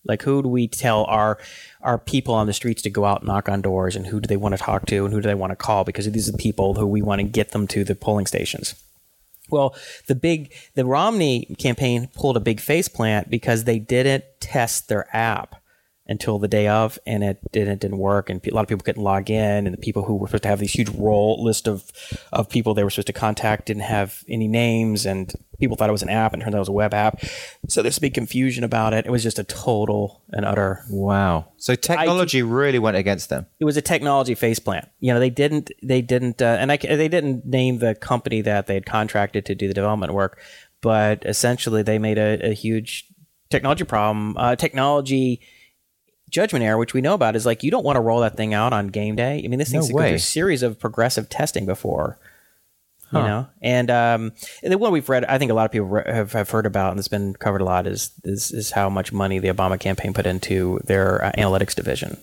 Like 0.05 0.21
who 0.21 0.41
do 0.41 0.49
we 0.49 0.67
tell 0.67 1.03
our 1.05 1.37
our 1.81 1.97
people 1.97 2.33
on 2.33 2.47
the 2.47 2.53
streets 2.53 2.81
to 2.83 2.89
go 2.89 3.05
out 3.05 3.19
and 3.19 3.27
knock 3.27 3.49
on 3.49 3.61
doors 3.61 3.95
and 3.95 4.07
who 4.07 4.19
do 4.19 4.27
they 4.27 4.37
want 4.37 4.57
to 4.57 4.63
talk 4.63 4.85
to 4.87 5.05
and 5.05 5.13
who 5.13 5.21
do 5.21 5.27
they 5.27 5.35
want 5.35 5.51
to 5.51 5.55
call 5.55 5.83
because 5.83 6.09
these 6.09 6.29
are 6.29 6.31
the 6.31 6.37
people 6.37 6.75
who 6.75 6.87
we 6.87 7.01
want 7.01 7.19
to 7.19 7.27
get 7.27 7.51
them 7.51 7.67
to 7.67 7.83
the 7.83 7.95
polling 7.95 8.25
stations 8.25 8.81
well, 9.49 9.75
the 10.07 10.15
big 10.15 10.53
the 10.75 10.85
Romney 10.85 11.45
campaign 11.57 12.09
pulled 12.15 12.37
a 12.37 12.41
big 12.41 12.59
face 12.59 12.87
plant 12.87 13.29
because 13.29 13.63
they 13.63 13.79
didn't 13.79 14.23
test 14.39 14.87
their 14.87 15.07
app 15.15 15.56
until 16.07 16.39
the 16.39 16.47
day 16.47 16.67
of, 16.67 16.97
and 17.05 17.23
it 17.23 17.39
didn't 17.51 17.81
didn't 17.81 17.97
work, 17.97 18.29
and 18.29 18.45
a 18.45 18.53
lot 18.53 18.61
of 18.61 18.67
people 18.67 18.83
couldn't 18.83 19.03
log 19.03 19.29
in, 19.29 19.67
and 19.67 19.73
the 19.73 19.77
people 19.77 20.03
who 20.03 20.15
were 20.15 20.27
supposed 20.27 20.43
to 20.43 20.49
have 20.49 20.59
these 20.59 20.73
huge 20.73 20.89
roll 20.89 21.43
list 21.43 21.67
of 21.67 21.91
of 22.31 22.49
people 22.49 22.73
they 22.73 22.83
were 22.83 22.89
supposed 22.89 23.07
to 23.07 23.13
contact 23.13 23.65
didn't 23.65 23.83
have 23.83 24.23
any 24.29 24.47
names, 24.47 25.05
and 25.05 25.33
people 25.59 25.75
thought 25.75 25.89
it 25.89 25.93
was 25.93 26.03
an 26.03 26.09
app, 26.09 26.33
and 26.33 26.41
it 26.41 26.45
turned 26.45 26.55
out 26.55 26.59
it 26.59 26.61
was 26.61 26.69
a 26.69 26.73
web 26.73 26.93
app. 26.93 27.19
So 27.67 27.81
there's 27.81 27.97
a 27.97 28.01
big 28.01 28.13
confusion 28.13 28.63
about 28.63 28.93
it. 28.93 29.05
It 29.05 29.11
was 29.11 29.23
just 29.23 29.39
a 29.39 29.43
total 29.43 30.23
and 30.29 30.45
utter 30.45 30.83
Wow. 30.89 31.49
So 31.57 31.75
technology 31.75 32.43
really 32.43 32.79
went 32.79 32.97
against 32.97 33.29
them. 33.29 33.47
it 33.59 33.65
was 33.65 33.77
a 33.77 33.81
technology 33.81 34.35
faceplant. 34.35 34.87
You 34.99 35.13
know, 35.13 35.19
they 35.19 35.29
didn't 35.29 35.71
they 35.83 36.01
didn't 36.01 36.41
uh, 36.41 36.57
and 36.59 36.71
I, 36.71 36.77
they 36.77 37.07
didn't 37.07 37.45
name 37.45 37.79
the 37.79 37.95
company 37.95 38.41
that 38.41 38.67
they 38.67 38.75
had 38.75 38.85
contracted 38.85 39.45
to 39.45 39.55
do 39.55 39.67
the 39.67 39.73
development 39.73 40.13
work, 40.13 40.39
but 40.81 41.25
essentially 41.25 41.83
they 41.83 41.99
made 41.99 42.17
a, 42.17 42.51
a 42.51 42.53
huge 42.53 43.05
technology 43.49 43.83
problem, 43.83 44.35
uh, 44.37 44.55
technology 44.55 45.41
judgment 46.29 46.63
error, 46.63 46.77
which 46.77 46.93
we 46.93 47.01
know 47.01 47.13
about 47.13 47.35
is 47.35 47.45
like 47.45 47.63
you 47.63 47.71
don't 47.71 47.83
want 47.85 47.95
to 47.95 48.01
roll 48.01 48.19
that 48.21 48.35
thing 48.37 48.53
out 48.53 48.73
on 48.73 48.87
game 48.87 49.15
day. 49.15 49.41
I 49.43 49.47
mean, 49.47 49.59
this 49.59 49.71
No 49.71 49.81
thing's 49.81 49.93
way. 49.93 50.13
a 50.15 50.19
series 50.19 50.63
of 50.63 50.79
progressive 50.79 51.29
testing 51.29 51.65
before. 51.65 52.17
You 53.13 53.19
know, 53.19 53.47
and 53.61 53.89
um, 53.89 54.33
and 54.61 54.73
the 54.73 54.77
one 54.77 54.91
we've 54.91 55.07
read, 55.07 55.23
I 55.23 55.37
think 55.37 55.49
a 55.49 55.53
lot 55.53 55.63
of 55.63 55.71
people 55.71 55.87
re- 55.87 56.03
have, 56.05 56.33
have 56.33 56.49
heard 56.49 56.65
about, 56.65 56.89
and 56.91 56.99
it's 56.99 57.07
been 57.07 57.35
covered 57.35 57.61
a 57.61 57.63
lot, 57.63 57.87
is 57.87 58.11
is 58.25 58.51
is 58.51 58.71
how 58.71 58.89
much 58.89 59.13
money 59.13 59.39
the 59.39 59.47
Obama 59.47 59.79
campaign 59.79 60.13
put 60.13 60.25
into 60.25 60.81
their 60.83 61.23
uh, 61.23 61.31
analytics 61.37 61.73
division. 61.73 62.17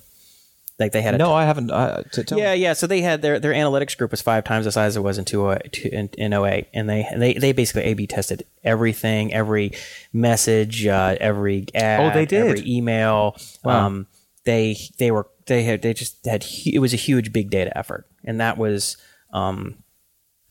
Like 0.78 0.90
they 0.92 1.02
had 1.02 1.14
a 1.14 1.18
No, 1.18 1.32
I 1.32 1.44
haven't. 1.44 1.70
Uh, 1.70 2.02
t- 2.12 2.24
tell 2.24 2.36
yeah, 2.38 2.54
me. 2.54 2.60
yeah. 2.60 2.72
So 2.72 2.86
they 2.88 3.00
had 3.00 3.22
their 3.22 3.38
their 3.38 3.52
analytics 3.52 3.96
group 3.96 4.10
was 4.10 4.20
five 4.20 4.42
times 4.42 4.64
the 4.64 4.72
size 4.72 4.96
it 4.96 5.00
was 5.00 5.18
in 5.18 5.24
two, 5.24 5.56
two 5.70 5.88
in, 5.92 6.08
in 6.18 6.32
08. 6.32 6.66
and 6.74 6.88
they 6.88 7.06
they 7.16 7.34
they 7.34 7.52
basically 7.52 7.84
A/B 7.84 8.08
tested 8.08 8.44
everything, 8.64 9.32
every 9.32 9.70
message, 10.12 10.86
uh, 10.86 11.16
every 11.20 11.66
ad, 11.74 12.00
Oh, 12.00 12.14
they 12.14 12.26
did? 12.26 12.46
every 12.46 12.68
email. 12.70 13.36
Wow. 13.62 13.86
Um, 13.86 14.06
they 14.44 14.76
they 14.98 15.10
were 15.10 15.28
they 15.46 15.62
had 15.62 15.82
they 15.82 15.94
just 15.94 16.24
had 16.26 16.44
it 16.66 16.80
was 16.80 16.92
a 16.92 16.96
huge 16.96 17.32
big 17.32 17.50
data 17.50 17.76
effort, 17.78 18.06
and 18.24 18.40
that 18.40 18.58
was 18.58 18.96
um, 19.32 19.76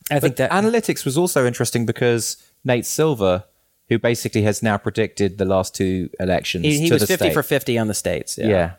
I 0.09 0.19
think 0.19 0.37
that 0.37 0.51
analytics 0.51 1.03
was 1.05 1.17
also 1.17 1.45
interesting 1.45 1.85
because 1.85 2.37
Nate 2.63 2.85
Silver, 2.85 3.43
who 3.89 3.99
basically 3.99 4.43
has 4.43 4.63
now 4.63 4.77
predicted 4.77 5.37
the 5.37 5.45
last 5.45 5.75
two 5.75 6.09
elections. 6.19 6.65
He, 6.65 6.79
he 6.79 6.91
was 6.93 7.03
50 7.03 7.15
state. 7.25 7.33
for 7.33 7.43
50 7.43 7.77
on 7.77 7.87
the 7.87 7.93
states. 7.93 8.37
Yeah. 8.37 8.47
yeah. 8.47 8.71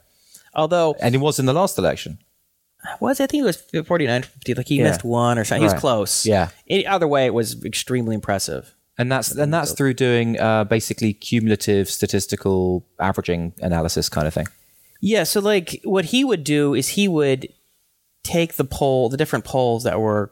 Although, 0.55 0.97
and 1.01 1.15
he 1.15 1.19
was 1.19 1.39
in 1.39 1.47
the 1.47 1.53
last 1.53 1.79
election. 1.79 2.19
was 3.01 3.19
I 3.21 3.27
think 3.27 3.43
it 3.43 3.47
was 3.47 3.87
49 3.87 4.23
50. 4.23 4.55
Like 4.55 4.69
he 4.69 4.77
Yeah. 4.77 4.85
missed 4.85 5.05
one 5.05 5.39
or 5.39 5.45
something. 5.45 5.63
He 5.63 5.65
was 5.65 5.73
Right. 5.73 5.81
close. 5.81 6.27
Yeah. 6.27 6.49
Any 6.69 6.87
other 6.87 7.09
way, 7.09 7.25
it 7.27 7.33
was 7.35 7.65
extremely 7.65 8.15
impressive. 8.15 8.75
And 8.99 9.11
that's 9.11 9.33
and 9.33 9.53
that's 9.53 9.73
through 9.73 9.95
doing 9.95 10.39
uh, 10.39 10.65
basically 10.65 11.13
cumulative 11.15 11.89
statistical 11.91 12.85
averaging 13.01 13.55
analysis 13.61 14.09
kind 14.09 14.27
of 14.27 14.35
thing. 14.35 14.47
Yeah, 15.01 15.25
so 15.25 15.41
like 15.41 15.81
what 15.85 16.07
he 16.07 16.25
would 16.25 16.45
do 16.45 16.75
is 16.75 16.89
he 16.91 17.09
would 17.09 17.49
take 18.23 18.55
the 18.55 18.65
poll, 18.65 19.09
the 19.09 19.17
different 19.17 19.45
polls 19.45 19.83
that 19.85 20.01
were, 20.01 20.31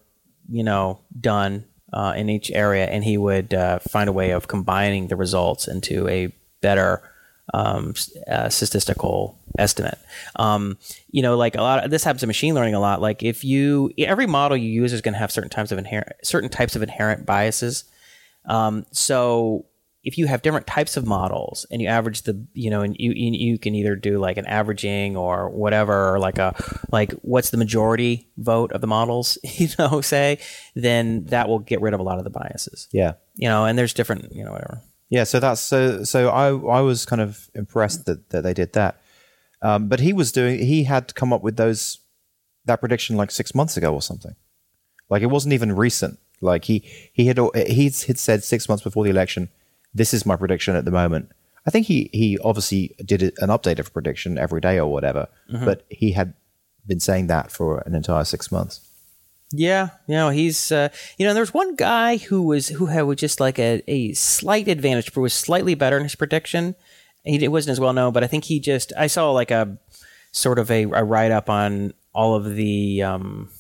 you 0.49 0.63
know, 0.63 1.01
done 1.21 1.65
uh, 1.93 2.15
in 2.17 2.31
each 2.31 2.51
area, 2.53 2.87
and 2.87 3.03
he 3.05 3.19
would 3.19 3.53
uh, 3.53 3.79
find 3.81 4.09
a 4.09 4.13
way 4.13 4.31
of 4.31 4.47
combining 4.49 5.09
the 5.09 5.17
results 5.17 5.67
into 5.69 6.09
a 6.09 6.33
better 6.63 7.03
um, 7.55 7.95
uh, 8.29 8.49
statistical 8.49 9.39
estimate. 9.59 9.99
Um, 10.37 10.79
you 11.11 11.23
know, 11.23 11.37
like 11.37 11.55
a 11.57 11.61
lot. 11.61 11.85
Of, 11.85 11.91
this 11.91 12.05
happens 12.05 12.23
in 12.23 12.27
machine 12.29 12.55
learning 12.55 12.75
a 12.75 12.81
lot. 12.81 13.01
Like 13.01 13.23
if 13.23 13.45
you 13.45 13.91
every 13.99 14.27
model 14.27 14.57
you 14.57 14.71
use 14.71 14.93
is 14.93 15.01
going 15.01 15.15
to 15.15 15.19
have 15.19 15.33
certain 15.33 15.51
types 15.51 15.73
of 15.73 15.79
inherent 15.79 16.09
certain 16.23 16.49
types 16.51 16.77
of 16.77 16.83
inherent 16.83 17.27
biases. 17.27 17.85
Um, 18.47 18.87
so 18.93 19.67
if 20.05 20.19
you 20.19 20.27
have 20.27 20.43
different 20.43 20.67
types 20.67 20.97
of 20.97 21.07
models 21.07 21.65
and 21.71 21.81
you 21.81 21.87
average 21.87 22.23
the, 22.23 22.45
you 22.55 22.71
know, 22.71 22.81
and 22.81 22.97
you, 22.99 23.13
you 23.13 23.31
you 23.53 23.57
can 23.59 23.73
either 23.77 23.95
do 23.95 24.19
like 24.19 24.37
an 24.37 24.47
averaging 24.47 25.17
or 25.17 25.49
whatever, 25.51 26.13
or 26.15 26.19
like 26.19 26.39
a 26.39 26.55
like 26.91 27.13
what's 27.23 27.51
the 27.51 27.57
majority 27.57 28.29
vote 28.37 28.73
of 28.73 28.81
the 28.81 28.89
models, 28.89 29.39
you 29.45 29.69
know, 29.79 30.01
say, 30.01 30.39
then 30.75 31.25
that 31.27 31.49
will 31.49 31.61
get 31.61 31.81
rid 31.81 31.95
of 31.95 32.01
a 32.01 32.03
lot 32.03 32.19
of 32.19 32.25
the 32.25 32.31
biases, 32.31 32.89
Yeah. 32.93 33.13
you 33.37 33.49
know. 33.49 33.65
And 33.65 33.79
there's 33.79 33.95
different, 33.95 34.35
you 34.35 34.45
know, 34.45 34.51
whatever. 34.51 34.81
Yeah, 35.13 35.25
so 35.25 35.41
that's 35.41 35.61
so. 35.61 36.05
So 36.05 36.31
I 36.31 36.47
I 36.47 36.81
was 36.81 37.05
kind 37.05 37.21
of 37.21 37.51
impressed 37.55 38.07
that 38.07 38.31
that 38.31 38.45
they 38.45 38.55
did 38.55 38.73
that. 38.73 38.99
Um, 39.61 39.87
but 39.87 40.01
he 40.01 40.15
was 40.15 40.33
doing. 40.33 40.59
He 40.59 40.85
had 40.85 41.15
come 41.15 41.35
up 41.35 41.43
with 41.43 41.59
those 41.59 41.99
that 42.65 42.81
prediction 42.81 43.19
like 43.19 43.31
six 43.31 43.55
months 43.55 43.77
ago 43.77 43.93
or 43.93 44.01
something. 44.01 44.35
Like 45.11 45.21
it 45.21 45.27
wasn't 45.27 45.53
even 45.53 45.77
recent. 45.77 46.19
Like 46.41 46.65
he 46.65 46.83
he 47.13 47.27
had 47.27 47.39
he 47.55 47.85
had 47.85 48.19
said 48.19 48.43
six 48.43 48.71
months 48.71 48.83
before 48.83 49.05
the 49.05 49.11
election, 49.11 49.51
this 49.93 50.15
is 50.15 50.25
my 50.25 50.35
prediction 50.35 50.77
at 50.77 50.87
the 50.87 50.91
moment. 50.91 51.31
I 51.67 51.71
think 51.71 51.89
he 51.89 52.09
he 52.15 52.39
obviously 52.39 52.95
did 53.05 53.23
an 53.23 53.51
update 53.51 53.79
of 53.79 53.93
prediction 53.93 54.39
every 54.39 54.63
day 54.63 54.79
or 54.79 54.91
whatever. 54.91 55.29
But 55.67 55.85
he 55.91 56.13
had 56.13 56.33
been 56.87 57.01
saying 57.01 57.27
that 57.27 57.53
for 57.53 57.81
an 57.81 57.95
entire 57.95 58.25
six 58.25 58.51
months. 58.51 58.81
Yeah, 59.53 59.89
you 60.07 60.15
know, 60.15 60.31
he's 60.31 60.73
uh, 60.73 60.89
you 61.19 61.27
know, 61.27 61.35
there's 61.35 61.53
one 61.53 61.77
guy 61.77 62.17
who 62.17 62.43
was 62.43 62.69
who 62.69 62.87
had 62.87 63.19
just 63.19 63.39
like 63.39 63.59
a, 63.59 63.83
a 63.87 64.15
slight 64.15 64.67
advantage, 64.67 65.13
but 65.13 65.21
was 65.21 65.35
slightly 65.35 65.75
better 65.75 65.99
in 65.99 66.05
his 66.05 66.15
prediction. 66.15 66.75
He 67.23 67.45
it 67.45 67.53
wasn't 67.53 67.73
as 67.73 67.81
well 67.81 67.93
known, 67.93 68.13
but 68.13 68.25
I 68.25 68.27
think 68.27 68.45
he 68.45 68.59
just 68.59 68.93
I 68.97 69.07
saw 69.07 69.31
like 69.31 69.51
a 69.51 69.79
sort 70.33 70.59
of 70.59 70.71
a, 70.71 70.85
a 70.85 71.05
write 71.05 71.31
up 71.31 71.51
on 71.51 71.93
all 72.15 72.35
of 72.35 72.55
the 72.55 73.03
um, 73.03 73.51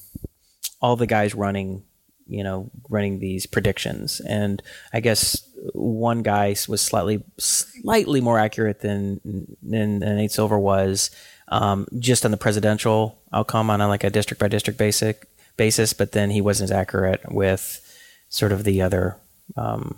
all 0.80 0.96
the 0.96 1.06
guys 1.06 1.34
running, 1.34 1.84
you 2.26 2.42
know, 2.42 2.70
running 2.88 3.18
these 3.18 3.44
predictions, 3.44 4.20
and 4.20 4.62
I 4.94 5.00
guess 5.00 5.46
one 5.74 6.22
guy 6.22 6.56
was 6.68 6.80
slightly 6.80 7.22
slightly 7.38 8.22
more 8.22 8.38
accurate 8.38 8.80
than 8.80 9.20
than, 9.62 9.98
than 10.00 10.16
Nate 10.16 10.32
Silver 10.32 10.58
was, 10.58 11.10
um, 11.48 11.86
just 11.98 12.24
on 12.24 12.30
the 12.30 12.36
presidential 12.38 13.18
outcome 13.32 13.68
on 13.68 13.80
a, 13.82 13.88
like 13.88 14.04
a 14.04 14.10
district 14.10 14.40
by 14.40 14.48
district 14.48 14.78
basic 14.78 15.28
basis, 15.56 15.92
but 15.92 16.12
then 16.12 16.30
he 16.30 16.40
wasn't 16.40 16.70
as 16.70 16.76
accurate 16.76 17.20
with 17.30 17.80
sort 18.28 18.52
of 18.52 18.64
the 18.64 18.82
other 18.82 19.16
um, 19.56 19.96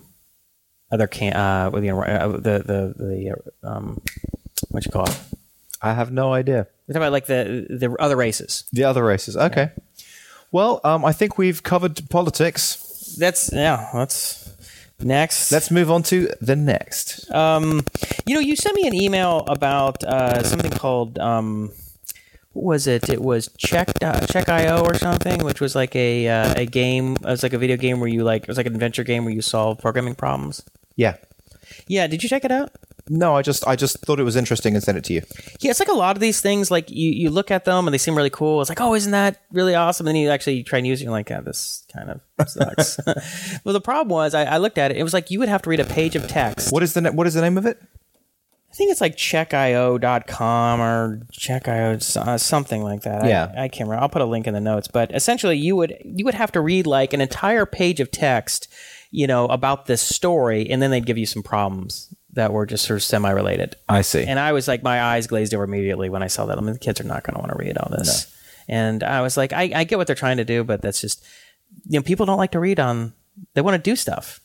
other 0.91 1.07
can 1.07 1.35
uh, 1.35 1.71
with, 1.71 1.85
you 1.85 1.93
know, 1.93 2.03
uh, 2.03 2.29
the 2.29 2.39
the 2.39 2.95
the 2.97 3.69
um, 3.69 4.01
what 4.71 4.85
you 4.85 4.93
call 4.93 5.05
it. 5.05 5.19
I 5.83 5.93
have 5.93 6.11
no 6.11 6.33
idea. 6.33 6.67
We're 6.87 6.95
talking 6.95 7.03
about 7.03 7.13
like 7.13 7.27
the 7.27 7.67
the 7.69 7.95
other 7.99 8.17
races. 8.17 8.65
The 8.73 8.85
other 8.85 9.05
races. 9.05 9.37
Okay. 9.37 9.71
Well, 10.53 10.81
um, 10.85 11.05
I 11.05 11.13
think 11.13 11.37
we've 11.37 11.63
covered 11.63 12.09
politics. 12.11 13.17
That's 13.19 13.53
yeah. 13.53 13.91
That's 13.93 14.45
next. 15.01 15.53
Let's 15.53 15.71
move 15.71 15.91
on 15.91 16.03
to 16.05 16.29
the 16.41 16.57
next. 16.57 17.31
Um, 17.31 17.85
you 18.27 18.35
know, 18.35 18.41
you 18.41 18.57
sent 18.57 18.77
me 18.77 18.87
an 18.87 18.95
email 18.95 19.45
about 19.47 20.03
uh, 20.05 20.43
something 20.43 20.71
called 20.71 21.19
um, 21.19 21.71
was 22.55 22.87
it? 22.87 23.09
It 23.09 23.21
was 23.21 23.51
Check 23.59 23.91
check 24.01 24.49
IO 24.49 24.85
or 24.85 24.95
something, 24.95 25.45
which 25.45 25.61
was 25.61 25.75
like 25.75 25.95
a 25.97 26.29
uh, 26.29 26.55
a 26.57 26.67
game. 26.67 27.15
It 27.15 27.25
was 27.25 27.43
like 27.43 27.53
a 27.53 27.59
video 27.59 27.77
game 27.77 28.01
where 28.01 28.09
you 28.09 28.25
like 28.25 28.43
it 28.43 28.49
was 28.49 28.57
like 28.57 28.67
an 28.67 28.75
adventure 28.75 29.05
game 29.05 29.25
where 29.25 29.35
you 29.35 29.43
solve 29.43 29.79
programming 29.79 30.15
problems. 30.15 30.63
Yeah. 30.97 31.17
Yeah, 31.87 32.07
did 32.07 32.23
you 32.23 32.29
check 32.29 32.45
it 32.45 32.53
out? 32.53 32.71
No, 33.09 33.37
I 33.37 33.43
just 33.43 33.67
I 33.67 33.77
just 33.77 33.99
thought 33.99 34.19
it 34.19 34.25
was 34.25 34.37
interesting 34.37 34.75
and 34.75 34.83
sent 34.83 34.97
it 34.97 35.05
to 35.05 35.13
you. 35.13 35.23
Yeah, 35.61 35.71
it's 35.71 35.81
like 35.81 35.91
a 35.91 35.93
lot 35.93 36.17
of 36.17 36.21
these 36.21 36.41
things. 36.41 36.71
Like 36.71 36.91
you, 36.91 37.11
you 37.11 37.29
look 37.29 37.51
at 37.51 37.67
them 37.67 37.87
and 37.87 37.93
they 37.93 37.99
seem 37.99 38.17
really 38.17 38.31
cool. 38.31 38.63
It's 38.63 38.71
like, 38.71 38.81
oh, 38.81 38.95
isn't 38.95 39.13
that 39.13 39.43
really 39.53 39.75
awesome? 39.75 40.07
And 40.07 40.17
then 40.17 40.23
you 40.23 40.31
actually 40.31 40.63
try 40.63 40.79
and 40.79 40.87
use 40.87 41.01
it. 41.01 41.05
And 41.05 41.09
you're 41.09 41.13
like, 41.13 41.29
yeah, 41.29 41.41
this 41.41 41.85
kind 41.93 42.11
of 42.11 42.49
sucks. 42.49 42.99
well, 43.65 43.75
the 43.75 43.81
problem 43.81 44.09
was, 44.09 44.35
I, 44.35 44.45
I 44.45 44.57
looked 44.57 44.79
at 44.79 44.91
it. 44.91 44.97
It 44.97 45.03
was 45.03 45.13
like 45.13 45.31
you 45.31 45.39
would 45.39 45.51
have 45.51 45.61
to 45.63 45.71
read 45.71 45.81
a 45.81 45.85
page 45.85 46.17
of 46.17 46.27
text. 46.29 46.73
What 46.73 46.83
is 46.83 46.95
the 46.95 47.03
na- 47.03 47.13
what 47.13 47.27
is 47.27 47.35
the 47.35 47.43
name 47.43 47.59
of 47.59 47.67
it? 47.67 47.79
I 48.75 48.77
think 48.77 48.91
it's 48.91 49.01
like 49.01 49.17
checkio.com 49.17 50.81
or 50.81 51.21
checkio 51.31 51.93
uh, 52.17 52.37
something 52.37 52.83
like 52.83 53.03
that. 53.03 53.25
Yeah. 53.25 53.53
I, 53.57 53.65
I 53.65 53.69
can't 53.69 53.89
remember. 53.89 54.03
I'll 54.03 54.09
put 54.09 54.21
a 54.21 54.25
link 54.25 54.49
in 54.49 54.55
the 54.55 54.61
notes. 54.61 54.89
But 54.89 55.15
essentially, 55.15 55.57
you 55.57 55.77
would 55.77 55.97
you 56.05 56.25
would 56.25 56.35
have 56.35 56.51
to 56.53 56.61
read 56.61 56.85
like 56.85 57.13
an 57.13 57.21
entire 57.21 57.67
page 57.67 58.01
of 58.01 58.11
text, 58.11 58.67
you 59.13 59.29
know, 59.29 59.47
about 59.47 59.87
this 59.87 60.03
story, 60.03 60.69
and 60.69 60.83
then 60.83 60.91
they'd 60.91 61.07
give 61.07 61.17
you 61.17 61.25
some 61.25 61.45
problems 61.45 62.13
that 62.33 62.53
were 62.53 62.67
just 62.67 62.85
sort 62.85 62.97
of 62.97 63.05
semi-related. 63.05 63.77
I 63.89 64.03
see. 64.03 64.25
And 64.25 64.41
I 64.41 64.51
was 64.51 64.67
like, 64.67 64.83
my 64.83 65.01
eyes 65.01 65.29
glazed 65.29 65.55
over 65.55 65.63
immediately 65.63 66.11
when 66.11 66.25
I 66.25 66.27
saw 66.27 66.47
that. 66.47 66.59
I 66.59 66.61
mean, 66.61 66.73
the 66.73 66.81
kids 66.81 67.01
are 67.01 67.05
not 67.05 67.23
going 67.23 67.35
to 67.35 67.41
want 67.41 67.53
to 67.53 67.59
read 67.65 67.79
all 67.79 67.97
this. 67.97 68.27
No. 68.69 68.75
And 68.75 69.05
I 69.05 69.21
was 69.21 69.37
like, 69.37 69.53
I, 69.53 69.71
I 69.73 69.85
get 69.85 69.99
what 69.99 70.09
they're 70.09 70.17
trying 70.17 70.39
to 70.39 70.45
do, 70.45 70.65
but 70.65 70.83
that's 70.83 71.01
just, 71.01 71.25
you 71.85 71.97
know, 71.97 72.03
people 72.03 72.27
don't 72.27 72.39
like 72.39 72.51
to 72.51 72.59
read 72.59 72.81
on, 72.81 73.13
they 73.55 73.61
want 73.61 73.77
to 73.77 73.91
do 73.91 73.95
stuff. 73.95 74.41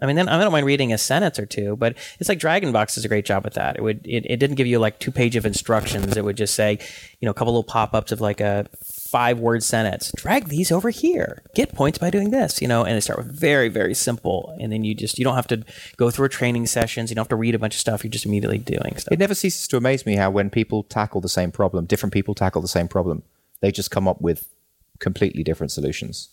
I 0.00 0.06
mean, 0.06 0.14
then 0.14 0.28
I 0.28 0.40
don't 0.40 0.52
mind 0.52 0.64
reading 0.66 0.92
a 0.92 0.98
sentence 0.98 1.38
or 1.38 1.46
two, 1.46 1.76
but 1.76 1.96
it's 2.20 2.28
like 2.28 2.38
Dragonbox 2.38 2.94
does 2.94 3.04
a 3.04 3.08
great 3.08 3.24
job 3.24 3.44
with 3.44 3.54
that. 3.54 3.76
It 3.76 3.82
would, 3.82 4.06
it, 4.06 4.24
it 4.26 4.36
didn't 4.36 4.54
give 4.54 4.68
you 4.68 4.78
like 4.78 5.00
two 5.00 5.10
page 5.10 5.34
of 5.34 5.44
instructions. 5.44 6.16
It 6.16 6.24
would 6.24 6.36
just 6.36 6.54
say, 6.54 6.78
you 7.20 7.26
know, 7.26 7.32
a 7.32 7.34
couple 7.34 7.52
little 7.52 7.64
pop 7.64 7.94
ups 7.94 8.12
of 8.12 8.20
like 8.20 8.40
a 8.40 8.66
five 9.08 9.40
word 9.40 9.64
sentence. 9.64 10.12
Drag 10.16 10.48
these 10.48 10.70
over 10.70 10.90
here. 10.90 11.42
Get 11.54 11.74
points 11.74 11.98
by 11.98 12.10
doing 12.10 12.30
this, 12.30 12.62
you 12.62 12.68
know, 12.68 12.84
and 12.84 12.96
it 12.96 13.00
start 13.00 13.18
with 13.18 13.38
very, 13.38 13.68
very 13.68 13.94
simple. 13.94 14.56
And 14.60 14.70
then 14.70 14.84
you 14.84 14.94
just, 14.94 15.18
you 15.18 15.24
don't 15.24 15.34
have 15.34 15.48
to 15.48 15.64
go 15.96 16.10
through 16.10 16.26
a 16.26 16.30
training 16.30 16.66
sessions. 16.66 17.10
You 17.10 17.16
don't 17.16 17.24
have 17.24 17.30
to 17.30 17.36
read 17.36 17.56
a 17.56 17.58
bunch 17.58 17.74
of 17.74 17.80
stuff. 17.80 18.04
You're 18.04 18.10
just 18.10 18.26
immediately 18.26 18.58
doing 18.58 18.96
stuff. 18.98 19.12
it 19.12 19.18
never 19.18 19.34
ceases 19.34 19.66
to 19.68 19.78
amaze 19.78 20.06
me 20.06 20.14
how 20.14 20.30
when 20.30 20.48
people 20.48 20.84
tackle 20.84 21.20
the 21.20 21.28
same 21.28 21.50
problem, 21.50 21.86
different 21.86 22.12
people 22.12 22.34
tackle 22.34 22.62
the 22.62 22.68
same 22.68 22.86
problem, 22.86 23.24
they 23.60 23.72
just 23.72 23.90
come 23.90 24.06
up 24.06 24.20
with 24.20 24.48
completely 25.00 25.42
different 25.42 25.72
solutions. 25.72 26.28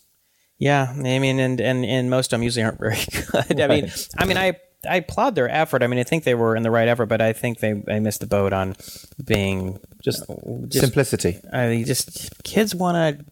Yeah, 0.58 0.90
I 0.90 1.18
mean, 1.18 1.38
and 1.38 1.60
and 1.60 1.84
and 1.84 2.10
most 2.10 2.32
of 2.32 2.38
them 2.38 2.42
usually 2.42 2.64
aren't 2.64 2.78
very 2.78 2.96
good. 3.32 3.60
I 3.60 3.66
mean, 3.66 3.90
I 4.16 4.24
mean, 4.24 4.38
I 4.38 4.54
I 4.88 4.96
applaud 4.96 5.34
their 5.34 5.48
effort. 5.48 5.82
I 5.82 5.86
mean, 5.86 5.98
I 5.98 6.04
think 6.04 6.24
they 6.24 6.34
were 6.34 6.56
in 6.56 6.62
the 6.62 6.70
right 6.70 6.88
effort, 6.88 7.06
but 7.06 7.20
I 7.20 7.32
think 7.32 7.60
they 7.60 7.72
they 7.72 8.00
missed 8.00 8.20
the 8.20 8.26
boat 8.26 8.52
on 8.52 8.76
being 9.22 9.80
Just, 10.02 10.24
just 10.68 10.80
simplicity. 10.80 11.40
I 11.52 11.68
mean, 11.68 11.84
just 11.84 12.42
kids 12.42 12.74
want 12.74 13.18
to. 13.18 13.24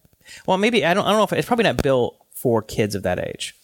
Well, 0.45 0.57
maybe 0.57 0.85
I 0.85 0.93
don't. 0.93 1.05
I 1.05 1.09
don't 1.09 1.17
know 1.17 1.23
if 1.23 1.33
it's 1.33 1.47
probably 1.47 1.63
not 1.63 1.81
built 1.81 2.17
for 2.33 2.61
kids 2.61 2.95
of 2.95 3.03
that 3.03 3.19
age. 3.19 3.55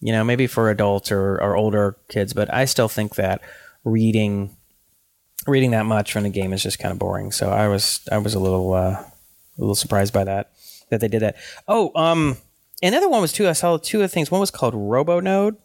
You 0.00 0.12
know, 0.12 0.24
maybe 0.24 0.46
for 0.46 0.70
adults 0.70 1.12
or, 1.12 1.40
or 1.40 1.54
older 1.56 1.96
kids, 2.08 2.32
but 2.32 2.52
I 2.52 2.64
still 2.64 2.88
think 2.88 3.14
that 3.16 3.40
reading 3.84 4.56
reading 5.46 5.72
that 5.72 5.86
much 5.86 6.12
from 6.12 6.22
the 6.22 6.28
game 6.28 6.52
is 6.52 6.62
just 6.62 6.78
kind 6.78 6.92
of 6.92 6.98
boring. 6.98 7.32
So 7.32 7.50
I 7.50 7.68
was 7.68 8.06
I 8.10 8.18
was 8.18 8.34
a 8.34 8.40
little 8.40 8.72
uh, 8.72 8.96
a 8.96 9.06
little 9.58 9.74
surprised 9.74 10.12
by 10.12 10.24
that 10.24 10.52
that 10.90 11.00
they 11.00 11.08
did 11.08 11.20
that. 11.20 11.36
Oh, 11.68 11.92
um, 11.94 12.36
another 12.82 13.08
one 13.08 13.20
was 13.20 13.32
too. 13.32 13.48
I 13.48 13.52
saw 13.52 13.76
two 13.76 13.98
other 13.98 14.08
things. 14.08 14.30
One 14.30 14.40
was 14.40 14.50
called 14.50 14.74
RoboNode. 14.74 15.56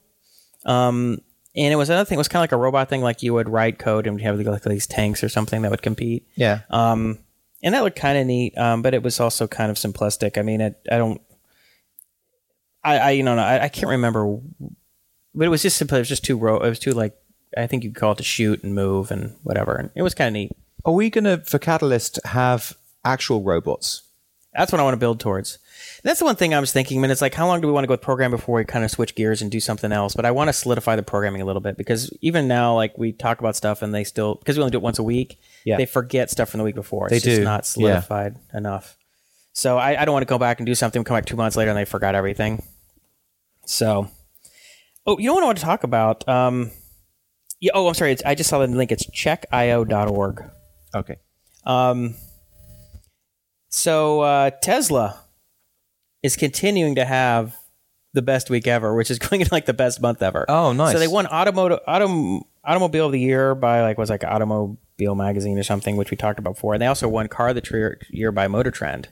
Um, 0.65 1.21
and 1.55 1.73
it 1.73 1.75
was 1.75 1.89
another 1.89 2.05
thing. 2.05 2.17
It 2.17 2.19
was 2.19 2.27
kind 2.27 2.39
of 2.39 2.43
like 2.43 2.51
a 2.51 2.57
robot 2.57 2.89
thing, 2.89 3.01
like 3.01 3.23
you 3.23 3.33
would 3.33 3.49
write 3.49 3.79
code 3.79 4.05
and 4.05 4.19
you 4.19 4.25
have 4.25 4.39
like 4.39 4.63
these 4.63 4.85
tanks 4.85 5.23
or 5.23 5.29
something 5.29 5.61
that 5.63 5.71
would 5.71 5.81
compete. 5.81 6.27
Yeah. 6.35 6.61
Um, 6.69 7.19
and 7.63 7.73
that 7.73 7.83
looked 7.83 7.97
kind 7.97 8.17
of 8.17 8.27
neat, 8.27 8.55
um, 8.57 8.81
but 8.81 8.93
it 8.93 9.01
was 9.01 9.19
also 9.19 9.47
kind 9.47 9.71
of 9.71 9.77
simplistic. 9.77 10.37
I 10.37 10.43
mean, 10.43 10.61
it, 10.61 10.79
I 10.91 10.97
don't, 10.97 11.19
I, 12.83 12.97
I 12.97 13.09
you 13.11 13.23
know, 13.23 13.35
I, 13.37 13.63
I 13.63 13.69
can't 13.69 13.89
remember, 13.89 14.37
but 15.33 15.45
it 15.45 15.49
was 15.49 15.63
just 15.63 15.77
simple. 15.77 15.97
It 15.97 16.01
was 16.01 16.09
just 16.09 16.23
too 16.23 16.37
ro- 16.37 16.61
It 16.61 16.69
was 16.69 16.79
too 16.79 16.91
like 16.91 17.17
I 17.55 17.67
think 17.67 17.83
you'd 17.83 17.95
call 17.95 18.11
it 18.11 18.17
to 18.17 18.23
shoot 18.23 18.63
and 18.63 18.75
move 18.75 19.11
and 19.11 19.35
whatever. 19.43 19.75
And 19.75 19.89
it 19.95 20.01
was 20.01 20.13
kind 20.13 20.27
of 20.27 20.33
neat. 20.33 20.51
Are 20.85 20.93
we 20.93 21.09
going 21.09 21.23
to, 21.25 21.37
for 21.39 21.59
Catalyst, 21.59 22.19
have 22.25 22.77
actual 23.03 23.41
robots? 23.41 24.03
That's 24.57 24.71
what 24.71 24.79
I 24.81 24.83
want 24.83 24.93
to 24.93 24.99
build 24.99 25.19
towards. 25.19 25.59
That's 26.03 26.19
the 26.19 26.25
one 26.25 26.35
thing 26.35 26.53
I 26.53 26.59
was 26.59 26.71
thinking. 26.71 26.97
I 26.97 27.01
mean, 27.01 27.11
it's 27.11 27.21
like, 27.21 27.33
how 27.33 27.47
long 27.47 27.61
do 27.61 27.67
we 27.67 27.73
want 27.73 27.83
to 27.83 27.87
go 27.87 27.93
with 27.93 28.01
program 28.01 28.31
before 28.31 28.57
we 28.57 28.65
kind 28.65 28.83
of 28.83 28.91
switch 28.91 29.15
gears 29.15 29.41
and 29.41 29.51
do 29.51 29.59
something 29.59 29.91
else? 29.91 30.15
But 30.15 30.25
I 30.25 30.31
want 30.31 30.47
to 30.49 30.53
solidify 30.53 30.95
the 30.95 31.03
programming 31.03 31.41
a 31.41 31.45
little 31.45 31.61
bit 31.61 31.77
because 31.77 32.11
even 32.21 32.47
now, 32.47 32.75
like 32.75 32.97
we 32.97 33.11
talk 33.13 33.39
about 33.39 33.55
stuff 33.55 33.81
and 33.81 33.93
they 33.93 34.03
still 34.03 34.35
because 34.35 34.57
we 34.57 34.63
only 34.63 34.71
do 34.71 34.77
it 34.77 34.83
once 34.83 34.99
a 34.99 35.03
week. 35.03 35.39
Yeah. 35.65 35.77
they 35.77 35.85
forget 35.85 36.29
stuff 36.31 36.49
from 36.49 36.57
the 36.59 36.63
week 36.63 36.75
before. 36.75 37.07
It's 37.07 37.23
They 37.23 37.29
just 37.29 37.39
do. 37.41 37.43
not 37.43 37.59
Yeah. 37.59 37.61
solidified 38.01 38.35
enough. 38.53 38.97
So 39.53 39.77
I, 39.77 40.01
I 40.01 40.05
don't 40.05 40.13
want 40.13 40.21
to 40.23 40.29
go 40.29 40.37
back 40.37 40.59
and 40.59 40.65
do 40.65 40.75
something, 40.75 41.03
come 41.03 41.17
back 41.17 41.25
two 41.25 41.35
months 41.35 41.55
later, 41.57 41.71
and 41.71 41.77
they 41.77 41.85
forgot 41.85 42.15
everything. 42.15 42.63
So, 43.65 44.09
Oh, 45.05 45.17
you 45.17 45.27
know 45.27 45.33
what 45.35 45.43
I 45.43 45.45
want 45.47 45.57
to 45.57 45.63
talk 45.63 45.83
about? 45.83 46.27
Um, 46.27 46.71
yeah. 47.59 47.71
Oh, 47.73 47.87
I'm 47.87 47.93
sorry. 47.93 48.11
It's, 48.11 48.21
I 48.25 48.35
just 48.35 48.49
saw 48.49 48.59
the 48.59 48.67
link. 48.67 48.91
It's 48.91 49.09
checkio.org. 49.11 50.43
Okay. 50.95 51.15
Um, 51.65 52.15
so 53.69 54.21
uh, 54.21 54.49
Tesla 54.61 55.19
is 56.23 56.35
continuing 56.35 56.95
to 56.95 57.05
have 57.05 57.55
the 58.13 58.21
best 58.21 58.49
week 58.49 58.67
ever, 58.67 58.93
which 58.95 59.11
is 59.11 59.19
going 59.19 59.41
into 59.41 59.53
like 59.53 59.65
the 59.65 59.73
best 59.73 60.01
month 60.01 60.21
ever. 60.21 60.45
Oh, 60.49 60.73
nice. 60.73 60.93
So 60.93 60.99
they 60.99 61.07
won 61.07 61.27
automotive 61.27 61.79
autom, 61.87 62.41
automobile 62.63 63.07
of 63.07 63.11
the 63.11 63.19
year 63.19 63.55
by 63.55 63.81
like 63.81 63.97
was 63.97 64.09
like 64.09 64.23
Automobile 64.23 65.15
Magazine 65.15 65.57
or 65.57 65.63
something, 65.63 65.95
which 65.95 66.11
we 66.11 66.17
talked 66.17 66.39
about 66.39 66.55
before. 66.55 66.73
And 66.73 66.81
they 66.81 66.87
also 66.87 67.07
won 67.07 67.27
car 67.27 67.49
of 67.49 67.55
the 67.55 67.97
year 68.09 68.31
by 68.31 68.47
Motor 68.47 68.71
Trend. 68.71 69.09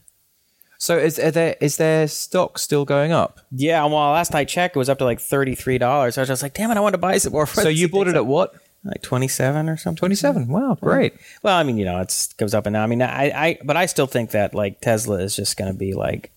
So 0.77 0.97
is 0.97 1.17
are 1.17 1.31
there 1.31 1.55
is 1.61 1.77
their 1.77 2.07
stock 2.07 2.59
still 2.59 2.83
going 2.83 3.11
up? 3.11 3.39
Yeah, 3.51 3.83
well, 3.85 4.11
last 4.11 4.33
night 4.33 4.49
checked, 4.49 4.75
it 4.75 4.79
was 4.79 4.89
up 4.89 4.97
to 4.97 5.05
like 5.05 5.21
thirty 5.21 5.55
three 5.55 5.77
dollars. 5.77 6.17
I 6.17 6.21
was 6.21 6.27
just 6.27 6.43
like, 6.43 6.53
damn 6.53 6.69
it, 6.69 6.77
I 6.77 6.81
want 6.81 6.93
to 6.93 6.99
buy 6.99 7.17
some 7.17 7.31
more. 7.31 7.47
So 7.47 7.69
you 7.69 7.87
bought 7.87 8.07
it 8.07 8.15
at 8.15 8.25
what? 8.25 8.53
Like 8.85 9.01
twenty 9.01 9.27
seven 9.27 9.69
or 9.69 9.77
something. 9.77 9.97
Twenty 9.97 10.15
seven. 10.15 10.47
Wow, 10.47 10.77
great. 10.79 11.13
Well, 11.43 11.57
I 11.57 11.63
mean, 11.63 11.77
you 11.77 11.85
know, 11.85 11.99
it 11.99 12.33
goes 12.37 12.53
up 12.53 12.65
and 12.65 12.73
down. 12.73 12.83
I 12.83 12.87
mean, 12.87 13.01
I, 13.01 13.29
I, 13.29 13.59
but 13.63 13.77
I 13.77 13.85
still 13.87 14.07
think 14.07 14.31
that 14.31 14.53
like 14.53 14.81
Tesla 14.81 15.17
is 15.17 15.35
just 15.35 15.57
going 15.57 15.71
to 15.71 15.77
be 15.77 15.93
like 15.93 16.31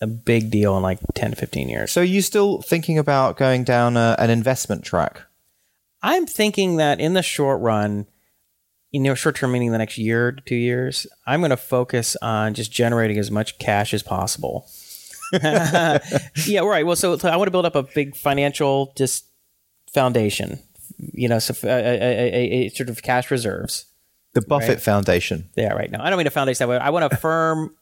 a 0.00 0.06
big 0.06 0.50
deal 0.50 0.76
in 0.76 0.82
like 0.82 0.98
ten 1.14 1.30
to 1.30 1.36
fifteen 1.36 1.68
years. 1.68 1.92
So 1.92 2.00
you 2.00 2.22
still 2.22 2.62
thinking 2.62 2.98
about 2.98 3.36
going 3.36 3.64
down 3.64 3.96
a, 3.96 4.16
an 4.18 4.30
investment 4.30 4.84
track? 4.84 5.22
I'm 6.02 6.26
thinking 6.26 6.76
that 6.76 7.00
in 7.00 7.14
the 7.14 7.22
short 7.22 7.60
run, 7.60 8.06
you 8.90 9.00
know, 9.00 9.14
short 9.14 9.36
term 9.36 9.52
meaning 9.52 9.70
the 9.70 9.78
next 9.78 9.98
year 9.98 10.32
to 10.32 10.40
two 10.40 10.56
years, 10.56 11.06
I'm 11.26 11.40
going 11.40 11.50
to 11.50 11.56
focus 11.56 12.16
on 12.20 12.54
just 12.54 12.72
generating 12.72 13.18
as 13.18 13.30
much 13.30 13.58
cash 13.58 13.94
as 13.94 14.02
possible. 14.02 14.68
yeah, 15.42 15.98
right. 16.60 16.84
Well, 16.84 16.96
so, 16.96 17.16
so 17.16 17.28
I 17.28 17.36
want 17.36 17.46
to 17.46 17.52
build 17.52 17.64
up 17.64 17.76
a 17.76 17.84
big 17.84 18.16
financial 18.16 18.92
just 18.96 19.24
foundation, 19.92 20.58
you 21.12 21.28
know, 21.28 21.36
a, 21.36 21.66
a, 21.66 21.68
a, 21.68 22.66
a 22.66 22.68
sort 22.70 22.88
of 22.88 23.02
cash 23.02 23.30
reserves. 23.30 23.86
The 24.34 24.40
Buffett 24.42 24.68
Right. 24.68 24.80
Foundation. 24.80 25.50
Yeah, 25.56 25.72
right. 25.74 25.90
now 25.90 26.02
I 26.02 26.08
don't 26.08 26.16
mean 26.16 26.26
a 26.26 26.30
foundation. 26.30 26.70
I 26.70 26.90
want 26.90 27.12
a 27.12 27.16
firm 27.18 27.74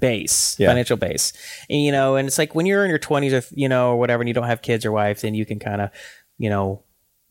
base, 0.00 0.58
Yeah. 0.58 0.68
financial 0.68 0.96
base. 0.96 1.32
And, 1.68 1.82
you 1.82 1.92
know, 1.92 2.16
and 2.16 2.26
it's 2.26 2.38
like 2.38 2.54
when 2.54 2.66
you're 2.66 2.84
in 2.84 2.90
your 2.90 2.98
20s 2.98 3.32
or, 3.32 3.54
you 3.54 3.68
know, 3.68 3.90
or 3.90 3.96
whatever, 3.98 4.22
and 4.22 4.28
you 4.28 4.34
don't 4.34 4.44
have 4.46 4.62
kids 4.62 4.84
or 4.86 4.92
wife, 4.92 5.20
then 5.20 5.34
you 5.34 5.44
can 5.44 5.58
kind 5.58 5.80
of, 5.82 5.90
you 6.38 6.48
know, 6.48 6.82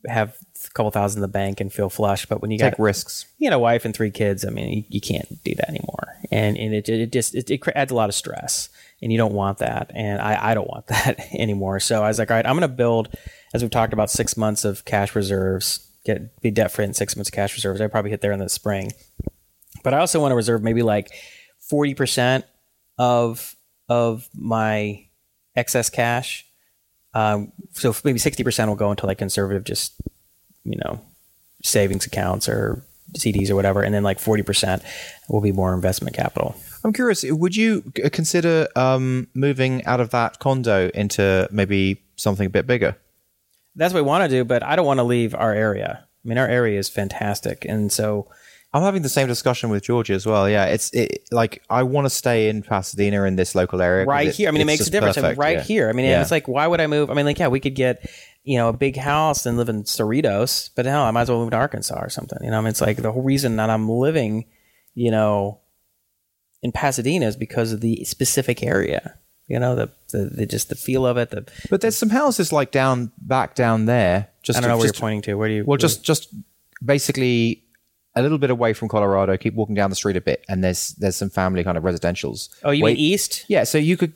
have 0.06 0.36
a 0.64 0.70
couple 0.74 0.90
thousand 0.90 1.18
in 1.18 1.22
the 1.22 1.28
bank 1.28 1.60
and 1.60 1.72
feel 1.72 1.88
flush. 1.90 2.26
But 2.26 2.42
when 2.42 2.50
you 2.50 2.58
Take 2.58 2.76
got 2.76 2.80
risks. 2.82 3.26
you 3.38 3.50
know, 3.50 3.58
wife 3.58 3.84
and 3.84 3.94
three 3.94 4.10
kids, 4.10 4.44
I 4.44 4.50
mean, 4.50 4.68
you, 4.70 4.84
you 4.88 5.00
can't 5.00 5.42
do 5.42 5.54
that 5.56 5.68
anymore. 5.68 6.14
And, 6.30 6.56
and 6.56 6.74
it, 6.74 6.88
it 6.88 7.10
just, 7.12 7.34
it, 7.34 7.50
it 7.50 7.60
adds 7.74 7.90
a 7.90 7.94
lot 7.94 8.08
of 8.08 8.14
stress 8.14 8.68
and 9.02 9.10
you 9.10 9.18
don't 9.18 9.32
want 9.34 9.58
that. 9.58 9.90
And 9.94 10.20
I, 10.20 10.50
I 10.50 10.54
don't 10.54 10.68
want 10.68 10.86
that 10.88 11.18
anymore. 11.34 11.80
So 11.80 12.02
I 12.04 12.08
was 12.08 12.18
like, 12.18 12.30
all 12.30 12.36
right, 12.36 12.46
I'm 12.46 12.52
going 12.56 12.68
to 12.70 12.76
build, 12.76 13.14
as 13.54 13.62
we've 13.62 13.70
talked 13.70 13.92
about, 13.92 14.10
six 14.10 14.36
months 14.36 14.64
of 14.64 14.84
cash 14.84 15.14
reserves, 15.14 15.88
get, 16.04 16.40
be 16.42 16.50
debt 16.50 16.70
free 16.70 16.84
in 16.84 16.92
six 16.92 17.16
months 17.16 17.30
of 17.30 17.34
cash 17.34 17.54
reserves. 17.54 17.80
I 17.80 17.86
probably 17.86 18.10
hit 18.10 18.20
there 18.20 18.32
in 18.32 18.40
the 18.40 18.48
spring. 18.48 18.92
But 19.82 19.94
I 19.94 19.98
also 20.00 20.20
want 20.20 20.32
to 20.32 20.36
reserve 20.36 20.62
maybe 20.62 20.82
like 20.82 21.10
40% 21.70 22.42
of, 22.98 23.54
of 23.88 24.28
my 24.34 25.06
excess 25.56 25.88
cash. 25.88 26.46
Um, 27.14 27.52
so 27.72 27.94
maybe 28.04 28.18
60% 28.18 28.66
will 28.66 28.74
go 28.74 28.90
into 28.90 29.06
like 29.06 29.18
conservative, 29.18 29.64
just, 29.64 29.94
you 30.64 30.78
know, 30.84 31.00
savings 31.62 32.04
accounts 32.04 32.48
or 32.48 32.84
CDs 33.12 33.50
or 33.50 33.54
whatever, 33.54 33.82
and 33.82 33.94
then 33.94 34.02
like 34.02 34.18
forty 34.18 34.42
percent 34.42 34.82
will 35.28 35.40
be 35.40 35.52
more 35.52 35.72
investment 35.74 36.16
capital. 36.16 36.56
I'm 36.82 36.92
curious. 36.92 37.24
Would 37.24 37.56
you 37.56 37.82
consider 38.12 38.68
um, 38.76 39.28
moving 39.34 39.84
out 39.84 40.00
of 40.00 40.10
that 40.10 40.38
condo 40.38 40.90
into 40.94 41.48
maybe 41.50 42.02
something 42.16 42.46
a 42.46 42.50
bit 42.50 42.66
bigger? 42.66 42.96
That's 43.76 43.92
what 43.92 44.02
we 44.02 44.06
want 44.08 44.24
to 44.24 44.36
do, 44.36 44.44
but 44.44 44.62
I 44.62 44.76
don't 44.76 44.86
want 44.86 44.98
to 44.98 45.04
leave 45.04 45.34
our 45.34 45.52
area. 45.52 46.06
I 46.24 46.28
mean, 46.28 46.38
our 46.38 46.46
area 46.48 46.78
is 46.78 46.88
fantastic, 46.88 47.64
and 47.68 47.90
so 47.92 48.28
I'm 48.72 48.82
having 48.82 49.02
the 49.02 49.08
same 49.08 49.28
discussion 49.28 49.70
with 49.70 49.82
Georgia 49.84 50.14
as 50.14 50.26
well. 50.26 50.48
Yeah, 50.48 50.64
it's 50.66 50.92
it, 50.92 51.24
like 51.30 51.62
I 51.70 51.82
want 51.82 52.06
to 52.06 52.10
stay 52.10 52.48
in 52.48 52.62
Pasadena 52.62 53.22
in 53.24 53.36
this 53.36 53.54
local 53.54 53.80
area, 53.82 54.04
right 54.06 54.28
it- 54.28 54.34
here. 54.34 54.48
I 54.48 54.52
mean, 54.52 54.62
it 54.62 54.66
makes 54.66 54.86
a 54.86 54.90
difference. 54.90 55.16
I 55.18 55.20
mean, 55.20 55.26
perfect, 55.30 55.40
right 55.40 55.56
yeah. 55.58 55.62
here. 55.62 55.88
I 55.88 55.92
mean, 55.92 56.06
Yeah. 56.06 56.22
it's 56.22 56.30
like, 56.30 56.48
why 56.48 56.66
would 56.66 56.80
I 56.80 56.86
move? 56.86 57.10
I 57.10 57.14
mean, 57.14 57.26
like, 57.26 57.38
yeah, 57.38 57.48
we 57.48 57.60
could 57.60 57.74
get, 57.74 58.08
you 58.42 58.58
know, 58.58 58.68
a 58.68 58.72
big 58.72 58.96
house 58.96 59.46
and 59.46 59.56
live 59.56 59.68
in 59.68 59.84
Cerritos, 59.84 60.70
but 60.74 60.86
hell, 60.86 61.02
I 61.04 61.10
might 61.12 61.22
as 61.22 61.30
well 61.30 61.40
move 61.40 61.50
to 61.50 61.56
Arkansas 61.56 61.98
or 61.98 62.08
something. 62.08 62.38
You 62.42 62.50
know, 62.50 62.58
I 62.58 62.60
mean, 62.62 62.68
it's 62.68 62.80
like 62.80 62.96
the 62.96 63.12
whole 63.12 63.22
reason 63.22 63.56
that 63.56 63.70
I'm 63.70 63.88
living, 63.88 64.46
you 64.94 65.10
know, 65.10 65.60
in 66.62 66.72
Pasadena 66.72 67.26
is 67.26 67.36
because 67.36 67.72
of 67.72 67.80
the 67.80 68.04
specific 68.04 68.62
area. 68.62 69.18
You 69.46 69.58
know, 69.58 69.74
the 69.74 69.90
the, 70.10 70.30
the 70.36 70.46
just 70.46 70.68
the 70.70 70.74
feel 70.74 71.06
of 71.06 71.16
it. 71.16 71.30
The 71.30 71.46
But 71.70 71.80
there's 71.82 71.96
some 71.96 72.10
houses 72.10 72.52
like 72.52 72.70
down 72.70 73.12
back 73.18 73.54
down 73.54 73.84
there. 73.86 74.28
Just 74.42 74.56
I 74.58 74.60
don't 74.60 74.70
know 74.70 74.76
where 74.78 74.86
you're 74.86 74.94
pointing 74.94 75.22
to. 75.22 75.34
Where 75.34 75.48
do 75.48 75.54
you? 75.54 75.64
Well, 75.64 75.76
just 75.76 76.02
just 76.04 76.32
basically 76.84 77.62
a 78.16 78.22
little 78.22 78.38
bit 78.38 78.50
away 78.50 78.72
from 78.72 78.88
Colorado. 78.88 79.36
Keep 79.36 79.54
walking 79.54 79.74
down 79.74 79.90
the 79.90 79.96
street 79.96 80.16
a 80.16 80.20
bit, 80.20 80.44
and 80.48 80.62
there's 80.64 80.90
there's 80.98 81.16
some 81.16 81.30
family 81.30 81.62
kind 81.64 81.76
of 81.76 81.84
residentials. 81.84 82.48
oh, 82.62 82.70
you 82.70 82.84
Wait- 82.84 82.96
mean 82.96 83.12
east? 83.12 83.44
Yeah, 83.48 83.64
so 83.64 83.76
you 83.76 83.96
could 83.96 84.12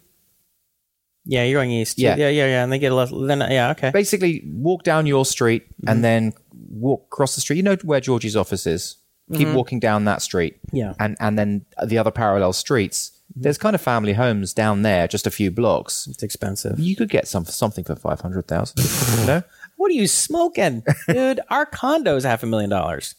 Yeah, 1.24 1.44
you're 1.44 1.58
going 1.58 1.70
east. 1.72 1.98
Yeah. 1.98 2.16
yeah, 2.16 2.30
yeah, 2.30 2.46
yeah. 2.46 2.62
And 2.64 2.72
they 2.72 2.78
get 2.78 2.92
a 2.92 2.94
less. 2.94 3.10
Then 3.10 3.40
yeah, 3.40 3.70
okay. 3.72 3.90
basically 3.90 4.42
walk 4.46 4.82
down 4.82 5.06
your 5.06 5.26
street 5.26 5.64
Mm-hmm. 5.68 5.88
and 5.90 6.04
then 6.04 6.32
walk 6.70 7.04
across 7.12 7.34
the 7.34 7.40
street. 7.40 7.56
You 7.58 7.62
know 7.64 7.76
where 7.84 8.00
Georgie's 8.00 8.34
office 8.36 8.66
is. 8.66 8.96
Keep 9.34 9.48
walking 9.48 9.78
down 9.78 10.06
that 10.06 10.22
street. 10.22 10.54
Mm-hmm. 10.68 10.76
Yeah. 10.76 10.94
And 10.98 11.16
and 11.20 11.38
then 11.38 11.66
the 11.86 11.98
other 11.98 12.10
parallel 12.10 12.54
streets. 12.54 13.12
Mm-hmm. 13.32 13.42
There's 13.42 13.58
kind 13.58 13.74
of 13.74 13.80
family 13.80 14.14
homes 14.14 14.54
down 14.54 14.82
there, 14.82 15.06
just 15.06 15.26
a 15.26 15.30
few 15.30 15.50
blocks. 15.50 16.06
It's 16.06 16.22
expensive. 16.22 16.78
You 16.78 16.96
could 16.96 17.10
get 17.10 17.28
some 17.28 17.44
something 17.44 17.84
for 17.84 17.94
five 17.96 18.20
hundred 18.20 18.48
thousand. 18.48 18.80
you 19.20 19.26
know, 19.26 19.42
What 19.76 19.90
are 19.90 19.94
you 19.94 20.06
smoking, 20.06 20.82
dude? 21.08 21.40
Our 21.50 21.66
condo 21.66 22.16
is 22.16 22.24
half 22.24 22.42
a 22.42 22.46
million 22.46 22.70
dollars. 22.70 23.14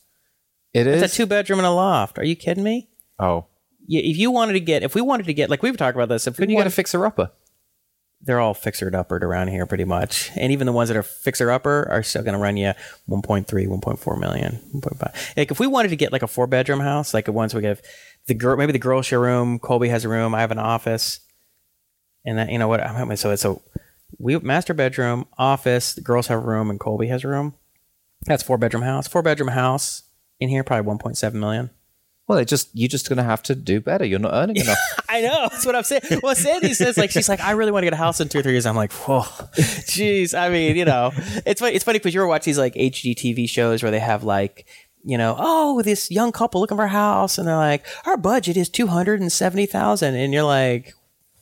it 0.74 0.88
is. 0.88 1.02
It's 1.02 1.14
a 1.14 1.16
two 1.18 1.26
bedroom 1.26 1.60
and 1.60 1.66
a 1.66 1.72
loft. 1.72 2.18
Are 2.20 2.26
you 2.26 2.36
kidding 2.36 2.64
me? 2.64 2.90
oh, 3.20 3.46
Yeah, 3.88 4.02
if 4.02 4.18
you 4.18 4.32
wanted 4.32 4.54
to 4.54 4.60
get, 4.60 4.84
if 4.84 4.96
we 4.96 5.02
wanted 5.02 5.26
to 5.28 5.34
get, 5.34 5.50
like 5.50 5.62
we've 5.64 5.78
talked 5.78 5.96
about 5.96 6.10
this, 6.10 6.28
if 6.28 6.34
we 6.34 6.38
couldn't 6.44 6.50
you 6.52 6.58
get 6.58 6.62
a 6.62 6.66
wanted, 6.66 6.74
fixer 6.74 7.06
upper? 7.06 7.32
they're 8.22 8.40
all 8.42 8.54
fixer 8.54 8.92
uppered 8.92 9.22
around 9.22 9.48
here 9.48 9.66
pretty 9.66 9.86
much, 9.86 10.30
and 10.36 10.52
even 10.52 10.66
the 10.68 10.74
ones 10.74 10.90
that 10.90 10.98
are 10.98 11.04
fixer 11.04 11.50
upper 11.52 11.88
are 11.90 12.04
still 12.04 12.22
going 12.22 12.34
to 12.34 12.40
run 12.40 12.58
you 12.58 12.74
1.3, 13.08 13.46
1.4 13.48 14.20
million, 14.20 14.60
1.5. 14.76 15.38
Like 15.38 15.52
if 15.52 15.60
we 15.60 15.68
wanted 15.68 15.88
to 15.90 15.96
get 15.96 16.12
like 16.12 16.24
a 16.24 16.28
four 16.28 16.46
bedroom 16.46 16.82
house, 16.82 17.14
like 17.14 17.26
the 17.26 17.32
ones 17.32 17.56
we 17.56 17.64
have 17.64 17.82
the 18.30 18.34
girl, 18.34 18.56
maybe 18.56 18.72
the 18.72 18.80
girl 18.80 19.02
share 19.02 19.20
room, 19.20 19.60
Colby 19.60 19.90
has 19.90 20.06
a 20.06 20.10
room, 20.10 20.34
I 20.34 20.40
have 20.40 20.52
an 20.52 20.60
office, 20.60 21.20
and 22.26 22.38
that, 22.38 22.50
you 22.50 22.58
know 22.58 22.70
what? 22.70 22.82
I'm 22.82 23.16
so 23.18 23.32
it's 23.32 23.44
a 23.44 23.58
we 24.18 24.38
master 24.40 24.74
bedroom, 24.74 25.26
office, 25.38 25.94
the 25.94 26.02
girls 26.02 26.28
have 26.28 26.40
a 26.40 26.48
room, 26.48 26.70
and 26.70 26.80
Colby 26.80 27.08
has 27.08 27.24
a 27.24 27.28
room. 27.28 27.56
That's 28.26 28.44
four 28.44 28.58
bedroom 28.58 28.84
house, 28.84 29.08
four 29.08 29.22
bedroom 29.22 29.50
house 29.50 30.04
in 30.40 30.50
here, 30.50 30.64
probably 30.64 30.92
1.7 30.92 31.34
million. 31.34 31.70
Well, 32.28 32.38
it 32.38 32.48
just 32.48 32.70
you're 32.74 32.88
just 32.88 33.10
gonna 33.10 33.24
have 33.24 33.42
to 33.44 33.56
do 33.56 33.82
better. 33.82 34.06
You're 34.06 34.20
not 34.20 34.34
earning 34.34 34.56
enough. 34.62 34.78
I 35.10 35.22
know. 35.22 35.48
That's 35.50 35.66
what 35.66 35.76
I'm 35.76 35.84
saying. 35.84 36.22
Well, 36.22 36.36
Sandy 36.36 36.76
says 36.76 36.96
like 36.96 37.10
she's 37.10 37.28
like, 37.28 37.40
I 37.40 37.52
really 37.52 37.72
want 37.72 37.82
to 37.84 37.88
get 37.88 37.94
a 37.94 37.98
house 37.98 38.22
in 38.22 38.30
two 38.30 38.40
or 38.40 38.42
three 38.44 38.52
years. 38.52 38.68
I'm 38.68 38.76
like, 38.76 38.92
whoa, 38.94 39.22
jeez. 39.22 40.38
I 40.38 40.50
mean, 40.50 40.76
you 40.76 40.86
know, 40.86 41.12
it's 41.48 41.60
funny. 41.60 41.74
It's 41.74 41.84
funny 41.84 41.98
because 41.98 42.14
you 42.14 42.22
ever 42.22 42.28
watch 42.28 42.46
these 42.46 42.60
like 42.60 42.76
HGTV 42.76 43.50
shows 43.50 43.82
where 43.82 43.92
they 43.92 44.00
have 44.00 44.24
like, 44.24 44.68
you 45.10 45.18
know, 45.18 45.36
oh, 45.40 45.82
this 45.82 46.12
young 46.12 46.32
couple 46.32 46.62
looking 46.62 46.78
for 46.78 46.84
a 46.84 46.90
house, 46.90 47.38
and 47.38 47.48
they're 47.48 47.56
like, 47.56 47.86
our 48.06 48.18
budget 48.18 48.58
is 48.58 48.70
two 48.70 48.88
hundred 48.88 49.22
and 49.22 49.32
seventy 49.32 49.66
thousand, 49.66 50.16
and 50.16 50.34
you're 50.34 50.44
like. 50.44 50.94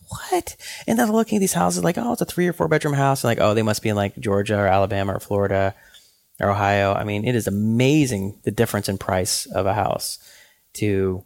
What? 0.10 0.56
And 0.88 0.98
then 0.98 1.06
they're 1.06 1.14
looking 1.14 1.36
at 1.36 1.40
these 1.42 1.52
houses 1.52 1.84
like, 1.84 1.98
oh, 1.98 2.14
it's 2.14 2.22
a 2.22 2.26
three 2.26 2.48
or 2.48 2.54
four 2.54 2.70
bedroom 2.70 2.94
house. 2.94 3.26
And 3.26 3.30
like, 3.30 3.42
oh, 3.42 3.54
they 3.54 3.62
must 3.62 3.84
be 3.84 3.90
in 3.90 3.98
like 3.98 4.18
Georgia 4.18 4.58
or 4.58 4.66
Alabama 4.66 5.16
or 5.16 5.20
Florida 5.20 5.76
or 6.40 6.50
Ohio. 6.50 6.94
I 6.94 7.04
mean, 7.04 7.28
it 7.28 7.36
is 7.36 7.46
amazing 7.46 8.40
the 8.44 8.52
difference 8.52 8.88
in 8.88 8.98
price 8.98 9.48
of 9.48 9.66
a 9.66 9.74
house 9.74 10.18
to 10.76 11.26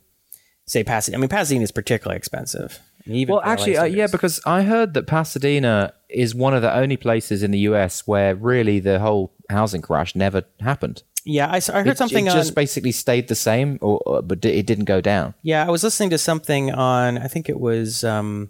say 0.65 0.83
Pasadena. 0.83 1.19
I 1.19 1.21
mean, 1.21 1.29
Pasadena 1.29 1.63
is 1.63 1.71
particularly 1.71 2.17
expensive. 2.17 2.79
Even 3.05 3.33
Well, 3.33 3.43
actually, 3.43 3.77
uh, 3.77 3.83
yeah, 3.83 4.07
because 4.07 4.41
I 4.47 4.63
heard 4.63 4.95
that 4.95 5.05
Pasadena 5.05 5.93
is 6.09 6.33
one 6.33 6.55
of 6.55 6.63
the 6.63 6.73
only 6.75 6.97
places 6.97 7.43
in 7.43 7.51
the 7.51 7.59
U.S. 7.59 8.07
where 8.07 8.33
really 8.35 8.79
the 8.79 8.99
whole 8.99 9.31
housing 9.49 9.81
crash 9.81 10.15
never 10.15 10.43
happened. 10.59 11.03
Yeah, 11.25 11.47
I, 11.47 11.57
I 11.57 11.83
heard 11.83 11.87
It- 11.87 11.97
something 11.97 12.25
it 12.25 12.29
on. 12.29 12.35
just 12.35 12.55
basically 12.55 12.91
stayed 12.91 13.27
the 13.27 13.35
same, 13.35 13.77
or, 13.81 13.99
or 14.05 14.21
but 14.21 14.43
it 14.45 14.65
didn't 14.65 14.85
go 14.85 15.01
down. 15.01 15.33
yeah, 15.43 15.65
I 15.65 15.69
was 15.69 15.83
listening 15.83 16.09
to 16.11 16.17
something 16.17 16.71
on. 16.71 17.17
I 17.17 17.27
think 17.27 17.49
it 17.49 17.59
was. 17.59 18.03
Um, 18.03 18.49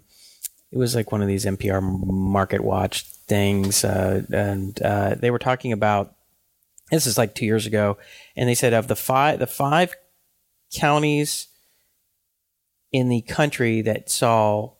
it 0.70 0.78
was 0.78 0.94
like 0.94 1.12
one 1.12 1.20
of 1.20 1.28
these 1.28 1.44
NPR 1.44 1.82
Market 1.82 2.62
Watch 2.64 3.04
things, 3.04 3.84
uh, 3.84 4.22
and 4.32 4.80
uh, 4.82 5.14
they 5.16 5.30
were 5.30 5.38
talking 5.38 5.72
about. 5.72 6.14
This 6.90 7.06
is 7.06 7.16
like 7.18 7.34
two 7.34 7.46
years 7.46 7.64
ago, 7.66 7.96
and 8.36 8.48
they 8.48 8.54
said 8.54 8.72
of 8.74 8.86
the 8.88 8.96
five, 8.96 9.38
the 9.38 9.46
five 9.46 9.94
counties 10.74 11.48
in 12.92 13.08
the 13.08 13.22
country 13.22 13.80
that 13.82 14.10
saw 14.10 14.72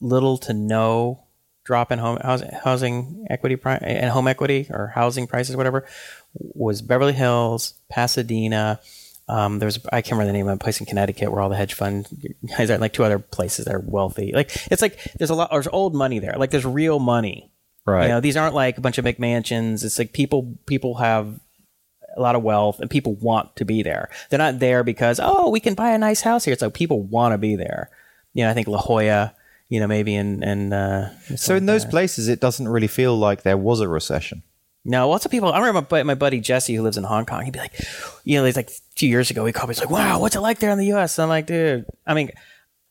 little 0.00 0.38
to 0.38 0.52
no 0.54 1.24
drop 1.64 1.92
in 1.92 1.98
home 1.98 2.18
housing, 2.22 2.50
housing 2.64 3.26
equity 3.28 3.56
pri- 3.56 3.76
and 3.82 4.10
home 4.10 4.26
equity 4.26 4.66
or 4.70 4.88
housing 4.88 5.26
prices, 5.26 5.54
whatever, 5.56 5.86
was 6.34 6.82
Beverly 6.82 7.12
Hills, 7.12 7.74
Pasadena. 7.88 8.80
Um, 9.28 9.58
there's 9.58 9.78
I 9.92 10.02
can't 10.02 10.12
remember 10.12 10.26
the 10.26 10.38
name 10.38 10.48
of 10.48 10.54
a 10.54 10.58
place 10.58 10.80
in 10.80 10.86
Connecticut 10.86 11.30
where 11.30 11.40
all 11.40 11.48
the 11.48 11.56
hedge 11.56 11.74
fund 11.74 12.08
guys 12.56 12.70
are, 12.70 12.78
like 12.78 12.92
two 12.92 13.04
other 13.04 13.18
places 13.18 13.66
that 13.66 13.74
are 13.74 13.80
wealthy. 13.80 14.32
Like 14.34 14.50
it's 14.70 14.82
like 14.82 15.02
there's 15.14 15.30
a 15.30 15.34
lot 15.34 15.50
there's 15.50 15.68
old 15.68 15.94
money 15.94 16.18
there. 16.18 16.34
Like 16.36 16.50
there's 16.50 16.64
real 16.64 16.98
money 16.98 17.50
Right. 17.86 18.04
You 18.04 18.08
know, 18.10 18.20
these 18.20 18.36
aren't 18.36 18.54
like 18.54 18.78
a 18.78 18.80
bunch 18.80 18.98
of 18.98 19.04
McMansions. 19.04 19.84
It's 19.84 19.98
like 19.98 20.12
people 20.12 20.56
people 20.66 20.96
have 20.96 21.40
a 22.16 22.20
lot 22.20 22.34
of 22.34 22.42
wealth 22.42 22.80
and 22.80 22.90
people 22.90 23.14
want 23.14 23.56
to 23.56 23.64
be 23.64 23.82
there. 23.82 24.10
They're 24.28 24.38
not 24.38 24.58
there 24.58 24.84
because 24.84 25.20
oh 25.22 25.50
we 25.50 25.60
can 25.60 25.74
buy 25.74 25.90
a 25.90 25.98
nice 25.98 26.20
house 26.20 26.44
here. 26.44 26.52
It's 26.52 26.62
like 26.62 26.74
people 26.74 27.00
want 27.02 27.32
to 27.32 27.38
be 27.38 27.56
there. 27.56 27.90
You 28.34 28.44
know, 28.44 28.50
I 28.50 28.54
think 28.54 28.68
La 28.68 28.80
Jolla. 28.80 29.34
You 29.68 29.78
know, 29.78 29.86
maybe 29.86 30.16
in 30.16 30.42
and 30.42 30.74
uh, 30.74 31.10
So 31.36 31.54
in 31.54 31.66
those 31.66 31.84
places, 31.84 32.26
it 32.26 32.40
doesn't 32.40 32.66
really 32.66 32.88
feel 32.88 33.16
like 33.16 33.42
there 33.42 33.56
was 33.56 33.78
a 33.78 33.86
recession. 33.86 34.42
No, 34.84 35.08
lots 35.08 35.24
of 35.24 35.30
people. 35.30 35.52
I 35.52 35.58
remember 35.58 35.86
my, 35.90 36.02
my 36.02 36.14
buddy 36.14 36.40
Jesse 36.40 36.74
who 36.74 36.82
lives 36.82 36.96
in 36.96 37.04
Hong 37.04 37.26
Kong. 37.26 37.44
He'd 37.44 37.52
be 37.52 37.58
like, 37.58 37.74
you 38.24 38.38
know, 38.38 38.44
he's 38.44 38.56
like 38.56 38.68
a 38.70 38.72
few 38.96 39.08
years 39.08 39.30
ago. 39.30 39.44
He 39.44 39.52
called 39.52 39.68
me. 39.68 39.74
He's 39.74 39.80
like, 39.80 39.90
"Wow, 39.90 40.20
what's 40.20 40.36
it 40.36 40.40
like 40.40 40.58
there 40.58 40.70
in 40.70 40.78
the 40.78 40.86
U.S.?" 40.86 41.18
I'm 41.18 41.28
like, 41.28 41.46
dude. 41.46 41.84
I 42.06 42.14
mean, 42.14 42.30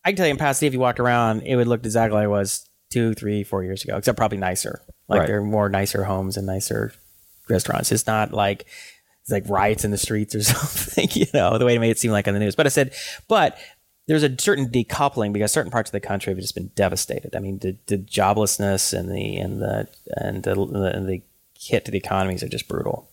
I 0.06 0.10
can 0.10 0.18
tell 0.18 0.28
you 0.28 0.32
in 0.32 0.38
Pasadena, 0.38 0.68
if 0.68 0.74
you 0.74 0.80
walked 0.80 1.00
around, 1.00 1.42
it 1.42 1.56
would 1.56 1.68
look 1.68 1.80
exactly 1.84 2.16
like 2.18 2.26
it 2.26 2.30
was 2.30 2.68
two, 2.92 3.14
three, 3.14 3.44
four 3.44 3.64
years 3.64 3.84
ago, 3.84 3.98
except 3.98 4.18
probably 4.18 4.38
nicer. 4.38 4.82
Like 5.08 5.20
Right. 5.22 5.28
there 5.28 5.38
are 5.40 5.44
more 5.44 5.70
nicer 5.70 6.04
homes 6.04 6.38
and 6.38 6.46
nicer 6.46 6.94
restaurants. 7.50 7.92
It's 7.92 8.06
not 8.08 8.32
like 8.34 8.66
it's 9.22 9.32
like 9.32 9.44
riots 9.50 9.84
in 9.84 9.92
the 9.92 9.98
streets 9.98 10.36
or 10.36 10.44
something. 10.44 11.08
You 11.12 11.26
know, 11.34 11.58
the 11.58 11.66
way 11.66 11.76
it 11.76 11.80
made 11.80 11.92
it 11.92 12.00
seem 12.00 12.12
like 12.12 12.28
on 12.28 12.34
the 12.36 12.40
news. 12.40 12.56
But 12.56 12.66
I 12.68 12.70
said, 12.70 12.94
but 13.28 13.58
there's 14.08 14.24
a 14.24 14.36
certain 14.40 14.70
decoupling 14.70 15.34
because 15.34 15.52
certain 15.52 15.72
parts 15.72 15.90
of 15.90 15.94
the 15.94 16.00
country 16.00 16.32
have 16.34 16.40
just 16.42 16.56
been 16.56 16.72
devastated. 16.76 17.36
I 17.36 17.40
mean, 17.40 17.60
the, 17.60 17.78
the 17.88 17.98
joblessness 17.98 18.98
and 18.98 19.10
the 19.10 19.38
and 19.38 19.62
the 19.62 19.88
and 20.08 20.44
the, 20.44 20.92
and 20.96 21.08
the 21.10 21.22
hit 21.60 21.86
to 21.86 21.92
the 21.92 21.98
economies 21.98 22.42
are 22.42 22.48
just 22.48 22.68
brutal. 22.68 23.10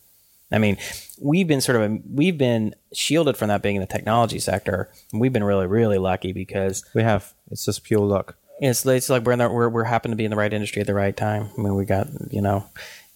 I 0.53 0.59
mean, 0.59 0.77
we've 1.21 1.49
been 1.49 1.61
sort 1.61 1.81
of 1.81 1.99
we've 2.09 2.39
been 2.39 2.75
shielded 2.93 3.37
from 3.37 3.49
that 3.49 3.63
being 3.63 3.77
in 3.77 3.81
the 3.81 3.87
technology 3.87 4.39
sector. 4.39 4.89
And 5.11 5.21
we've 5.21 5.33
been 5.33 5.45
really 5.45 5.67
really 5.67 5.99
lucky 5.99 6.33
because 6.33 6.85
We 6.95 7.03
have. 7.03 7.35
It's 7.51 7.65
just 7.65 7.83
pure 7.83 8.01
luck. 8.01 8.37
it's, 8.61 8.87
it's 8.87 9.09
like 9.11 9.25
we're 9.25 9.33
in 9.33 9.41
the, 9.41 9.49
we're 9.49 9.69
we're 9.69 9.85
happen 9.85 10.13
to 10.13 10.17
be 10.17 10.25
in 10.25 10.31
the 10.31 10.37
right 10.37 10.53
industry 10.53 10.81
at 10.81 10.87
the 10.87 10.95
right 10.95 11.17
time. 11.17 11.51
I 11.59 11.61
mean, 11.61 11.75
we 11.75 11.85
got 11.85 12.07
you 12.31 12.41
know, 12.41 12.65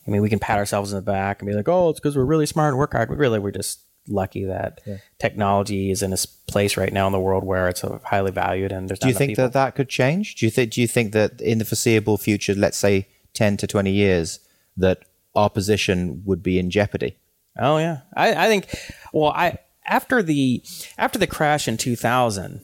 I 0.06 0.10
mean, 0.10 0.22
we 0.22 0.28
can 0.28 0.40
pat 0.40 0.58
ourselves 0.58 0.92
in 0.92 0.96
the 0.96 1.02
back 1.02 1.40
and 1.40 1.48
be 1.48 1.54
like, 1.54 1.68
oh, 1.68 1.90
it's 1.90 2.00
because 2.00 2.16
we're 2.16 2.24
really 2.24 2.46
smart 2.46 2.70
and 2.70 2.78
work 2.78 2.92
hard. 2.92 3.08
But 3.08 3.18
really, 3.18 3.38
we're 3.38 3.52
just 3.52 3.80
lucky 4.08 4.44
that 4.46 4.80
technology 5.20 5.92
is 5.92 6.02
in 6.02 6.12
a 6.12 6.16
place 6.48 6.76
right 6.76 6.92
now 6.92 7.06
in 7.06 7.12
the 7.12 7.20
world 7.20 7.44
where 7.44 7.68
it's 7.68 7.84
highly 8.02 8.32
valued 8.32 8.72
and 8.72 8.88
there's. 8.88 8.98
Do 8.98 9.06
you 9.06 9.14
think 9.14 9.36
that 9.36 9.52
that 9.52 9.76
could 9.76 9.88
change? 9.88 10.34
Do 10.34 10.46
you 10.46 10.50
think? 10.50 10.72
Do 10.72 10.80
you 10.80 10.88
think 10.88 11.12
that 11.12 11.40
in 11.40 11.58
the 11.58 11.64
foreseeable 11.64 12.18
future, 12.18 12.54
let's 12.54 12.76
say 12.76 13.06
ten 13.34 13.56
to 13.58 13.68
twenty 13.68 13.92
years, 13.92 14.40
that 14.76 15.04
our 15.34 15.50
position 15.50 16.22
would 16.24 16.42
be 16.42 16.58
in 16.58 16.70
jeopardy? 16.70 17.16
Oh 17.58 17.78
yeah, 17.78 18.00
I, 18.14 18.46
I 18.46 18.48
think. 18.48 18.68
Well, 19.12 19.30
I 19.30 19.58
after 19.86 20.22
the 20.22 20.62
after 20.98 21.18
the 21.18 21.26
crash 21.26 21.68
in 21.68 21.76
2000, 21.76 22.60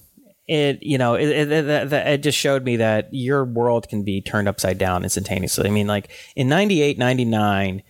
it 0.46 0.82
you 0.82 0.96
know 0.98 1.14
it, 1.14 1.28
it, 1.28 1.50
it, 1.50 1.92
it 1.92 2.22
just 2.22 2.38
showed 2.38 2.64
me 2.64 2.76
that 2.76 3.08
your 3.12 3.44
world 3.44 3.88
can 3.88 4.04
be 4.04 4.20
turned 4.20 4.48
upside 4.48 4.78
down 4.78 5.02
instantaneously. 5.02 5.68
I 5.68 5.72
mean, 5.72 5.86
like 5.86 6.10
in 6.36 6.48
98, 6.48 6.98
99, 6.98 7.82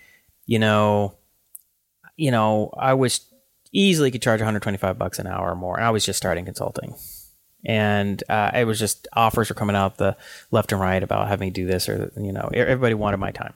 you 0.46 0.58
know, 0.58 1.14
you 2.16 2.30
know, 2.30 2.72
I 2.78 2.94
was 2.94 3.20
easily 3.72 4.10
could 4.10 4.22
charge 4.22 4.40
125 4.40 4.98
bucks 4.98 5.18
an 5.18 5.26
hour 5.26 5.50
or 5.50 5.54
more, 5.54 5.78
I 5.78 5.90
was 5.90 6.04
just 6.04 6.16
starting 6.16 6.44
consulting. 6.44 6.94
And 7.64 8.22
uh, 8.28 8.52
it 8.54 8.64
was 8.64 8.78
just 8.78 9.08
offers 9.12 9.48
were 9.48 9.54
coming 9.54 9.74
out 9.74 9.96
the 9.96 10.16
left 10.50 10.70
and 10.72 10.80
right 10.80 11.02
about 11.02 11.28
having 11.28 11.48
me 11.48 11.50
do 11.50 11.66
this 11.66 11.88
or 11.88 12.12
you 12.16 12.32
know 12.32 12.48
everybody 12.54 12.94
wanted 12.94 13.18
my 13.18 13.32
time. 13.32 13.54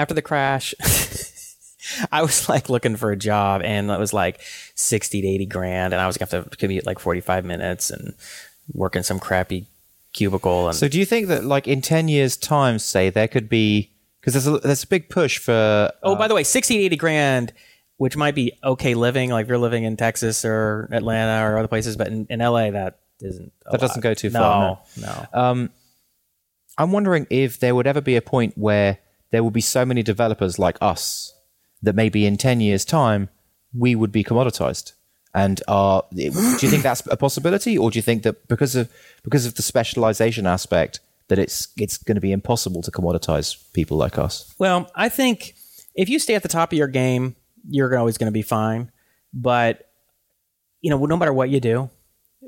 After 0.00 0.14
the 0.14 0.22
crash, 0.22 0.74
I 2.12 2.22
was 2.22 2.48
like 2.48 2.70
looking 2.70 2.96
for 2.96 3.12
a 3.12 3.16
job 3.16 3.60
and 3.62 3.90
it 3.90 3.98
was 3.98 4.14
like 4.14 4.40
60 4.74 5.20
to 5.20 5.28
80 5.28 5.46
grand. 5.46 5.92
And 5.92 6.00
I 6.00 6.06
was 6.06 6.16
going 6.16 6.28
to 6.28 6.36
have 6.36 6.50
to 6.50 6.56
commute 6.56 6.86
like 6.86 6.98
45 6.98 7.44
minutes 7.44 7.90
and 7.90 8.14
work 8.72 8.96
in 8.96 9.02
some 9.02 9.18
crappy 9.18 9.66
cubicle. 10.14 10.68
And 10.68 10.76
So, 10.76 10.88
do 10.88 10.98
you 10.98 11.04
think 11.04 11.28
that, 11.28 11.44
like 11.44 11.68
in 11.68 11.82
ten 11.82 12.08
years' 12.08 12.36
time, 12.36 12.78
say 12.78 13.10
there 13.10 13.28
could 13.28 13.50
be 13.50 13.90
because 14.20 14.32
there's 14.32 14.46
a 14.46 14.58
there's 14.60 14.84
a 14.84 14.86
big 14.86 15.10
push 15.10 15.38
for 15.38 15.92
oh, 16.02 16.16
by 16.16 16.24
uh, 16.24 16.28
the 16.28 16.34
way, 16.34 16.44
60 16.44 16.78
to 16.78 16.84
80 16.84 16.96
grand, 16.96 17.52
which 17.98 18.16
might 18.16 18.34
be 18.34 18.52
okay 18.64 18.94
living. 18.94 19.30
Like 19.30 19.44
if 19.44 19.48
you're 19.48 19.58
living 19.58 19.84
in 19.84 19.98
Texas 19.98 20.44
or 20.44 20.88
Atlanta 20.92 21.46
or 21.46 21.58
other 21.58 21.68
places, 21.68 21.96
but 21.96 22.08
in, 22.08 22.26
in 22.30 22.40
LA, 22.40 22.70
that 22.70 23.00
isn't. 23.20 23.52
That 23.70 23.80
doesn't 23.80 23.98
lot. 23.98 24.02
go 24.02 24.14
too 24.14 24.30
far, 24.30 24.80
No, 24.96 25.06
no. 25.06 25.26
Um, 25.38 25.70
I'm 26.78 26.92
wondering 26.92 27.26
if 27.28 27.60
there 27.60 27.74
would 27.74 27.86
ever 27.86 28.00
be 28.00 28.16
a 28.16 28.22
point 28.22 28.56
where 28.56 28.98
there 29.30 29.42
will 29.42 29.50
be 29.50 29.60
so 29.60 29.84
many 29.84 30.02
developers 30.02 30.58
like 30.58 30.76
us 30.80 31.34
that 31.82 31.94
maybe 31.94 32.26
in 32.26 32.36
10 32.36 32.60
years' 32.60 32.84
time 32.84 33.28
we 33.72 33.94
would 33.94 34.12
be 34.12 34.24
commoditized. 34.24 34.92
And 35.32 35.62
are, 35.68 36.04
do 36.12 36.22
you 36.22 36.30
think 36.68 36.82
that's 36.82 37.06
a 37.06 37.16
possibility, 37.16 37.78
or 37.78 37.90
do 37.90 37.98
you 37.98 38.02
think 38.02 38.24
that 38.24 38.48
because 38.48 38.74
of 38.74 38.90
because 39.22 39.46
of 39.46 39.54
the 39.54 39.62
specialization 39.62 40.44
aspect 40.44 40.98
that 41.28 41.38
it's 41.38 41.68
it's 41.76 41.98
going 41.98 42.16
to 42.16 42.20
be 42.20 42.32
impossible 42.32 42.82
to 42.82 42.90
commoditize 42.90 43.56
people 43.72 43.96
like 43.96 44.18
us? 44.18 44.52
Well, 44.58 44.90
I 44.96 45.08
think 45.08 45.54
if 45.94 46.08
you 46.08 46.18
stay 46.18 46.34
at 46.34 46.42
the 46.42 46.48
top 46.48 46.72
of 46.72 46.78
your 46.78 46.88
game, 46.88 47.36
you're 47.68 47.96
always 47.96 48.18
going 48.18 48.26
to 48.26 48.32
be 48.32 48.42
fine. 48.42 48.90
But 49.32 49.88
you 50.80 50.90
know, 50.90 51.06
no 51.06 51.16
matter 51.16 51.32
what 51.32 51.48
you 51.48 51.60
do, 51.60 51.90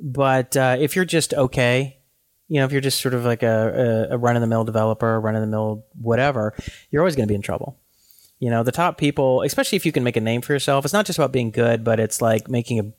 but 0.03 0.57
uh, 0.57 0.77
if 0.81 0.97
you're 0.97 1.05
just 1.05 1.35
okay, 1.35 1.99
you 2.53 2.59
know, 2.59 2.67
if 2.67 2.73
you're 2.73 2.83
just 2.83 3.01
sort 3.01 3.15
of 3.15 3.25
like 3.25 3.43
a, 3.43 4.09
a, 4.11 4.19
run 4.19 4.37
of 4.37 4.43
the 4.43 4.47
mill 4.47 4.63
developer, 4.63 5.19
run 5.19 5.35
of 5.35 5.41
the 5.41 5.47
mill 5.47 5.87
whatever, 5.99 6.55
you're 6.91 7.01
always 7.01 7.17
going 7.17 7.27
to 7.27 7.31
be 7.31 7.35
in 7.35 7.41
trouble. 7.41 7.81
You 8.41 8.51
know, 8.51 8.63
the 8.63 8.71
top 8.71 8.99
people, 8.99 9.41
especially 9.41 9.77
if 9.77 9.87
you 9.87 9.93
can 9.93 10.05
make 10.05 10.19
a 10.19 10.21
name 10.21 10.43
for 10.43 10.53
yourself, 10.53 10.85
it's 10.85 10.93
not 10.93 11.07
just 11.07 11.19
about 11.19 11.33
being 11.33 11.51
good, 11.51 11.83
but 11.83 11.99
it's 11.99 12.21
like 12.21 12.51
making 12.51 12.79
a 12.79 12.93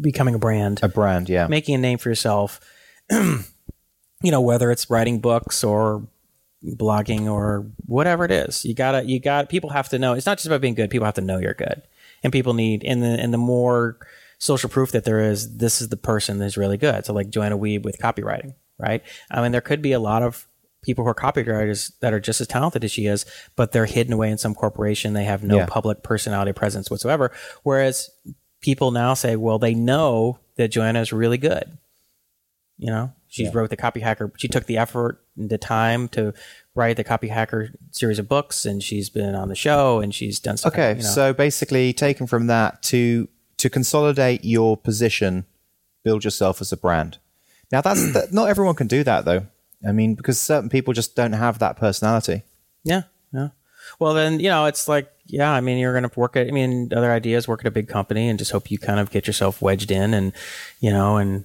becoming 0.00 0.34
a 0.34 0.38
brand 0.40 0.80
A 0.82 0.88
brand, 0.88 1.28
yeah. 1.28 1.46
making 1.46 1.76
a 1.76 1.78
name 1.78 1.98
for 1.98 2.08
yourself. 2.08 2.58
you 3.10 3.44
know, 4.24 4.40
whether 4.40 4.68
it's 4.72 4.90
writing 4.90 5.20
books 5.20 5.62
or 5.62 6.04
blogging 6.64 7.30
or 7.30 7.70
whatever 7.86 8.24
it 8.24 8.32
is, 8.32 8.64
you 8.64 8.74
gotta, 8.74 9.04
you 9.04 9.20
got, 9.20 9.48
people 9.48 9.70
have 9.70 9.88
to 9.90 10.00
know. 10.00 10.14
It's 10.14 10.26
not 10.26 10.38
just 10.38 10.46
about 10.46 10.60
being 10.60 10.74
good. 10.74 10.90
People 10.90 11.04
have 11.04 11.14
to 11.14 11.20
know 11.20 11.38
you're 11.38 11.54
good, 11.54 11.82
and 12.24 12.32
people 12.32 12.52
need, 12.52 12.82
and 12.82 13.00
the 13.00 13.06
and 13.06 13.32
the 13.32 13.38
more 13.38 13.96
social 14.38 14.68
proof 14.68 14.90
that 14.90 15.04
there 15.04 15.20
is, 15.20 15.58
this 15.58 15.80
is 15.80 15.88
the 15.88 15.96
person 15.96 16.38
that's 16.38 16.56
really 16.56 16.78
good. 16.78 17.06
So 17.06 17.12
like 17.12 17.30
Joanna 17.30 17.56
Wiebe 17.56 17.84
with 17.84 18.00
copywriting, 18.00 18.54
right? 18.78 19.02
I 19.30 19.42
mean, 19.42 19.52
there 19.52 19.60
could 19.60 19.82
be 19.82 19.92
a 19.92 20.00
lot 20.00 20.22
of 20.22 20.46
people 20.82 21.04
who 21.04 21.10
are 21.10 21.14
copywriters 21.14 21.92
that 22.00 22.14
are 22.14 22.20
just 22.20 22.40
as 22.40 22.46
talented 22.46 22.84
as 22.84 22.92
she 22.92 23.06
is, 23.06 23.26
but 23.56 23.72
they're 23.72 23.86
hidden 23.86 24.12
away 24.12 24.30
in 24.30 24.38
some 24.38 24.54
corporation. 24.54 25.12
They 25.12 25.24
have 25.24 25.42
no 25.42 25.58
Yeah. 25.58 25.66
public 25.66 26.02
personality 26.02 26.52
presence 26.52 26.90
whatsoever. 26.90 27.32
Whereas 27.64 28.10
people 28.60 28.90
now 28.90 29.14
say, 29.14 29.36
well, 29.36 29.58
they 29.58 29.74
know 29.74 30.38
that 30.56 30.68
Joanna 30.68 31.00
is 31.00 31.12
really 31.12 31.38
good. 31.38 31.78
You 32.78 32.90
know, 32.92 33.12
she 33.26 33.48
wrote 33.48 33.70
the 33.70 33.76
Copy 33.76 33.98
Hacker. 34.00 34.32
She 34.36 34.46
took 34.46 34.66
the 34.66 34.78
effort 34.78 35.20
and 35.36 35.50
the 35.50 35.58
time 35.58 36.08
to 36.10 36.32
write 36.76 36.96
the 36.96 37.02
Copy 37.02 37.26
Hacker 37.26 37.72
series 37.90 38.20
of 38.20 38.28
books, 38.28 38.64
and 38.64 38.80
she's 38.80 39.10
been 39.10 39.34
on 39.34 39.48
the 39.48 39.56
show 39.56 39.98
and 40.00 40.14
she's 40.14 40.38
done 40.38 40.56
stuff. 40.56 40.72
Okay, 40.74 40.90
you 40.90 41.02
know. 41.02 41.08
so 41.08 41.32
basically, 41.32 41.92
taken 41.92 42.28
from 42.28 42.46
that 42.46 42.82
to 42.84 43.28
to 43.56 43.68
consolidate 43.68 44.44
your 44.44 44.76
position, 44.76 45.44
build 46.04 46.22
yourself 46.22 46.60
as 46.60 46.70
a 46.70 46.76
brand. 46.76 47.18
Now, 47.70 47.80
that's 47.80 48.12
that, 48.14 48.32
not 48.32 48.48
everyone 48.48 48.74
can 48.74 48.86
do 48.86 49.04
that 49.04 49.24
though. 49.24 49.46
I 49.86 49.92
mean, 49.92 50.14
because 50.14 50.40
certain 50.40 50.68
people 50.68 50.92
just 50.92 51.14
don't 51.14 51.32
have 51.32 51.58
that 51.60 51.76
personality. 51.76 52.42
Yeah, 52.82 53.02
yeah. 53.32 53.48
Well, 53.98 54.14
then 54.14 54.40
you 54.40 54.48
know, 54.48 54.66
it's 54.66 54.88
like, 54.88 55.10
yeah. 55.26 55.50
I 55.52 55.60
mean, 55.60 55.78
you're 55.78 55.92
going 55.92 56.08
to 56.08 56.20
work 56.20 56.36
at. 56.36 56.48
I 56.48 56.50
mean, 56.50 56.92
other 56.94 57.12
ideas 57.12 57.46
work 57.46 57.60
at 57.60 57.66
a 57.66 57.70
big 57.70 57.88
company, 57.88 58.28
and 58.28 58.38
just 58.38 58.50
hope 58.50 58.70
you 58.70 58.78
kind 58.78 59.00
of 59.00 59.10
get 59.10 59.26
yourself 59.26 59.62
wedged 59.62 59.90
in, 59.90 60.14
and 60.14 60.32
you 60.80 60.90
know, 60.90 61.16
and 61.16 61.44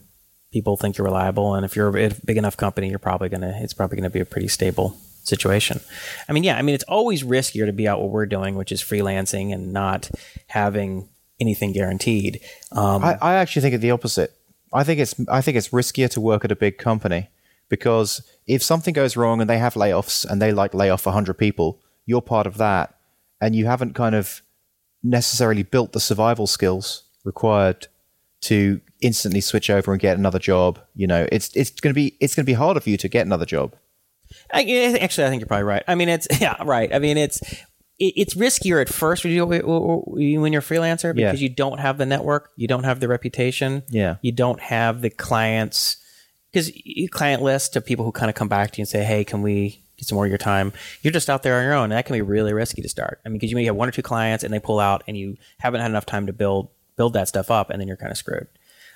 people 0.51 0.77
think 0.77 0.97
you're 0.97 1.05
reliable. 1.05 1.55
And 1.55 1.65
if 1.65 1.75
you're 1.75 1.95
a 1.95 2.11
big 2.25 2.37
enough 2.37 2.57
company, 2.57 2.89
you're 2.89 2.99
probably 2.99 3.29
gonna. 3.29 3.53
It's 3.61 3.73
probably 3.73 3.97
going 3.97 4.03
to 4.03 4.09
be 4.09 4.19
a 4.19 4.25
pretty 4.25 4.47
stable 4.47 4.97
situation. 5.23 5.79
I 6.27 6.33
mean, 6.33 6.43
yeah. 6.43 6.57
I 6.57 6.61
mean, 6.61 6.75
it's 6.75 6.83
always 6.85 7.23
riskier 7.23 7.65
to 7.65 7.73
be 7.73 7.87
out 7.87 8.01
what 8.01 8.09
we're 8.09 8.25
doing, 8.25 8.55
which 8.55 8.71
is 8.71 8.81
freelancing 8.81 9.53
and 9.53 9.73
not 9.73 10.09
having 10.47 11.09
anything 11.39 11.71
guaranteed. 11.71 12.39
Um, 12.71 13.03
I, 13.03 13.17
I 13.21 13.35
actually 13.35 13.63
think 13.63 13.75
of 13.75 13.81
the 13.81 13.91
opposite. 13.91 14.33
I 14.73 14.83
think 14.83 14.99
it's 14.99 15.15
I 15.29 15.41
think 15.41 15.57
it's 15.57 15.69
riskier 15.69 16.09
to 16.11 16.21
work 16.21 16.43
at 16.43 16.51
a 16.51 16.55
big 16.55 16.77
company 16.77 17.29
because 17.69 18.21
if 18.47 18.61
something 18.61 18.93
goes 18.93 19.15
wrong 19.15 19.41
and 19.41 19.49
they 19.49 19.57
have 19.57 19.75
layoffs 19.75 20.25
and 20.25 20.41
they 20.41 20.51
like 20.51 20.73
lay 20.73 20.89
off 20.89 21.03
hundred 21.05 21.35
people, 21.35 21.79
you're 22.05 22.21
part 22.21 22.47
of 22.47 22.57
that, 22.57 22.95
and 23.39 23.55
you 23.55 23.65
haven't 23.65 23.93
kind 23.93 24.15
of 24.15 24.41
necessarily 25.03 25.63
built 25.63 25.91
the 25.91 25.99
survival 25.99 26.47
skills 26.47 27.03
required 27.23 27.87
to 28.41 28.81
instantly 29.01 29.41
switch 29.41 29.69
over 29.69 29.91
and 29.91 30.01
get 30.01 30.17
another 30.17 30.39
job. 30.39 30.79
You 30.95 31.07
know, 31.07 31.27
it's 31.31 31.55
it's 31.55 31.71
going 31.71 31.93
to 31.93 31.95
be 31.95 32.15
it's 32.19 32.35
going 32.35 32.45
to 32.45 32.49
be 32.49 32.53
harder 32.53 32.79
for 32.79 32.89
you 32.89 32.97
to 32.97 33.07
get 33.07 33.25
another 33.25 33.45
job. 33.45 33.75
I- 34.51 34.97
actually, 34.99 35.25
I 35.25 35.29
think 35.29 35.41
you're 35.41 35.47
probably 35.47 35.63
right. 35.63 35.83
I 35.87 35.95
mean, 35.95 36.09
it's 36.09 36.27
yeah, 36.41 36.55
right. 36.63 36.93
I 36.93 36.99
mean, 36.99 37.17
it's 37.17 37.41
it, 38.05 38.13
it's 38.21 38.33
riskier 38.35 38.81
at 38.81 38.89
first 38.89 39.23
when 39.23 39.33
you 39.33 39.45
when 39.45 40.51
you're 40.53 40.61
a 40.61 40.71
freelancer 40.71 41.13
because 41.15 41.39
Yeah. 41.41 41.43
you 41.43 41.49
don't 41.49 41.79
have 41.79 41.97
the 41.97 42.05
network, 42.05 42.51
you 42.55 42.67
don't 42.67 42.83
have 42.83 42.99
the 42.99 43.07
reputation, 43.07 43.83
Yeah. 43.89 44.15
you 44.21 44.31
don't 44.31 44.59
have 44.59 45.01
the 45.01 45.09
clients 45.09 45.97
because 46.51 46.71
client 47.11 47.41
list 47.41 47.75
of 47.75 47.85
people 47.85 48.05
who 48.05 48.11
kind 48.11 48.29
of 48.29 48.35
come 48.35 48.47
back 48.49 48.71
to 48.71 48.77
you 48.77 48.83
and 48.83 48.89
say, 48.89 49.03
"Hey, 49.03 49.23
can 49.23 49.41
we 49.41 49.81
get 49.97 50.07
some 50.07 50.15
more 50.17 50.25
of 50.25 50.29
your 50.29 50.37
time?" 50.37 50.71
You're 51.01 51.13
just 51.13 51.29
out 51.29 51.41
there 51.43 51.57
on 51.57 51.63
your 51.63 51.73
own, 51.73 51.85
and 51.85 51.93
that 51.93 52.05
can 52.05 52.13
be 52.15 52.21
really 52.21 52.53
risky 52.53 52.81
to 52.83 52.89
start. 52.89 53.19
I 53.25 53.29
mean, 53.29 53.37
because 53.39 53.49
you 53.49 53.55
may 53.55 53.65
have 53.65 53.75
one 53.75 53.87
or 53.89 53.91
two 53.91 54.03
clients 54.03 54.43
and 54.43 54.53
they 54.53 54.59
pull 54.59 54.79
out, 54.79 55.03
and 55.07 55.17
you 55.17 55.37
haven't 55.59 55.81
had 55.81 55.89
enough 55.89 56.05
time 56.05 56.27
to 56.27 56.33
build 56.33 56.69
build 56.95 57.13
that 57.13 57.27
stuff 57.27 57.49
up, 57.49 57.69
and 57.71 57.79
then 57.81 57.87
you're 57.87 57.97
kind 57.97 58.11
of 58.11 58.17
screwed. 58.17 58.47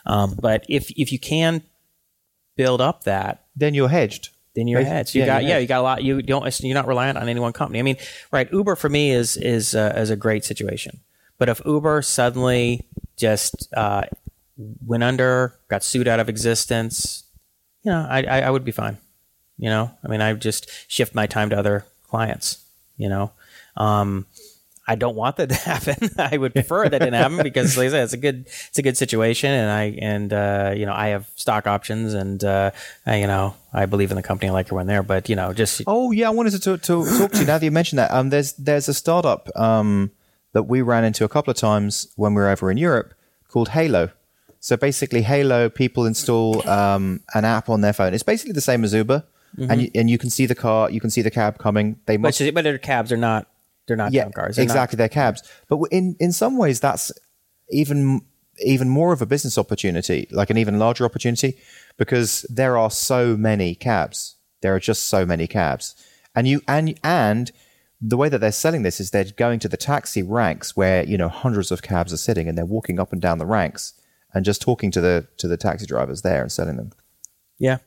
Um, 0.05 0.35
but 0.39 0.65
if 0.69 0.91
if 0.95 1.11
you 1.11 1.17
can 1.19 1.63
build 2.55 2.79
up 2.81 3.03
that 3.05 3.45
Then 3.55 3.73
you're 3.73 3.89
hedged. 3.89 4.29
In 4.57 4.67
your 4.67 4.81
head. 4.83 5.07
So 5.07 5.19
you 5.19 5.25
yeah, 5.25 5.27
got 5.27 5.43
your 5.43 5.51
yeah, 5.51 5.57
you 5.59 5.67
got 5.67 5.79
a 5.79 5.83
lot. 5.83 6.03
You 6.03 6.21
don't 6.21 6.59
you're 6.61 6.73
not 6.73 6.87
reliant 6.87 7.17
on 7.17 7.29
any 7.29 7.39
one 7.39 7.53
company. 7.53 7.79
I 7.79 7.83
mean, 7.83 7.97
right? 8.31 8.51
Uber 8.51 8.75
for 8.75 8.89
me 8.89 9.11
is 9.11 9.37
is 9.37 9.75
uh, 9.75 9.93
is 9.95 10.09
a 10.09 10.15
great 10.15 10.43
situation. 10.43 10.99
But 11.37 11.49
if 11.49 11.61
Uber 11.65 12.01
suddenly 12.01 12.87
just 13.15 13.71
uh, 13.75 14.03
went 14.57 15.03
under, 15.03 15.53
got 15.67 15.83
sued 15.83 16.07
out 16.07 16.19
of 16.19 16.29
existence, 16.29 17.23
you 17.83 17.91
know, 17.91 18.05
I, 18.09 18.23
I 18.23 18.41
I 18.41 18.49
would 18.49 18.65
be 18.65 18.71
fine. 18.71 18.97
You 19.57 19.69
know, 19.69 19.91
I 20.03 20.07
mean, 20.07 20.21
I 20.21 20.33
just 20.33 20.69
shift 20.87 21.15
my 21.15 21.27
time 21.27 21.49
to 21.51 21.57
other 21.57 21.85
clients. 22.09 22.63
You 22.97 23.09
know, 23.09 23.31
um, 23.75 24.25
I 24.87 24.95
don't 24.95 25.15
want 25.15 25.35
that 25.35 25.49
to 25.49 25.55
happen. 25.71 26.09
I 26.17 26.37
would 26.37 26.53
prefer 26.53 26.87
that 26.87 26.99
didn't 26.99 27.13
happen 27.25 27.43
because, 27.43 27.77
like 27.77 27.87
I 27.87 27.91
said, 27.91 28.03
it's 28.03 28.13
a 28.13 28.17
good 28.17 28.45
it's 28.45 28.77
a 28.77 28.81
good 28.81 28.97
situation, 28.97 29.51
and 29.51 29.69
I 29.69 29.83
and 30.01 30.33
uh, 30.33 30.73
you 30.75 30.85
know 30.85 30.93
I 30.93 31.09
have 31.09 31.29
stock 31.35 31.67
options, 31.67 32.13
and 32.13 32.43
uh, 32.43 32.71
I, 33.05 33.17
you 33.17 33.27
know 33.27 33.55
I 33.73 33.85
believe 33.85 34.11
in 34.11 34.15
the 34.15 34.23
company. 34.23 34.49
I 34.49 34.53
like 34.53 34.67
everyone 34.67 34.87
there, 34.87 35.03
but 35.03 35.27
you 35.27 35.35
know, 35.35 35.53
just 35.53 35.81
Oh 35.87 36.11
yeah, 36.11 36.27
I 36.27 36.31
wanted 36.31 36.51
to, 36.51 36.59
to, 36.59 36.77
to 36.77 37.17
talk 37.17 37.31
to 37.31 37.39
you 37.39 37.45
now 37.45 37.57
that 37.57 37.65
you 37.65 37.71
mentioned 37.71 37.99
that. 37.99 38.11
Um, 38.11 38.29
there's 38.29 38.53
there's 38.53 38.87
a 38.87 38.93
startup 38.93 39.49
um, 39.57 40.11
that 40.53 40.63
we 40.63 40.81
ran 40.81 41.03
into 41.03 41.25
a 41.25 41.29
couple 41.29 41.51
of 41.51 41.57
times 41.57 42.07
when 42.15 42.33
we 42.33 42.41
were 42.41 42.49
over 42.49 42.71
in 42.71 42.77
Europe 42.77 43.13
called 43.49 43.69
Hailo. 43.69 44.11
So 44.59 44.77
basically, 44.77 45.23
Hailo 45.23 45.73
people 45.73 46.05
install 46.05 46.67
um, 46.67 47.21
an 47.33 47.45
app 47.45 47.69
on 47.69 47.81
their 47.81 47.93
phone. 47.93 48.13
It's 48.13 48.23
basically 48.23 48.53
the 48.53 48.61
same 48.61 48.83
as 48.83 48.93
Uber, 48.93 49.23
and 49.57 49.81
you, 49.81 49.91
and 49.95 50.09
you 50.09 50.17
can 50.17 50.29
see 50.29 50.45
the 50.45 50.55
car, 50.55 50.89
you 50.89 50.99
can 50.99 51.09
see 51.09 51.21
the 51.21 51.31
cab 51.31 51.57
coming. 51.57 51.99
They 52.05 52.17
must 52.17 52.39
but 52.39 52.53
but 52.53 52.63
their 52.63 52.77
cabs 52.77 53.11
are 53.11 53.17
not 53.17 53.47
they're 53.87 53.97
not 53.97 54.13
yeah, 54.13 54.23
town 54.23 54.33
cars. 54.33 54.55
They're 54.55 54.65
not- 54.65 54.71
exactly. 54.71 54.97
They're 54.97 55.09
cabs, 55.09 55.43
but 55.69 55.79
in 55.91 56.15
in 56.19 56.31
some 56.31 56.57
ways, 56.57 56.79
that's 56.79 57.11
even 57.69 58.21
even 58.59 58.89
more 58.89 59.13
of 59.13 59.21
a 59.21 59.25
business 59.25 59.57
opportunity, 59.57 60.27
like 60.31 60.49
an 60.49 60.57
even 60.57 60.79
larger 60.79 61.05
opportunity, 61.05 61.57
because 61.97 62.45
there 62.49 62.77
are 62.77 62.91
so 62.91 63.37
many 63.37 63.75
cabs. 63.75 64.35
There 64.61 64.73
are 64.75 64.79
just 64.79 65.03
so 65.03 65.25
many 65.25 65.47
cabs, 65.47 65.95
and 66.35 66.47
you 66.47 66.61
and 66.67 66.99
and 67.03 67.51
the 67.99 68.17
way 68.17 68.29
that 68.29 68.39
they're 68.39 68.51
selling 68.51 68.83
this 68.83 68.99
is 68.99 69.09
they're 69.09 69.25
going 69.25 69.59
to 69.59 69.67
the 69.67 69.77
taxi 69.77 70.21
ranks 70.21 70.75
where 70.75 71.03
you 71.03 71.17
know 71.17 71.29
hundreds 71.29 71.71
of 71.71 71.81
cabs 71.81 72.13
are 72.13 72.17
sitting, 72.17 72.47
and 72.47 72.57
they're 72.57 72.65
walking 72.65 72.99
up 72.99 73.11
and 73.13 73.21
down 73.21 73.37
the 73.37 73.45
ranks 73.45 73.93
and 74.33 74.45
just 74.45 74.61
talking 74.61 74.91
to 74.91 75.01
the 75.01 75.27
to 75.37 75.47
the 75.47 75.57
taxi 75.57 75.85
drivers 75.85 76.21
there 76.21 76.41
and 76.41 76.51
selling 76.51 76.77
them. 76.77 76.91
Yeah. 77.59 77.77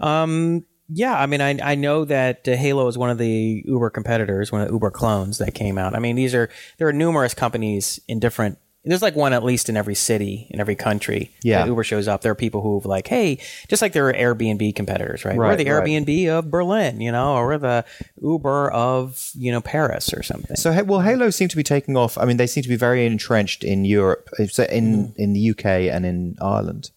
Um, 0.00 0.64
yeah, 0.88 1.18
I 1.18 1.26
mean, 1.26 1.40
I, 1.40 1.58
I 1.62 1.74
know 1.74 2.04
that 2.04 2.46
uh, 2.46 2.52
Hailo 2.52 2.88
is 2.88 2.96
one 2.96 3.10
of 3.10 3.18
the 3.18 3.62
Uber 3.66 3.90
competitors, 3.90 4.52
one 4.52 4.60
of 4.60 4.68
the 4.68 4.74
Uber 4.74 4.90
clones 4.90 5.38
that 5.38 5.54
came 5.54 5.78
out. 5.78 5.94
I 5.94 5.98
mean, 5.98 6.16
these 6.16 6.34
are 6.34 6.48
there 6.78 6.88
are 6.88 6.92
numerous 6.92 7.34
companies 7.34 8.00
in 8.08 8.20
different. 8.20 8.58
There's 8.84 9.02
like 9.02 9.16
one 9.16 9.32
at 9.32 9.42
least 9.42 9.68
in 9.68 9.76
every 9.76 9.96
city, 9.96 10.46
in 10.48 10.60
every 10.60 10.76
country. 10.76 11.32
Yeah. 11.42 11.58
that 11.58 11.68
Uber 11.68 11.82
shows 11.82 12.06
up. 12.06 12.20
There 12.20 12.30
are 12.30 12.36
people 12.36 12.62
who've 12.62 12.86
like, 12.86 13.08
hey, 13.08 13.40
just 13.66 13.82
like 13.82 13.92
there 13.92 14.08
are 14.08 14.12
Airbnb 14.12 14.76
competitors, 14.76 15.24
right? 15.24 15.36
we're 15.36 15.42
Right, 15.42 15.58
the 15.58 15.68
right. 15.68 15.84
Airbnb 15.84 16.28
of 16.28 16.52
Berlin, 16.52 17.00
you 17.00 17.10
know, 17.10 17.34
or 17.34 17.46
we're 17.48 17.58
the 17.58 17.84
Uber 18.22 18.70
of 18.70 19.30
you 19.34 19.50
know 19.50 19.60
Paris 19.60 20.14
or 20.14 20.22
something. 20.22 20.54
So, 20.56 20.70
well, 20.84 21.00
Hailo 21.00 21.34
seem 21.34 21.48
to 21.48 21.56
be 21.56 21.64
taking 21.64 21.96
off. 21.96 22.16
I 22.16 22.24
mean, 22.26 22.36
they 22.36 22.46
seem 22.46 22.62
to 22.62 22.68
be 22.68 22.76
very 22.76 23.04
entrenched 23.06 23.64
in 23.64 23.84
Europe, 23.84 24.30
uh, 24.38 24.62
in 24.70 25.14
in 25.16 25.32
the 25.32 25.50
UK 25.50 25.64
and 25.64 26.06
in 26.06 26.36
Ireland. 26.40 26.92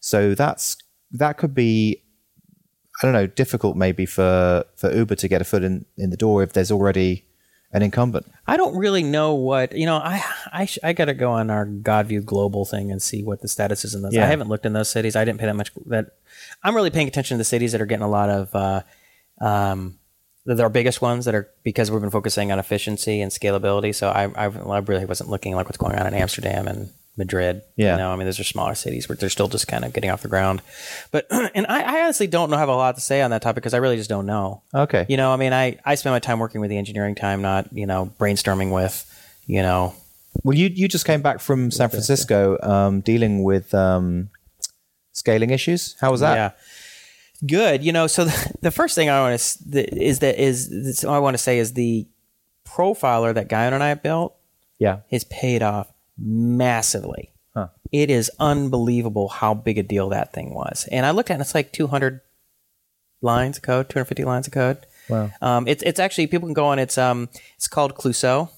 So 0.00 0.34
that's 0.34 0.78
that 1.12 1.38
could 1.38 1.54
be, 1.54 2.02
I 3.02 3.06
don't 3.06 3.12
know, 3.12 3.26
difficult 3.26 3.76
maybe 3.76 4.06
for 4.06 4.64
for 4.76 4.92
Uber 4.92 5.14
to 5.16 5.28
get 5.28 5.40
a 5.40 5.44
foot 5.44 5.62
in 5.64 5.86
in 5.96 6.10
the 6.10 6.16
door 6.16 6.42
if 6.42 6.52
there's 6.52 6.70
already 6.70 7.24
an 7.72 7.82
incumbent. 7.82 8.26
I 8.46 8.56
don't 8.56 8.76
really 8.76 9.02
know 9.02 9.34
what 9.34 9.72
you 9.72 9.86
know. 9.86 9.96
I 9.96 10.22
I, 10.52 10.66
sh- 10.66 10.78
I 10.82 10.92
got 10.92 11.06
to 11.06 11.14
go 11.14 11.30
on 11.30 11.50
our 11.50 11.66
Godview 11.66 12.24
Global 12.24 12.64
thing 12.64 12.90
and 12.90 13.00
see 13.00 13.22
what 13.22 13.40
the 13.40 13.48
status 13.48 13.84
is 13.84 13.94
in 13.94 14.02
those. 14.02 14.14
Yeah. 14.14 14.24
I 14.24 14.26
haven't 14.26 14.48
looked 14.48 14.66
in 14.66 14.72
those 14.72 14.88
cities. 14.88 15.16
I 15.16 15.24
didn't 15.24 15.40
pay 15.40 15.46
that 15.46 15.56
much. 15.56 15.72
That 15.86 16.06
I'm 16.62 16.74
really 16.74 16.90
paying 16.90 17.08
attention 17.08 17.36
to 17.36 17.38
the 17.38 17.44
cities 17.44 17.72
that 17.72 17.80
are 17.80 17.86
getting 17.86 18.04
a 18.04 18.10
lot 18.10 18.30
of. 18.30 18.54
Uh, 18.54 18.82
um, 19.40 19.98
that 20.46 20.58
are 20.58 20.64
our 20.64 20.70
biggest 20.70 21.02
ones 21.02 21.26
that 21.26 21.34
are 21.34 21.50
because 21.62 21.90
we've 21.90 22.00
been 22.00 22.10
focusing 22.10 22.50
on 22.50 22.58
efficiency 22.58 23.20
and 23.20 23.30
scalability. 23.30 23.94
So 23.94 24.08
I, 24.08 24.24
I, 24.24 24.46
I 24.46 24.78
really 24.78 25.04
wasn't 25.04 25.30
looking 25.30 25.54
like 25.54 25.66
what's 25.66 25.78
going 25.78 25.96
on 25.96 26.06
in 26.06 26.14
Amsterdam 26.14 26.66
and 26.66 26.90
Madrid. 27.20 27.62
Yeah. 27.76 27.92
you 27.92 27.98
know, 27.98 28.10
I 28.12 28.16
mean, 28.16 28.24
those 28.26 28.40
are 28.40 28.44
smaller 28.44 28.74
cities 28.74 29.08
where 29.08 29.14
they're 29.14 29.30
still 29.30 29.46
just 29.46 29.68
kind 29.68 29.84
of 29.84 29.92
getting 29.92 30.10
off 30.10 30.22
the 30.22 30.28
ground. 30.28 30.60
But 31.12 31.26
and 31.30 31.64
I, 31.68 31.82
I 31.82 32.02
honestly 32.02 32.26
don't 32.26 32.50
know 32.50 32.56
have 32.56 32.68
a 32.68 32.74
lot 32.74 32.96
to 32.96 33.00
say 33.00 33.22
on 33.22 33.30
that 33.30 33.42
topic 33.42 33.56
because 33.62 33.74
I 33.74 33.78
really 33.78 33.96
just 33.96 34.10
don't 34.10 34.26
know. 34.26 34.62
Okay. 34.74 35.06
You 35.08 35.16
know, 35.16 35.32
I 35.32 35.36
mean, 35.36 35.52
I, 35.52 35.78
I 35.84 35.94
spend 35.94 36.12
my 36.14 36.18
time 36.18 36.38
working 36.40 36.60
with 36.60 36.70
the 36.70 36.76
engineering 36.78 37.14
time, 37.14 37.40
not, 37.42 37.72
you 37.72 37.86
know, 37.86 38.12
brainstorming 38.18 38.72
with, 38.74 39.06
you 39.46 39.62
know, 39.62 39.94
Well, 40.42 40.56
you 40.56 40.68
you 40.74 40.88
just 40.88 41.04
came 41.04 41.22
back 41.22 41.38
from 41.40 41.70
San 41.70 41.88
Francisco, 41.90 42.58
um, 42.62 43.00
dealing 43.02 43.44
with 43.44 43.72
um, 43.74 44.30
scaling 45.12 45.50
issues. 45.50 45.96
How 46.00 46.10
was 46.10 46.20
that? 46.20 46.34
yeah. 46.34 46.50
Good. 47.46 47.82
You 47.82 47.92
know, 47.92 48.06
so 48.06 48.24
the, 48.30 48.52
the 48.60 48.70
first 48.70 48.94
thing 48.94 49.08
I 49.10 49.20
want 49.20 49.38
to 49.40 50.04
is 50.04 50.18
that 50.20 50.40
is 50.42 50.68
is 50.68 51.04
I 51.04 51.18
want 51.18 51.34
to 51.34 51.38
say 51.42 51.58
is 51.58 51.72
the 51.74 52.06
profiler 52.68 53.34
that 53.34 53.48
Guy 53.48 53.64
and 53.66 53.82
I 53.82 53.94
built 53.94 54.34
Yeah. 54.78 54.98
has 55.10 55.24
paid 55.24 55.62
off 55.62 55.88
massively. 56.20 57.32
Huh. 57.54 57.68
It 57.90 58.10
is 58.10 58.30
unbelievable 58.38 59.28
how 59.28 59.54
big 59.54 59.78
a 59.78 59.82
deal 59.82 60.08
that 60.10 60.32
thing 60.32 60.54
was. 60.54 60.88
And 60.92 61.04
I 61.04 61.10
looked 61.10 61.30
at 61.30 61.34
it, 61.34 61.36
and 61.36 61.42
it's 61.42 61.54
like 61.54 61.72
200 61.72 62.20
lines 63.22 63.56
of 63.56 63.62
code, 63.62 63.88
250 63.88 64.24
lines 64.24 64.46
of 64.46 64.52
code. 64.52 64.86
Wow. 65.08 65.30
Um, 65.42 65.66
it's 65.66 65.82
it's 65.82 65.98
actually 65.98 66.28
people 66.28 66.46
can 66.46 66.54
go 66.54 66.66
on. 66.66 66.78
It's 66.78 66.96
um 66.96 67.28
it's 67.56 67.66
called 67.66 67.94
Clouseau. 67.94 68.50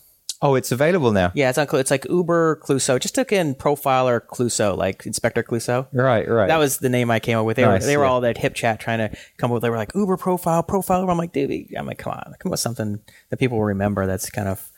Oh, 0.44 0.56
it's 0.56 0.72
available 0.72 1.12
now. 1.12 1.30
Yeah, 1.34 1.50
it's 1.50 1.58
on. 1.58 1.68
It's 1.74 1.90
like 1.90 2.04
Uber 2.10 2.60
Clouseau. 2.64 2.98
Just 3.00 3.14
took 3.14 3.30
in 3.30 3.54
profiler 3.54 4.20
Clouseau, 4.20 4.76
like 4.76 5.06
Inspector 5.06 5.42
Clouseau. 5.44 5.86
Right. 5.92 6.28
Right. 6.28 6.48
That 6.48 6.58
was 6.58 6.78
the 6.78 6.88
name 6.88 7.12
I 7.12 7.20
came 7.20 7.38
up 7.38 7.46
with. 7.46 7.56
They 7.56 7.62
Nice, 7.62 7.82
were 7.82 7.86
they 7.86 7.96
were 7.96 8.04
yeah. 8.04 8.10
all 8.10 8.20
that 8.22 8.36
HipChat 8.36 8.80
trying 8.80 8.98
to 8.98 9.16
come 9.38 9.50
up 9.50 9.54
with. 9.54 9.62
They 9.62 9.70
were 9.70 9.76
like 9.76 9.94
Uber 9.94 10.16
profile, 10.16 10.62
profile. 10.64 11.08
I'm 11.08 11.16
like, 11.16 11.32
dude, 11.32 11.68
I'm 11.78 11.86
like, 11.86 11.98
come 11.98 12.12
on, 12.12 12.34
come 12.40 12.50
up 12.50 12.52
with 12.52 12.60
something 12.60 13.00
that 13.30 13.36
people 13.38 13.56
will 13.56 13.66
remember. 13.66 14.06
That's 14.06 14.28
kind 14.30 14.48
of 14.48 14.70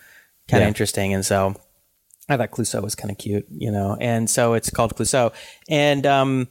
kind 0.49 0.63
of 0.63 0.69
interesting. 0.69 1.15
And 1.15 1.25
so 1.25 1.57
I 2.29 2.37
thought 2.37 2.51
Clouseau 2.53 2.83
was 2.83 2.95
kind 2.95 3.11
of 3.11 3.19
cute, 3.19 3.47
you 3.51 3.71
know. 3.71 3.97
And 4.01 4.29
so 4.31 4.55
it's 4.55 4.71
called 4.71 4.97
Clouseau. 4.97 5.33
And 5.69 6.07
um, 6.07 6.49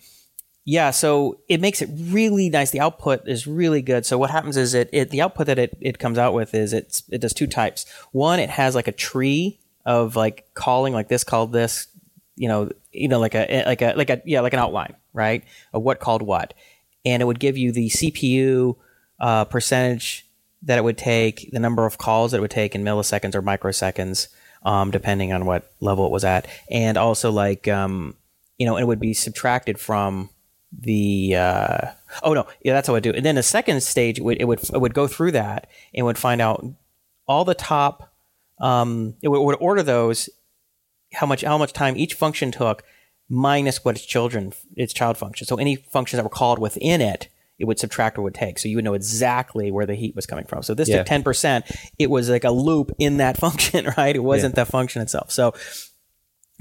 yeah, 0.65 0.91
so 0.91 1.39
it 1.49 1.59
makes 1.59 1.81
it 1.81 1.89
really 1.93 2.49
nice. 2.49 2.71
The 2.71 2.79
output 2.79 3.27
is 3.27 3.47
really 3.47 3.81
good. 3.81 4.05
So 4.05 4.17
what 4.17 4.29
happens 4.29 4.55
is 4.55 4.73
it, 4.73 4.89
it 4.93 5.09
the 5.09 5.21
output 5.21 5.47
that 5.47 5.59
it, 5.59 5.77
it 5.81 5.99
comes 5.99 6.17
out 6.17 6.33
with 6.33 6.53
is 6.53 6.73
it's 6.73 7.03
it 7.09 7.21
does 7.21 7.33
two 7.33 7.47
types. 7.47 7.85
One, 8.11 8.39
it 8.39 8.49
has 8.49 8.75
like 8.75 8.87
a 8.87 8.91
tree 8.91 9.59
of 9.85 10.15
like 10.15 10.47
calling 10.53 10.93
like 10.93 11.09
this 11.09 11.23
called 11.23 11.51
this, 11.51 11.87
you 12.35 12.47
know, 12.47 12.69
you 12.91 13.07
know, 13.07 13.19
like 13.19 13.35
a 13.35 13.63
like 13.65 13.81
a 13.81 13.93
like 13.95 14.09
a 14.09 14.21
yeah, 14.25 14.41
like 14.41 14.53
an 14.53 14.59
outline, 14.59 14.95
right? 15.11 15.43
Of 15.73 15.81
what 15.81 15.99
called 15.99 16.21
what. 16.21 16.53
And 17.03 17.21
it 17.21 17.25
would 17.25 17.39
give 17.39 17.57
you 17.57 17.71
the 17.71 17.89
CPU 17.89 18.77
uh, 19.19 19.45
percentage 19.45 20.25
that 20.61 20.77
it 20.77 20.83
would 20.83 20.97
take, 20.97 21.49
the 21.51 21.59
number 21.59 21.85
of 21.85 21.97
calls 21.97 22.31
that 22.31 22.37
it 22.37 22.41
would 22.41 22.51
take 22.51 22.73
in 22.73 22.83
milliseconds 22.83 23.35
or 23.35 23.41
microseconds, 23.41 24.29
um, 24.63 24.91
depending 24.91 25.33
on 25.33 25.45
what 25.45 25.71
level 25.79 26.05
it 26.05 26.11
was 26.11 26.23
at, 26.23 26.47
and 26.69 26.97
also 26.97 27.31
like 27.31 27.67
um, 27.67 28.15
you 28.57 28.65
know, 28.65 28.77
it 28.77 28.85
would 28.85 28.99
be 28.99 29.13
subtracted 29.13 29.79
from 29.79 30.29
the 30.71 31.35
uh, 31.35 31.87
oh 32.23 32.33
no, 32.33 32.47
yeah, 32.63 32.73
that's 32.73 32.87
how 32.87 32.95
I 32.95 32.99
do. 32.99 33.11
And 33.11 33.25
then 33.25 33.35
the 33.35 33.43
second 33.43 33.83
stage, 33.83 34.19
it 34.19 34.23
would 34.23 34.39
it 34.39 34.45
would, 34.45 34.63
it 34.63 34.79
would 34.79 34.93
go 34.93 35.07
through 35.07 35.31
that 35.31 35.69
and 35.93 36.05
would 36.05 36.17
find 36.17 36.41
out 36.41 36.65
all 37.27 37.45
the 37.45 37.55
top. 37.55 38.13
Um, 38.61 39.15
it 39.21 39.27
would, 39.29 39.41
would 39.41 39.57
order 39.59 39.83
those 39.83 40.29
how 41.13 41.27
much 41.27 41.43
how 41.43 41.57
much 41.57 41.73
time 41.73 41.97
each 41.97 42.13
function 42.13 42.51
took 42.51 42.83
minus 43.29 43.83
what 43.83 43.95
its 43.95 44.05
children 44.05 44.53
its 44.75 44.93
child 44.93 45.17
function. 45.17 45.47
So 45.47 45.55
any 45.55 45.75
functions 45.75 46.17
that 46.17 46.23
were 46.23 46.29
called 46.29 46.59
within 46.59 47.01
it, 47.01 47.27
it 47.59 47.65
would 47.65 47.79
subtract 47.79 48.17
or 48.17 48.21
would 48.23 48.33
take. 48.33 48.57
So 48.59 48.67
you 48.67 48.77
would 48.77 48.85
know 48.85 48.93
exactly 48.95 49.71
where 49.71 49.85
the 49.85 49.95
heat 49.95 50.15
was 50.15 50.25
coming 50.25 50.45
from. 50.45 50.63
So 50.63 50.73
this 50.73 50.89
Yeah. 50.89 50.97
took 50.99 51.07
ten 51.07 51.23
percent. 51.23 51.65
It 51.99 52.09
was 52.09 52.29
like 52.29 52.43
a 52.43 52.51
loop 52.51 52.91
in 52.99 53.17
that 53.17 53.37
function, 53.45 53.87
right? 53.97 54.15
It 54.15 54.23
wasn't 54.23 54.55
the 54.55 54.65
function 54.65 55.01
itself. 55.01 55.31
So 55.31 55.53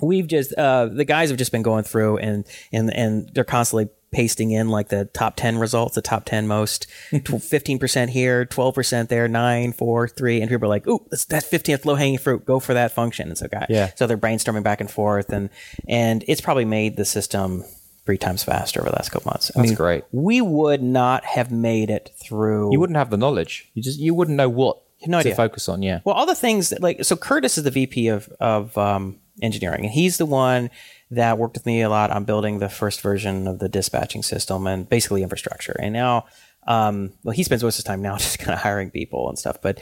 we've 0.03 0.27
just 0.27 0.53
uh, 0.55 0.87
the 0.87 1.05
guys 1.05 1.29
have 1.31 1.39
just 1.39 1.53
been 1.53 1.63
going 1.63 1.85
through 1.85 2.19
and 2.19 2.45
and 2.73 2.93
and 2.95 3.31
they're 3.35 3.45
constantly 3.45 3.89
pasting 4.11 4.51
in 4.51 4.69
like 4.69 4.89
the 4.89 5.07
top 5.07 5.37
10 5.37 5.57
results 5.57 5.95
the 5.95 6.03
top 6.03 6.27
10 6.27 6.47
most 6.47 6.87
15% 7.13 8.11
here 8.11 8.45
12% 8.45 9.09
there 9.09 9.27
9 9.27 9.73
4 9.73 10.09
3 10.09 10.41
and 10.43 10.51
people 10.51 10.67
are 10.67 10.69
like 10.69 10.87
ooh 10.87 11.07
that's, 11.11 11.25
that's 11.25 11.49
15th 11.49 11.87
low 11.87 11.95
hanging 11.95 12.19
fruit 12.19 12.45
go 12.45 12.61
for 12.61 12.75
that 12.75 12.93
function 12.93 13.29
and 13.29 13.39
so 13.39 13.49
guy 13.49 13.65
Yeah. 13.71 13.91
so 13.97 14.07
they're 14.07 14.19
brainstorming 14.19 14.63
back 14.65 14.83
and 14.83 14.91
forth 14.91 15.31
and 15.33 15.49
and 15.89 16.25
it's 16.29 16.43
probably 16.43 16.67
made 16.67 16.97
the 16.99 17.07
system 17.07 17.65
three 18.05 18.19
times 18.19 18.43
faster 18.43 18.81
over 18.81 18.91
the 18.91 18.97
last 18.97 19.11
couple 19.11 19.31
months 19.31 19.51
I 19.57 19.61
That's 19.63 19.75
great. 19.75 20.05
we 20.13 20.41
would 20.41 20.83
not 20.83 21.25
have 21.25 21.51
made 21.53 21.89
it 21.91 22.11
through 22.21 22.73
You 22.73 22.81
wouldn't 22.81 22.97
have 22.97 23.11
the 23.11 23.17
knowledge. 23.17 23.71
You 23.75 23.83
just 23.83 23.99
you 24.01 24.13
wouldn't 24.15 24.37
know 24.37 24.49
what 24.49 24.79
No 25.07 25.19
to 25.19 25.29
idea. 25.29 25.35
focus 25.37 25.69
on. 25.69 25.83
Yeah. 25.83 26.01
Well, 26.05 26.15
all 26.15 26.27
the 26.27 26.35
things 26.35 26.71
that, 26.71 26.81
like 26.83 27.05
so, 27.05 27.17
Curtis 27.17 27.59
is 27.59 27.65
the 27.65 27.71
VP 27.71 28.09
of 28.09 28.29
of 28.41 28.77
um, 28.79 29.19
engineering, 29.41 29.85
and 29.85 29.93
he's 29.93 30.19
the 30.19 30.27
one 30.27 30.71
that 31.11 31.39
worked 31.39 31.55
with 31.55 31.67
me 31.67 31.83
a 31.83 31.89
lot 31.91 32.11
on 32.11 32.25
building 32.25 32.59
the 32.59 32.69
first 32.69 33.01
version 33.03 33.47
of 33.47 33.59
the 33.59 33.69
dispatching 33.69 34.23
system 34.23 34.67
and 34.67 34.89
basically 34.89 35.23
infrastructure. 35.23 35.77
And 35.79 35.93
now, 35.93 36.25
um, 36.67 37.13
well, 37.23 37.35
he 37.35 37.43
spends 37.43 37.63
most 37.63 37.75
of 37.75 37.79
his 37.79 37.85
time 37.85 38.01
now 38.03 38.17
just 38.27 38.39
kind 38.39 38.55
of 38.55 38.61
hiring 38.61 38.91
people 38.91 39.29
and 39.29 39.39
stuff. 39.39 39.61
But 39.63 39.79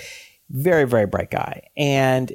very, 0.51 0.84
very 0.86 1.06
bright 1.06 1.30
guy, 1.30 1.68
and 1.76 2.32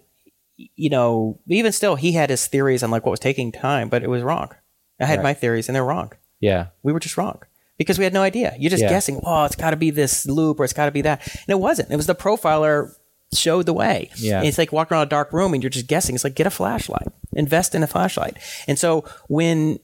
you 0.58 0.90
know, 0.90 1.40
even 1.48 1.72
still, 1.74 1.96
he 1.96 2.14
had 2.14 2.30
his 2.30 2.48
theories 2.48 2.82
on 2.82 2.90
like 2.92 3.06
what 3.06 3.12
was 3.12 3.20
taking 3.20 3.52
time, 3.52 3.90
but 3.90 4.04
it 4.04 4.10
was 4.10 4.24
wrong. 4.24 4.50
I 5.00 5.06
had 5.06 5.20
Right. 5.20 5.24
my 5.24 5.34
theories, 5.34 5.68
and 5.70 5.76
they're 5.76 5.84
wrong 5.86 6.12
Yeah. 6.40 6.68
we 6.84 6.94
were 6.94 7.00
just 7.00 7.18
wrong. 7.18 7.40
because 7.78 7.98
we 7.98 8.06
had 8.06 8.14
no 8.14 8.22
idea. 8.22 8.56
You're 8.58 8.70
just 8.70 8.82
Yeah. 8.84 8.88
guessing. 8.90 9.20
Oh, 9.26 9.44
it's 9.44 9.58
got 9.58 9.72
to 9.72 9.76
be 9.76 9.92
this 9.92 10.26
loop 10.26 10.62
or 10.62 10.64
it's 10.64 10.72
got 10.72 10.86
to 10.86 10.92
be 10.92 11.02
that, 11.02 11.22
and 11.28 11.50
it 11.50 11.60
wasn't. 11.60 11.92
It 11.92 11.98
was 11.98 12.08
the 12.08 12.16
profiler 12.16 12.94
showed 13.34 13.66
the 13.66 13.74
way. 13.74 14.10
Yeah. 14.16 14.38
And 14.40 14.48
it's 14.48 14.58
like 14.58 14.72
walking 14.72 14.96
around 14.96 15.08
a 15.08 15.10
dark 15.10 15.34
room 15.34 15.54
and 15.54 15.62
you're 15.62 15.70
just 15.70 15.88
guessing. 15.88 16.16
It's 16.16 16.24
like 16.24 16.36
get 16.36 16.48
a 16.48 16.52
flashlight, 16.52 17.08
invest 17.34 17.76
in 17.76 17.84
a 17.84 17.88
flashlight. 17.88 18.38
And 18.66 18.80
so 18.80 19.04
when 19.28 19.80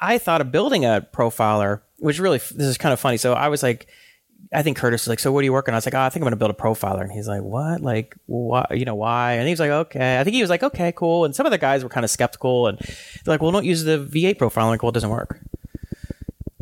I 0.00 0.16
thought 0.16 0.40
of 0.40 0.50
building 0.50 0.86
a 0.86 1.06
profiler, 1.12 1.82
which 1.98 2.18
really 2.18 2.38
this 2.38 2.66
is 2.66 2.78
kind 2.78 2.94
of 2.94 2.98
funny. 3.00 3.18
So 3.18 3.34
I 3.34 3.48
was 3.48 3.62
like, 3.62 3.88
I 4.54 4.62
think 4.62 4.76
Curtis 4.76 5.02
was 5.02 5.08
like, 5.08 5.18
"So 5.18 5.32
what 5.32 5.40
are 5.40 5.44
you 5.44 5.52
working 5.52 5.72
on?" 5.72 5.76
I 5.76 5.78
was 5.78 5.86
like, 5.86 5.94
"Oh, 5.94 6.00
I 6.00 6.08
think 6.08 6.22
I'm 6.22 6.24
going 6.24 6.32
to 6.32 6.36
build 6.36 6.50
a 6.50 6.54
profiler." 6.54 7.02
And 7.02 7.12
he's 7.12 7.28
like, 7.28 7.42
"What? 7.42 7.80
Like, 7.80 8.16
why? 8.26 8.66
You 8.72 8.84
know, 8.84 8.94
why?" 8.94 9.34
And 9.34 9.46
he 9.46 9.52
was 9.52 9.60
like, 9.60 9.70
"Okay." 9.70 10.18
I 10.18 10.24
think 10.24 10.34
he 10.34 10.42
was 10.42 10.50
like, 10.50 10.62
"Okay, 10.62 10.92
cool." 10.92 11.24
And 11.24 11.34
some 11.34 11.46
of 11.46 11.52
the 11.52 11.58
guys 11.58 11.82
were 11.82 11.90
kind 11.90 12.04
of 12.04 12.10
skeptical 12.10 12.66
and 12.66 12.78
they're 12.78 13.34
like, 13.34 13.42
"Well, 13.42 13.50
don't 13.50 13.64
use 13.64 13.84
the 13.84 13.98
V8 13.98 14.38
profiler." 14.38 14.62
I'm 14.62 14.68
like, 14.68 14.82
"Well, 14.82 14.90
it 14.90 14.94
doesn't 14.94 15.10
work." 15.10 15.40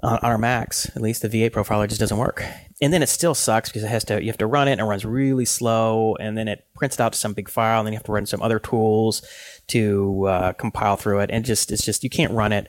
On, 0.03 0.15
on 0.15 0.31
our 0.31 0.39
Macs, 0.39 0.89
at 0.97 1.03
least 1.03 1.23
the 1.23 1.29
V8 1.29 1.51
profiler 1.51 1.87
just 1.87 2.01
doesn't 2.01 2.17
work. 2.17 2.45
And 2.81 2.93
then 2.93 3.03
it 3.03 3.09
still 3.09 3.35
sucks 3.35 3.69
because 3.69 3.83
it 3.83 3.89
has 3.89 4.05
to. 4.05 4.21
You 4.21 4.29
have 4.29 4.39
to 4.39 4.47
run 4.47 4.69
it, 4.69 4.73
and 4.73 4.81
it 4.81 4.85
runs 4.85 5.05
really 5.05 5.45
slow. 5.45 6.17
And 6.17 6.39
then 6.39 6.49
it 6.49 6.67
prints 6.75 6.97
it 6.97 7.01
out 7.01 7.13
to 7.13 7.19
some 7.19 7.35
big 7.35 7.49
file, 7.49 7.81
and 7.81 7.87
then 7.87 7.93
you 7.93 7.99
have 7.99 8.07
to 8.07 8.13
run 8.13 8.27
some 8.27 8.41
other 8.41 8.59
tools 8.59 9.23
to 9.69 10.27
uh, 10.27 10.53
compile 10.53 10.97
through 10.97 11.21
it. 11.21 11.31
And 11.31 11.45
just 11.45 11.71
it's 11.71 11.85
just 11.85 12.03
you 12.05 12.11
can't 12.11 12.33
run 12.33 12.53
it 12.53 12.69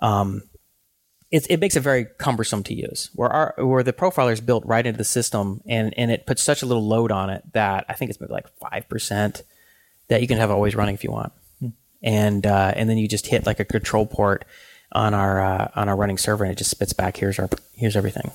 um, 0.00 0.42
it, 1.30 1.46
it 1.50 1.60
makes 1.60 1.76
it 1.76 1.80
very 1.80 2.06
cumbersome 2.18 2.62
to 2.64 2.74
use. 2.74 3.10
Where 3.14 3.28
our 3.28 3.54
where 3.58 3.82
the 3.82 3.92
profiler 3.92 4.32
is 4.32 4.40
built 4.40 4.64
right 4.66 4.86
into 4.86 4.98
the 4.98 5.04
system, 5.04 5.60
and 5.66 5.92
and 5.96 6.10
it 6.10 6.26
puts 6.26 6.42
such 6.42 6.62
a 6.62 6.66
little 6.66 6.86
load 6.86 7.10
on 7.10 7.30
it 7.30 7.42
that 7.52 7.84
I 7.88 7.94
think 7.94 8.10
it's 8.10 8.20
maybe 8.20 8.32
like 8.32 8.48
five 8.58 8.88
percent 8.88 9.42
that 10.08 10.20
you 10.20 10.28
can 10.28 10.38
have 10.38 10.50
always 10.50 10.76
running 10.76 10.94
if 10.94 11.02
you 11.02 11.10
want, 11.10 11.32
and 12.02 12.46
uh, 12.46 12.72
and 12.76 12.88
then 12.88 12.98
you 12.98 13.08
just 13.08 13.26
hit 13.26 13.46
like 13.46 13.60
a 13.60 13.64
control 13.64 14.06
port 14.06 14.44
on 14.92 15.14
our 15.14 15.40
uh, 15.40 15.68
on 15.74 15.88
our 15.88 15.96
running 15.96 16.18
server, 16.18 16.44
and 16.44 16.52
it 16.52 16.58
just 16.58 16.70
spits 16.70 16.92
back 16.92 17.16
here's 17.16 17.38
our 17.38 17.48
here's 17.74 17.96
everything. 17.96 18.30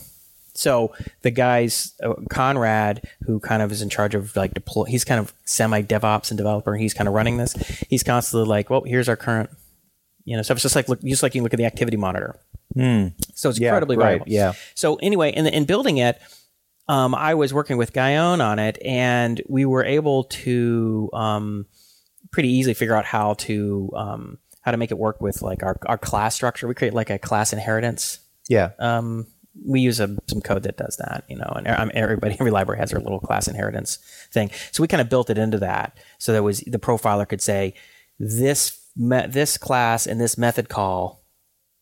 So 0.54 0.94
the 1.22 1.32
guys, 1.32 1.94
uh, 2.04 2.14
Conrad, 2.30 3.08
who 3.24 3.40
kind 3.40 3.62
of 3.62 3.72
is 3.72 3.82
in 3.82 3.90
charge 3.90 4.16
of 4.16 4.36
like 4.36 4.54
deploy, 4.54 4.84
he's 4.84 5.06
kind 5.06 5.20
of 5.20 5.34
semi 5.46 5.82
DevOps 5.82 6.30
and 6.30 6.38
developer. 6.38 6.74
And 6.74 6.82
he's 6.82 6.94
kind 6.94 7.08
of 7.08 7.14
running 7.14 7.38
this. 7.38 7.54
He's 7.90 8.04
constantly 8.04 8.48
like, 8.48 8.70
well, 8.70 8.84
here's 8.84 9.08
our 9.08 9.16
current, 9.16 9.50
you 10.26 10.36
know, 10.36 10.44
stuff. 10.44 10.56
It's 10.56 10.64
just 10.64 10.76
like 10.76 10.90
look, 10.90 11.02
just 11.02 11.24
like 11.24 11.36
you 11.36 11.44
look 11.44 11.54
at 11.54 11.58
the 11.58 11.66
activity 11.66 11.98
monitor. 11.98 12.36
So 12.76 13.50
it's 13.50 13.60
Yeah, 13.60 13.70
incredibly 13.70 13.98
right, 13.98 14.20
valuable. 14.20 14.26
yeah. 14.32 14.54
So 14.76 14.96
anyway, 14.96 15.32
in, 15.32 15.46
in 15.48 15.66
building 15.66 15.98
it, 15.98 16.20
um, 16.88 17.16
I 17.16 17.36
was 17.36 17.54
working 17.54 17.78
with 17.78 17.94
Guyon 17.94 18.42
on 18.42 18.60
it, 18.60 18.78
and 18.84 19.42
we 19.48 19.66
were 19.66 19.84
able 19.86 20.26
to 20.26 21.10
um, 21.14 21.66
pretty 22.32 22.50
easily 22.50 22.74
figure 22.74 22.96
out 22.96 23.06
how 23.06 23.34
to 23.36 23.90
um, 23.96 24.38
how 24.62 24.72
to 24.72 24.78
make 24.78 24.92
it 24.92 24.98
work 24.98 25.22
with 25.22 25.42
like 25.42 25.64
our, 25.64 25.78
our 25.86 25.98
class 25.98 26.36
structure. 26.36 26.68
We 26.68 26.74
create 26.76 26.94
like 26.94 27.10
a 27.10 27.18
class 27.20 27.54
inheritance 27.54 28.20
Yeah. 28.50 28.72
um, 28.80 29.28
we 29.66 29.82
use 29.82 30.00
a, 30.00 30.16
some 30.28 30.40
code 30.42 30.64
that 30.64 30.78
does 30.78 30.96
that, 30.98 31.26
you 31.28 31.36
know, 31.36 31.52
and 31.56 31.68
um, 31.68 31.92
everybody, 31.94 32.36
every 32.40 32.52
library 32.52 32.80
has 32.80 32.92
their 32.92 33.02
little 33.02 33.20
class 33.20 33.48
inheritance 33.50 33.98
thing. 34.32 34.50
So 34.72 34.82
we 34.82 34.88
kind 34.88 35.02
of 35.02 35.10
built 35.10 35.30
it 35.30 35.38
into 35.38 35.58
that, 35.60 35.98
so 36.20 36.32
that 36.34 36.44
was 36.44 36.60
the 36.62 36.80
profiler 36.80 37.28
could 37.28 37.42
say 37.42 37.74
this 38.20 38.80
me- 38.96 39.28
this 39.28 39.58
class 39.58 40.06
and 40.08 40.20
this 40.22 40.38
method 40.38 40.70
call 40.70 41.21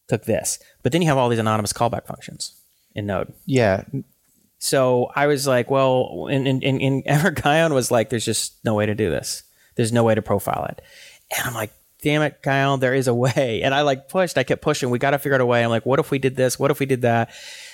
took 0.10 0.26
this, 0.26 0.60
but 0.84 0.92
then 0.92 1.02
you 1.02 1.08
have 1.08 1.18
all 1.18 1.30
these 1.30 1.40
anonymous 1.40 1.72
callback 1.72 2.06
functions 2.06 2.60
in 2.96 3.06
Node. 3.06 3.34
yeah. 3.46 3.84
So 4.62 5.10
I 5.16 5.28
was 5.28 5.48
like, 5.48 5.72
well, 5.72 6.28
and 6.30 6.46
and 6.48 6.64
and, 6.64 6.82
and 6.82 7.04
Everett 7.06 7.42
Guyon 7.42 7.74
was 7.74 7.92
like, 7.92 8.10
there's 8.10 8.26
just 8.26 8.64
no 8.66 8.74
way 8.74 8.86
to 8.86 8.96
do 8.96 9.10
this. 9.10 9.44
There's 9.76 9.94
no 9.94 10.04
way 10.04 10.16
to 10.16 10.22
profile 10.22 10.66
it, 10.70 10.82
and 11.36 11.48
I'm 11.48 11.54
like. 11.54 11.72
Damn 12.02 12.22
it, 12.22 12.42
Guyon, 12.42 12.80
there 12.80 12.94
is 12.94 13.10
a 13.10 13.14
way. 13.14 13.62
And 13.62 13.76
I 13.76 13.82
like 13.82 14.08
pushed, 14.08 14.38
I 14.38 14.44
kept 14.44 14.62
pushing. 14.62 14.90
We 14.90 15.00
got 15.00 15.12
to 15.12 15.20
figure 15.20 15.36
out 15.36 15.42
a 15.42 15.46
way. 15.46 15.62
I'm 15.62 15.70
like, 15.70 15.86
what 15.86 16.00
if 16.00 16.12
we 16.12 16.18
did 16.18 16.38
this? 16.38 16.58
What 16.58 16.72
if 16.72 16.80
we 16.80 16.86
did 16.86 17.02
that? 17.02 17.30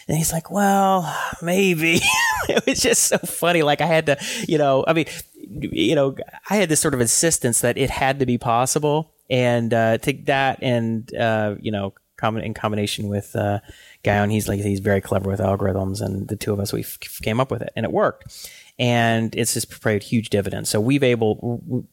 And 0.07 0.18
he's 0.18 0.34
like, 0.34 0.49
well, 0.49 1.16
maybe. 1.44 1.99
it 2.49 2.66
was 2.66 2.80
just 2.80 3.03
so 3.03 3.20
funny. 3.20 3.62
Like 3.62 3.82
I 3.82 3.86
had 3.86 4.07
to, 4.07 4.18
you 4.48 4.57
know, 4.57 4.84
I 4.88 4.94
mean, 4.94 5.06
you 5.36 5.94
know, 5.94 6.16
I 6.49 6.56
had 6.56 6.70
this 6.70 6.80
sort 6.80 6.95
of 6.95 7.02
insistence 7.02 7.62
that 7.62 7.78
it 7.78 7.91
had 7.91 8.18
to 8.18 8.26
be 8.26 8.40
possible. 8.40 9.14
And 9.30 9.72
uh, 9.72 9.99
take 9.99 10.26
that 10.26 10.57
and, 10.64 11.14
uh, 11.16 11.56
you 11.60 11.72
know, 11.72 11.94
in 12.24 12.54
combination 12.54 13.08
with 13.08 13.36
uh, 13.36 13.60
Guyon, 14.04 14.30
he's 14.30 14.48
like, 14.48 14.60
he's 14.62 14.80
very 14.80 15.02
clever 15.02 15.30
with 15.30 15.40
algorithms. 15.40 16.02
And 16.02 16.28
the 16.28 16.36
two 16.36 16.54
of 16.54 16.60
us, 16.60 16.74
we 16.74 16.82
f- 16.82 16.98
came 17.22 17.40
up 17.40 17.52
with 17.52 17.62
it 17.62 17.72
and 17.76 17.86
it 17.86 17.92
worked. 17.92 18.50
And 18.78 19.34
it's 19.36 19.54
just 19.54 19.82
paid 19.82 20.04
huge 20.04 20.30
dividends. 20.30 20.70
So 20.70 20.80
we've 20.82 21.04
able, 21.04 21.88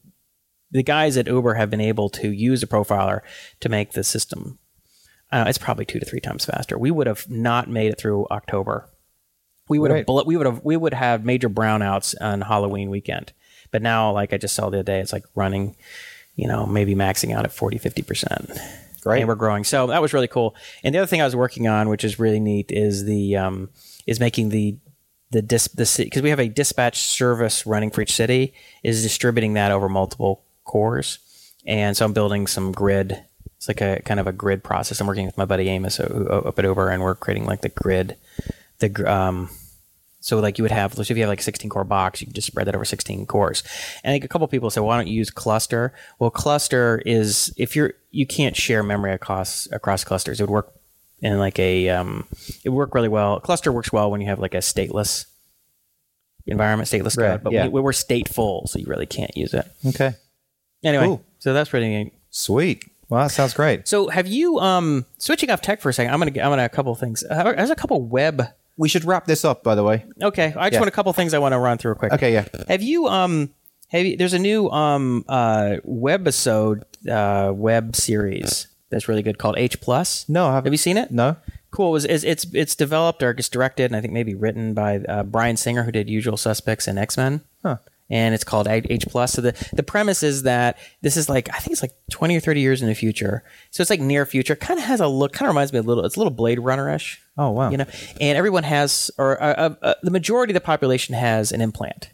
the 0.71 0.83
guys 0.83 1.17
at 1.17 1.27
Uber 1.27 1.55
have 1.55 1.71
been 1.71 1.81
able 1.81 2.09
to 2.11 2.31
use 2.31 2.63
a 2.63 2.67
profiler 2.67 3.21
to 3.61 3.69
make 3.69 3.93
the 3.93 4.05
system 4.05 4.59
uh, 5.31 5.47
it's 5.49 5.57
probably 5.57 5.87
two 5.87 5.99
to 5.99 6.05
three 6.05 6.21
times 6.21 6.45
faster. 6.45 6.77
We 6.77 6.91
would 6.91 7.07
have 7.07 7.27
not 7.31 7.67
made 7.67 7.91
it 7.91 7.99
through 7.99 8.27
October. 8.31 8.87
We 9.67 9.79
would 9.79 9.91
have 9.91 9.97
Right. 9.97 10.07
bullet, 10.07 10.27
we 10.27 10.37
would 10.37 10.45
have 10.45 10.61
we 10.63 10.77
would 10.77 10.93
have 10.93 11.25
major 11.25 11.49
brownouts 11.49 12.15
on 12.21 12.43
Halloween 12.43 12.91
weekend. 12.91 13.33
But 13.71 13.81
now, 13.81 14.13
like 14.13 14.35
I 14.35 14.37
just 14.37 14.55
saw 14.55 14.69
the 14.69 14.81
other 14.81 14.83
day, 14.83 15.01
it's 15.01 15.11
like 15.15 15.25
running, 15.35 15.75
you 16.37 16.47
know, 16.47 16.67
maybe 16.67 16.95
maxing 16.95 17.35
out 17.35 17.47
at 17.47 17.53
40, 17.53 17.79
50 17.79 18.03
percent. 18.03 18.51
Great. 19.03 19.21
and 19.21 19.29
we're 19.29 19.35
growing. 19.35 19.65
So 19.65 19.89
that 19.89 20.01
was 20.01 20.13
really 20.13 20.29
cool. 20.29 20.55
And 20.85 20.95
the 20.95 21.01
other 21.01 21.07
thing 21.07 21.21
I 21.21 21.25
was 21.25 21.35
working 21.35 21.67
on, 21.67 21.89
which 21.89 22.05
is 22.05 22.19
really 22.19 22.41
neat, 22.41 22.71
is 22.71 23.05
the 23.05 23.37
um, 23.37 23.71
is 24.07 24.21
making 24.21 24.51
the 24.51 24.77
the 25.31 25.43
dis 25.43 25.69
the 25.69 26.05
because 26.05 26.23
we 26.23 26.31
have 26.31 26.39
a 26.39 26.49
dispatch 26.49 26.99
service 26.99 27.67
running 27.67 27.91
for 27.91 28.03
each 28.03 28.15
city 28.15 28.55
is 28.83 29.03
distributing 29.03 29.55
that 29.55 29.73
over 29.73 29.89
multiple 29.89 30.45
cores. 30.65 31.19
And 31.67 31.97
so 31.97 32.05
I'm 32.05 32.13
building 32.13 32.47
some 32.47 32.73
grid. 32.73 33.23
It's 33.57 33.69
like 33.69 33.81
a 33.81 34.01
kind 34.05 34.21
of 34.21 34.27
a 34.27 34.33
grid 34.33 34.63
process. 34.65 35.01
I'm 35.01 35.07
working 35.07 35.27
with 35.27 35.39
my 35.39 35.45
buddy 35.45 35.69
Amos 35.69 35.99
up 36.01 36.59
at 36.59 36.65
Uber, 36.65 36.91
and 36.91 37.03
we're 37.03 37.15
creating 37.15 37.47
like 37.47 37.61
the 37.61 37.69
grid. 37.69 38.17
The 38.79 39.13
um, 39.13 39.51
so 40.25 40.39
like 40.39 40.57
you 40.57 40.63
would 40.65 40.71
have, 40.71 40.97
let's 40.97 41.09
say 41.09 41.13
if 41.13 41.19
you 41.19 41.25
have 41.25 41.29
like 41.31 41.43
16 41.43 41.69
core 41.69 41.83
box, 41.85 42.21
you 42.21 42.27
can 42.29 42.33
just 42.35 42.47
spread 42.47 42.67
that 42.69 42.75
over 42.77 42.85
16 42.85 43.27
cores. 43.27 43.63
And 44.05 44.15
like 44.15 44.25
a 44.25 44.29
couple 44.29 44.47
people 44.49 44.71
say, 44.71 44.81
why 44.81 44.97
don't 44.97 45.09
you 45.09 45.15
use 45.15 45.31
cluster? 45.31 45.93
Well, 46.21 46.31
cluster 46.31 47.03
is 47.05 47.53
if 47.57 47.75
you're 47.77 47.95
you 48.13 48.25
can't 48.27 48.57
share 48.57 48.83
memory 48.83 49.13
across 49.13 49.67
across 49.73 50.05
clusters. 50.05 50.41
It 50.41 50.45
would 50.45 50.51
work 50.51 50.73
in 51.21 51.39
like 51.39 51.59
a 51.59 51.89
um, 51.89 52.27
it 52.65 52.69
would 52.69 52.77
work 52.77 52.95
really 52.95 53.09
well. 53.09 53.41
Cluster 53.41 53.73
works 53.73 53.93
well 53.93 54.11
when 54.11 54.21
you 54.21 54.29
have 54.29 54.39
like 54.39 54.55
a 54.55 54.59
stateless 54.59 55.27
environment, 56.47 56.89
stateless 56.89 57.17
Right, 57.19 57.33
code, 57.33 57.43
but 57.43 57.53
yeah. 57.53 57.69
we, 57.69 57.81
we're 57.81 57.93
stateful, 57.93 58.69
so 58.69 58.79
you 58.79 58.87
really 58.87 59.07
can't 59.07 59.37
use 59.37 59.55
it. 59.55 59.67
Okay. 59.87 60.15
Anyway, 60.85 61.05
Cool. 61.07 61.25
so 61.39 61.53
that's 61.53 61.71
pretty 61.71 61.89
neat. 61.89 62.13
Sweet. 62.31 62.85
Well, 63.09 63.23
that 63.23 63.31
sounds 63.31 63.55
great. 63.55 63.87
So 63.87 64.09
have 64.09 64.27
you 64.27 64.59
um 64.59 65.05
switching 65.19 65.51
off 65.51 65.61
tech 65.61 65.81
for 65.81 65.89
a 65.91 65.93
second? 65.93 66.13
I'm 66.13 66.19
gonna 66.21 66.31
I'm 66.33 66.51
gonna 66.51 66.65
a 66.65 66.69
couple 66.69 66.95
things. 66.95 67.25
Uh, 67.29 67.53
There's 67.53 67.71
a 67.71 67.77
couple 67.77 68.03
web. 68.03 68.43
We 68.77 68.89
should 68.89 69.05
wrap 69.05 69.27
this 69.27 69.45
up, 69.45 69.63
by 69.63 69.75
the 69.75 69.83
way. 69.85 70.05
Okay, 70.23 70.47
I 70.57 70.69
just 70.69 70.73
Yeah. 70.75 70.79
want 70.81 70.89
a 70.89 70.93
couple 70.93 71.13
things 71.13 71.35
I 71.35 71.39
want 71.39 71.53
to 71.53 71.59
run 71.59 71.79
through 71.79 71.95
quick. 71.97 72.13
Okay, 72.13 72.33
yeah. 72.33 72.47
Have 72.69 72.83
you 72.83 73.07
um 73.07 73.51
have 73.91 74.07
you, 74.07 74.17
there's 74.17 74.33
a 74.33 74.39
new 74.39 74.69
um 74.71 75.25
uh 75.29 75.77
webisode 75.87 76.83
uh 77.11 77.53
web 77.53 77.95
series 77.97 78.69
that's 78.91 79.09
really 79.09 79.23
good 79.23 79.39
called 79.39 79.57
H 79.59 79.81
plus. 79.81 80.29
No, 80.29 80.47
I 80.47 80.55
haven't. 80.55 80.67
Have 80.67 80.73
you 80.75 80.79
seen 80.79 80.97
it? 80.97 81.11
No. 81.11 81.37
Cool. 81.71 81.89
It 81.89 81.93
was 81.93 82.05
it's 82.07 82.25
it's, 82.25 82.47
it's 82.55 82.75
developed 82.75 83.23
or 83.23 83.31
it's 83.31 83.49
directed 83.49 83.85
and 83.87 83.97
I 83.97 84.01
think 84.01 84.13
maybe 84.13 84.35
written 84.35 84.75
by 84.75 84.99
uh, 84.99 85.23
Bryan 85.23 85.57
Singer 85.57 85.85
who 85.85 85.93
did 85.93 86.09
Usual 86.11 86.37
Suspects 86.37 86.87
and 86.87 86.99
X 86.99 87.17
Men. 87.17 87.43
Huh. 87.63 87.77
And 88.13 88.35
it's 88.35 88.45
called 88.45 88.69
H 88.69 89.07
plus. 89.09 89.33
So 89.33 89.41
the 89.41 89.69
the 89.73 89.83
premise 89.83 90.23
is 90.23 90.43
that 90.43 90.79
this 91.01 91.17
is 91.17 91.29
like 91.31 91.49
I 91.49 91.59
think 91.59 91.73
it's 91.73 91.83
like 91.83 91.95
twenty 92.11 92.37
or 92.37 92.41
thirty 92.41 92.61
years 92.61 92.83
in 92.83 92.89
the 92.89 92.95
future. 92.95 93.43
So 93.71 93.81
it's 93.81 93.91
like 93.91 94.01
near 94.01 94.27
future. 94.27 94.55
Kind 94.55 94.79
of 94.79 94.85
has 94.85 95.01
a 95.01 95.09
look. 95.09 95.33
Kind 95.33 95.49
of 95.49 95.55
reminds 95.55 95.73
me 95.73 95.79
a 95.79 95.83
little. 95.83 96.05
It's 96.05 96.17
a 96.17 96.21
little 96.21 96.31
Blade 96.31 96.61
Runner 96.61 96.95
ish. 96.95 97.21
Oh, 97.39 97.51
wow. 97.51 97.71
You 97.71 97.79
know, 97.79 97.87
and 98.21 98.37
everyone 98.37 98.63
has, 98.65 99.11
or 99.17 99.43
uh, 99.43 99.55
uh, 99.55 99.75
uh, 99.81 99.95
the 100.03 100.11
majority 100.11 100.53
of 100.53 100.55
the 100.55 100.61
population 100.61 101.15
has 101.15 101.51
an 101.51 101.63
implant. 101.63 102.12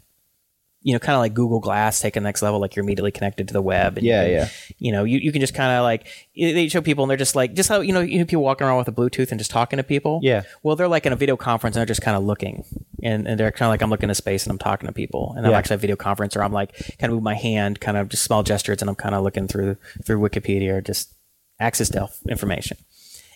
You 0.81 0.93
know, 0.93 0.99
kind 0.99 1.13
of 1.15 1.19
like 1.19 1.33
Google 1.33 1.59
Glass, 1.59 1.99
take 1.99 2.13
the 2.13 2.21
next 2.21 2.41
level, 2.41 2.57
like 2.61 2.73
you're 2.73 2.83
immediately 2.85 3.11
connected 3.11 3.49
to 3.49 3.53
the 3.53 3.61
web. 3.61 3.97
And 3.97 4.05
Yeah, 4.07 4.25
you 4.25 4.31
yeah. 4.31 4.47
You 4.77 4.91
know, 4.93 5.03
you, 5.03 5.19
you 5.19 5.33
can 5.33 5.41
just 5.41 5.53
kind 5.53 5.71
of 5.77 5.83
like 5.83 6.07
they 6.37 6.69
show 6.69 6.81
people, 6.81 7.03
and 7.03 7.09
they're 7.09 7.17
just 7.17 7.35
like 7.35 7.53
just 7.53 7.67
how 7.67 7.81
you 7.81 7.91
know, 7.91 7.99
you 7.99 8.17
know 8.19 8.23
people 8.25 8.43
walking 8.43 8.65
around 8.65 8.77
with 8.77 8.87
a 8.87 8.93
Bluetooth 8.93 9.31
and 9.31 9.39
just 9.39 9.51
talking 9.51 9.75
to 9.75 9.83
people. 9.83 10.21
Yeah. 10.23 10.43
Well, 10.63 10.77
they're 10.77 10.87
like 10.87 11.05
in 11.05 11.11
a 11.11 11.17
video 11.17 11.35
conference, 11.35 11.75
and 11.75 11.81
they're 11.81 11.85
just 11.85 12.01
kind 12.01 12.15
of 12.15 12.23
looking, 12.23 12.63
and, 13.03 13.27
and 13.27 13.37
they're 13.37 13.51
kind 13.51 13.67
of 13.67 13.71
like 13.73 13.81
I'm 13.81 13.89
looking 13.89 14.07
to 14.07 14.15
space, 14.15 14.45
and 14.45 14.51
I'm 14.51 14.57
talking 14.57 14.87
to 14.87 14.93
people, 14.93 15.33
and 15.35 15.45
I'm 15.45 15.51
Yeah. 15.51 15.57
actually 15.57 15.73
at 15.73 15.79
a 15.79 15.81
video 15.81 15.95
conference, 15.97 16.37
or 16.37 16.43
I'm 16.43 16.53
like 16.53 16.73
kind 16.97 17.11
of 17.11 17.15
move 17.15 17.23
my 17.23 17.35
hand, 17.35 17.81
kind 17.81 17.97
of 17.97 18.07
just 18.07 18.23
small 18.23 18.43
gestures, 18.43 18.81
and 18.81 18.89
I'm 18.89 18.95
kind 18.95 19.15
of 19.15 19.21
looking 19.23 19.49
through 19.49 19.75
through 20.05 20.21
Wikipedia 20.21 20.75
or 20.75 20.81
just 20.81 21.13
access 21.59 21.89
to 21.89 22.07
information. 22.29 22.77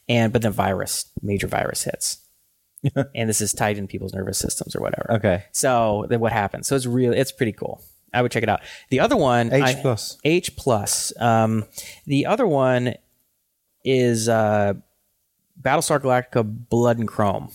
And 0.08 0.32
but 0.32 0.42
then 0.44 0.54
virus, 0.54 1.08
major 1.22 1.48
virus 1.48 1.84
hits 1.84 2.20
and 3.16 3.30
this 3.30 3.42
is 3.42 3.54
tied 3.54 3.78
in 3.78 3.88
people's 3.88 4.14
nervous 4.14 4.38
systems 4.38 4.76
or 4.76 4.82
whatever. 4.82 5.12
Okay. 5.14 5.46
So 5.52 6.06
then 6.10 6.20
what 6.20 6.32
happens? 6.32 6.68
So 6.68 6.76
it's 6.76 6.86
really 6.86 7.18
it's 7.18 7.32
pretty 7.32 7.54
cool. 7.54 7.82
I 8.14 8.22
would 8.22 8.32
check 8.32 8.44
it 8.44 8.50
out. 8.50 8.62
The 8.90 9.00
other 9.00 9.18
one, 9.18 9.52
H 9.52 9.64
I- 9.64 9.82
plus. 9.82 10.18
H 10.24 10.56
plus. 10.56 11.14
Um, 11.20 11.66
the 12.06 12.26
other 12.28 12.46
one 12.46 12.94
is 13.84 14.30
uh, 14.30 14.74
Battlestar 15.60 16.00
Galactica: 16.00 16.44
Blood 16.70 17.00
and 17.00 17.08
Chrome. 17.08 17.50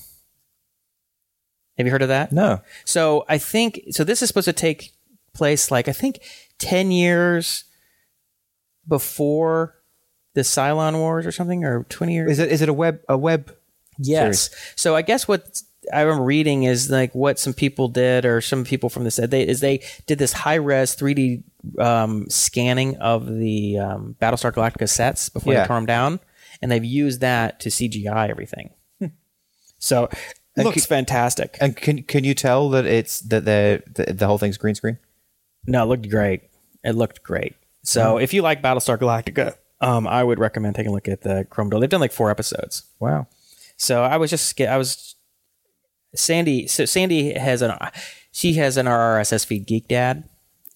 Have 1.77 1.87
you 1.87 1.93
heard 1.93 2.03
of 2.03 2.09
that? 2.09 2.33
No. 2.33 2.61
So 2.85 3.25
I 3.29 3.39
think 3.39 3.81
so. 3.91 4.03
This 4.03 4.21
is 4.21 4.29
supposed 4.29 4.47
to 4.47 4.53
take 4.53 4.93
place 5.33 5.71
like 5.71 5.87
I 5.87 5.93
think 5.93 6.21
ten 6.59 6.91
years 6.91 7.65
before 8.87 9.77
the 10.35 10.41
Cylon 10.41 10.95
Wars 10.97 11.25
or 11.25 11.31
something, 11.31 11.65
or 11.65 11.85
twenty 11.85 12.15
years. 12.15 12.33
Is 12.33 12.39
it 12.41 12.51
is 12.51 12.63
it 12.63 12.69
a 12.69 12.73
web 12.73 13.01
a 13.09 13.17
web 13.17 13.55
Yes. 13.99 14.51
So 14.77 14.95
I 14.97 15.03
guess 15.03 15.27
what 15.29 15.61
I 15.93 16.03
remember 16.03 16.25
reading 16.25 16.65
is 16.65 16.91
like 16.91 17.15
what 17.15 17.39
some 17.39 17.53
people 17.55 17.89
did, 17.89 18.25
or 18.25 18.41
some 18.41 18.65
people 18.65 18.89
from 18.91 19.05
this 19.05 19.17
they 19.17 19.47
is 19.47 19.61
they 19.61 19.83
did 20.07 20.19
this 20.19 20.33
high 20.33 20.55
res 20.57 20.95
3D 20.97 21.43
um, 21.79 22.29
scanning 22.29 22.97
of 22.99 23.27
the 23.27 23.79
um, 23.79 24.17
Battlestar 24.21 24.53
Galactica 24.53 24.89
sets 24.89 25.29
before 25.29 25.53
Yeah. 25.53 25.63
they 25.63 25.67
tore 25.67 25.77
them 25.77 25.87
down, 25.87 26.21
and 26.63 26.71
they've 26.71 26.85
used 26.85 27.21
that 27.21 27.61
to 27.61 27.69
CGI 27.71 28.29
everything. 28.31 28.71
so 29.79 30.09
it 30.57 30.65
looks 30.65 30.87
fantastic. 30.87 31.57
And 31.61 31.77
can 31.77 32.03
can 32.03 32.25
you 32.25 32.35
tell 32.35 32.69
that 32.71 32.85
it's 32.87 33.21
that 33.21 33.45
they're 33.45 33.83
the, 33.95 34.13
the 34.13 34.27
whole 34.27 34.39
thing's 34.39 34.59
green 34.59 34.75
screen? 34.75 34.99
No, 35.67 35.83
it 35.85 35.87
looked 35.87 36.09
great. 36.11 36.43
It 36.85 36.93
looked 36.95 37.23
great. 37.23 37.55
So 37.83 38.19
if 38.19 38.35
you 38.35 38.43
like 38.43 38.61
Battlestar 38.63 38.99
Galactica, 38.99 39.55
um, 39.81 40.07
I 40.07 40.23
would 40.23 40.39
recommend 40.39 40.75
taking 40.75 40.91
a 40.91 40.95
look 40.95 41.09
at 41.09 41.23
the 41.23 41.47
Chrome 41.49 41.71
Dome. 41.71 41.81
They've 41.81 41.89
done 41.89 42.01
like 42.01 42.13
four 42.13 42.31
episodes. 42.31 42.83
Wow. 43.01 43.27
So 43.79 44.03
I 44.03 44.17
was 44.17 44.29
just 44.29 44.61
I 44.61 44.77
was 44.77 45.15
Sandy. 46.15 46.67
So 46.67 46.85
Sandy 46.85 47.33
has 47.33 47.63
an 47.63 47.73
she 48.33 48.55
has 48.55 48.77
an 48.77 48.87
RSS 48.87 49.47
feed 49.47 49.67
Geek 49.67 49.89
Dad, 49.89 50.29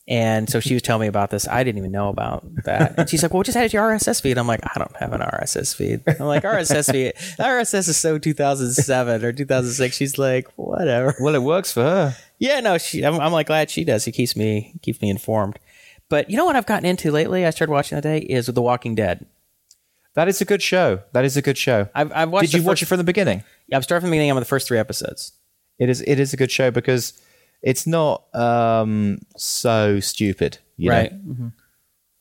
and 0.09 0.49
so 0.49 0.61
she 0.61 0.75
was 0.75 0.83
telling 0.83 1.03
me 1.03 1.07
about 1.09 1.31
this. 1.31 1.47
I 1.49 1.65
didn't 1.65 1.79
even 1.79 1.93
know 1.93 2.09
about 2.09 2.45
that. 2.65 2.95
And 2.97 3.11
she's 3.11 3.23
like, 3.23 3.35
"Well, 3.35 3.43
just 3.43 3.57
add 3.57 3.65
it 3.65 3.71
to 3.71 3.77
your 3.77 3.91
RSS 3.91 4.23
feed." 4.23 4.39
I'm 4.39 4.47
like, 4.47 4.61
"I 4.65 4.79
don't 4.79 4.97
have 4.97 5.13
an 5.13 5.21
RSS 5.21 5.75
feed." 5.75 6.03
I'm 6.07 6.27
like, 6.27 6.45
"RSS 6.45 6.93
feed. 6.93 7.13
RSS 7.39 7.89
is 7.89 7.97
so 7.97 8.19
2007 8.19 9.25
or 9.25 9.33
2006." 9.33 9.97
She's 9.97 10.17
like, 10.17 10.49
"Whatever." 10.57 11.15
Well, 11.21 11.35
it 11.35 11.43
works 11.43 11.73
for 11.73 11.83
her. 11.83 12.17
Yeah, 12.39 12.61
no, 12.61 12.79
she. 12.79 13.03
I'm, 13.03 13.21
I'm 13.21 13.33
like 13.33 13.49
glad 13.49 13.69
she 13.71 13.85
does. 13.85 14.07
It 14.07 14.13
keeps 14.13 14.37
me 14.37 14.75
keeps 14.83 15.01
me 15.01 15.11
informed. 15.11 15.59
But 16.09 16.31
you 16.31 16.37
know 16.37 16.45
what 16.45 16.57
I've 16.57 16.67
gotten 16.67 16.85
into 16.85 17.11
lately? 17.11 17.47
I 17.47 17.51
started 17.51 17.73
watching 17.73 17.97
today 17.97 18.19
is 18.19 18.47
The 18.47 18.63
Walking 18.63 18.95
Dead. 18.95 19.27
That 20.15 20.29
is 20.29 20.41
a 20.41 20.45
good 20.45 20.63
show. 20.63 21.01
That 21.13 21.25
is 21.25 21.37
a 21.37 21.43
good 21.43 21.57
show. 21.57 21.89
I've, 21.95 22.13
I've 22.13 22.31
watched. 22.31 22.51
Did 22.51 22.55
you 22.55 22.63
the 22.63 22.69
watch 22.69 22.83
it 22.83 22.87
from 22.87 22.99
the 22.99 23.05
beginning? 23.05 23.45
Yeah, 23.69 23.79
I've 23.79 23.85
started 23.85 24.03
from 24.03 24.11
the 24.11 24.15
beginning. 24.15 24.31
I'm 24.31 24.37
on 24.37 24.43
the 24.43 24.47
first 24.47 24.69
three 24.69 24.79
episodes. 24.79 25.33
It 25.79 25.89
is 25.89 26.03
it 26.03 26.21
is 26.21 26.33
a 26.33 26.37
good 26.37 26.51
show 26.51 26.71
because 26.71 27.21
it's 27.63 27.87
not 27.87 28.25
um, 28.35 29.21
so 29.37 30.01
stupid. 30.01 30.59
You 30.77 30.91
know? 30.91 30.97
Right. 30.97 31.13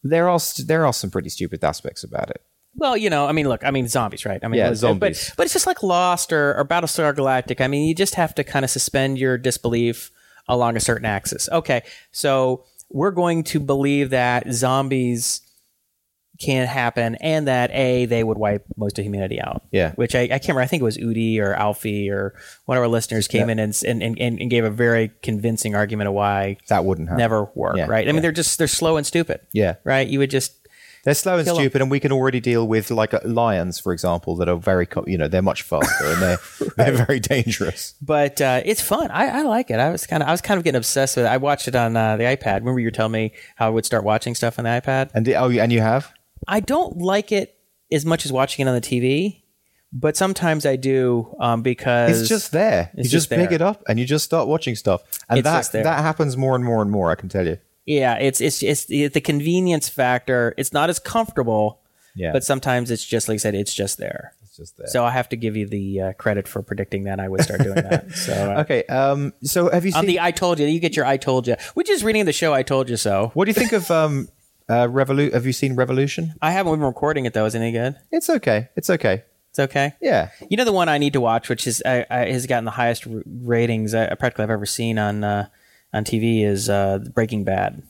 There 0.03 0.29
are 0.29 0.39
st- 0.39 0.67
there 0.67 0.85
are 0.85 0.93
some 0.93 1.11
pretty 1.11 1.29
stupid 1.29 1.63
aspects 1.63 2.03
about 2.03 2.29
it. 2.29 2.41
Well, 2.75 2.95
you 2.95 3.09
know, 3.09 3.27
I 3.27 3.33
mean, 3.33 3.49
look, 3.49 3.65
I 3.65 3.71
mean, 3.71 3.87
zombies, 3.87 4.25
right? 4.25 4.39
I 4.41 4.47
mean, 4.47 4.59
Yeah, 4.59 4.69
but- 4.69 4.75
zombies. 4.77 5.29
But, 5.29 5.37
but 5.37 5.43
it's 5.45 5.53
just 5.53 5.67
like 5.67 5.83
Lost 5.83 6.31
or, 6.31 6.55
or 6.57 6.65
Battlestar 6.65 7.13
Galactica. 7.13 7.61
I 7.61 7.67
mean, 7.67 7.85
you 7.87 7.93
just 7.93 8.15
have 8.15 8.33
to 8.35 8.43
kind 8.43 8.63
of 8.63 8.71
suspend 8.71 9.17
your 9.19 9.37
disbelief 9.37 10.09
along 10.47 10.77
a 10.77 10.79
certain 10.79 11.05
axis. 11.05 11.49
Okay, 11.51 11.81
so 12.11 12.63
we're 12.89 13.11
going 13.11 13.43
to 13.43 13.59
believe 13.59 14.09
that 14.11 14.51
zombies 14.53 15.41
can 16.41 16.67
happen 16.67 17.15
and 17.21 17.47
that 17.47 17.69
a 17.71 18.05
they 18.05 18.23
would 18.23 18.37
wipe 18.37 18.65
most 18.75 18.97
of 18.99 19.05
humanity 19.05 19.39
out. 19.39 19.61
Yeah. 19.71 19.91
which 19.93 20.15
I, 20.15 20.21
I 20.23 20.27
can't 20.27 20.49
remember. 20.49 20.61
I 20.63 20.67
think 20.67 20.81
it 20.81 20.85
was 20.85 20.97
Udi 20.97 21.39
or 21.39 21.53
Alfie 21.53 22.09
or 22.09 22.33
one 22.65 22.77
of 22.77 22.81
our 22.81 22.87
listeners 22.87 23.27
came 23.27 23.49
in 23.49 23.59
and, 23.59 23.79
and 23.87 24.01
and 24.03 24.17
and 24.19 24.49
gave 24.49 24.63
a 24.65 24.69
very 24.71 25.11
convincing 25.21 25.75
argument 25.75 26.07
of 26.07 26.13
why 26.15 26.57
That 26.69 26.83
wouldn't 26.85 27.07
happen. 27.09 27.19
never 27.19 27.45
work. 27.55 27.77
Yeah, 27.77 27.85
right? 27.87 28.07
I 28.07 28.11
mean, 28.11 28.21
they're 28.21 28.31
just 28.31 28.57
they're 28.57 28.67
slow 28.67 28.97
and 28.97 29.05
stupid. 29.05 29.41
Yeah. 29.53 29.75
right. 29.83 30.07
You 30.07 30.19
would 30.19 30.31
just 30.31 30.57
They're 31.03 31.13
slow 31.15 31.37
and 31.37 31.45
Kill 31.45 31.55
stupid, 31.55 31.81
and 31.81 31.89
we 31.89 31.99
can 31.99 32.11
already 32.11 32.39
deal 32.39 32.67
with 32.67 32.91
like 32.91 33.13
uh, 33.13 33.19
lions, 33.25 33.79
for 33.79 33.91
example, 33.93 34.35
that 34.37 34.47
are 34.49 34.55
very 34.57 34.87
you 35.07 35.17
know 35.17 35.27
they're 35.27 35.41
much 35.41 35.61
faster 35.63 36.05
and 36.05 36.21
they're 36.21 36.37
they're 36.77 37.05
very 37.05 37.19
dangerous. 37.19 37.95
but 38.01 38.39
uh, 38.41 38.61
it's 38.65 38.81
fun. 38.81 39.09
I, 39.11 39.39
I 39.39 39.41
like 39.43 39.71
it. 39.71 39.79
I 39.79 39.89
was 39.89 40.05
kind 40.07 40.21
of 40.23 40.29
I 40.29 40.31
was 40.31 40.41
kind 40.41 40.57
of 40.59 40.63
getting 40.63 40.77
obsessed 40.77 41.17
with 41.17 41.25
it. 41.25 41.29
I 41.29 41.37
watched 41.37 41.67
it 41.67 41.75
on 41.75 41.95
uh, 41.97 42.17
the 42.17 42.23
iPad. 42.25 42.59
Remember 42.61 42.79
you 42.79 42.87
were 42.87 42.91
telling 42.91 43.13
me 43.13 43.33
how 43.55 43.67
I 43.67 43.69
would 43.69 43.85
start 43.85 44.03
watching 44.03 44.35
stuff 44.35 44.59
on 44.59 44.65
the 44.65 44.69
iPad. 44.71 45.09
And 45.13 45.25
the- 45.25 45.35
oh, 45.35 45.49
and 45.49 45.71
you 45.71 45.81
have 45.81 46.11
I 46.47 46.59
don't 46.59 46.97
like 46.97 47.31
it 47.31 47.57
as 47.91 48.05
much 48.05 48.25
as 48.25 48.31
watching 48.31 48.65
it 48.65 48.69
on 48.69 48.75
the 48.75 48.81
TV, 48.81 49.43
but 49.93 50.15
sometimes 50.17 50.65
I 50.65 50.75
do 50.77 51.35
um, 51.39 51.61
because 51.61 52.19
it's 52.21 52.29
just 52.29 52.51
there. 52.51 52.91
You 52.95 53.01
it's 53.01 53.09
just, 53.09 53.29
just 53.29 53.39
pick 53.41 53.51
it 53.51 53.61
up 53.61 53.83
and 53.87 53.99
you 53.99 54.05
just 54.05 54.25
start 54.25 54.47
watching 54.47 54.75
stuff, 54.75 55.01
and 55.29 55.39
It's 55.39 55.69
that 55.69 55.83
that 55.83 56.01
happens 56.01 56.37
more 56.37 56.55
and 56.55 56.63
more 56.63 56.81
and 56.81 56.89
more. 56.91 57.11
I 57.11 57.15
can 57.15 57.29
tell 57.29 57.45
you. 57.45 57.57
yeah. 57.85 58.15
It's 58.19 58.39
it's 58.41 58.63
it's 58.63 58.85
the 58.85 59.21
convenience 59.21 59.89
factor. 59.89 60.53
It's 60.57 60.71
not 60.73 60.89
as 60.89 60.99
comfortable, 60.99 61.81
Yeah, 62.15 62.31
but 62.31 62.43
sometimes 62.43 62.91
it's 62.91 63.03
just 63.05 63.27
like 63.27 63.35
I 63.35 63.37
said. 63.39 63.55
It's 63.55 63.73
just 63.73 63.97
there. 63.97 64.33
it's 64.43 64.55
just 64.57 64.77
there. 64.77 64.87
So 64.87 65.03
I 65.03 65.11
have 65.11 65.27
to 65.29 65.35
give 65.35 65.55
you 65.57 65.67
the 65.67 66.01
uh, 66.01 66.13
credit 66.13 66.47
for 66.47 66.61
predicting 66.61 67.03
that 67.05 67.19
I 67.19 67.27
would 67.27 67.41
start 67.41 67.61
doing 67.61 67.75
that. 67.75 68.11
So. 68.15 68.33
Uh, 68.55 68.61
okay, 68.61 68.83
um, 68.85 69.33
so 69.43 69.69
have 69.69 69.85
you 69.85 69.91
On 69.95 70.01
seen? 70.01 70.07
the 70.07 70.19
I 70.21 70.31
told 70.31 70.59
you, 70.59 70.67
you 70.67 70.79
get 70.79 70.95
your 70.95 71.05
I 71.05 71.17
told 71.17 71.47
you, 71.47 71.55
which 71.73 71.89
is 71.89 72.03
reading 72.03 72.25
the 72.25 72.33
show 72.33 72.53
I 72.53 72.63
told 72.63 72.89
you 72.89 72.97
so. 72.97 73.31
what 73.33 73.45
do 73.45 73.49
you 73.49 73.55
think 73.55 73.73
of 73.73 73.89
um, 73.91 74.27
uh, 74.69 74.87
Revolu- 74.87 75.33
Have 75.33 75.45
you 75.45 75.53
seen 75.53 75.75
Revolution? 75.75 76.33
I 76.41 76.51
haven't 76.51 76.73
been 76.73 76.81
recording 76.81 77.25
it 77.25 77.33
though. 77.33 77.45
Is 77.45 77.55
it 77.55 77.59
any 77.59 77.71
good? 77.71 77.95
It's 78.11 78.29
okay. 78.29 78.69
It's 78.75 78.89
okay. 78.89 79.23
It's 79.49 79.59
okay. 79.59 79.93
Yeah. 80.01 80.29
You 80.49 80.55
know 80.57 80.63
the 80.65 80.71
one 80.71 80.87
I 80.87 80.97
need 80.97 81.13
to 81.13 81.21
watch, 81.21 81.49
which 81.49 81.67
is 81.67 81.81
uh, 81.85 82.05
uh, 82.09 82.25
has 82.25 82.47
gotten 82.47 82.63
the 82.65 82.71
highest 82.71 83.05
r- 83.05 83.21
ratings 83.25 83.93
uh, 83.93 84.15
practically 84.17 84.43
I've 84.43 84.49
ever 84.49 84.65
seen 84.65 84.97
on 84.97 85.23
uh, 85.25 85.47
on 85.93 86.05
TV 86.05 86.45
is 86.45 86.69
uh, 86.69 86.99
Breaking 87.13 87.43
Bad. 87.43 87.83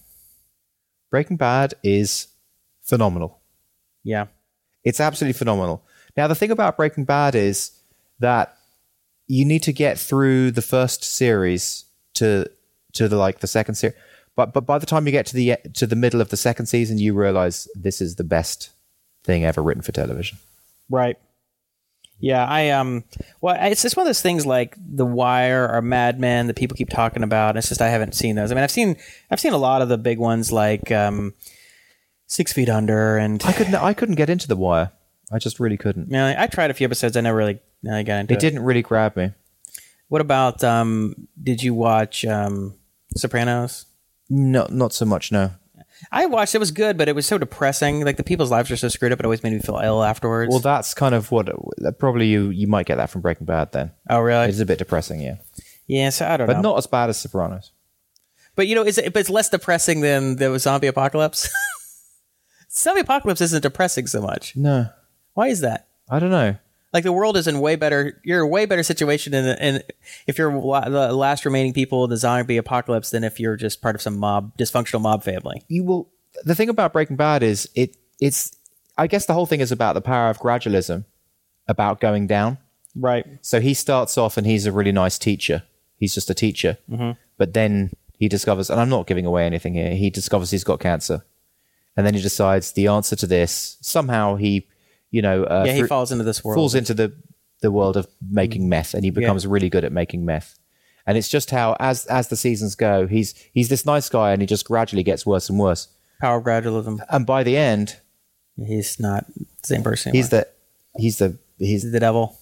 Breaking 1.12 1.38
Bad 1.38 1.74
is 1.84 2.28
phenomenal. 2.82 3.40
Yeah, 4.04 4.28
It's 4.84 5.00
absolutely 5.00 5.34
phenomenal. 5.38 5.84
Now, 6.18 6.28
the 6.28 6.34
thing 6.36 6.50
about 6.50 6.76
Breaking 6.78 7.06
Bad 7.06 7.36
is 7.36 7.72
that 8.20 8.58
you 9.28 9.46
need 9.46 9.62
to 9.64 9.72
get 9.74 10.00
through 10.00 10.52
the 10.52 10.62
first 10.64 11.04
series 11.04 11.86
to 12.16 12.50
to 12.94 13.08
the 13.08 13.18
like 13.18 13.40
the 13.40 13.48
second 13.48 13.76
series. 13.76 13.96
But 14.42 14.54
but 14.54 14.66
by 14.66 14.80
the 14.80 14.88
time 14.88 15.06
you 15.06 15.12
get 15.12 15.28
to 15.28 15.36
the 15.36 15.58
to 15.76 15.86
the 15.86 15.96
middle 15.96 16.20
of 16.20 16.30
the 16.30 16.38
second 16.38 16.66
season, 16.66 16.98
you 16.98 17.14
realize 17.14 17.68
this 17.76 18.02
is 18.02 18.16
the 18.16 18.24
best 18.24 18.72
thing 19.24 19.46
ever 19.46 19.62
written 19.62 19.84
for 19.84 19.92
television. 19.92 20.40
right. 20.90 21.18
Yeah, 22.24 22.46
I 22.46 22.70
um, 22.70 23.04
well, 23.42 23.58
it's 23.60 23.82
just 23.82 23.98
one 23.98 24.06
of 24.06 24.08
those 24.08 24.22
things 24.22 24.46
like 24.46 24.76
The 24.78 25.08
Wire 25.08 25.68
or 25.68 25.82
Mad 25.82 26.20
Men 26.20 26.46
that 26.48 26.56
people 26.56 26.78
keep 26.78 26.90
talking 26.90 27.24
about. 27.24 27.58
It's 27.58 27.70
just 27.70 27.82
I 27.82 27.90
haven't 27.90 28.14
seen 28.14 28.36
those. 28.36 28.52
I 28.52 28.56
mean, 28.56 28.64
I've 28.64 28.72
seen 28.72 28.96
I've 29.32 29.40
seen 29.40 29.54
a 29.54 29.58
lot 29.58 29.82
of 29.82 29.90
the 29.90 29.98
big 29.98 30.20
ones 30.20 30.52
like 30.52 30.92
um, 30.92 31.34
Six 32.28 32.54
Feet 32.54 32.70
Under, 32.70 33.18
and 33.18 33.44
I 33.44 33.54
couldn't 33.54 33.74
I 33.74 33.96
couldn't 33.96 34.16
get 34.16 34.30
into 34.30 34.48
The 34.48 34.56
Wire. 34.56 34.92
I 35.32 35.40
just 35.40 35.60
really 35.60 35.78
couldn't. 35.78 36.10
know, 36.10 36.36
I 36.38 36.46
tried 36.46 36.70
a 36.70 36.76
few 36.76 36.86
episodes. 36.86 37.18
I 37.18 37.22
never 37.22 37.38
really, 37.38 37.60
really 37.82 38.04
got 38.04 38.20
into 38.20 38.34
it. 38.34 38.38
It 38.38 38.40
didn't 38.40 38.64
really 38.64 38.84
grab 38.84 39.16
me. 39.16 39.32
What 40.08 40.22
about 40.22 40.64
um? 40.64 41.28
Did 41.42 41.64
you 41.64 41.74
watch 41.74 42.24
um, 42.26 42.76
Sopranos? 43.16 43.88
No, 44.34 44.66
not 44.70 44.94
so 44.94 45.04
much. 45.04 45.30
No. 45.30 45.52
I 46.10 46.26
watched. 46.26 46.56
It 46.56 46.60
was 46.60 46.72
good, 46.72 46.98
but 46.98 47.10
it 47.10 47.16
was 47.16 47.26
so 47.26 47.38
depressing. 47.38 48.06
Like 48.06 48.16
the 48.16 48.24
people's 48.24 48.50
lives 48.50 48.72
are 48.72 48.78
so 48.78 48.88
screwed 48.88 49.12
up. 49.12 49.20
It 49.20 49.26
always 49.26 49.44
made 49.44 49.52
me 49.52 49.60
feel 49.60 49.80
ill 49.84 50.04
afterwards. 50.04 50.50
Well, 50.50 50.60
that's 50.60 50.94
kind 50.94 51.14
of 51.14 51.32
what 51.32 51.50
probably 52.00 52.28
you 52.28 52.50
you 52.50 52.66
might 52.66 52.86
get 52.86 52.96
that 52.96 53.10
from 53.10 53.22
Breaking 53.22 53.46
Bad. 53.46 53.74
Then 53.74 53.92
oh, 54.10 54.20
really? 54.22 54.48
it's 54.48 54.60
a 54.60 54.66
bit 54.66 54.80
depressing, 54.80 55.22
yeah, 55.22 55.36
yeah. 55.86 56.10
So 56.10 56.28
I 56.28 56.38
don't 56.38 56.48
but 56.48 56.54
know. 56.54 56.62
not 56.62 56.78
as 56.78 56.88
bad 56.88 57.10
as 57.10 57.18
Sopranos. 57.18 57.72
But 58.56 58.68
you 58.68 58.76
know, 58.76 58.84
is 58.84 58.98
it, 58.98 59.12
but 59.14 59.20
it's 59.20 59.30
less 59.30 59.50
depressing 59.50 60.00
than 60.00 60.38
the 60.38 60.58
zombie 60.60 60.88
apocalypse. 60.88 61.50
zombie 62.72 63.02
apocalypse 63.02 63.42
isn't 63.42 63.62
depressing 63.62 64.08
so 64.08 64.22
much. 64.22 64.56
No, 64.56 64.88
Why 65.34 65.48
is 65.48 65.60
that? 65.60 65.88
I 66.10 66.20
don't 66.20 66.32
know. 66.32 66.56
Like 66.94 67.04
the 67.06 67.14
world 67.14 67.38
is 67.38 67.48
in 67.48 67.60
way 67.60 67.76
better. 67.78 68.22
You're 68.24 68.40
in 68.40 68.44
a 68.46 68.48
way 68.48 68.66
better 68.66 68.84
situation 68.84 69.34
in, 69.34 69.46
in 69.60 69.82
if 70.28 70.38
you're 70.38 70.52
la- 70.54 70.90
the 70.90 71.14
last 71.14 71.46
remaining 71.46 71.72
people 71.74 72.04
in 72.04 72.10
the 72.10 72.18
zombie 72.18 72.58
apocalypse 72.58 73.12
than 73.12 73.24
if 73.24 73.40
you're 73.40 73.56
just 73.56 73.82
part 73.82 73.96
of 73.96 74.02
some 74.02 74.18
mob 74.18 74.56
dysfunctional 74.58 75.02
mob 75.02 75.24
family. 75.24 75.64
you 75.70 75.84
will 75.84 76.10
the 76.44 76.56
thing 76.56 76.70
about 76.70 76.92
breaking 76.94 77.16
bad 77.18 77.44
is 77.44 77.70
it 77.76 77.96
it's 78.22 78.56
i 78.98 79.06
guess 79.06 79.26
the 79.26 79.34
whole 79.34 79.46
thing 79.46 79.60
is 79.60 79.72
about 79.72 79.94
the 79.94 80.02
power 80.02 80.30
of 80.30 80.40
gradualism 80.40 81.04
about 81.68 82.00
going 82.00 82.26
down 82.26 82.58
Right. 82.96 83.26
so 83.42 83.60
he 83.62 83.74
starts 83.74 84.18
off 84.18 84.38
and 84.38 84.48
he's 84.48 84.66
a 84.66 84.72
really 84.72 84.92
nice 84.94 85.18
teacher 85.18 85.64
he's 85.98 86.14
just 86.14 86.30
a 86.30 86.34
teacher 86.34 86.78
mm-hmm. 86.90 87.12
but 87.38 87.54
then 87.54 87.92
he 88.18 88.28
discovers 88.30 88.70
and 88.70 88.80
i'm 88.80 88.90
not 88.90 89.08
giving 89.08 89.26
away 89.26 89.46
anything 89.46 89.74
here 89.76 89.94
he 89.94 90.10
discovers 90.10 90.52
he's 90.52 90.64
got 90.64 90.80
cancer 90.80 91.24
and 91.98 92.06
then 92.08 92.14
he 92.14 92.22
decides 92.22 92.72
the 92.72 92.88
answer 92.88 93.16
to 93.18 93.28
this 93.28 93.78
somehow 93.82 94.36
he 94.36 94.68
you 95.12 95.22
know 95.22 95.44
uh, 95.44 95.64
Yeah, 95.66 95.74
he 95.74 95.80
through- 95.80 95.88
falls 95.88 96.12
into 96.12 96.24
this 96.24 96.44
world. 96.44 96.58
falls 96.58 96.74
into 96.76 96.94
the 96.94 97.14
the 97.62 97.72
world 97.72 97.96
of 97.96 98.08
making 98.30 98.68
meth 98.70 98.94
and 98.96 99.04
he 99.04 99.12
becomes 99.12 99.46
really 99.46 99.70
good 99.70 99.84
at 99.86 99.92
making 99.92 100.26
meth 100.26 100.58
and 101.06 101.16
it's 101.18 101.30
just 101.30 101.52
how 101.52 101.76
as 101.80 102.06
as 102.08 102.30
the 102.30 102.36
seasons 102.36 102.74
go 102.76 103.06
he's 103.06 103.36
he's 103.54 103.70
this 103.70 103.86
nice 103.86 104.10
guy 104.10 104.32
and 104.32 104.42
he 104.42 104.48
just 104.48 104.66
gradually 104.66 105.04
gets 105.04 105.26
worse 105.26 105.48
and 105.50 105.60
worse 105.60 105.88
Power 106.20 106.38
of 106.40 106.44
gradualism. 106.44 107.00
and 107.10 107.26
by 107.26 107.44
the 107.44 107.56
end 107.58 107.98
He's 108.58 109.00
not 109.00 109.26
the 109.36 109.46
same 109.64 109.84
person. 109.84 110.14
he's 110.14 110.30
the 110.30 110.48
he's 110.98 111.18
the 111.18 111.38
he's 111.60 111.84
He's 111.84 111.92
the 111.92 112.00
devil. 112.00 112.38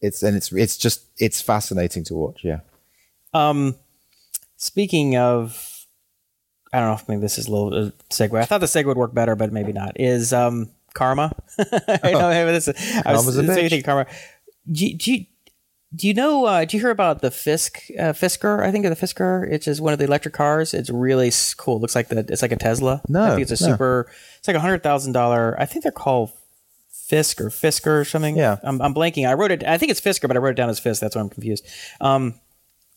it's 0.00 0.22
and 0.22 0.36
it's 0.36 0.50
it's 0.52 0.76
just 0.76 1.04
it's 1.18 1.40
fascinating 1.42 2.04
to 2.04 2.14
watch 2.14 2.40
yeah 2.42 2.60
Um, 3.34 3.76
speaking 4.56 5.16
of, 5.16 5.86
I 6.72 6.80
don't 6.80 6.88
know 6.88 6.94
if 6.94 7.08
maybe 7.08 7.20
this 7.20 7.38
is 7.38 7.46
a 7.46 7.50
little 7.50 7.86
uh, 7.86 7.90
segue. 8.10 8.38
I 8.40 8.44
thought 8.44 8.60
the 8.60 8.66
segue 8.66 8.84
would 8.86 8.96
work 8.96 9.14
better, 9.14 9.36
but 9.36 9.52
maybe 9.52 9.72
not. 9.72 9.98
Is 10.00 10.32
um 10.32 10.70
karma? 10.94 11.32
I 11.58 12.12
know. 12.12 12.28
I 12.28 12.44
was 12.52 12.66
thinking 12.66 13.04
bitch. 13.06 13.84
karma. 13.84 14.06
Do, 14.70 14.86
you- 14.86 14.96
do 14.96 15.12
you 15.12 15.26
do 15.94 16.08
you 16.08 16.14
know? 16.14 16.46
Uh, 16.46 16.64
do 16.64 16.76
you 16.76 16.80
hear 16.80 16.90
about 16.90 17.20
the 17.20 17.30
Fisk 17.30 17.82
uh, 17.98 18.12
Fisker? 18.14 18.64
I 18.64 18.72
think 18.72 18.86
of 18.86 18.98
the 18.98 19.06
Fisker. 19.06 19.46
It's 19.50 19.66
just 19.66 19.80
one 19.80 19.92
of 19.92 19.98
the 19.98 20.06
electric 20.06 20.32
cars. 20.32 20.72
It's 20.72 20.88
really 20.88 21.30
cool. 21.58 21.76
It 21.76 21.80
looks 21.80 21.94
like 21.94 22.08
the 22.08 22.20
it's 22.30 22.40
like 22.40 22.52
a 22.52 22.56
Tesla. 22.56 23.02
No, 23.08 23.22
I 23.22 23.28
think 23.30 23.42
it's 23.50 23.60
a 23.60 23.66
no. 23.66 23.72
super. 23.72 24.10
It's 24.38 24.48
like 24.48 24.56
a 24.56 24.60
hundred 24.60 24.82
thousand 24.82 25.12
dollar. 25.12 25.54
I 25.60 25.66
think 25.66 25.82
they're 25.82 25.92
called 25.92 26.32
Fisk 26.90 27.42
or 27.42 27.50
Fisker 27.50 28.00
or 28.00 28.04
something. 28.06 28.36
Yeah. 28.38 28.56
I'm, 28.62 28.80
I'm 28.80 28.94
blanking. 28.94 29.28
I 29.28 29.34
wrote 29.34 29.50
it. 29.50 29.62
I 29.64 29.76
think 29.76 29.90
it's 29.90 30.00
Fisker, 30.00 30.28
but 30.28 30.36
I 30.36 30.40
wrote 30.40 30.52
it 30.52 30.56
down 30.56 30.70
as 30.70 30.80
Fisk. 30.80 31.02
That's 31.02 31.14
why 31.14 31.20
I'm 31.20 31.28
confused. 31.28 31.66
Um, 32.00 32.40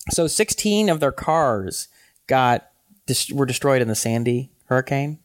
so 0.10 0.28
16 0.28 0.88
of 0.88 1.02
their 1.02 1.12
cars 1.12 1.90
got 2.28 2.70
were 3.34 3.46
destroyed 3.46 3.82
in 3.82 3.90
the 3.90 3.96
Sandy 3.96 4.52
hurricane. 4.68 5.20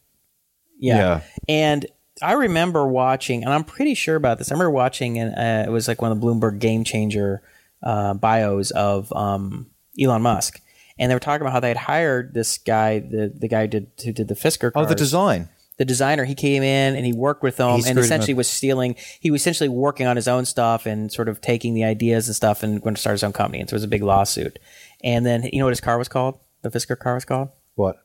Yeah. 0.77 0.97
Yeah. 0.97 1.21
And 1.47 1.85
I 2.21 2.33
remember 2.33 2.85
watching, 2.87 3.43
and 3.43 3.53
I'm 3.53 3.63
pretty 3.63 3.93
sure 3.95 4.15
about 4.15 4.37
this. 4.37 4.51
I 4.51 4.55
remember 4.55 4.71
watching, 4.71 5.17
and 5.19 5.33
uh, 5.35 5.69
it 5.69 5.71
was 5.71 5.87
like 5.87 6.01
one 6.01 6.11
of 6.11 6.19
the 6.21 6.25
Bloomberg 6.25 6.59
Game 6.59 6.83
Changer 6.83 7.41
uh, 7.83 8.13
bios 8.13 8.71
of 8.71 9.11
um, 9.13 9.71
Elon 9.99 10.21
Musk, 10.21 10.59
and 10.99 11.09
they 11.09 11.15
were 11.15 11.19
talking 11.19 11.41
about 11.41 11.53
how 11.53 11.59
they 11.59 11.69
had 11.69 11.77
hired 11.77 12.33
this 12.33 12.57
guy, 12.57 12.99
the 12.99 13.33
the 13.35 13.47
guy 13.47 13.61
who 13.61 13.67
did, 13.67 13.87
who 14.05 14.11
did 14.11 14.27
the 14.27 14.35
Fisker. 14.35 14.71
Car 14.71 14.83
Oh, 14.83 14.85
the 14.85 14.93
design. 14.95 15.49
the 15.77 15.85
designer 15.85 16.25
he 16.25 16.35
came 16.35 16.61
in 16.61 16.95
and 16.95 17.05
he 17.07 17.13
worked 17.13 17.41
with 17.41 17.57
them 17.57 17.79
He 17.79 17.89
and 17.89 17.97
essentially 17.97 18.35
was 18.35 18.47
stealing 18.47 18.95
he 19.19 19.31
was 19.31 19.41
essentially 19.41 19.69
working 19.69 20.05
on 20.05 20.15
his 20.15 20.27
own 20.27 20.45
stuff 20.45 20.85
and 20.85 21.11
sort 21.11 21.27
of 21.27 21.41
taking 21.41 21.73
the 21.73 21.83
ideas 21.83 22.27
and 22.27 22.35
stuff 22.35 22.61
and 22.61 22.79
going 22.83 22.93
to 22.93 23.01
start 23.01 23.15
his 23.15 23.23
own 23.23 23.33
company 23.33 23.59
and 23.61 23.67
so 23.69 23.73
it 23.73 23.77
was 23.77 23.83
a 23.83 23.87
big 23.87 24.03
lawsuit 24.03 24.59
and 25.03 25.25
then 25.25 25.41
you 25.51 25.57
know 25.57 25.65
what 25.65 25.71
his 25.71 25.81
car 25.81 25.97
was 25.97 26.07
called 26.07 26.37
the 26.61 26.69
fisker 26.69 26.95
car 26.99 27.15
was 27.15 27.25
called 27.25 27.49
What? 27.73 27.95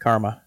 karma 0.00 0.42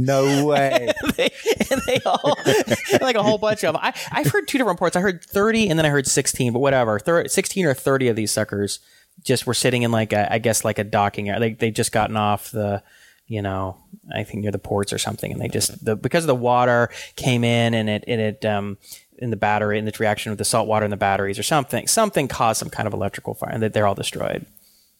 No 0.00 0.46
way. 0.46 0.92
they, 1.16 1.30
and 1.70 1.80
they 1.86 1.98
all 2.06 2.38
like 3.00 3.16
a 3.16 3.22
whole 3.22 3.38
bunch 3.38 3.64
of 3.64 3.74
them 3.74 3.80
I, 3.82 3.92
i've 4.12 4.26
heard 4.28 4.48
two 4.48 4.58
different 4.58 4.76
reports. 4.76 4.96
I 4.96 5.00
heard 5.00 5.22
30 5.24 5.68
and 5.68 5.78
then 5.78 5.86
i 5.86 5.90
heard 5.90 6.06
16 6.06 6.52
but 6.52 6.60
whatever. 6.60 6.98
Thir 6.98 7.28
16 7.28 7.66
or 7.66 7.74
30 7.74 8.08
of 8.08 8.16
these 8.16 8.30
suckers 8.30 8.80
just 9.22 9.46
were 9.46 9.54
sitting 9.54 9.82
in 9.82 9.90
like 9.92 10.12
a, 10.12 10.32
i 10.32 10.38
guess 10.38 10.64
like 10.64 10.78
a 10.78 10.84
docking 10.84 11.28
area. 11.28 11.40
They, 11.40 11.52
they 11.52 11.70
just 11.70 11.92
gotten 11.92 12.16
off 12.16 12.50
the 12.50 12.82
you 13.26 13.42
know 13.42 13.76
i 14.12 14.24
think 14.24 14.42
near 14.42 14.50
the 14.50 14.58
ports 14.58 14.92
or 14.92 14.98
something 14.98 15.30
and 15.32 15.40
they 15.40 15.48
just 15.48 15.84
the 15.84 15.94
because 15.96 16.24
of 16.24 16.28
the 16.28 16.34
water 16.34 16.88
came 17.16 17.44
in 17.44 17.74
and 17.74 17.88
it 17.88 18.04
and 18.08 18.20
it 18.20 18.44
um 18.44 18.76
in 19.18 19.30
the 19.30 19.36
battery 19.36 19.78
in 19.78 19.84
the 19.84 19.92
reaction 20.00 20.30
with 20.30 20.38
the 20.38 20.44
salt 20.44 20.66
water 20.66 20.84
in 20.84 20.90
the 20.90 20.96
batteries 20.96 21.38
or 21.38 21.42
something 21.44 21.86
something 21.86 22.26
caused 22.26 22.58
some 22.58 22.70
kind 22.70 22.88
of 22.88 22.92
electrical 22.94 23.34
fire 23.34 23.50
and 23.50 23.62
that 23.62 23.72
they're 23.72 23.86
all 23.86 23.94
destroyed 23.94 24.46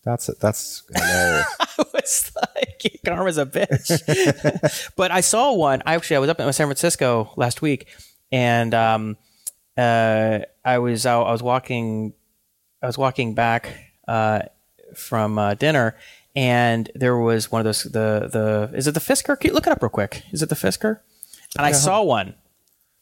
that's 0.02 0.30
that's 0.40 0.82
hilarious. 0.94 1.46
I 1.60 1.84
was 1.92 2.32
like, 2.36 3.00
karma's 3.04 3.38
a 3.38 3.46
bitch. 3.46 4.92
but 4.96 5.10
I 5.10 5.20
saw 5.20 5.52
one. 5.52 5.82
I 5.84 5.94
Actually, 5.94 6.16
I 6.16 6.20
was 6.20 6.30
up 6.30 6.40
in 6.40 6.52
San 6.52 6.66
Francisco 6.66 7.32
last 7.36 7.60
week, 7.60 7.86
and 8.32 8.72
um, 8.74 9.16
uh, 9.76 10.40
I 10.64 10.78
was 10.78 11.04
I 11.06 11.16
was 11.16 11.42
walking, 11.42 12.14
I 12.82 12.86
was 12.86 12.96
walking 12.96 13.34
back 13.34 13.72
uh, 14.08 14.42
from 14.94 15.38
uh, 15.38 15.54
dinner, 15.54 15.96
and 16.34 16.90
there 16.94 17.16
was 17.16 17.52
one 17.52 17.60
of 17.60 17.64
those 17.64 17.82
the 17.84 18.28
the 18.32 18.70
is 18.74 18.86
it 18.86 18.94
the 18.94 19.00
Fisker? 19.00 19.38
Can 19.38 19.48
you 19.50 19.54
look 19.54 19.66
it 19.66 19.70
up 19.70 19.82
real 19.82 19.90
quick. 19.90 20.22
Is 20.32 20.42
it 20.42 20.48
the 20.48 20.54
Fisker? 20.54 21.00
And 21.56 21.66
I 21.66 21.72
saw 21.72 22.02
one. 22.02 22.34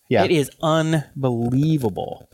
Yeah. 0.08 0.24
It 0.24 0.30
is 0.30 0.50
unbelievable 0.62 2.28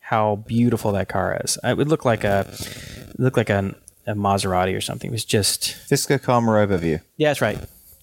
how 0.00 0.36
beautiful 0.36 0.92
that 0.92 1.08
car 1.08 1.38
is. 1.44 1.58
It 1.62 1.76
would 1.76 1.88
look 1.88 2.04
like 2.04 2.24
a 2.24 2.46
it 2.50 3.20
looked 3.20 3.36
like 3.36 3.50
a, 3.50 3.76
a 4.06 4.14
Maserati 4.14 4.76
or 4.76 4.80
something. 4.80 5.10
It 5.10 5.12
was 5.12 5.24
just 5.24 5.76
Fisker 5.88 6.20
Karma 6.20 6.52
overview. 6.52 7.00
yeah, 7.16 7.30
that's 7.30 7.40
right. 7.40 7.58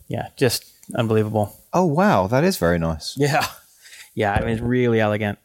Yeah, 0.07 0.29
just 0.37 0.65
unbelievable. 0.95 1.55
Oh 1.73 1.85
wow, 1.85 2.27
that 2.27 2.43
is 2.43 2.57
very 2.57 2.79
nice. 2.79 3.15
Yeah, 3.19 3.45
yeah. 4.15 4.33
I 4.33 4.39
mean, 4.41 4.49
it's 4.49 4.61
really 4.61 4.99
elegant, 4.99 5.37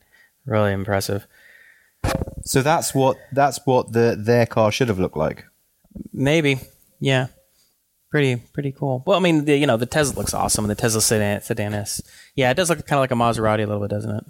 really 0.46 0.72
impressive. 0.72 1.26
So 2.44 2.62
that's 2.62 2.94
what 2.94 3.16
that's 3.32 3.60
what 3.64 3.92
the 3.92 4.16
their 4.18 4.46
car 4.46 4.72
should 4.72 4.88
have 4.88 4.98
looked 4.98 5.16
like. 5.16 5.44
Maybe, 6.12 6.58
yeah. 7.00 7.26
Pretty, 8.10 8.36
pretty 8.36 8.72
cool. 8.72 9.02
Well, 9.06 9.16
I 9.16 9.22
mean, 9.22 9.46
the, 9.46 9.56
you 9.56 9.66
know, 9.66 9.78
the 9.78 9.86
Tesla 9.86 10.16
looks 10.16 10.34
awesome, 10.34 10.64
and 10.66 10.70
the 10.70 10.74
Tesla 10.74 11.00
sedan, 11.00 11.40
sedan 11.40 11.72
is, 11.72 12.02
yeah, 12.34 12.50
it 12.50 12.54
does 12.58 12.68
look 12.68 12.86
kind 12.86 12.98
of 12.98 13.00
like 13.00 13.10
a 13.10 13.14
Maserati 13.14 13.62
a 13.62 13.66
little 13.66 13.80
bit, 13.80 13.88
doesn't 13.88 14.14
it? 14.14 14.24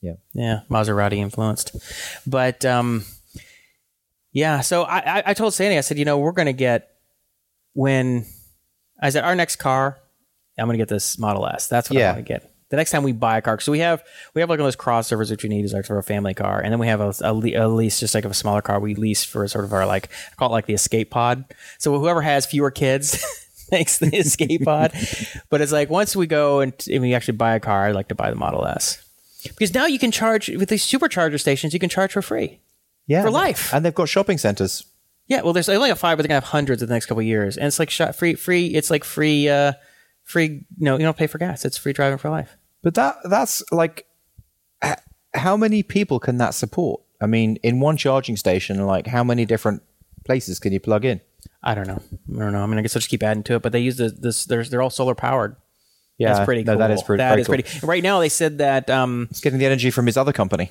Yeah. 0.00 0.14
Yeah, 0.32 0.60
Maserati 0.68 1.18
influenced. 1.18 1.76
But 2.26 2.64
um, 2.64 3.04
yeah, 4.34 4.60
so 4.60 4.82
I, 4.82 5.22
I, 5.24 5.34
told 5.34 5.54
Sandy, 5.54 5.78
I 5.78 5.80
said, 5.80 5.96
you 5.96 6.04
know, 6.04 6.18
we're 6.18 6.32
going 6.32 6.46
to 6.46 6.52
get 6.52 6.90
when 7.72 8.26
I 9.00 9.10
said 9.10 9.22
our 9.24 9.36
next 9.36 9.56
car, 9.56 9.98
I'm 10.58 10.66
going 10.66 10.76
to 10.76 10.82
get 10.82 10.88
this 10.88 11.18
Model 11.18 11.46
S. 11.46 11.68
That's 11.68 11.88
what 11.88 11.98
Yeah. 11.98 12.10
I 12.10 12.12
want 12.14 12.26
to 12.26 12.32
get. 12.32 12.50
The 12.70 12.76
next 12.76 12.90
time 12.90 13.04
we 13.04 13.12
buy 13.12 13.38
a 13.38 13.42
car, 13.42 13.60
so 13.60 13.70
we 13.70 13.78
have 13.78 14.02
we 14.34 14.40
have 14.40 14.50
like 14.50 14.58
one 14.58 14.66
of 14.66 14.66
those 14.66 14.74
crossovers 14.74 15.30
which 15.30 15.44
we 15.44 15.48
need 15.48 15.64
is 15.64 15.72
like 15.72 15.84
for 15.84 15.96
a 15.98 16.02
family 16.02 16.34
car, 16.34 16.60
and 16.60 16.72
then 16.72 16.80
we 16.80 16.88
have 16.88 17.00
a, 17.00 17.14
a, 17.20 17.32
a 17.32 17.68
lease 17.68 18.00
just 18.00 18.16
like 18.16 18.24
of 18.24 18.32
a 18.32 18.34
smaller 18.34 18.62
car 18.62 18.80
we 18.80 18.96
lease 18.96 19.22
for 19.22 19.46
sort 19.46 19.64
of 19.64 19.72
our 19.72 19.86
like 19.86 20.08
I 20.32 20.34
call 20.34 20.48
it 20.48 20.52
like 20.52 20.66
the 20.66 20.74
escape 20.74 21.10
pod. 21.10 21.44
So 21.78 21.96
whoever 22.00 22.22
has 22.22 22.46
fewer 22.46 22.72
kids 22.72 23.24
makes 23.70 23.98
the 23.98 24.16
escape 24.16 24.64
pod, 24.64 24.92
but 25.50 25.60
it's 25.60 25.70
like 25.70 25.88
once 25.88 26.16
we 26.16 26.26
go 26.26 26.60
and, 26.60 26.72
and 26.90 27.02
we 27.02 27.14
actually 27.14 27.36
buy 27.36 27.54
a 27.54 27.60
car, 27.60 27.86
I'd 27.86 27.94
like 27.94 28.08
to 28.08 28.16
buy 28.16 28.30
the 28.30 28.36
Model 28.36 28.66
S 28.66 29.00
because 29.44 29.72
now 29.72 29.86
you 29.86 30.00
can 30.00 30.10
charge 30.10 30.48
with 30.48 30.70
these 30.70 30.84
supercharger 30.84 31.38
stations. 31.38 31.74
You 31.74 31.78
can 31.78 31.90
charge 31.90 32.12
for 32.12 32.22
free. 32.22 32.60
Yeah, 33.06 33.22
For 33.22 33.30
life. 33.30 33.72
and 33.74 33.84
they've 33.84 33.94
got 33.94 34.08
shopping 34.08 34.38
centers. 34.38 34.84
Yeah, 35.26 35.42
well, 35.42 35.52
there's 35.52 35.66
they 35.66 35.76
only 35.76 35.88
have 35.88 35.98
five, 35.98 36.16
but 36.18 36.22
they're 36.22 36.28
gonna 36.28 36.36
have 36.40 36.44
hundreds 36.50 36.82
in 36.82 36.88
the 36.88 36.94
next 36.94 37.06
couple 37.06 37.20
of 37.20 37.26
years, 37.26 37.56
and 37.56 37.66
it's 37.66 37.78
like 37.78 37.90
shot 37.90 38.14
free, 38.16 38.34
free. 38.34 38.66
It's 38.68 38.90
like 38.90 39.04
free, 39.04 39.48
uh, 39.48 39.72
free. 40.22 40.66
No, 40.78 40.94
you 40.98 41.02
don't 41.04 41.16
pay 41.16 41.26
for 41.26 41.38
gas. 41.38 41.64
It's 41.64 41.76
free 41.78 41.92
driving 41.92 42.18
for 42.18 42.30
life. 42.30 42.56
But 42.82 42.94
that 42.94 43.16
that's 43.24 43.62
like, 43.72 44.06
h- 44.82 44.96
how 45.34 45.56
many 45.56 45.82
people 45.82 46.18
can 46.20 46.36
that 46.38 46.54
support? 46.54 47.00
I 47.22 47.26
mean, 47.26 47.56
in 47.62 47.80
one 47.80 47.96
charging 47.96 48.36
station, 48.36 48.84
like 48.86 49.06
how 49.06 49.24
many 49.24 49.46
different 49.46 49.82
places 50.26 50.58
can 50.58 50.72
you 50.72 50.80
plug 50.80 51.04
in? 51.06 51.20
I 51.62 51.74
don't 51.74 51.86
know. 51.86 52.02
I 52.34 52.38
don't 52.38 52.52
know. 52.52 52.62
I 52.62 52.66
mean, 52.66 52.78
I 52.78 52.82
guess 52.82 52.94
I'll 52.94 53.00
just 53.00 53.08
keep 53.10 53.22
adding 53.22 53.42
to 53.44 53.54
it. 53.54 53.62
But 53.62 53.72
they 53.72 53.80
use 53.80 53.96
the, 53.96 54.08
this. 54.10 54.44
They're 54.44 54.64
they're 54.64 54.82
all 54.82 54.90
solar 54.90 55.14
powered. 55.14 55.56
Yeah, 56.18 56.32
That's 56.34 56.44
pretty 56.44 56.62
no, 56.64 56.72
cool. 56.74 56.78
that 56.80 56.90
is 56.90 57.02
pretty. 57.02 57.22
That 57.22 57.30
very 57.30 57.40
is 57.40 57.46
cool. 57.46 57.54
pretty. 57.56 57.86
Right 57.86 58.02
now, 58.02 58.20
they 58.20 58.28
said 58.28 58.58
that. 58.58 58.88
Um, 58.90 59.26
He's 59.30 59.40
getting 59.40 59.58
the 59.58 59.66
energy 59.66 59.90
from 59.90 60.06
his 60.06 60.16
other 60.16 60.32
company. 60.32 60.70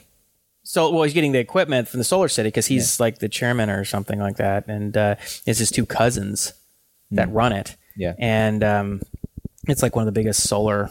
So 0.64 0.90
well, 0.92 1.04
he's 1.04 1.14
getting 1.14 1.32
the 1.34 1.40
equipment 1.40 1.88
from 1.88 2.00
the 2.00 2.04
Solar 2.04 2.28
City 2.30 2.48
because 2.48 2.68
he's 2.68 3.00
like 3.00 3.20
the 3.20 3.30
chairman 3.30 3.70
or 3.70 3.84
something 3.86 4.20
like 4.20 4.38
that, 4.38 4.68
and 4.68 4.96
uh, 4.98 5.16
it's 5.46 5.60
his 5.60 5.72
two 5.72 5.86
cousins 5.86 6.54
that 7.12 7.32
run 7.32 7.52
it. 7.54 7.76
Yeah. 7.96 8.16
and 8.18 8.64
um, 8.64 9.02
it's 9.68 9.84
like 9.84 9.96
one 9.96 10.08
of 10.08 10.14
the 10.14 10.20
biggest 10.20 10.48
solar. 10.50 10.90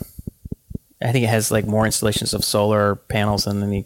I 1.02 1.10
think 1.10 1.24
it 1.24 1.28
has 1.30 1.50
like 1.50 1.66
more 1.66 1.84
installations 1.84 2.32
of 2.32 2.44
solar 2.44 2.94
panels 2.94 3.44
than 3.44 3.60
any 3.62 3.84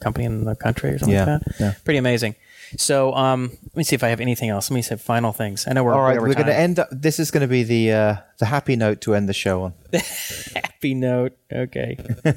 company 0.00 0.26
in 0.26 0.44
the 0.44 0.54
country 0.54 0.90
or 0.90 0.98
something 0.98 1.14
Yeah, 1.14 1.24
like 1.24 1.40
that. 1.44 1.54
yeah. 1.60 1.74
Pretty 1.84 1.96
amazing. 1.96 2.34
So 2.76 3.14
um, 3.14 3.50
let 3.64 3.76
me 3.76 3.84
see 3.84 3.94
if 3.94 4.04
I 4.04 4.08
have 4.08 4.20
anything 4.20 4.50
else. 4.50 4.70
Let 4.70 4.74
me 4.74 4.82
say 4.82 4.96
final 4.96 5.32
things. 5.32 5.66
I 5.66 5.72
know 5.72 5.82
we're 5.84 5.94
All 5.94 6.02
right, 6.02 6.20
we're 6.20 6.34
going 6.34 6.46
to 6.46 6.54
end. 6.54 6.78
Up, 6.78 6.88
this 6.92 7.18
is 7.18 7.30
going 7.30 7.40
to 7.42 7.46
be 7.46 7.62
the 7.62 7.92
uh, 7.92 8.16
the 8.38 8.46
happy 8.46 8.76
note 8.76 9.00
to 9.02 9.14
end 9.14 9.28
the 9.28 9.34
show 9.34 9.62
on. 9.62 9.72
happy 10.54 10.92
note. 10.94 11.36
Okay. 11.50 11.96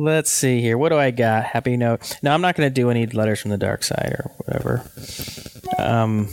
Let's 0.00 0.30
see 0.30 0.60
here. 0.60 0.78
What 0.78 0.90
do 0.90 0.96
I 0.96 1.10
got? 1.10 1.42
Happy 1.42 1.76
note. 1.76 2.18
No, 2.22 2.30
I'm 2.32 2.40
not 2.40 2.54
going 2.54 2.68
to 2.68 2.72
do 2.72 2.88
any 2.88 3.04
letters 3.06 3.40
from 3.40 3.50
the 3.50 3.58
dark 3.58 3.82
side 3.82 4.14
or 4.16 4.30
whatever. 4.36 4.88
Um, 5.76 6.28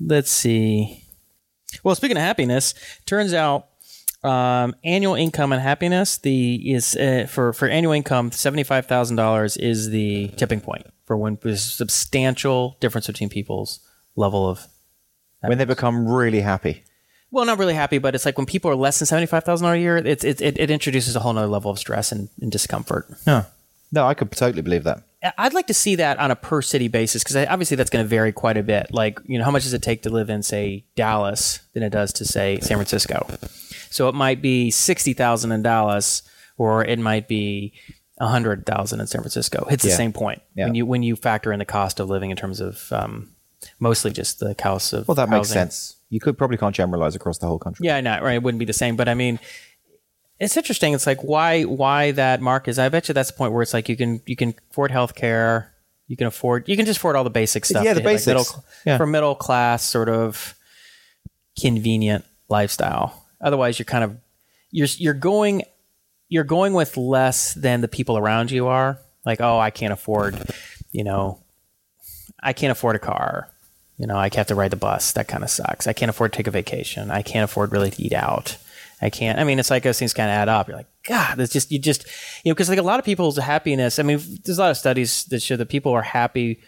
let's 0.00 0.30
see. 0.30 1.04
Well, 1.84 1.94
speaking 1.94 2.16
of 2.16 2.22
happiness, 2.22 2.72
turns 3.04 3.34
out 3.34 3.66
um, 4.24 4.74
annual 4.82 5.14
income 5.14 5.52
and 5.52 5.60
happiness 5.60 6.16
the 6.16 6.72
is 6.72 6.96
uh, 6.96 7.26
for 7.28 7.52
for 7.52 7.68
annual 7.68 7.92
income 7.92 8.32
seventy 8.32 8.62
five 8.62 8.86
thousand 8.86 9.16
dollars 9.16 9.58
is 9.58 9.90
the 9.90 10.28
tipping 10.36 10.62
point 10.62 10.86
for 11.04 11.14
when 11.14 11.36
there's 11.42 11.62
substantial 11.62 12.78
difference 12.80 13.08
between 13.08 13.28
people's 13.28 13.80
level 14.16 14.48
of 14.48 14.66
when 15.40 15.58
they 15.58 15.66
become 15.66 16.08
really 16.08 16.40
happy. 16.40 16.82
Well, 17.32 17.44
not 17.44 17.58
really 17.58 17.74
happy, 17.74 17.98
but 17.98 18.14
it's 18.14 18.24
like 18.24 18.36
when 18.36 18.46
people 18.46 18.70
are 18.70 18.76
less 18.76 19.00
than 19.00 19.06
seventy 19.06 19.26
five 19.26 19.42
thousand 19.42 19.64
dollars 19.64 19.78
a 19.78 19.80
year, 19.80 19.96
it's 19.96 20.22
it, 20.22 20.40
it 20.40 20.58
it 20.58 20.70
introduces 20.70 21.16
a 21.16 21.20
whole 21.20 21.32
nother 21.32 21.48
level 21.48 21.70
of 21.70 21.78
stress 21.78 22.12
and, 22.12 22.28
and 22.40 22.52
discomfort. 22.52 23.08
No, 23.26 23.44
no, 23.90 24.06
I 24.06 24.14
could 24.14 24.30
totally 24.30 24.62
believe 24.62 24.84
that. 24.84 25.02
I'd 25.38 25.54
like 25.54 25.68
to 25.68 25.74
see 25.74 25.94
that 25.96 26.18
on 26.18 26.30
a 26.32 26.36
per 26.36 26.62
city 26.62 26.88
basis 26.88 27.22
because 27.22 27.36
obviously 27.48 27.76
that's 27.76 27.90
going 27.90 28.04
to 28.04 28.08
vary 28.08 28.32
quite 28.32 28.56
a 28.56 28.62
bit. 28.64 28.92
Like, 28.92 29.20
you 29.24 29.38
know, 29.38 29.44
how 29.44 29.52
much 29.52 29.62
does 29.62 29.72
it 29.72 29.80
take 29.80 30.02
to 30.02 30.10
live 30.10 30.28
in, 30.30 30.42
say, 30.42 30.84
Dallas 30.96 31.60
than 31.74 31.84
it 31.84 31.90
does 31.90 32.12
to 32.14 32.24
say 32.24 32.58
San 32.60 32.76
Francisco? 32.76 33.28
So 33.90 34.08
it 34.08 34.14
might 34.16 34.42
be 34.42 34.70
sixty 34.70 35.12
thousand 35.12 35.52
in 35.52 35.62
Dallas, 35.62 36.22
or 36.58 36.84
it 36.84 36.98
might 36.98 37.28
be 37.28 37.72
a 38.18 38.26
hundred 38.26 38.66
thousand 38.66 39.00
in 39.00 39.06
San 39.06 39.20
Francisco. 39.20 39.66
It's 39.70 39.82
the 39.84 39.90
Yeah. 39.90 39.96
same 39.96 40.12
point 40.12 40.42
Yeah. 40.54 40.64
when 40.66 40.74
you 40.74 40.86
when 40.86 41.02
you 41.02 41.14
factor 41.16 41.52
in 41.52 41.58
the 41.60 41.64
cost 41.64 42.00
of 42.00 42.08
living 42.10 42.30
in 42.30 42.36
terms 42.36 42.60
of 42.60 42.92
um, 42.92 43.30
mostly 43.78 44.10
just 44.10 44.40
the 44.40 44.54
cost 44.56 44.92
of 44.92 45.06
Well, 45.06 45.14
that 45.14 45.28
makes 45.30 45.48
sense. 45.50 45.96
You 46.12 46.20
could 46.20 46.36
probably 46.36 46.58
can't 46.58 46.74
generalize 46.76 47.14
across 47.14 47.38
the 47.38 47.46
whole 47.46 47.58
country. 47.58 47.86
Yeah, 47.86 47.98
no, 48.02 48.20
right. 48.20 48.34
It 48.34 48.42
wouldn't 48.42 48.58
be 48.58 48.66
the 48.66 48.74
same, 48.74 48.96
but 48.96 49.08
I 49.08 49.14
mean, 49.14 49.38
it's 50.38 50.58
interesting. 50.58 50.92
It's 50.92 51.06
like 51.06 51.22
why 51.22 51.62
why 51.62 52.10
that 52.10 52.42
mark 52.42 52.68
is. 52.68 52.78
I 52.78 52.90
bet 52.90 53.08
you 53.08 53.14
that's 53.14 53.30
the 53.30 53.36
point 53.38 53.54
where 53.54 53.62
it's 53.62 53.72
like 53.72 53.88
you 53.88 53.96
can 53.96 54.20
you 54.26 54.36
can 54.36 54.54
afford 54.70 54.90
health 54.90 55.14
care, 55.14 55.72
you 56.08 56.18
can 56.18 56.26
afford 56.26 56.68
you 56.68 56.76
can 56.76 56.84
just 56.84 56.98
afford 56.98 57.16
all 57.16 57.24
the 57.24 57.30
basic 57.30 57.64
stuff. 57.64 57.82
Yeah, 57.82 57.94
the 57.94 58.00
that, 58.00 58.04
like, 58.06 58.14
basics. 58.16 58.26
middle, 58.26 58.64
Yeah. 58.84 58.98
for 58.98 59.06
middle 59.06 59.34
class 59.34 59.82
sort 59.84 60.10
of 60.10 60.54
convenient 61.58 62.26
lifestyle. 62.50 63.26
Otherwise, 63.40 63.78
you're 63.78 63.86
kind 63.86 64.04
of 64.04 64.16
you're 64.70 64.88
you're 64.98 65.14
going 65.14 65.62
you're 66.28 66.44
going 66.44 66.74
with 66.74 66.98
less 66.98 67.54
than 67.54 67.80
the 67.80 67.88
people 67.88 68.18
around 68.18 68.50
you 68.50 68.66
are. 68.66 68.98
Like, 69.24 69.40
oh, 69.40 69.58
I 69.58 69.70
can't 69.70 69.92
afford, 69.92 70.36
you 70.90 71.04
know, 71.04 71.38
I 72.42 72.52
can't 72.52 72.72
afford 72.72 72.96
a 72.96 72.98
car. 72.98 73.48
You 74.02 74.08
know, 74.08 74.16
I 74.16 74.28
have 74.34 74.48
to 74.48 74.56
ride 74.56 74.72
the 74.72 74.76
bus. 74.76 75.12
That 75.12 75.28
kind 75.28 75.44
of 75.44 75.50
sucks. 75.50 75.86
I 75.86 75.92
can't 75.92 76.10
afford 76.10 76.32
to 76.32 76.36
take 76.36 76.48
a 76.48 76.50
vacation. 76.50 77.12
I 77.12 77.22
can't 77.22 77.44
afford 77.44 77.70
really 77.70 77.92
to 77.92 78.02
eat 78.02 78.12
out. 78.12 78.56
I 79.00 79.10
can't. 79.10 79.38
I 79.38 79.44
mean, 79.44 79.60
it's 79.60 79.70
like 79.70 79.84
those 79.84 79.96
things 79.96 80.12
kind 80.12 80.28
of 80.28 80.34
add 80.34 80.48
up. 80.48 80.66
You're 80.66 80.76
like, 80.76 80.88
God, 81.04 81.38
it's 81.38 81.52
just 81.52 81.70
you 81.70 81.78
just 81.78 82.04
you 82.42 82.50
know 82.50 82.54
because 82.54 82.68
like 82.68 82.80
a 82.80 82.82
lot 82.82 82.98
of 82.98 83.04
people's 83.04 83.38
happiness. 83.38 84.00
I 84.00 84.02
mean, 84.02 84.20
there's 84.44 84.58
a 84.58 84.60
lot 84.60 84.72
of 84.72 84.76
studies 84.76 85.22
that 85.26 85.40
show 85.40 85.54
that 85.54 85.68
people 85.68 85.92
are 85.92 86.02
happy 86.02 86.60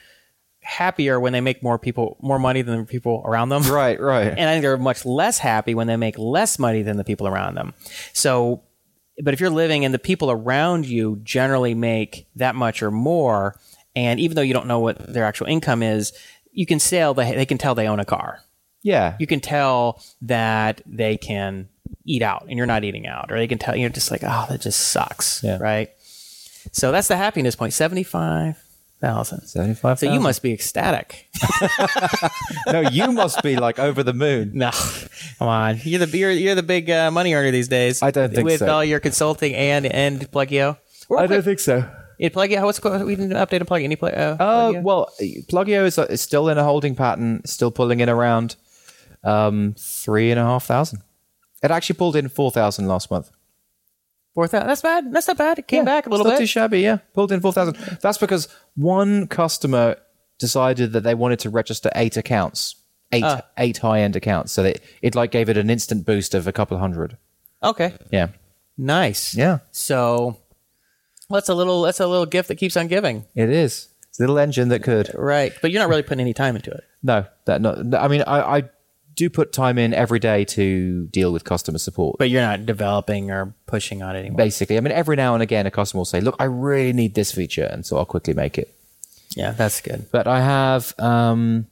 happier 0.61 1.19
when 1.19 1.32
they 1.32 1.40
make 1.40 1.61
more 1.61 1.77
people 1.77 2.19
more 2.23 2.39
money 2.39 2.62
than 2.62 2.78
the 2.78 2.85
people 2.85 3.20
around 3.27 3.48
them. 3.48 3.65
Right, 3.65 4.01
right. 4.01 4.28
And 4.28 4.48
I 4.48 4.52
think 4.52 4.62
they're 4.62 4.78
much 4.78 5.05
less 5.05 5.39
happy 5.39 5.74
when 5.74 5.89
they 5.89 5.97
make 5.97 6.16
less 6.16 6.56
money 6.61 6.82
than 6.82 6.98
the 6.98 7.05
people 7.05 7.27
around 7.27 7.56
them. 7.56 7.74
So, 8.12 8.62
but 9.24 9.35
if 9.35 9.40
you're 9.40 9.51
living 9.51 9.85
and 9.85 9.93
the 9.93 9.98
people 9.98 10.31
around 10.31 10.86
you 10.86 11.20
generally 11.24 11.74
make 11.74 12.28
that 12.36 12.55
much 12.55 12.81
or 12.81 12.93
more, 12.93 13.59
and 13.97 14.19
even 14.19 14.36
though 14.36 14.43
you 14.43 14.55
don't 14.55 14.66
know 14.66 14.81
what 14.81 15.12
their 15.12 15.24
actual 15.24 15.47
income 15.47 15.82
is, 15.82 16.12
you 16.55 16.64
can 16.66 16.78
sell. 16.81 17.12
They, 17.14 17.35
they 17.35 17.47
can 17.47 17.59
tell 17.59 17.74
they 17.74 17.86
own 17.89 18.01
a 18.01 18.05
car. 18.05 18.40
yeah. 18.82 19.16
You 19.18 19.26
can 19.26 19.40
tell 19.40 20.01
that 20.22 20.81
they 20.86 21.16
can 21.18 21.68
eat 22.06 22.22
out 22.22 22.47
and 22.48 22.56
you're 22.56 22.66
not 22.66 22.85
eating 22.85 23.06
out, 23.06 23.31
or 23.31 23.36
they 23.39 23.47
can 23.47 23.59
tell 23.59 23.76
you're 23.76 23.90
just 23.90 24.10
like, 24.10 24.22
oh, 24.24 24.47
that 24.48 24.60
just 24.60 24.81
sucks, 24.89 25.43
Yeah. 25.44 25.59
right? 25.59 25.90
So 26.72 26.93
that's 26.93 27.09
the 27.09 27.16
happiness 27.16 27.56
point. 27.56 27.72
Seventy-five 27.74 28.56
thousand. 29.01 29.47
75 29.47 29.98
So 29.98 30.10
you 30.10 30.18
must 30.20 30.43
be 30.43 30.52
ecstatic. 30.55 31.28
No, 32.66 32.81
you 32.81 33.12
must 33.12 33.43
be 33.43 33.56
like 33.56 33.78
over 33.78 34.02
the 34.02 34.14
moon. 34.14 34.52
No, 34.55 34.70
come 35.39 35.48
on. 35.48 35.78
You're 35.85 36.06
the 36.06 36.16
you're, 36.18 36.31
you're 36.31 36.55
the 36.55 36.62
big 36.62 36.89
uh, 36.89 37.10
money 37.10 37.35
earner 37.35 37.51
these 37.51 37.68
days. 37.68 38.02
I 38.02 38.10
don't 38.10 38.32
think 38.35 38.47
with 38.47 38.60
so. 38.60 38.66
all 38.72 38.85
your 38.85 39.01
consulting 39.01 39.55
and 39.55 39.85
and 39.86 40.31
Pluggio. 40.31 40.78
I 41.16 41.26
don't 41.26 41.43
think 41.43 41.60
so. 41.60 41.86
In 42.19 42.31
Pluggio, 42.31 42.62
what's 42.65 42.78
called? 42.78 43.03
we 43.05 43.16
didn't 43.16 43.32
update 43.32 43.61
a 43.61 43.65
Pluggio? 43.65 43.85
Any 43.85 43.97
plug? 43.97 44.15
Uh, 44.15 44.36
Uh, 44.41 44.73
well, 44.82 45.11
Pluggio 45.49 45.85
is, 45.85 45.99
is 45.99 46.20
still 46.20 46.49
in 46.49 46.59
a 46.59 46.65
holding 46.65 46.95
pattern, 46.95 47.43
still 47.45 47.70
pulling 47.70 48.01
in 48.01 48.09
around 48.09 48.57
um, 49.24 49.74
three 49.78 50.31
and 50.31 50.39
a 50.39 50.45
half 50.45 50.65
thousand. 50.65 51.03
It 51.62 51.70
actually 51.70 51.97
pulled 51.97 52.15
in 52.16 52.28
four 52.28 52.51
thousand 52.51 52.86
last 52.89 53.11
month. 53.11 53.31
four 54.35 54.47
thousand. 54.47 54.69
That's 54.69 54.82
bad. 54.82 55.12
That's 55.12 55.28
not 55.28 55.39
bad. 55.39 55.59
It 55.59 55.66
came 55.66 55.85
back 55.85 56.07
a 56.07 56.11
little 56.11 56.24
not 56.27 56.32
bit. 56.32 56.39
too 56.41 56.47
shabby. 56.47 56.81
Yeah, 56.81 56.99
pulled 57.15 57.32
in 57.32 57.41
four 57.41 57.53
thousand. 57.53 57.77
That's 58.03 58.19
because 58.19 58.49
one 58.77 59.27
customer 59.27 59.97
decided 60.39 60.93
that 60.93 61.01
they 61.05 61.15
wanted 61.15 61.39
to 61.41 61.51
register 61.51 61.91
eight 61.95 62.16
accounts, 62.16 62.77
eight 63.12 63.24
Ah. 63.24 63.43
eight 63.59 63.78
high 63.78 64.01
end 64.01 64.15
accounts. 64.15 64.53
So 64.53 64.62
that 64.62 64.81
it 65.03 65.15
like 65.15 65.31
gave 65.31 65.49
it 65.49 65.57
an 65.57 65.70
instant 65.70 66.05
boost 66.05 66.35
of 66.35 66.47
a 66.47 66.53
couple 66.53 66.77
hundred. 66.78 67.16
okay, 67.62 67.95
Yeah, 68.12 68.28
nice. 68.77 69.35
yeah, 69.35 69.61
So 69.70 70.36
that's 71.35 71.48
a 71.48 71.55
little 71.55 71.82
that's 71.82 72.01
a 72.01 72.06
little 72.06 72.27
gift 72.27 72.48
that 72.48 72.56
keeps 72.56 72.77
on 72.77 72.86
giving, 72.89 73.24
it 73.35 73.51
is. 73.51 73.89
It's 74.09 74.20
a 74.20 74.23
little 74.23 74.39
engine 74.39 74.69
that 74.69 74.82
could. 74.82 75.11
right? 75.15 75.52
But 75.61 75.73
you're 75.73 75.82
not 75.82 75.89
really 75.90 76.02
putting 76.02 76.20
any 76.20 76.35
time 76.35 76.55
into 76.56 76.70
it. 76.70 76.85
No, 77.02 77.27
that 77.47 77.61
not. 77.61 77.94
I 77.94 78.06
mean, 78.09 78.23
I, 78.27 78.59
I 78.59 78.62
do 79.16 79.28
put 79.28 79.52
time 79.52 79.77
in 79.78 79.93
every 79.93 80.19
day 80.20 80.44
to 80.44 81.06
deal 81.09 81.32
with 81.32 81.44
customer 81.44 81.78
support. 81.78 82.16
But 82.19 82.31
you're 82.31 82.40
not 82.43 82.65
developing 82.65 83.31
or 83.31 83.55
pushing 83.66 84.02
on 84.02 84.15
it 84.16 84.20
anymore. 84.20 84.36
basically. 84.39 84.77
I 84.77 84.81
mean, 84.81 84.93
every 84.93 85.16
now 85.16 85.35
and 85.35 85.43
again, 85.43 85.66
a 85.66 85.70
customer 85.70 86.01
will 86.01 86.05
say, 86.05 86.20
"Look, 86.20 86.36
I 86.39 86.44
really 86.44 86.93
need 86.93 87.15
this 87.15 87.32
feature," 87.32 87.65
and 87.65 87.85
so 87.85 87.97
I'll 87.98 88.05
quickly 88.05 88.35
make 88.35 88.56
it. 88.56 88.73
Yeah, 89.36 89.51
that's 89.51 89.81
good. 89.81 90.06
But 90.12 90.28
I 90.28 90.40
have, 90.40 90.94
um, 91.01 91.66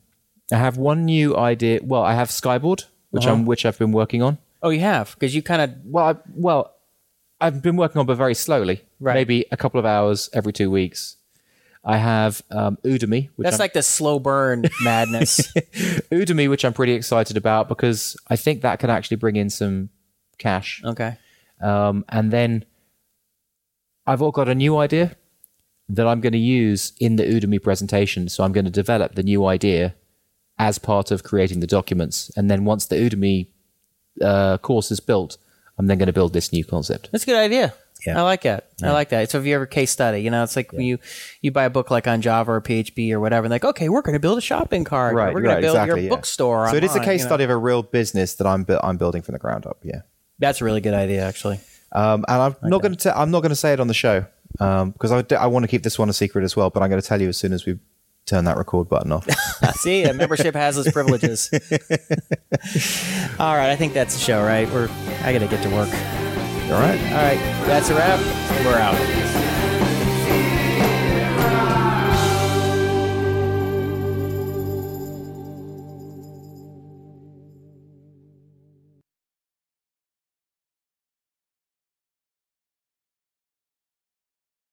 I 0.52 0.56
have 0.56 0.76
one 0.78 1.04
new 1.04 1.36
idea. 1.36 1.78
Well, 1.82 2.02
I 2.02 2.14
have 2.14 2.28
Skyboard, 2.28 2.84
which 3.10 3.24
Uh-huh. 3.24 3.34
I'm, 3.34 3.46
which 3.46 3.64
I've 3.64 3.78
been 3.78 3.92
working 3.92 4.20
on. 4.22 4.38
Oh, 4.64 4.70
you 4.70 4.80
have 4.80 5.14
because 5.14 5.32
you 5.34 5.42
kind 5.42 5.62
of 5.62 5.70
Well, 5.84 6.06
I, 6.06 6.14
well, 6.34 6.74
I've 7.42 7.60
been 7.60 7.76
working 7.76 7.98
on, 7.98 8.06
but 8.06 8.16
very 8.16 8.34
slowly. 8.34 8.82
Right. 9.00 9.14
Maybe 9.14 9.46
a 9.50 9.56
couple 9.56 9.80
of 9.80 9.86
hours 9.86 10.30
every 10.32 10.52
two 10.52 10.70
weeks. 10.70 11.16
I 11.84 11.96
have 11.96 12.42
um, 12.50 12.78
Udemy, 12.84 13.30
which 13.34 13.44
that's 13.44 13.56
I'm, 13.56 13.64
like 13.64 13.72
the 13.72 13.82
slow 13.82 14.20
burn 14.20 14.64
madness. 14.82 15.52
Udemy, 16.12 16.48
which 16.48 16.64
I'm 16.64 16.72
pretty 16.72 16.92
excited 16.92 17.36
about 17.36 17.68
because 17.68 18.16
I 18.28 18.36
think 18.36 18.62
that 18.62 18.78
can 18.78 18.88
actually 18.88 19.16
bring 19.16 19.34
in 19.34 19.50
some 19.50 19.90
cash. 20.38 20.80
okay. 20.84 21.16
Um, 21.60 22.04
and 22.08 22.32
then 22.32 22.64
I've 24.06 24.22
all 24.22 24.30
got 24.32 24.48
a 24.48 24.54
new 24.54 24.76
idea 24.76 25.16
that 25.88 26.06
I'm 26.06 26.20
going 26.20 26.32
to 26.32 26.38
use 26.38 26.92
in 26.98 27.16
the 27.16 27.24
Udemy 27.24 27.62
presentation. 27.62 28.28
So 28.28 28.44
I'm 28.44 28.52
going 28.52 28.64
to 28.64 28.70
develop 28.70 29.14
the 29.14 29.22
new 29.22 29.46
idea 29.46 29.94
as 30.58 30.78
part 30.78 31.10
of 31.10 31.22
creating 31.22 31.60
the 31.60 31.66
documents. 31.66 32.30
And 32.36 32.50
then 32.50 32.64
once 32.64 32.86
the 32.86 32.96
Udemy 32.96 33.48
uh, 34.20 34.58
course 34.58 34.90
is 34.90 35.00
built, 35.00 35.38
I'm 35.82 35.88
then 35.88 35.98
going 35.98 36.06
to 36.06 36.12
build 36.12 36.32
this 36.32 36.52
new 36.52 36.64
concept. 36.64 37.10
That's 37.10 37.24
a 37.24 37.26
good 37.26 37.36
idea. 37.36 37.74
Yeah. 38.06 38.20
I 38.20 38.22
like 38.22 38.44
it. 38.44 38.64
I 38.84 38.92
like 38.92 39.08
that. 39.08 39.32
So 39.32 39.40
if 39.40 39.46
you 39.46 39.56
ever 39.56 39.66
case 39.66 39.90
study, 39.90 40.20
you 40.22 40.30
know, 40.30 40.44
it's 40.44 40.54
like 40.54 40.72
when 40.72 40.82
you 40.82 40.98
you 41.40 41.50
buy 41.50 41.64
a 41.64 41.70
book 41.70 41.90
like 41.90 42.06
on 42.06 42.22
Java 42.22 42.52
or 42.52 42.60
PHP 42.60 43.10
or 43.10 43.18
whatever, 43.18 43.46
and 43.46 43.50
like, 43.50 43.64
okay, 43.64 43.88
we're 43.88 44.02
going 44.02 44.12
to 44.12 44.20
build 44.20 44.38
a 44.38 44.40
shopping 44.40 44.84
cart. 44.84 45.16
Right. 45.16 45.34
we're 45.34 45.42
going 45.42 45.56
to 45.56 45.60
build 45.60 45.86
your 45.88 46.08
bookstore. 46.08 46.68
So 46.68 46.76
it 46.76 46.84
is 46.84 46.94
a 46.94 47.00
case 47.00 47.20
you 47.20 47.24
know. 47.24 47.30
study 47.30 47.44
of 47.44 47.50
a 47.50 47.56
real 47.56 47.82
business 47.82 48.34
that 48.34 48.46
I'm 48.46 48.64
I'm 48.80 48.96
building 48.96 49.22
from 49.22 49.32
the 49.32 49.40
ground 49.40 49.66
up. 49.66 49.78
Yeah. 49.82 50.02
That's 50.38 50.60
a 50.60 50.64
really 50.64 50.80
good 50.80 50.94
idea, 50.94 51.26
actually. 51.26 51.58
Um, 51.90 52.24
and 52.28 52.42
I'm 52.62 52.70
not 52.70 52.80
going 52.80 52.94
to 52.94 53.18
I'm 53.18 53.32
not 53.32 53.40
going 53.40 53.50
to 53.50 53.56
say 53.56 53.72
it 53.72 53.80
on 53.80 53.88
the 53.88 53.94
show 53.94 54.24
um, 54.60 54.92
because 54.92 55.10
I, 55.10 55.22
d- 55.22 55.34
I 55.34 55.46
want 55.46 55.64
to 55.64 55.68
keep 55.68 55.82
this 55.82 55.98
one 55.98 56.08
a 56.08 56.12
secret 56.12 56.44
as 56.44 56.54
well. 56.54 56.70
But 56.70 56.84
I'm 56.84 56.90
going 56.90 57.02
to 57.02 57.06
tell 57.06 57.20
you 57.20 57.28
as 57.28 57.36
soon 57.36 57.52
as 57.52 57.66
we 57.66 57.78
turn 58.26 58.44
that 58.44 58.56
record 58.56 58.88
button 58.88 59.12
off. 59.12 59.28
See, 59.76 60.04
a 60.04 60.12
membership 60.12 60.54
has 60.54 60.78
its 60.78 60.90
privileges. 60.92 61.50
All 63.38 63.56
right, 63.56 63.70
I 63.70 63.76
think 63.76 63.92
that's 63.94 64.14
the 64.14 64.20
show, 64.20 64.42
right? 64.42 64.70
We're 64.70 64.88
I 65.22 65.32
got 65.32 65.40
to 65.40 65.48
get 65.48 65.62
to 65.62 65.70
work. 65.70 65.88
All 66.72 66.78
right. 66.80 66.98
All 66.98 67.22
right, 67.22 67.38
that's 67.66 67.90
a 67.90 67.94
wrap. 67.94 68.20
We're 68.64 68.78
out. 68.78 69.61